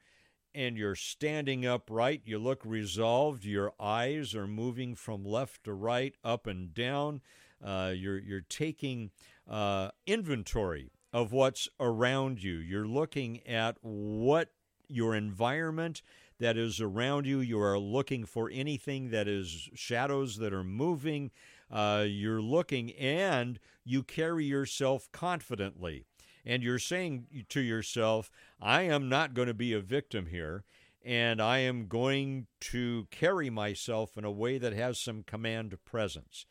and 0.53 0.77
you're 0.77 0.95
standing 0.95 1.65
upright. 1.65 2.21
You 2.25 2.39
look 2.39 2.61
resolved. 2.63 3.45
Your 3.45 3.73
eyes 3.79 4.35
are 4.35 4.47
moving 4.47 4.95
from 4.95 5.25
left 5.25 5.63
to 5.65 5.73
right, 5.73 6.15
up 6.23 6.47
and 6.47 6.73
down. 6.73 7.21
Uh, 7.63 7.93
you're 7.95 8.19
you're 8.19 8.41
taking 8.41 9.11
uh, 9.49 9.89
inventory 10.05 10.91
of 11.11 11.31
what's 11.31 11.67
around 11.79 12.43
you. 12.43 12.55
You're 12.57 12.87
looking 12.87 13.45
at 13.47 13.77
what 13.81 14.49
your 14.87 15.15
environment 15.15 16.01
that 16.39 16.57
is 16.57 16.81
around 16.81 17.25
you. 17.25 17.39
You 17.39 17.59
are 17.61 17.79
looking 17.79 18.25
for 18.25 18.49
anything 18.51 19.09
that 19.11 19.27
is 19.27 19.69
shadows 19.73 20.37
that 20.37 20.53
are 20.53 20.63
moving. 20.63 21.31
Uh, 21.71 22.05
you're 22.07 22.41
looking 22.41 22.91
and 22.93 23.59
you 23.83 24.03
carry 24.03 24.45
yourself 24.45 25.09
confidently 25.11 26.05
and 26.45 26.61
you're 26.63 26.79
saying 26.79 27.25
to 27.49 27.59
yourself, 27.59 28.29
I 28.61 28.83
am 28.83 29.09
not 29.09 29.33
going 29.33 29.47
to 29.47 29.53
be 29.53 29.73
a 29.73 29.79
victim 29.79 30.27
here, 30.27 30.63
and 31.03 31.41
I 31.41 31.59
am 31.59 31.87
going 31.87 32.47
to 32.61 33.07
carry 33.11 33.49
myself 33.49 34.17
in 34.17 34.23
a 34.23 34.31
way 34.31 34.57
that 34.57 34.73
has 34.73 34.99
some 34.99 35.23
command 35.23 35.75
presence. 35.85 36.45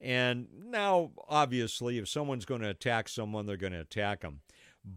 And 0.00 0.48
now, 0.66 1.10
obviously, 1.28 1.98
if 1.98 2.08
someone's 2.08 2.44
going 2.44 2.60
to 2.60 2.68
attack 2.68 3.08
someone, 3.08 3.46
they're 3.46 3.56
going 3.56 3.72
to 3.72 3.80
attack 3.80 4.20
them. 4.20 4.40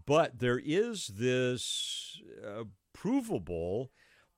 But 0.06 0.38
there 0.38 0.60
is 0.62 1.08
this 1.08 2.20
uh, 2.46 2.64
provable 2.92 3.90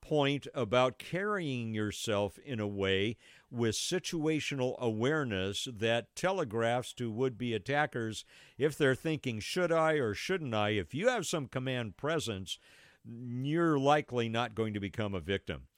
point 0.05 0.47
about 0.55 0.98
carrying 0.98 1.74
yourself 1.74 2.39
in 2.44 2.60
a 2.60 2.66
way 2.66 3.16
with 3.51 3.74
situational 3.74 4.78
awareness 4.78 5.66
that 5.72 6.14
telegraphs 6.14 6.93
to 6.93 7.10
would 7.10 7.39
be 7.39 7.55
attackers 7.55 8.24
if 8.59 8.76
they're 8.76 8.94
thinking, 8.94 9.40
should 9.40 9.72
I 9.72 9.94
or 9.94 10.12
shouldn't 10.12 10.55
I? 10.55 10.70
If 10.70 10.94
you 10.94 11.09
have 11.09 11.26
some 11.26 11.47
command 11.47 11.97
presence, 11.97 12.59
you're 13.05 13.78
likely 13.78 14.28
not 14.28 14.55
going 14.55 14.74
to 14.74 14.81
become 14.81 15.14
a 15.14 15.20
victim. 15.20 15.68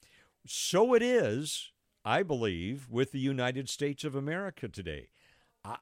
So 0.45 0.93
it 0.93 1.01
is, 1.01 1.71
I 2.03 2.23
believe, 2.23 2.87
with 2.89 3.11
the 3.11 3.19
United 3.19 3.69
States 3.69 4.03
of 4.03 4.15
America 4.15 4.67
today. 4.67 5.09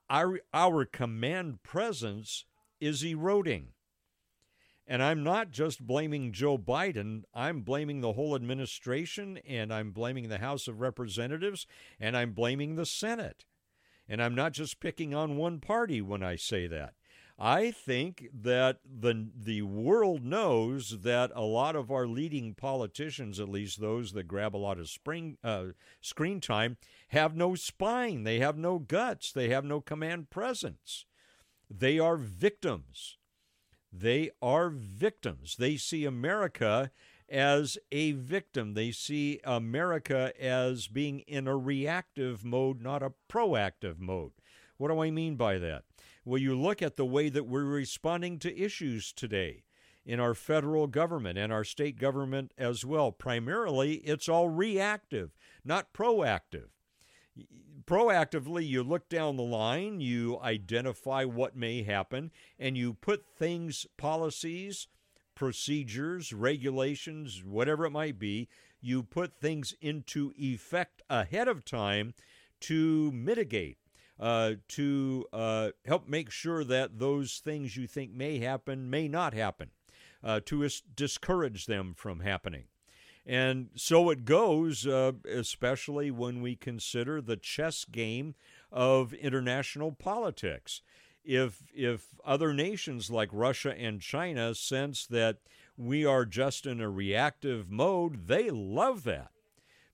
Our, 0.09 0.39
our 0.53 0.85
command 0.85 1.63
presence 1.63 2.45
is 2.79 3.03
eroding. 3.03 3.69
And 4.87 5.01
I'm 5.01 5.23
not 5.23 5.49
just 5.49 5.85
blaming 5.85 6.31
Joe 6.31 6.57
Biden, 6.59 7.23
I'm 7.33 7.61
blaming 7.61 8.01
the 8.01 8.13
whole 8.13 8.35
administration, 8.35 9.39
and 9.47 9.73
I'm 9.73 9.91
blaming 9.91 10.29
the 10.29 10.37
House 10.37 10.67
of 10.67 10.79
Representatives, 10.79 11.65
and 11.99 12.15
I'm 12.15 12.33
blaming 12.33 12.75
the 12.75 12.85
Senate. 12.85 13.45
And 14.07 14.21
I'm 14.21 14.35
not 14.35 14.53
just 14.53 14.79
picking 14.79 15.15
on 15.15 15.37
one 15.37 15.59
party 15.59 16.01
when 16.01 16.21
I 16.21 16.35
say 16.35 16.67
that. 16.67 16.93
I 17.37 17.71
think 17.71 18.29
that 18.33 18.77
the 18.85 19.29
the 19.35 19.63
world 19.63 20.23
knows 20.23 21.01
that 21.01 21.31
a 21.35 21.41
lot 21.41 21.75
of 21.75 21.91
our 21.91 22.07
leading 22.07 22.53
politicians, 22.53 23.41
at 23.41 23.49
least 23.49 23.81
those 23.81 24.13
that 24.13 24.27
grab 24.27 24.55
a 24.55 24.57
lot 24.57 24.79
of 24.79 24.89
spring 24.89 25.37
uh, 25.43 25.65
screen 25.99 26.39
time, 26.39 26.77
have 27.09 27.35
no 27.35 27.55
spine. 27.55 28.23
They 28.23 28.39
have 28.39 28.57
no 28.57 28.79
guts. 28.79 29.33
They 29.33 29.49
have 29.49 29.65
no 29.65 29.81
command 29.81 30.29
presence. 30.29 31.05
They 31.69 31.99
are 31.99 32.15
victims. 32.15 33.17
They 33.97 34.31
are 34.41 34.69
victims. 34.69 35.55
They 35.57 35.77
see 35.77 36.03
America 36.03 36.91
as 37.29 37.77
a 37.91 38.11
victim. 38.11 38.73
They 38.73 38.91
see 38.91 39.39
America 39.43 40.33
as 40.39 40.87
being 40.87 41.21
in 41.21 41.47
a 41.47 41.55
reactive 41.55 42.43
mode, 42.43 42.81
not 42.81 43.01
a 43.01 43.13
proactive 43.29 43.99
mode. 43.99 44.31
What 44.77 44.89
do 44.89 45.01
I 45.01 45.11
mean 45.11 45.35
by 45.35 45.57
that? 45.59 45.83
Well, 46.25 46.41
you 46.41 46.59
look 46.59 46.81
at 46.81 46.97
the 46.97 47.05
way 47.05 47.29
that 47.29 47.45
we're 47.45 47.63
responding 47.63 48.39
to 48.39 48.59
issues 48.59 49.13
today 49.13 49.63
in 50.05 50.19
our 50.19 50.33
federal 50.33 50.87
government 50.87 51.37
and 51.37 51.53
our 51.53 51.63
state 51.63 51.97
government 51.97 52.51
as 52.57 52.83
well. 52.83 53.11
Primarily, 53.11 53.95
it's 53.97 54.27
all 54.27 54.49
reactive, 54.49 55.31
not 55.63 55.93
proactive. 55.93 56.67
Proactively, 57.87 58.67
you 58.67 58.81
look 58.81 59.09
down 59.09 59.37
the 59.37 59.43
line, 59.43 60.01
you 60.01 60.39
identify 60.39 61.23
what 61.23 61.55
may 61.55 61.83
happen, 61.83 62.31
and 62.57 62.75
you 62.75 62.93
put 62.93 63.25
things, 63.37 63.85
policies, 63.95 64.87
procedures, 65.35 66.33
regulations, 66.33 67.43
whatever 67.43 67.85
it 67.85 67.91
might 67.91 68.17
be, 68.17 68.47
you 68.81 69.03
put 69.03 69.39
things 69.39 69.75
into 69.81 70.33
effect 70.35 71.03
ahead 71.09 71.47
of 71.47 71.63
time 71.63 72.15
to 72.61 73.11
mitigate 73.11 73.77
uh, 74.19 74.53
to 74.69 75.25
uh, 75.33 75.69
help 75.85 76.07
make 76.07 76.31
sure 76.31 76.63
that 76.63 76.99
those 76.99 77.39
things 77.39 77.75
you 77.75 77.85
think 77.85 78.11
may 78.13 78.39
happen 78.39 78.89
may 78.89 79.07
not 79.07 79.33
happen, 79.33 79.71
uh, 80.23 80.39
to 80.45 80.67
discourage 80.95 81.65
them 81.65 81.93
from 81.95 82.21
happening. 82.21 82.65
And 83.25 83.69
so 83.75 84.09
it 84.11 84.23
goes, 84.23 84.85
uh, 84.85 85.13
especially 85.29 86.11
when 86.11 86.41
we 86.41 86.55
consider 86.55 87.21
the 87.21 87.37
chess 87.37 87.85
game 87.85 88.35
of 88.71 89.13
international 89.13 89.91
politics. 89.91 90.81
If, 91.23 91.63
if 91.73 92.09
other 92.23 92.53
nations 92.53 93.09
like 93.09 93.29
Russia 93.31 93.75
and 93.75 93.99
China 93.99 94.53
sense 94.53 95.07
that 95.07 95.37
we 95.75 96.05
are 96.05 96.25
just 96.25 96.67
in 96.67 96.79
a 96.79 96.89
reactive 96.89 97.71
mode, 97.71 98.27
they 98.27 98.51
love 98.51 99.03
that 99.05 99.31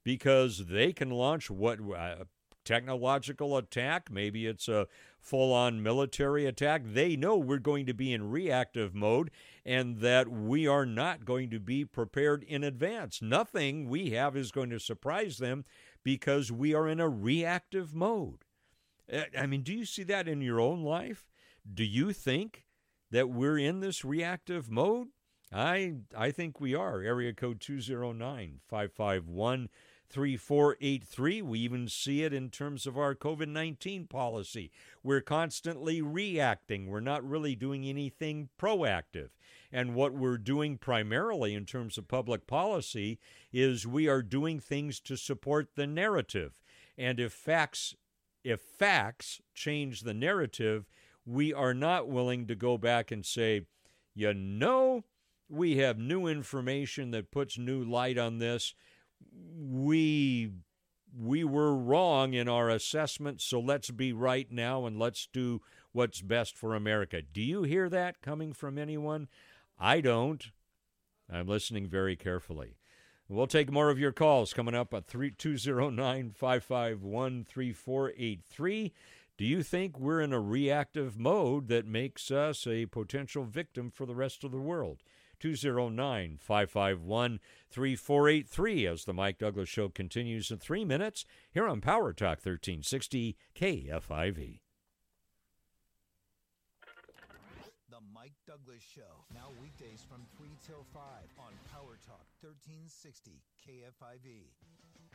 because 0.03 0.65
they 0.67 0.91
can 0.91 1.09
launch 1.09 1.49
what 1.49 1.79
uh, 1.79 2.25
technological 2.63 3.57
attack, 3.57 4.09
maybe 4.11 4.45
it's 4.45 4.67
a 4.67 4.87
full 5.19 5.53
on 5.53 5.83
military 5.83 6.45
attack. 6.45 6.83
They 6.85 7.15
know 7.15 7.37
we're 7.37 7.59
going 7.59 7.85
to 7.85 7.93
be 7.93 8.11
in 8.13 8.31
reactive 8.31 8.95
mode 8.95 9.31
and 9.65 9.99
that 9.99 10.29
we 10.29 10.67
are 10.67 10.85
not 10.85 11.25
going 11.25 11.49
to 11.51 11.59
be 11.59 11.85
prepared 11.85 12.43
in 12.43 12.63
advance. 12.63 13.21
Nothing 13.21 13.87
we 13.87 14.11
have 14.11 14.35
is 14.35 14.51
going 14.51 14.69
to 14.71 14.79
surprise 14.79 15.37
them 15.37 15.65
because 16.03 16.51
we 16.51 16.73
are 16.73 16.87
in 16.87 16.99
a 16.99 17.09
reactive 17.09 17.93
mode. 17.93 18.45
Uh, 19.11 19.23
I 19.37 19.45
mean, 19.45 19.61
do 19.61 19.73
you 19.73 19.85
see 19.85 20.03
that 20.03 20.27
in 20.27 20.41
your 20.41 20.59
own 20.59 20.83
life? 20.83 21.27
Do 21.71 21.83
you 21.83 22.13
think 22.13 22.65
that 23.11 23.29
we're 23.29 23.59
in 23.59 23.81
this 23.81 24.03
reactive 24.03 24.69
mode? 24.69 25.09
I 25.53 25.95
I 26.17 26.31
think 26.31 26.61
we 26.61 26.73
are. 26.73 27.01
Area 27.01 27.33
code 27.33 27.59
209 27.59 28.61
551 28.67 29.69
3483. 30.11 31.41
We 31.41 31.59
even 31.59 31.87
see 31.87 32.23
it 32.23 32.33
in 32.33 32.49
terms 32.49 32.85
of 32.85 32.97
our 32.97 33.15
COVID 33.15 33.47
19 33.47 34.07
policy. 34.07 34.71
We're 35.01 35.21
constantly 35.21 36.01
reacting, 36.01 36.87
we're 36.87 36.99
not 36.99 37.27
really 37.27 37.55
doing 37.55 37.85
anything 37.85 38.49
proactive. 38.59 39.29
And 39.71 39.95
what 39.95 40.13
we're 40.13 40.37
doing 40.37 40.77
primarily 40.77 41.55
in 41.55 41.65
terms 41.65 41.97
of 41.97 42.07
public 42.07 42.45
policy 42.45 43.19
is 43.53 43.87
we 43.87 44.07
are 44.07 44.21
doing 44.21 44.59
things 44.59 44.99
to 45.01 45.15
support 45.15 45.75
the 45.75 45.87
narrative. 45.87 46.59
And 46.97 47.19
if 47.19 47.31
facts 47.31 47.95
if 48.43 48.59
facts 48.59 49.39
change 49.53 50.01
the 50.01 50.13
narrative, 50.13 50.87
we 51.25 51.53
are 51.53 51.73
not 51.73 52.07
willing 52.07 52.47
to 52.47 52.55
go 52.55 52.77
back 52.77 53.11
and 53.11 53.25
say, 53.25 53.61
you 54.15 54.33
know, 54.33 55.03
we 55.47 55.77
have 55.77 55.99
new 55.99 56.27
information 56.27 57.11
that 57.11 57.31
puts 57.31 57.57
new 57.57 57.83
light 57.83 58.17
on 58.17 58.39
this 58.39 58.73
we 59.57 60.51
we 61.17 61.43
were 61.43 61.75
wrong 61.75 62.33
in 62.33 62.47
our 62.47 62.69
assessment, 62.69 63.41
so 63.41 63.59
let's 63.59 63.91
be 63.91 64.13
right 64.13 64.49
now 64.49 64.85
and 64.85 64.97
let's 64.97 65.27
do 65.31 65.61
what's 65.91 66.21
best 66.21 66.57
for 66.57 66.73
America. 66.73 67.21
Do 67.21 67.41
you 67.41 67.63
hear 67.63 67.89
that 67.89 68.21
coming 68.21 68.53
from 68.53 68.77
anyone? 68.77 69.27
I 69.77 69.99
don't. 69.99 70.51
I'm 71.29 71.47
listening 71.47 71.87
very 71.87 72.15
carefully. 72.15 72.77
We'll 73.27 73.47
take 73.47 73.71
more 73.71 73.89
of 73.89 73.99
your 73.99 74.11
calls 74.11 74.53
coming 74.53 74.75
up 74.75 74.93
at 74.93 75.07
209 75.07 76.31
551 76.31 77.45
3483. 77.45 78.93
Do 79.37 79.45
you 79.45 79.63
think 79.63 79.97
we're 79.97 80.21
in 80.21 80.33
a 80.33 80.39
reactive 80.39 81.17
mode 81.17 81.67
that 81.69 81.87
makes 81.87 82.29
us 82.29 82.67
a 82.67 82.87
potential 82.87 83.45
victim 83.45 83.89
for 83.89 84.05
the 84.05 84.15
rest 84.15 84.43
of 84.43 84.51
the 84.51 84.59
world? 84.59 85.01
209 85.41 86.37
551 86.39 87.39
3483 87.71 88.85
as 88.85 89.05
the 89.05 89.13
Mike 89.13 89.39
Douglass 89.39 89.67
Show 89.67 89.89
continues 89.89 90.51
in 90.51 90.59
three 90.59 90.85
minutes 90.85 91.25
here 91.51 91.67
on 91.67 91.81
Power 91.81 92.13
Talk 92.13 92.37
1360 92.45 93.35
KFIV. 93.55 94.59
The 97.89 97.97
Mike 98.13 98.33
Douglass 98.45 98.83
Show, 98.95 99.01
now 99.33 99.49
weekdays 99.59 100.05
from 100.07 100.21
3 100.37 100.47
till 100.65 100.85
5 100.93 101.01
on 101.39 101.53
Power 101.73 101.97
Talk 102.05 102.27
1360 102.41 103.41
KFIV. 103.65 104.45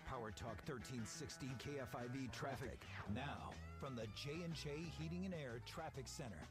Power 0.09 0.33
Talk 0.33 0.59
1360 0.67 1.47
KFIV 1.63 2.33
traffic. 2.33 2.83
Now, 3.15 3.55
from 3.79 3.95
the 3.95 4.07
J&J 4.17 4.71
Heating 4.99 5.25
and 5.25 5.35
Air 5.35 5.61
Traffic 5.67 6.09
Center. 6.09 6.43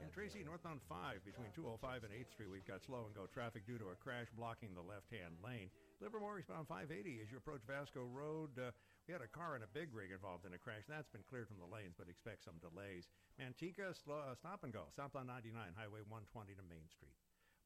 In 0.00 0.08
Tracy, 0.08 0.40
northbound 0.40 0.80
5 0.88 1.28
between 1.28 1.52
205 1.52 2.08
and 2.08 2.12
8th 2.16 2.32
Street, 2.32 2.48
we've 2.48 2.64
got 2.64 2.80
slow 2.80 3.04
and 3.04 3.12
go 3.12 3.28
traffic 3.28 3.68
due 3.68 3.76
to 3.76 3.92
a 3.92 4.00
crash 4.00 4.32
blocking 4.32 4.72
the 4.72 4.80
left 4.80 5.12
hand 5.12 5.36
lane. 5.44 5.68
Livermore 6.00 6.40
eastbound 6.40 6.72
580 6.72 7.20
as 7.20 7.28
you 7.28 7.36
approach 7.36 7.60
Vasco 7.68 8.08
Road. 8.08 8.56
Uh, 8.56 8.72
we 9.04 9.12
had 9.12 9.20
a 9.20 9.28
car 9.28 9.60
and 9.60 9.64
a 9.64 9.76
big 9.76 9.92
rig 9.92 10.08
involved 10.08 10.48
in 10.48 10.56
a 10.56 10.60
crash. 10.60 10.88
That's 10.88 11.12
been 11.12 11.26
cleared 11.28 11.52
from 11.52 11.60
the 11.60 11.68
lanes, 11.68 12.00
but 12.00 12.08
expect 12.08 12.48
some 12.48 12.56
delays. 12.64 13.12
Manteca, 13.36 13.92
slow, 13.92 14.24
uh, 14.24 14.32
stop 14.40 14.64
and 14.64 14.72
go. 14.72 14.88
Southbound 14.96 15.28
99, 15.28 15.76
Highway 15.76 16.00
120 16.08 16.56
to 16.56 16.64
Main 16.64 16.88
Street. 16.88 17.16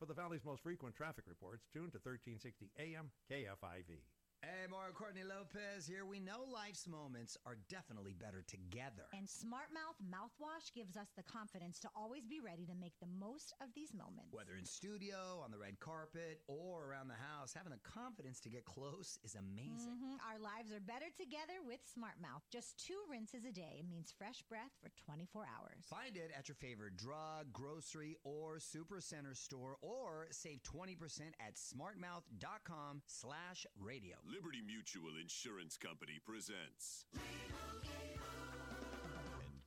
For 0.02 0.11
the 0.11 0.19
Valley's 0.19 0.43
most 0.43 0.66
frequent 0.66 0.98
traffic 0.98 1.31
reports, 1.31 1.70
tune 1.70 1.94
to 1.94 2.02
1360 2.02 2.66
AM 2.82 3.15
KFIV. 3.31 4.02
Hey, 4.44 4.68
Mario 4.68 4.92
Courtney 4.92 5.24
Lopez 5.24 5.88
here. 5.88 6.04
We 6.04 6.20
know 6.20 6.44
life's 6.44 6.84
moments 6.84 7.32
are 7.48 7.56
definitely 7.72 8.12
better 8.12 8.44
together. 8.44 9.08
And 9.16 9.24
Smart 9.24 9.72
Mouth 9.72 9.96
mouthwash 10.04 10.68
gives 10.76 11.00
us 11.00 11.08
the 11.16 11.24
confidence 11.24 11.80
to 11.80 11.88
always 11.96 12.28
be 12.28 12.44
ready 12.44 12.68
to 12.68 12.76
make 12.76 12.92
the 13.00 13.08
most 13.08 13.56
of 13.64 13.72
these 13.72 13.96
moments. 13.96 14.36
Whether 14.36 14.60
in 14.60 14.68
studio, 14.68 15.40
on 15.40 15.48
the 15.48 15.56
red 15.56 15.80
carpet, 15.80 16.44
or 16.44 16.84
around 16.84 17.08
the 17.08 17.16
house, 17.16 17.56
having 17.56 17.72
the 17.72 17.80
confidence 17.88 18.36
to 18.44 18.52
get 18.52 18.68
close 18.68 19.16
is 19.24 19.32
amazing. 19.32 19.96
Mm-hmm. 19.96 20.20
Our 20.28 20.36
lives 20.36 20.76
are 20.76 20.84
better 20.84 21.08
together 21.16 21.64
with 21.64 21.80
Smart 21.80 22.20
Mouth. 22.20 22.44
Just 22.52 22.76
two 22.76 23.00
rinses 23.08 23.48
a 23.48 23.52
day 23.52 23.80
means 23.88 24.12
fresh 24.12 24.44
breath 24.44 24.76
for 24.76 24.92
24 25.08 25.48
hours. 25.48 25.88
Find 25.88 26.20
it 26.20 26.28
at 26.36 26.52
your 26.52 26.60
favorite 26.60 27.00
drug, 27.00 27.48
grocery, 27.48 28.20
or 28.28 28.60
supercenter 28.60 29.32
store, 29.32 29.80
or 29.80 30.28
save 30.36 30.60
20% 30.68 31.32
at 31.40 31.56
smartmouth.com 31.56 33.00
slash 33.08 33.64
radio. 33.80 34.20
Liberty 34.35 34.62
Mutual 34.66 35.15
Insurance 35.23 35.77
Company 35.77 36.19
presents. 36.27 37.06
And 37.15 37.23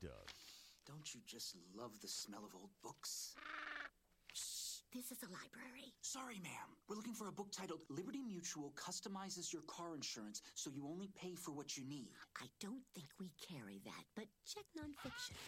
Doug. 0.02 0.28
Don't 0.86 1.08
you 1.16 1.22
just 1.26 1.56
love 1.74 1.96
the 2.02 2.08
smell 2.10 2.44
of 2.44 2.54
old 2.54 2.72
books? 2.84 3.34
Shh, 4.34 4.84
this 4.94 5.08
is 5.12 5.24
a 5.24 5.32
library. 5.32 5.94
Sorry, 6.02 6.40
ma'am. 6.44 6.76
We're 6.90 6.98
looking 6.98 7.14
for 7.14 7.30
a 7.30 7.32
book 7.32 7.48
titled 7.52 7.80
Liberty 7.90 8.20
Mutual 8.28 8.74
Customizes 8.76 9.54
Your 9.54 9.62
Car 9.68 9.96
Insurance 9.96 10.42
so 10.54 10.70
you 10.70 10.86
only 10.86 11.08
pay 11.16 11.34
for 11.36 11.52
what 11.52 11.78
you 11.78 11.86
need. 11.88 12.12
I 12.42 12.48
don't 12.60 12.84
think 12.94 13.08
we 13.22 13.32
carry 13.40 13.80
that, 13.86 14.04
but 14.18 14.26
check 14.46 14.66
nonfiction. 14.76 15.40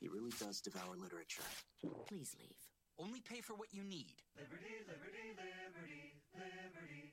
He 0.00 0.08
really 0.08 0.32
does 0.40 0.62
devour 0.62 0.96
literature. 0.96 1.44
Please 2.08 2.34
leave. 2.40 2.56
only 2.98 3.20
pay 3.20 3.42
for 3.42 3.52
what 3.54 3.68
you 3.74 3.84
need. 3.84 4.16
Liberty, 4.40 4.80
liberty, 4.88 5.36
liberty, 5.36 6.16
liberty. 6.32 7.12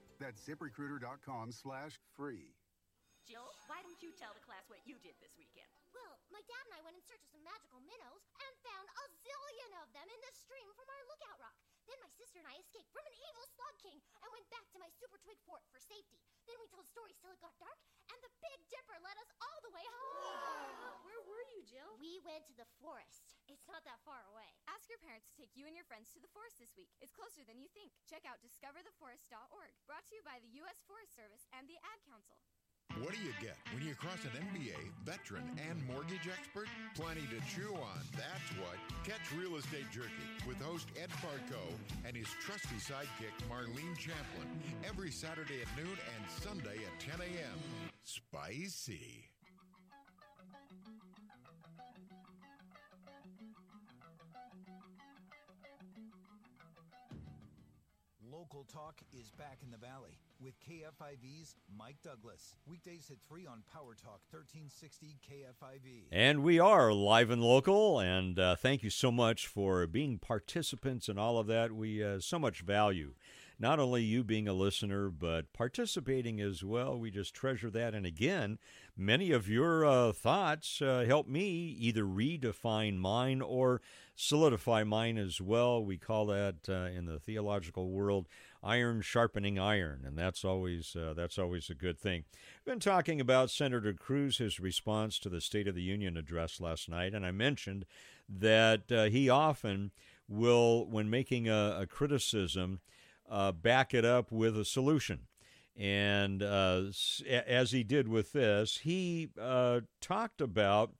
That's 0.21 0.37
ziprecruiter.com 0.45 1.49
slash 1.49 1.97
free. 2.13 2.53
Jill, 3.25 3.49
why 3.65 3.81
don't 3.81 3.97
you 4.05 4.13
tell 4.13 4.37
the 4.37 4.45
class 4.45 4.61
what 4.69 4.77
you 4.85 4.93
did 5.01 5.17
this 5.17 5.33
weekend? 5.33 5.65
Well, 5.97 6.13
my 6.29 6.45
dad 6.45 6.61
and 6.69 6.77
I 6.77 6.85
went 6.85 6.93
in 6.93 7.01
search 7.01 7.25
of 7.25 7.33
some 7.33 7.41
magical 7.41 7.81
minnows 7.81 8.21
and 8.37 8.53
found 8.61 8.85
a 8.85 9.05
zillion 9.25 9.71
of 9.81 9.89
them 9.97 10.05
in 10.05 10.21
the 10.21 10.33
stream 10.37 10.69
from 10.77 10.85
our 10.93 11.03
lookout 11.09 11.41
rock. 11.41 11.57
Then 11.89 11.97
my 12.05 12.11
sister 12.21 12.37
and 12.37 12.45
I 12.45 12.53
escaped 12.61 12.93
from 12.93 13.01
an 13.09 13.17
evil 13.17 13.45
slug 13.49 13.75
king 13.81 13.97
and 13.97 14.29
went 14.29 14.45
back 14.53 14.69
to 14.77 14.81
my 14.81 14.93
super 15.01 15.17
twig 15.25 15.41
fort 15.49 15.65
for 15.73 15.81
safety. 15.81 16.21
Then 16.45 16.61
we 16.61 16.69
told 16.69 16.85
stories 16.85 17.17
till 17.17 17.33
it 17.33 17.41
got 17.41 17.57
dark, 17.57 17.81
and 18.13 18.19
the 18.21 18.29
Big 18.45 18.61
Dipper 18.69 19.01
led 19.01 19.17
us 19.17 19.29
all 19.41 19.59
the 19.65 19.73
way 19.73 19.85
home. 19.89 21.01
Where 21.01 21.21
were 21.25 21.45
you, 21.49 21.65
Jill? 21.65 21.97
We 21.97 22.21
went 22.21 22.45
to 22.45 22.53
the 22.53 22.69
forest. 22.77 23.30
It's 23.51 23.67
not 23.67 23.83
that 23.83 23.99
far 24.07 24.23
away. 24.31 24.47
Ask 24.71 24.87
your 24.87 25.03
parents 25.03 25.27
to 25.27 25.35
take 25.35 25.51
you 25.59 25.67
and 25.67 25.75
your 25.75 25.83
friends 25.83 26.07
to 26.15 26.23
the 26.23 26.31
forest 26.31 26.55
this 26.55 26.71
week. 26.79 26.87
It's 27.03 27.11
closer 27.11 27.43
than 27.43 27.59
you 27.59 27.67
think. 27.75 27.91
Check 28.07 28.23
out 28.23 28.39
discovertheforest.org. 28.39 29.71
Brought 29.83 30.07
to 30.07 30.15
you 30.15 30.23
by 30.23 30.39
the 30.39 30.51
U.S. 30.63 30.79
Forest 30.87 31.11
Service 31.11 31.43
and 31.51 31.67
the 31.67 31.75
Ad 31.83 31.99
Council. 32.07 32.39
What 32.99 33.15
do 33.15 33.19
you 33.23 33.31
get 33.39 33.55
when 33.71 33.87
you 33.87 33.95
cross 33.95 34.19
an 34.27 34.35
MBA, 34.51 34.75
veteran, 35.03 35.47
and 35.69 35.79
mortgage 35.87 36.27
expert? 36.27 36.67
Plenty 36.95 37.23
to 37.31 37.39
chew 37.47 37.71
on. 37.75 37.99
That's 38.15 38.51
what. 38.59 38.75
Catch 39.07 39.31
Real 39.35 39.55
Estate 39.55 39.87
Jerky 39.91 40.27
with 40.47 40.59
host 40.59 40.87
Ed 40.99 41.11
Barco 41.23 41.63
and 42.03 42.15
his 42.15 42.27
trusty 42.43 42.75
sidekick 42.75 43.35
Marlene 43.47 43.95
Champlin 43.95 44.47
every 44.87 45.11
Saturday 45.11 45.63
at 45.63 45.71
noon 45.75 45.95
and 45.95 46.23
Sunday 46.27 46.83
at 46.83 46.99
10 46.99 47.21
a.m. 47.21 47.59
Spicy. 48.03 49.30
Local 58.41 58.65
Talk 58.73 58.95
is 59.13 59.29
back 59.37 59.59
in 59.61 59.69
the 59.69 59.77
Valley 59.77 60.17
with 60.41 60.55
KFIV's 60.59 61.55
Mike 61.77 61.97
Douglass. 62.03 62.55
Weekdays 62.67 63.11
at 63.11 63.17
3 63.27 63.45
on 63.45 63.63
Power 63.71 63.93
Talk 63.93 64.21
1360 64.31 65.17
KFIV. 65.29 66.05
And 66.11 66.43
we 66.43 66.59
are 66.59 66.91
live 66.91 67.29
and 67.29 67.41
local, 67.41 67.99
and 67.99 68.39
uh, 68.39 68.55
thank 68.55 68.81
you 68.81 68.89
so 68.89 69.11
much 69.11 69.45
for 69.45 69.85
being 69.85 70.17
participants 70.17 71.07
in 71.07 71.19
all 71.19 71.37
of 71.37 71.47
that. 71.47 71.71
We 71.71 72.03
uh, 72.03 72.19
so 72.19 72.39
much 72.39 72.61
value 72.61 73.13
not 73.61 73.79
only 73.79 74.01
you 74.01 74.23
being 74.23 74.47
a 74.47 74.53
listener, 74.53 75.09
but 75.09 75.53
participating 75.53 76.41
as 76.41 76.63
well. 76.63 76.97
We 76.97 77.11
just 77.11 77.35
treasure 77.35 77.69
that. 77.69 77.93
And 77.93 78.07
again, 78.07 78.57
many 78.97 79.31
of 79.31 79.47
your 79.47 79.85
uh, 79.85 80.13
thoughts 80.13 80.81
uh, 80.81 81.05
help 81.05 81.27
me 81.27 81.77
either 81.79 82.03
redefine 82.03 82.97
mine 82.97 83.39
or 83.39 83.79
solidify 84.15 84.83
mine 84.83 85.19
as 85.19 85.39
well. 85.39 85.85
We 85.85 85.97
call 85.97 86.25
that 86.25 86.55
uh, 86.67 86.89
in 86.97 87.05
the 87.05 87.19
theological 87.19 87.91
world 87.91 88.27
iron 88.63 89.01
sharpening 89.01 89.57
iron, 89.57 90.03
and 90.05 90.17
that's 90.17 90.45
always 90.45 90.95
uh, 90.95 91.13
that's 91.15 91.37
always 91.37 91.69
a 91.69 91.75
good 91.75 91.99
thing. 91.99 92.25
We've 92.65 92.73
been 92.73 92.79
talking 92.79 93.19
about 93.19 93.49
Senator 93.49 93.93
Cruz, 93.93 94.37
his 94.37 94.59
response 94.59 95.19
to 95.19 95.29
the 95.29 95.41
State 95.41 95.67
of 95.67 95.75
the 95.75 95.81
Union 95.81 96.17
address 96.17 96.61
last 96.61 96.89
night, 96.89 97.13
and 97.13 97.25
I 97.25 97.31
mentioned 97.31 97.85
that 98.29 98.91
uh, 98.91 99.05
he 99.05 99.29
often 99.29 99.91
will, 100.27 100.85
when 100.85 101.09
making 101.09 101.49
a, 101.49 101.79
a 101.81 101.87
criticism, 101.87 102.79
uh, 103.29 103.51
back 103.51 103.93
it 103.93 104.05
up 104.05 104.31
with 104.31 104.57
a 104.57 104.65
solution. 104.65 105.27
And 105.75 106.43
uh, 106.43 106.83
as 107.47 107.71
he 107.71 107.83
did 107.83 108.07
with 108.07 108.33
this, 108.33 108.79
he 108.83 109.29
uh, 109.39 109.81
talked 110.01 110.41
about 110.41 110.91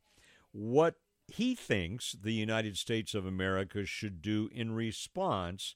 what 0.52 0.96
he 1.28 1.56
thinks 1.56 2.14
the 2.14 2.34
United 2.34 2.78
States 2.78 3.14
of 3.14 3.26
America 3.26 3.86
should 3.86 4.22
do 4.22 4.50
in 4.54 4.72
response 4.72 5.76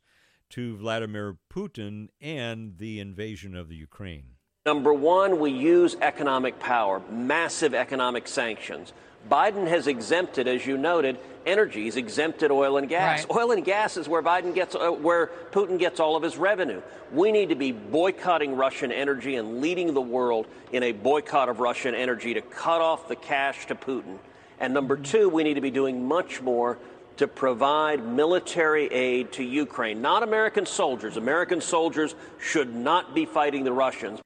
to 0.51 0.77
Vladimir 0.77 1.37
Putin 1.53 2.07
and 2.21 2.77
the 2.77 2.99
invasion 2.99 3.55
of 3.55 3.69
the 3.69 3.75
Ukraine. 3.75 4.35
Number 4.65 4.93
one, 4.93 5.39
we 5.39 5.51
use 5.51 5.95
economic 6.01 6.59
power, 6.59 7.01
massive 7.11 7.73
economic 7.73 8.27
sanctions. 8.27 8.93
Biden 9.29 9.67
has 9.67 9.87
exempted, 9.87 10.47
as 10.47 10.65
you 10.65 10.77
noted, 10.77 11.17
energy. 11.45 11.83
He's 11.83 11.97
exempted 11.97 12.51
oil 12.51 12.77
and 12.77 12.87
gas. 12.87 13.25
Right. 13.25 13.37
Oil 13.37 13.51
and 13.51 13.65
gas 13.65 13.97
is 13.97 14.07
where 14.07 14.21
Biden 14.21 14.53
gets, 14.53 14.75
uh, 14.75 14.89
where 14.89 15.27
Putin 15.51 15.77
gets 15.79 15.99
all 15.99 16.15
of 16.15 16.23
his 16.23 16.37
revenue. 16.37 16.81
We 17.11 17.31
need 17.31 17.49
to 17.49 17.55
be 17.55 17.71
boycotting 17.71 18.55
Russian 18.55 18.91
energy 18.91 19.35
and 19.35 19.61
leading 19.61 19.93
the 19.93 20.01
world 20.01 20.47
in 20.71 20.83
a 20.83 20.91
boycott 20.91 21.49
of 21.49 21.59
Russian 21.59 21.95
energy 21.95 22.33
to 22.35 22.41
cut 22.41 22.81
off 22.81 23.07
the 23.07 23.15
cash 23.15 23.67
to 23.67 23.75
Putin. 23.75 24.17
And 24.59 24.73
number 24.73 24.95
two, 24.95 25.27
we 25.29 25.43
need 25.43 25.55
to 25.55 25.61
be 25.61 25.71
doing 25.71 26.07
much 26.07 26.41
more 26.41 26.77
to 27.17 27.27
provide 27.27 28.05
military 28.05 28.87
aid 28.87 29.31
to 29.33 29.43
Ukraine, 29.43 30.01
not 30.01 30.23
American 30.23 30.65
soldiers. 30.65 31.17
American 31.17 31.61
soldiers 31.61 32.15
should 32.39 32.73
not 32.75 33.13
be 33.15 33.25
fighting 33.25 33.63
the 33.63 33.71
Russians. 33.71 34.19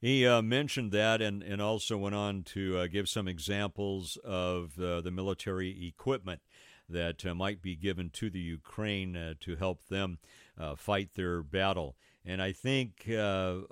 He 0.00 0.26
uh, 0.26 0.40
mentioned 0.40 0.92
that 0.92 1.20
and, 1.20 1.42
and 1.42 1.60
also 1.60 1.98
went 1.98 2.14
on 2.14 2.42
to 2.44 2.78
uh, 2.78 2.86
give 2.86 3.08
some 3.08 3.28
examples 3.28 4.16
of 4.24 4.78
uh, 4.78 5.02
the 5.02 5.10
military 5.10 5.86
equipment 5.86 6.40
that 6.88 7.24
uh, 7.26 7.34
might 7.34 7.60
be 7.60 7.76
given 7.76 8.08
to 8.10 8.30
the 8.30 8.40
Ukraine 8.40 9.14
uh, 9.14 9.34
to 9.40 9.56
help 9.56 9.86
them 9.88 10.18
uh, 10.58 10.74
fight 10.74 11.10
their 11.14 11.42
battle. 11.42 11.96
And 12.24 12.42
I 12.42 12.52
think 12.52 13.06
a 13.08 13.64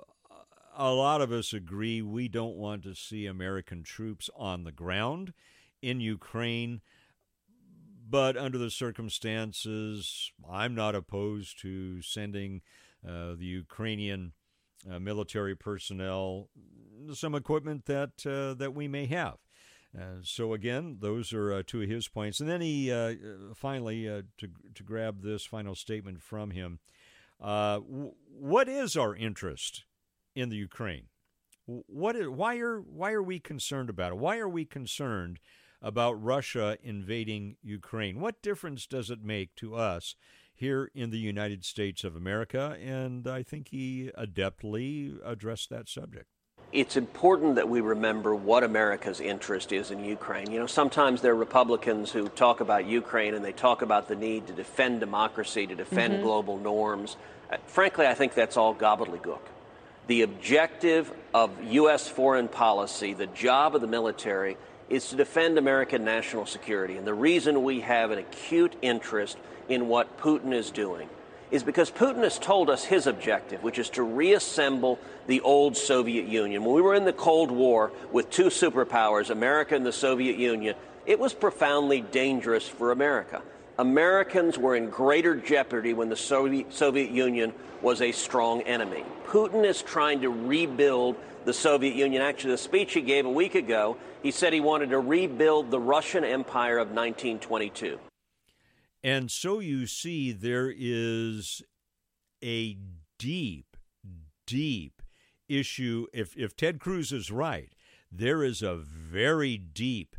lot 0.77 1.21
of 1.21 1.31
us 1.31 1.51
agree 1.51 2.01
we 2.01 2.27
don't 2.27 2.55
want 2.55 2.83
to 2.83 2.95
see 2.95 3.25
American 3.25 3.83
troops 3.83 4.29
on 4.35 4.63
the 4.63 4.71
ground 4.71 5.33
in 5.81 5.99
Ukraine. 5.99 6.81
But 8.09 8.37
under 8.37 8.57
the 8.57 8.71
circumstances, 8.71 10.31
I'm 10.49 10.73
not 10.73 10.95
opposed 10.95 11.59
to 11.61 12.01
sending 12.01 12.61
the 13.03 13.37
Ukrainian 13.39 14.33
uh, 14.89 14.99
military 14.99 15.55
personnel, 15.55 16.49
some 17.13 17.35
equipment 17.35 17.85
that 17.85 18.25
uh, 18.25 18.53
that 18.55 18.73
we 18.73 18.87
may 18.87 19.05
have. 19.07 19.37
Uh, 19.97 20.19
so 20.21 20.53
again, 20.53 20.97
those 20.99 21.33
are 21.33 21.51
uh, 21.53 21.63
two 21.65 21.81
of 21.81 21.89
his 21.89 22.07
points, 22.07 22.39
and 22.39 22.49
then 22.49 22.61
he 22.61 22.91
uh, 22.91 23.15
finally 23.55 24.07
uh, 24.07 24.21
to 24.37 24.47
to 24.75 24.83
grab 24.83 25.21
this 25.21 25.45
final 25.45 25.75
statement 25.75 26.21
from 26.21 26.51
him. 26.51 26.79
W- 27.39 28.13
what 28.27 28.69
is 28.69 28.95
our 28.95 29.15
interest 29.15 29.85
in 30.35 30.49
the 30.49 30.55
Ukraine? 30.55 31.07
What 31.65 32.15
is, 32.15 32.27
why 32.27 32.57
are 32.57 32.79
why 32.79 33.11
are 33.11 33.23
we 33.23 33.39
concerned 33.39 33.89
about 33.89 34.11
it? 34.13 34.17
Why 34.17 34.37
are 34.37 34.49
we 34.49 34.65
concerned 34.65 35.39
about 35.81 36.21
Russia 36.21 36.77
invading 36.83 37.57
Ukraine? 37.61 38.19
What 38.19 38.41
difference 38.41 38.85
does 38.87 39.09
it 39.09 39.23
make 39.23 39.55
to 39.55 39.75
us 39.75 40.15
here 40.59 40.91
in 40.93 41.09
the 41.09 41.17
United 41.17 41.63
States 41.63 42.03
of 42.03 42.17
America, 42.17 42.77
and 42.83 43.25
I 43.27 43.43
think 43.43 43.69
he 43.69 44.11
adeptly 44.17 45.17
addressed 45.23 45.69
that 45.69 45.87
subject. 45.87 46.25
It's 46.73 46.97
important 46.97 47.55
that 47.55 47.69
we 47.69 47.79
remember 47.79 48.35
what 48.35 48.63
America's 48.63 49.21
interest 49.21 49.71
is 49.71 49.89
in 49.89 50.03
Ukraine. 50.03 50.51
You 50.51 50.59
know, 50.59 50.67
sometimes 50.67 51.21
there 51.21 51.31
are 51.31 51.35
Republicans 51.35 52.11
who 52.11 52.27
talk 52.27 52.59
about 52.59 52.85
Ukraine 52.85 53.33
and 53.33 53.43
they 53.43 53.53
talk 53.53 53.81
about 53.81 54.07
the 54.07 54.15
need 54.15 54.47
to 54.47 54.53
defend 54.53 54.99
democracy, 54.99 55.65
to 55.65 55.75
defend 55.75 56.15
mm-hmm. 56.15 56.23
global 56.23 56.57
norms. 56.57 57.15
Uh, 57.49 57.57
frankly, 57.65 58.05
I 58.05 58.13
think 58.13 58.33
that's 58.33 58.57
all 58.57 58.75
gobbledygook. 58.75 59.39
The 60.07 60.23
objective 60.23 61.11
of 61.33 61.51
U.S. 61.63 62.07
foreign 62.07 62.49
policy, 62.49 63.13
the 63.13 63.27
job 63.27 63.75
of 63.75 63.81
the 63.81 63.87
military, 63.87 64.57
is 64.89 65.09
to 65.09 65.15
defend 65.15 65.57
American 65.57 66.03
national 66.03 66.45
security. 66.45 66.97
And 66.97 67.05
the 67.05 67.13
reason 67.13 67.63
we 67.63 67.81
have 67.81 68.11
an 68.11 68.19
acute 68.19 68.75
interest 68.81 69.37
in 69.67 69.87
what 69.87 70.19
Putin 70.19 70.53
is 70.53 70.71
doing 70.71 71.09
is 71.51 71.63
because 71.63 71.89
Putin 71.89 72.23
has 72.23 72.37
told 72.37 72.69
us 72.69 72.83
his 72.83 73.07
objective, 73.07 73.63
which 73.63 73.79
is 73.79 73.89
to 73.91 74.03
reassemble 74.03 74.99
the 75.27 75.41
old 75.41 75.75
Soviet 75.75 76.25
Union. 76.27 76.63
When 76.63 76.75
we 76.75 76.81
were 76.81 76.95
in 76.95 77.05
the 77.05 77.13
Cold 77.13 77.49
War 77.49 77.91
with 78.11 78.29
two 78.29 78.45
superpowers, 78.45 79.29
America 79.29 79.75
and 79.75 79.85
the 79.85 79.91
Soviet 79.91 80.37
Union, 80.37 80.75
it 81.05 81.19
was 81.19 81.33
profoundly 81.33 82.01
dangerous 82.01 82.67
for 82.67 82.91
America. 82.91 83.41
Americans 83.79 84.57
were 84.57 84.75
in 84.75 84.89
greater 84.89 85.35
jeopardy 85.35 85.93
when 85.93 86.09
the 86.09 86.15
Soviet, 86.15 86.71
Soviet 86.73 87.11
Union 87.11 87.53
was 87.81 88.01
a 88.01 88.11
strong 88.11 88.61
enemy. 88.63 89.03
Putin 89.25 89.65
is 89.65 89.81
trying 89.81 90.21
to 90.21 90.29
rebuild 90.29 91.15
the 91.45 91.53
Soviet 91.53 91.95
Union. 91.95 92.21
Actually, 92.21 92.51
the 92.51 92.57
speech 92.57 92.93
he 92.93 93.01
gave 93.01 93.25
a 93.25 93.29
week 93.29 93.55
ago, 93.55 93.97
he 94.21 94.31
said 94.31 94.53
he 94.53 94.59
wanted 94.59 94.89
to 94.89 94.99
rebuild 94.99 95.71
the 95.71 95.79
Russian 95.79 96.23
Empire 96.23 96.77
of 96.77 96.89
1922. 96.89 97.99
And 99.03 99.31
so 99.31 99.59
you 99.59 99.87
see, 99.87 100.31
there 100.31 100.73
is 100.75 101.63
a 102.43 102.77
deep, 103.17 103.77
deep 104.45 105.01
issue. 105.47 106.07
If, 106.13 106.35
if 106.35 106.55
Ted 106.55 106.79
Cruz 106.79 107.11
is 107.11 107.31
right, 107.31 107.73
there 108.11 108.43
is 108.43 108.61
a 108.61 108.75
very 108.75 109.57
deep 109.57 110.15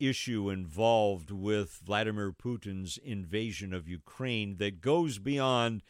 issue 0.00 0.50
involved 0.50 1.30
with 1.30 1.80
Vladimir 1.84 2.32
Putin's 2.32 2.98
invasion 2.98 3.72
of 3.72 3.88
Ukraine 3.88 4.56
that 4.56 4.80
goes 4.80 5.18
beyond, 5.18 5.82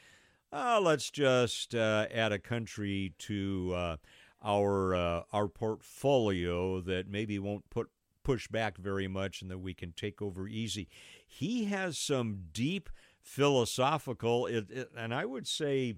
uh, 0.52 0.81
let's 0.82 1.11
just 1.11 1.74
uh, 1.74 2.06
add 2.12 2.32
a 2.32 2.39
country 2.39 3.15
to 3.19 3.73
uh, 3.74 3.97
our 4.45 4.95
uh, 4.95 5.23
our 5.33 5.49
portfolio 5.49 6.81
that 6.83 7.09
maybe 7.09 7.39
won't 7.39 7.69
put 7.71 7.89
push 8.23 8.49
back 8.49 8.79
very 8.79 9.07
much 9.07 9.43
and 9.43 9.51
that 9.51 9.59
we 9.59 9.75
can 9.75 9.93
take 9.93 10.21
over 10.21 10.49
easy. 10.49 10.89
He 11.27 11.66
has 11.66 11.99
some 11.99 12.45
deep 12.53 12.89
philosophical, 13.23 14.47
it, 14.47 14.71
it, 14.71 14.91
and 14.97 15.15
I 15.15 15.25
would 15.25 15.47
say 15.47 15.97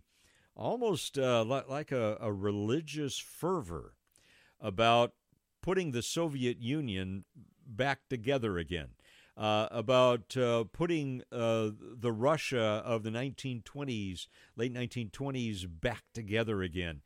almost 0.55 1.18
uh, 1.18 1.44
like 1.44 1.93
a, 1.93 2.18
a 2.20 2.32
religious 2.32 3.18
fervor 3.18 3.94
about 4.60 5.12
putting 5.62 5.93
the 5.93 6.02
Soviet 6.02 6.60
Union 6.60 7.24
back 7.66 8.01
together 8.09 8.59
again. 8.59 8.89
Uh, 9.36 9.68
about 9.70 10.35
uh, 10.35 10.64
putting 10.73 11.20
uh, 11.31 11.68
the 11.78 12.10
Russia 12.10 12.82
of 12.86 13.02
the 13.02 13.10
1920s, 13.10 14.28
late 14.56 14.73
1920s, 14.73 15.66
back 15.68 16.05
together 16.14 16.62
again. 16.62 17.02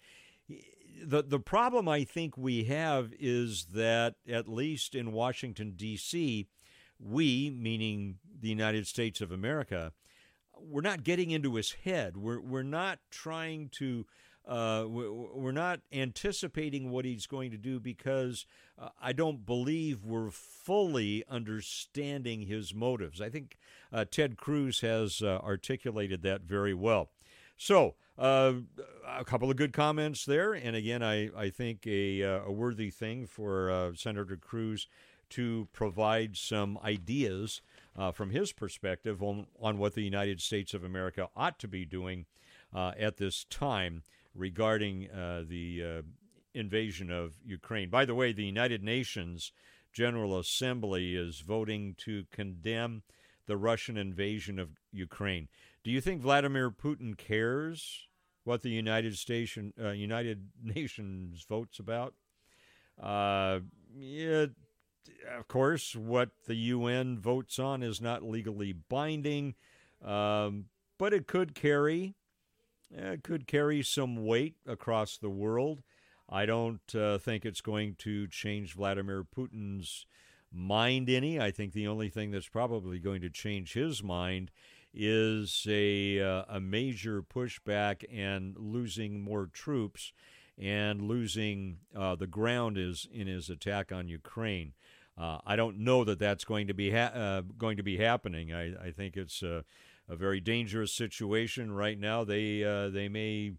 The, 1.03 1.23
the 1.23 1.41
problem 1.41 1.89
I 1.89 2.05
think 2.05 2.37
we 2.37 2.65
have 2.65 3.13
is 3.19 3.67
that, 3.75 4.17
at 4.29 4.49
least 4.49 4.95
in 4.95 5.13
Washington, 5.13 5.73
D.C., 5.77 6.47
we, 6.99 7.51
meaning 7.51 8.19
the 8.39 8.49
United 8.49 8.87
States 8.87 9.21
of 9.21 9.33
America, 9.33 9.93
we're 10.59 10.83
not 10.83 11.03
getting 11.05 11.31
into 11.31 11.55
his 11.55 11.73
head. 11.85 12.17
We're, 12.17 12.41
we're 12.41 12.63
not 12.63 12.99
trying 13.11 13.71
to 13.79 14.05
uh, 14.47 14.85
we're 14.89 15.53
not 15.53 15.81
anticipating 15.93 16.91
what 16.91 17.05
he's 17.05 17.27
going 17.27 17.51
to 17.51 17.57
do 17.57 17.79
because 17.79 18.47
uh, 18.79 18.89
I 19.01 19.13
don't 19.13 19.45
believe 19.45 20.05
we're 20.05 20.31
fully 20.31 21.23
understanding 21.29 22.43
his 22.43 22.75
motives. 22.75 23.21
I 23.21 23.29
think 23.29 23.59
uh, 23.93 24.07
Ted 24.11 24.37
Cruz 24.37 24.81
has 24.81 25.23
uh, 25.23 25.39
articulated 25.45 26.23
that 26.23 26.43
very 26.43 26.75
well. 26.75 27.11
So, 27.63 27.95
uh, 28.17 28.55
a 29.07 29.23
couple 29.23 29.51
of 29.51 29.57
good 29.59 29.75
comments 29.75 30.25
there. 30.25 30.55
And 30.55 30.75
again, 30.75 31.03
I, 31.03 31.29
I 31.37 31.51
think 31.51 31.87
a, 31.87 32.25
uh, 32.25 32.45
a 32.47 32.51
worthy 32.51 32.89
thing 32.89 33.27
for 33.27 33.93
Senator 33.97 34.39
Cruz 34.39 34.89
to 35.29 35.69
provide 35.75 36.39
some 36.39 36.79
ideas 36.83 37.61
from 38.15 38.31
his 38.31 38.53
perspective 38.53 39.23
on, 39.23 39.47
on 39.61 39.77
what 39.77 39.95
the 39.95 40.03
United 40.03 40.41
States 40.41 40.73
of 40.73 40.85
America 40.85 41.29
ought 41.37 41.59
to 41.59 41.69
be 41.69 41.85
doing 41.85 42.25
at 42.75 43.19
this 43.19 43.45
time 43.51 44.05
regarding 44.35 45.11
uh, 45.11 45.43
the 45.47 45.85
uh, 45.85 46.03
invasion 46.55 47.11
of 47.11 47.35
Ukraine. 47.45 47.91
By 47.91 48.07
the 48.07 48.15
way, 48.15 48.33
the 48.33 48.45
United 48.45 48.83
Nations 48.83 49.53
General 49.93 50.39
Assembly 50.39 51.15
is 51.15 51.41
voting 51.41 51.95
to 51.99 52.25
condemn 52.31 53.03
the 53.47 53.57
Russian 53.57 53.97
invasion 53.97 54.59
of 54.59 54.71
Ukraine. 54.93 55.49
Do 55.83 55.91
you 55.91 56.01
think 56.01 56.21
Vladimir 56.21 56.71
Putin 56.71 57.17
cares 57.17 58.07
what 58.45 58.63
the 58.63 58.71
United 58.71 59.17
Station, 59.17 59.73
uh, 59.83 59.91
United 59.91 60.49
Nations 60.63 61.45
votes 61.49 61.79
about? 61.79 62.15
Uh, 63.01 63.61
of 65.37 65.49
course, 65.49 65.97
what 65.97 66.31
the 66.47 66.55
UN 66.55 67.19
votes 67.19 67.59
on 67.59 67.83
is 67.83 68.01
not 68.01 68.23
legally 68.23 68.73
binding, 68.73 69.55
um, 70.05 70.67
but 70.99 71.15
it 71.15 71.27
could 71.27 71.55
carry 71.55 72.15
it 72.93 73.23
could 73.23 73.47
carry 73.47 73.83
some 73.83 74.27
weight 74.27 74.57
across 74.67 75.17
the 75.17 75.31
world. 75.31 75.83
I 76.29 76.47
don't 76.47 76.95
uh, 76.95 77.19
think 77.19 77.45
it's 77.45 77.61
going 77.61 77.95
to 78.01 78.27
change 78.27 78.75
Vladimir 78.75 79.25
Putin's 79.25 80.07
mind 80.53 81.09
any. 81.09 81.41
I 81.41 81.51
think 81.51 81.73
the 81.73 81.87
only 81.87 82.09
thing 82.09 82.31
that's 82.31 82.49
probably 82.49 82.99
going 82.99 83.21
to 83.23 83.31
change 83.31 83.75
his 83.75 84.03
mind 84.03 84.51
is 84.93 85.67
a 85.69 86.21
uh, 86.21 86.45
a 86.49 86.61
major 86.61 87.23
pushback 87.23 88.05
and 88.13 88.57
losing 88.59 89.21
more 89.21 89.47
troops 89.47 90.13
and 90.59 91.03
losing 91.03 91.79
uh, 91.97 92.15
the 92.15 92.27
ground 92.27 92.77
is 92.77 93.09
in 93.13 93.27
his 93.27 93.49
attack 93.49 93.93
on 93.93 94.09
Ukraine. 94.09 94.75
Uh, 95.17 95.39
I 95.47 95.57
don't 95.57 95.79
know 95.79 96.05
that 96.05 96.19
that's 96.19 96.45
going 96.45 96.67
to 96.69 96.75
be 96.75 96.91
ha- 96.91 97.13
uh, 97.15 97.43
going 97.59 97.77
to 97.77 97.83
be 97.83 97.97
happening. 97.99 98.53
I, 98.53 98.87
I 98.87 98.91
think 98.91 99.17
it's 99.17 99.43
uh, 99.43 99.63
a 100.09 100.17
very 100.17 100.41
dangerous 100.41 100.93
situation 100.93 101.73
right 101.73 101.99
now. 101.99 102.25
They 102.25 102.65
uh, 102.65 102.89
they 102.89 103.09
may 103.09 103.53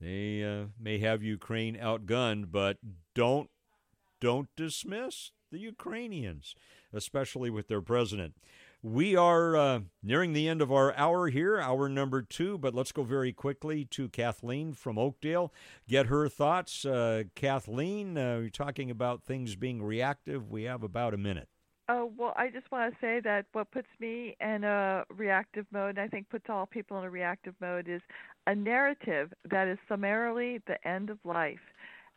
they 0.00 0.42
uh, 0.42 0.66
may 0.80 0.98
have 0.98 1.22
Ukraine 1.22 1.76
outgunned, 1.76 2.50
but 2.50 2.78
don't 3.14 3.50
don't 4.20 4.48
dismiss 4.56 5.32
the 5.50 5.58
Ukrainians, 5.58 6.54
especially 6.92 7.50
with 7.50 7.68
their 7.68 7.82
president. 7.82 8.34
We 8.84 9.14
are 9.14 9.56
uh, 9.56 9.80
nearing 10.02 10.32
the 10.32 10.48
end 10.48 10.60
of 10.60 10.72
our 10.72 10.92
hour 10.96 11.28
here, 11.28 11.60
hour 11.60 11.88
number 11.88 12.20
two, 12.20 12.58
but 12.58 12.74
let's 12.74 12.90
go 12.90 13.04
very 13.04 13.32
quickly 13.32 13.84
to 13.84 14.08
Kathleen 14.08 14.72
from 14.72 14.98
Oakdale, 14.98 15.52
get 15.86 16.06
her 16.06 16.28
thoughts. 16.28 16.84
Uh, 16.84 17.22
Kathleen, 17.36 18.18
uh, 18.18 18.38
you're 18.38 18.50
talking 18.50 18.90
about 18.90 19.22
things 19.22 19.54
being 19.54 19.84
reactive. 19.84 20.50
We 20.50 20.64
have 20.64 20.82
about 20.82 21.14
a 21.14 21.16
minute. 21.16 21.48
Oh, 21.88 22.10
well, 22.16 22.32
I 22.36 22.48
just 22.48 22.72
want 22.72 22.92
to 22.92 22.98
say 23.00 23.20
that 23.20 23.46
what 23.52 23.70
puts 23.70 23.86
me 24.00 24.34
in 24.40 24.64
a 24.64 25.04
reactive 25.14 25.66
mode, 25.70 25.90
and 25.90 26.00
I 26.00 26.08
think 26.08 26.28
puts 26.28 26.46
all 26.48 26.66
people 26.66 26.98
in 26.98 27.04
a 27.04 27.10
reactive 27.10 27.54
mode, 27.60 27.86
is 27.88 28.02
a 28.48 28.54
narrative 28.56 29.32
that 29.48 29.68
is 29.68 29.78
summarily 29.88 30.58
the 30.66 30.84
end 30.88 31.08
of 31.08 31.18
life 31.24 31.60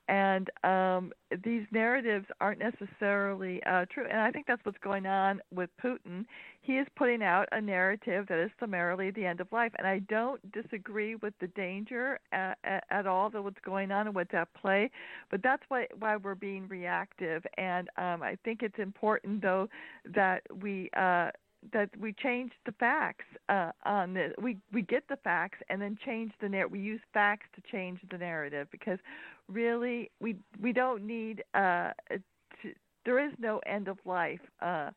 and 0.07 0.49
um, 0.63 1.11
these 1.43 1.65
narratives 1.71 2.25
aren't 2.39 2.59
necessarily 2.59 3.61
uh, 3.63 3.85
true. 3.91 4.05
And 4.09 4.19
I 4.19 4.31
think 4.31 4.45
that's 4.47 4.63
what's 4.63 4.77
going 4.79 5.05
on 5.05 5.41
with 5.53 5.69
Putin. 5.83 6.25
He 6.61 6.73
is 6.73 6.87
putting 6.95 7.23
out 7.23 7.47
a 7.51 7.61
narrative 7.61 8.25
that 8.29 8.39
is 8.39 8.51
summarily 8.59 9.11
the 9.11 9.25
end 9.25 9.39
of 9.39 9.51
life, 9.51 9.71
and 9.77 9.87
I 9.87 9.99
don't 9.99 10.41
disagree 10.51 11.15
with 11.15 11.33
the 11.39 11.47
danger 11.47 12.19
at, 12.31 12.57
at 12.89 13.07
all 13.07 13.29
that 13.31 13.41
what's 13.41 13.59
going 13.63 13.91
on 13.91 14.07
and 14.07 14.15
what's 14.15 14.33
at 14.33 14.53
play. 14.53 14.89
But 15.29 15.41
that's 15.43 15.63
why 15.67 15.87
why 15.99 16.17
we're 16.17 16.35
being 16.35 16.67
reactive, 16.67 17.43
and 17.57 17.89
um, 17.97 18.21
I 18.21 18.37
think 18.43 18.61
it's 18.63 18.79
important 18.79 19.41
though 19.41 19.69
that 20.13 20.41
we. 20.61 20.89
Uh, 20.95 21.31
that 21.73 21.89
we 21.99 22.13
change 22.13 22.51
the 22.65 22.71
facts 22.73 23.25
uh, 23.49 23.71
on 23.85 24.13
this. 24.13 24.33
We 24.41 24.57
we 24.73 24.81
get 24.81 25.07
the 25.07 25.17
facts 25.17 25.59
and 25.69 25.81
then 25.81 25.97
change 26.03 26.31
the 26.41 26.49
narrative. 26.49 26.71
We 26.71 26.79
use 26.79 27.01
facts 27.13 27.47
to 27.55 27.61
change 27.71 27.99
the 28.09 28.17
narrative 28.17 28.67
because 28.71 28.99
really 29.47 30.11
we 30.19 30.35
we 30.61 30.73
don't 30.73 31.05
need. 31.05 31.43
Uh, 31.53 31.91
to, 32.09 32.73
there 33.05 33.25
is 33.25 33.33
no 33.39 33.59
end 33.65 33.87
of 33.87 33.97
life 34.05 34.39
uh, 34.61 34.91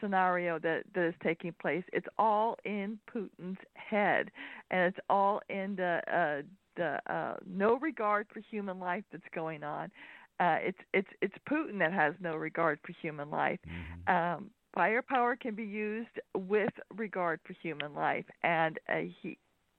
scenario 0.00 0.58
that 0.58 0.84
that 0.94 1.08
is 1.08 1.14
taking 1.22 1.52
place. 1.60 1.84
It's 1.92 2.08
all 2.18 2.56
in 2.64 2.98
Putin's 3.12 3.58
head, 3.74 4.30
and 4.70 4.82
it's 4.82 4.98
all 5.08 5.40
in 5.48 5.76
the 5.76 6.00
uh, 6.12 6.42
the 6.76 7.12
uh, 7.12 7.36
no 7.46 7.78
regard 7.78 8.26
for 8.32 8.40
human 8.40 8.78
life 8.78 9.04
that's 9.12 9.24
going 9.34 9.62
on. 9.62 9.90
Uh, 10.40 10.58
it's 10.60 10.78
it's 10.94 11.08
it's 11.20 11.34
Putin 11.50 11.78
that 11.80 11.92
has 11.92 12.14
no 12.20 12.36
regard 12.36 12.78
for 12.84 12.92
human 13.00 13.30
life. 13.30 13.58
Mm-hmm. 13.66 14.14
Um, 14.14 14.50
firepower 14.74 15.36
can 15.36 15.54
be 15.54 15.64
used 15.64 16.20
with 16.36 16.72
regard 16.94 17.40
for 17.44 17.54
human 17.54 17.94
life, 17.94 18.26
and 18.42 18.78
uh, 18.88 19.00
he, 19.22 19.38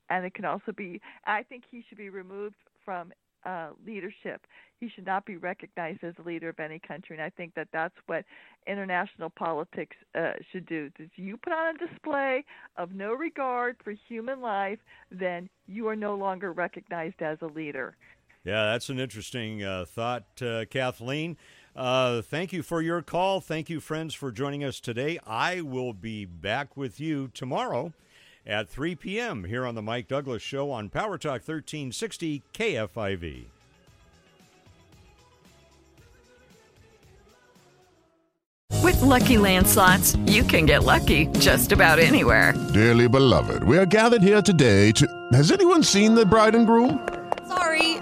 and 0.10 0.26
it 0.26 0.34
can 0.34 0.46
also 0.46 0.72
be. 0.72 1.02
I 1.26 1.44
think 1.44 1.64
he 1.70 1.84
should 1.88 1.98
be 1.98 2.10
removed 2.10 2.56
from 2.84 3.12
uh, 3.46 3.70
leadership. 3.86 4.46
He 4.80 4.90
should 4.90 5.06
not 5.06 5.26
be 5.26 5.38
recognized 5.38 6.04
as 6.04 6.14
a 6.20 6.28
leader 6.28 6.50
of 6.50 6.60
any 6.60 6.80
country, 6.80 7.16
and 7.16 7.24
I 7.24 7.30
think 7.30 7.54
that 7.56 7.68
that's 7.72 7.96
what 8.08 8.26
international 8.68 9.30
politics 9.30 9.96
uh, 10.16 10.34
should 10.52 10.66
do. 10.66 10.90
If 10.98 11.12
you 11.16 11.38
put 11.38 11.54
on 11.54 11.76
a 11.76 11.88
display 11.88 12.44
of 12.78 12.94
no 12.94 13.14
regard 13.14 13.78
for 13.84 13.94
human 14.08 14.42
life, 14.42 14.80
then 15.12 15.50
you 15.68 15.88
are 15.88 15.96
no 15.96 16.16
longer 16.16 16.52
recognized 16.52 17.22
as 17.22 17.38
a 17.42 17.48
leader. 17.48 17.96
Yeah, 18.44 18.72
that's 18.72 18.90
an 18.90 19.00
interesting 19.00 19.64
uh, 19.64 19.86
thought, 19.86 20.42
uh, 20.42 20.66
Kathleen. 20.66 21.38
Uh, 21.80 22.22
thank 22.22 22.52
you 22.52 22.62
for 22.62 22.82
your 22.82 23.02
call. 23.02 23.40
Thank 23.40 23.70
you, 23.70 23.80
friends, 23.80 24.14
for 24.14 24.34
joining 24.34 24.66
us 24.66 24.82
today. 24.82 25.18
I 25.26 25.62
will 25.62 25.94
be 25.94 26.26
back 26.26 26.76
with 26.76 27.00
you 27.00 27.30
tomorrow 27.30 27.94
at 28.46 28.68
3 28.68 28.96
p.m. 28.96 29.46
here 29.46 29.66
on 29.66 29.76
The 29.76 29.82
Mike 29.82 30.10
Douglass 30.10 30.42
Show 30.42 30.72
on 30.72 30.90
Power 30.90 31.18
Talk 31.18 31.48
1360 31.48 32.44
KFIV. 32.54 33.46
With 38.84 39.02
lucky 39.02 39.36
landslots, 39.36 40.18
you 40.30 40.44
can 40.44 40.66
get 40.66 40.84
lucky 40.84 41.28
just 41.40 41.72
about 41.72 41.98
anywhere. 41.98 42.54
Dearly 42.74 43.08
beloved, 43.08 43.64
we 43.64 43.78
are 43.78 43.86
gathered 43.86 44.22
here 44.22 44.42
today 44.42 44.92
to. 44.92 45.08
Has 45.32 45.50
anyone 45.50 45.84
seen 45.84 46.14
the 46.14 46.26
bride 46.26 46.56
and 46.56 46.68
groom? 46.68 47.08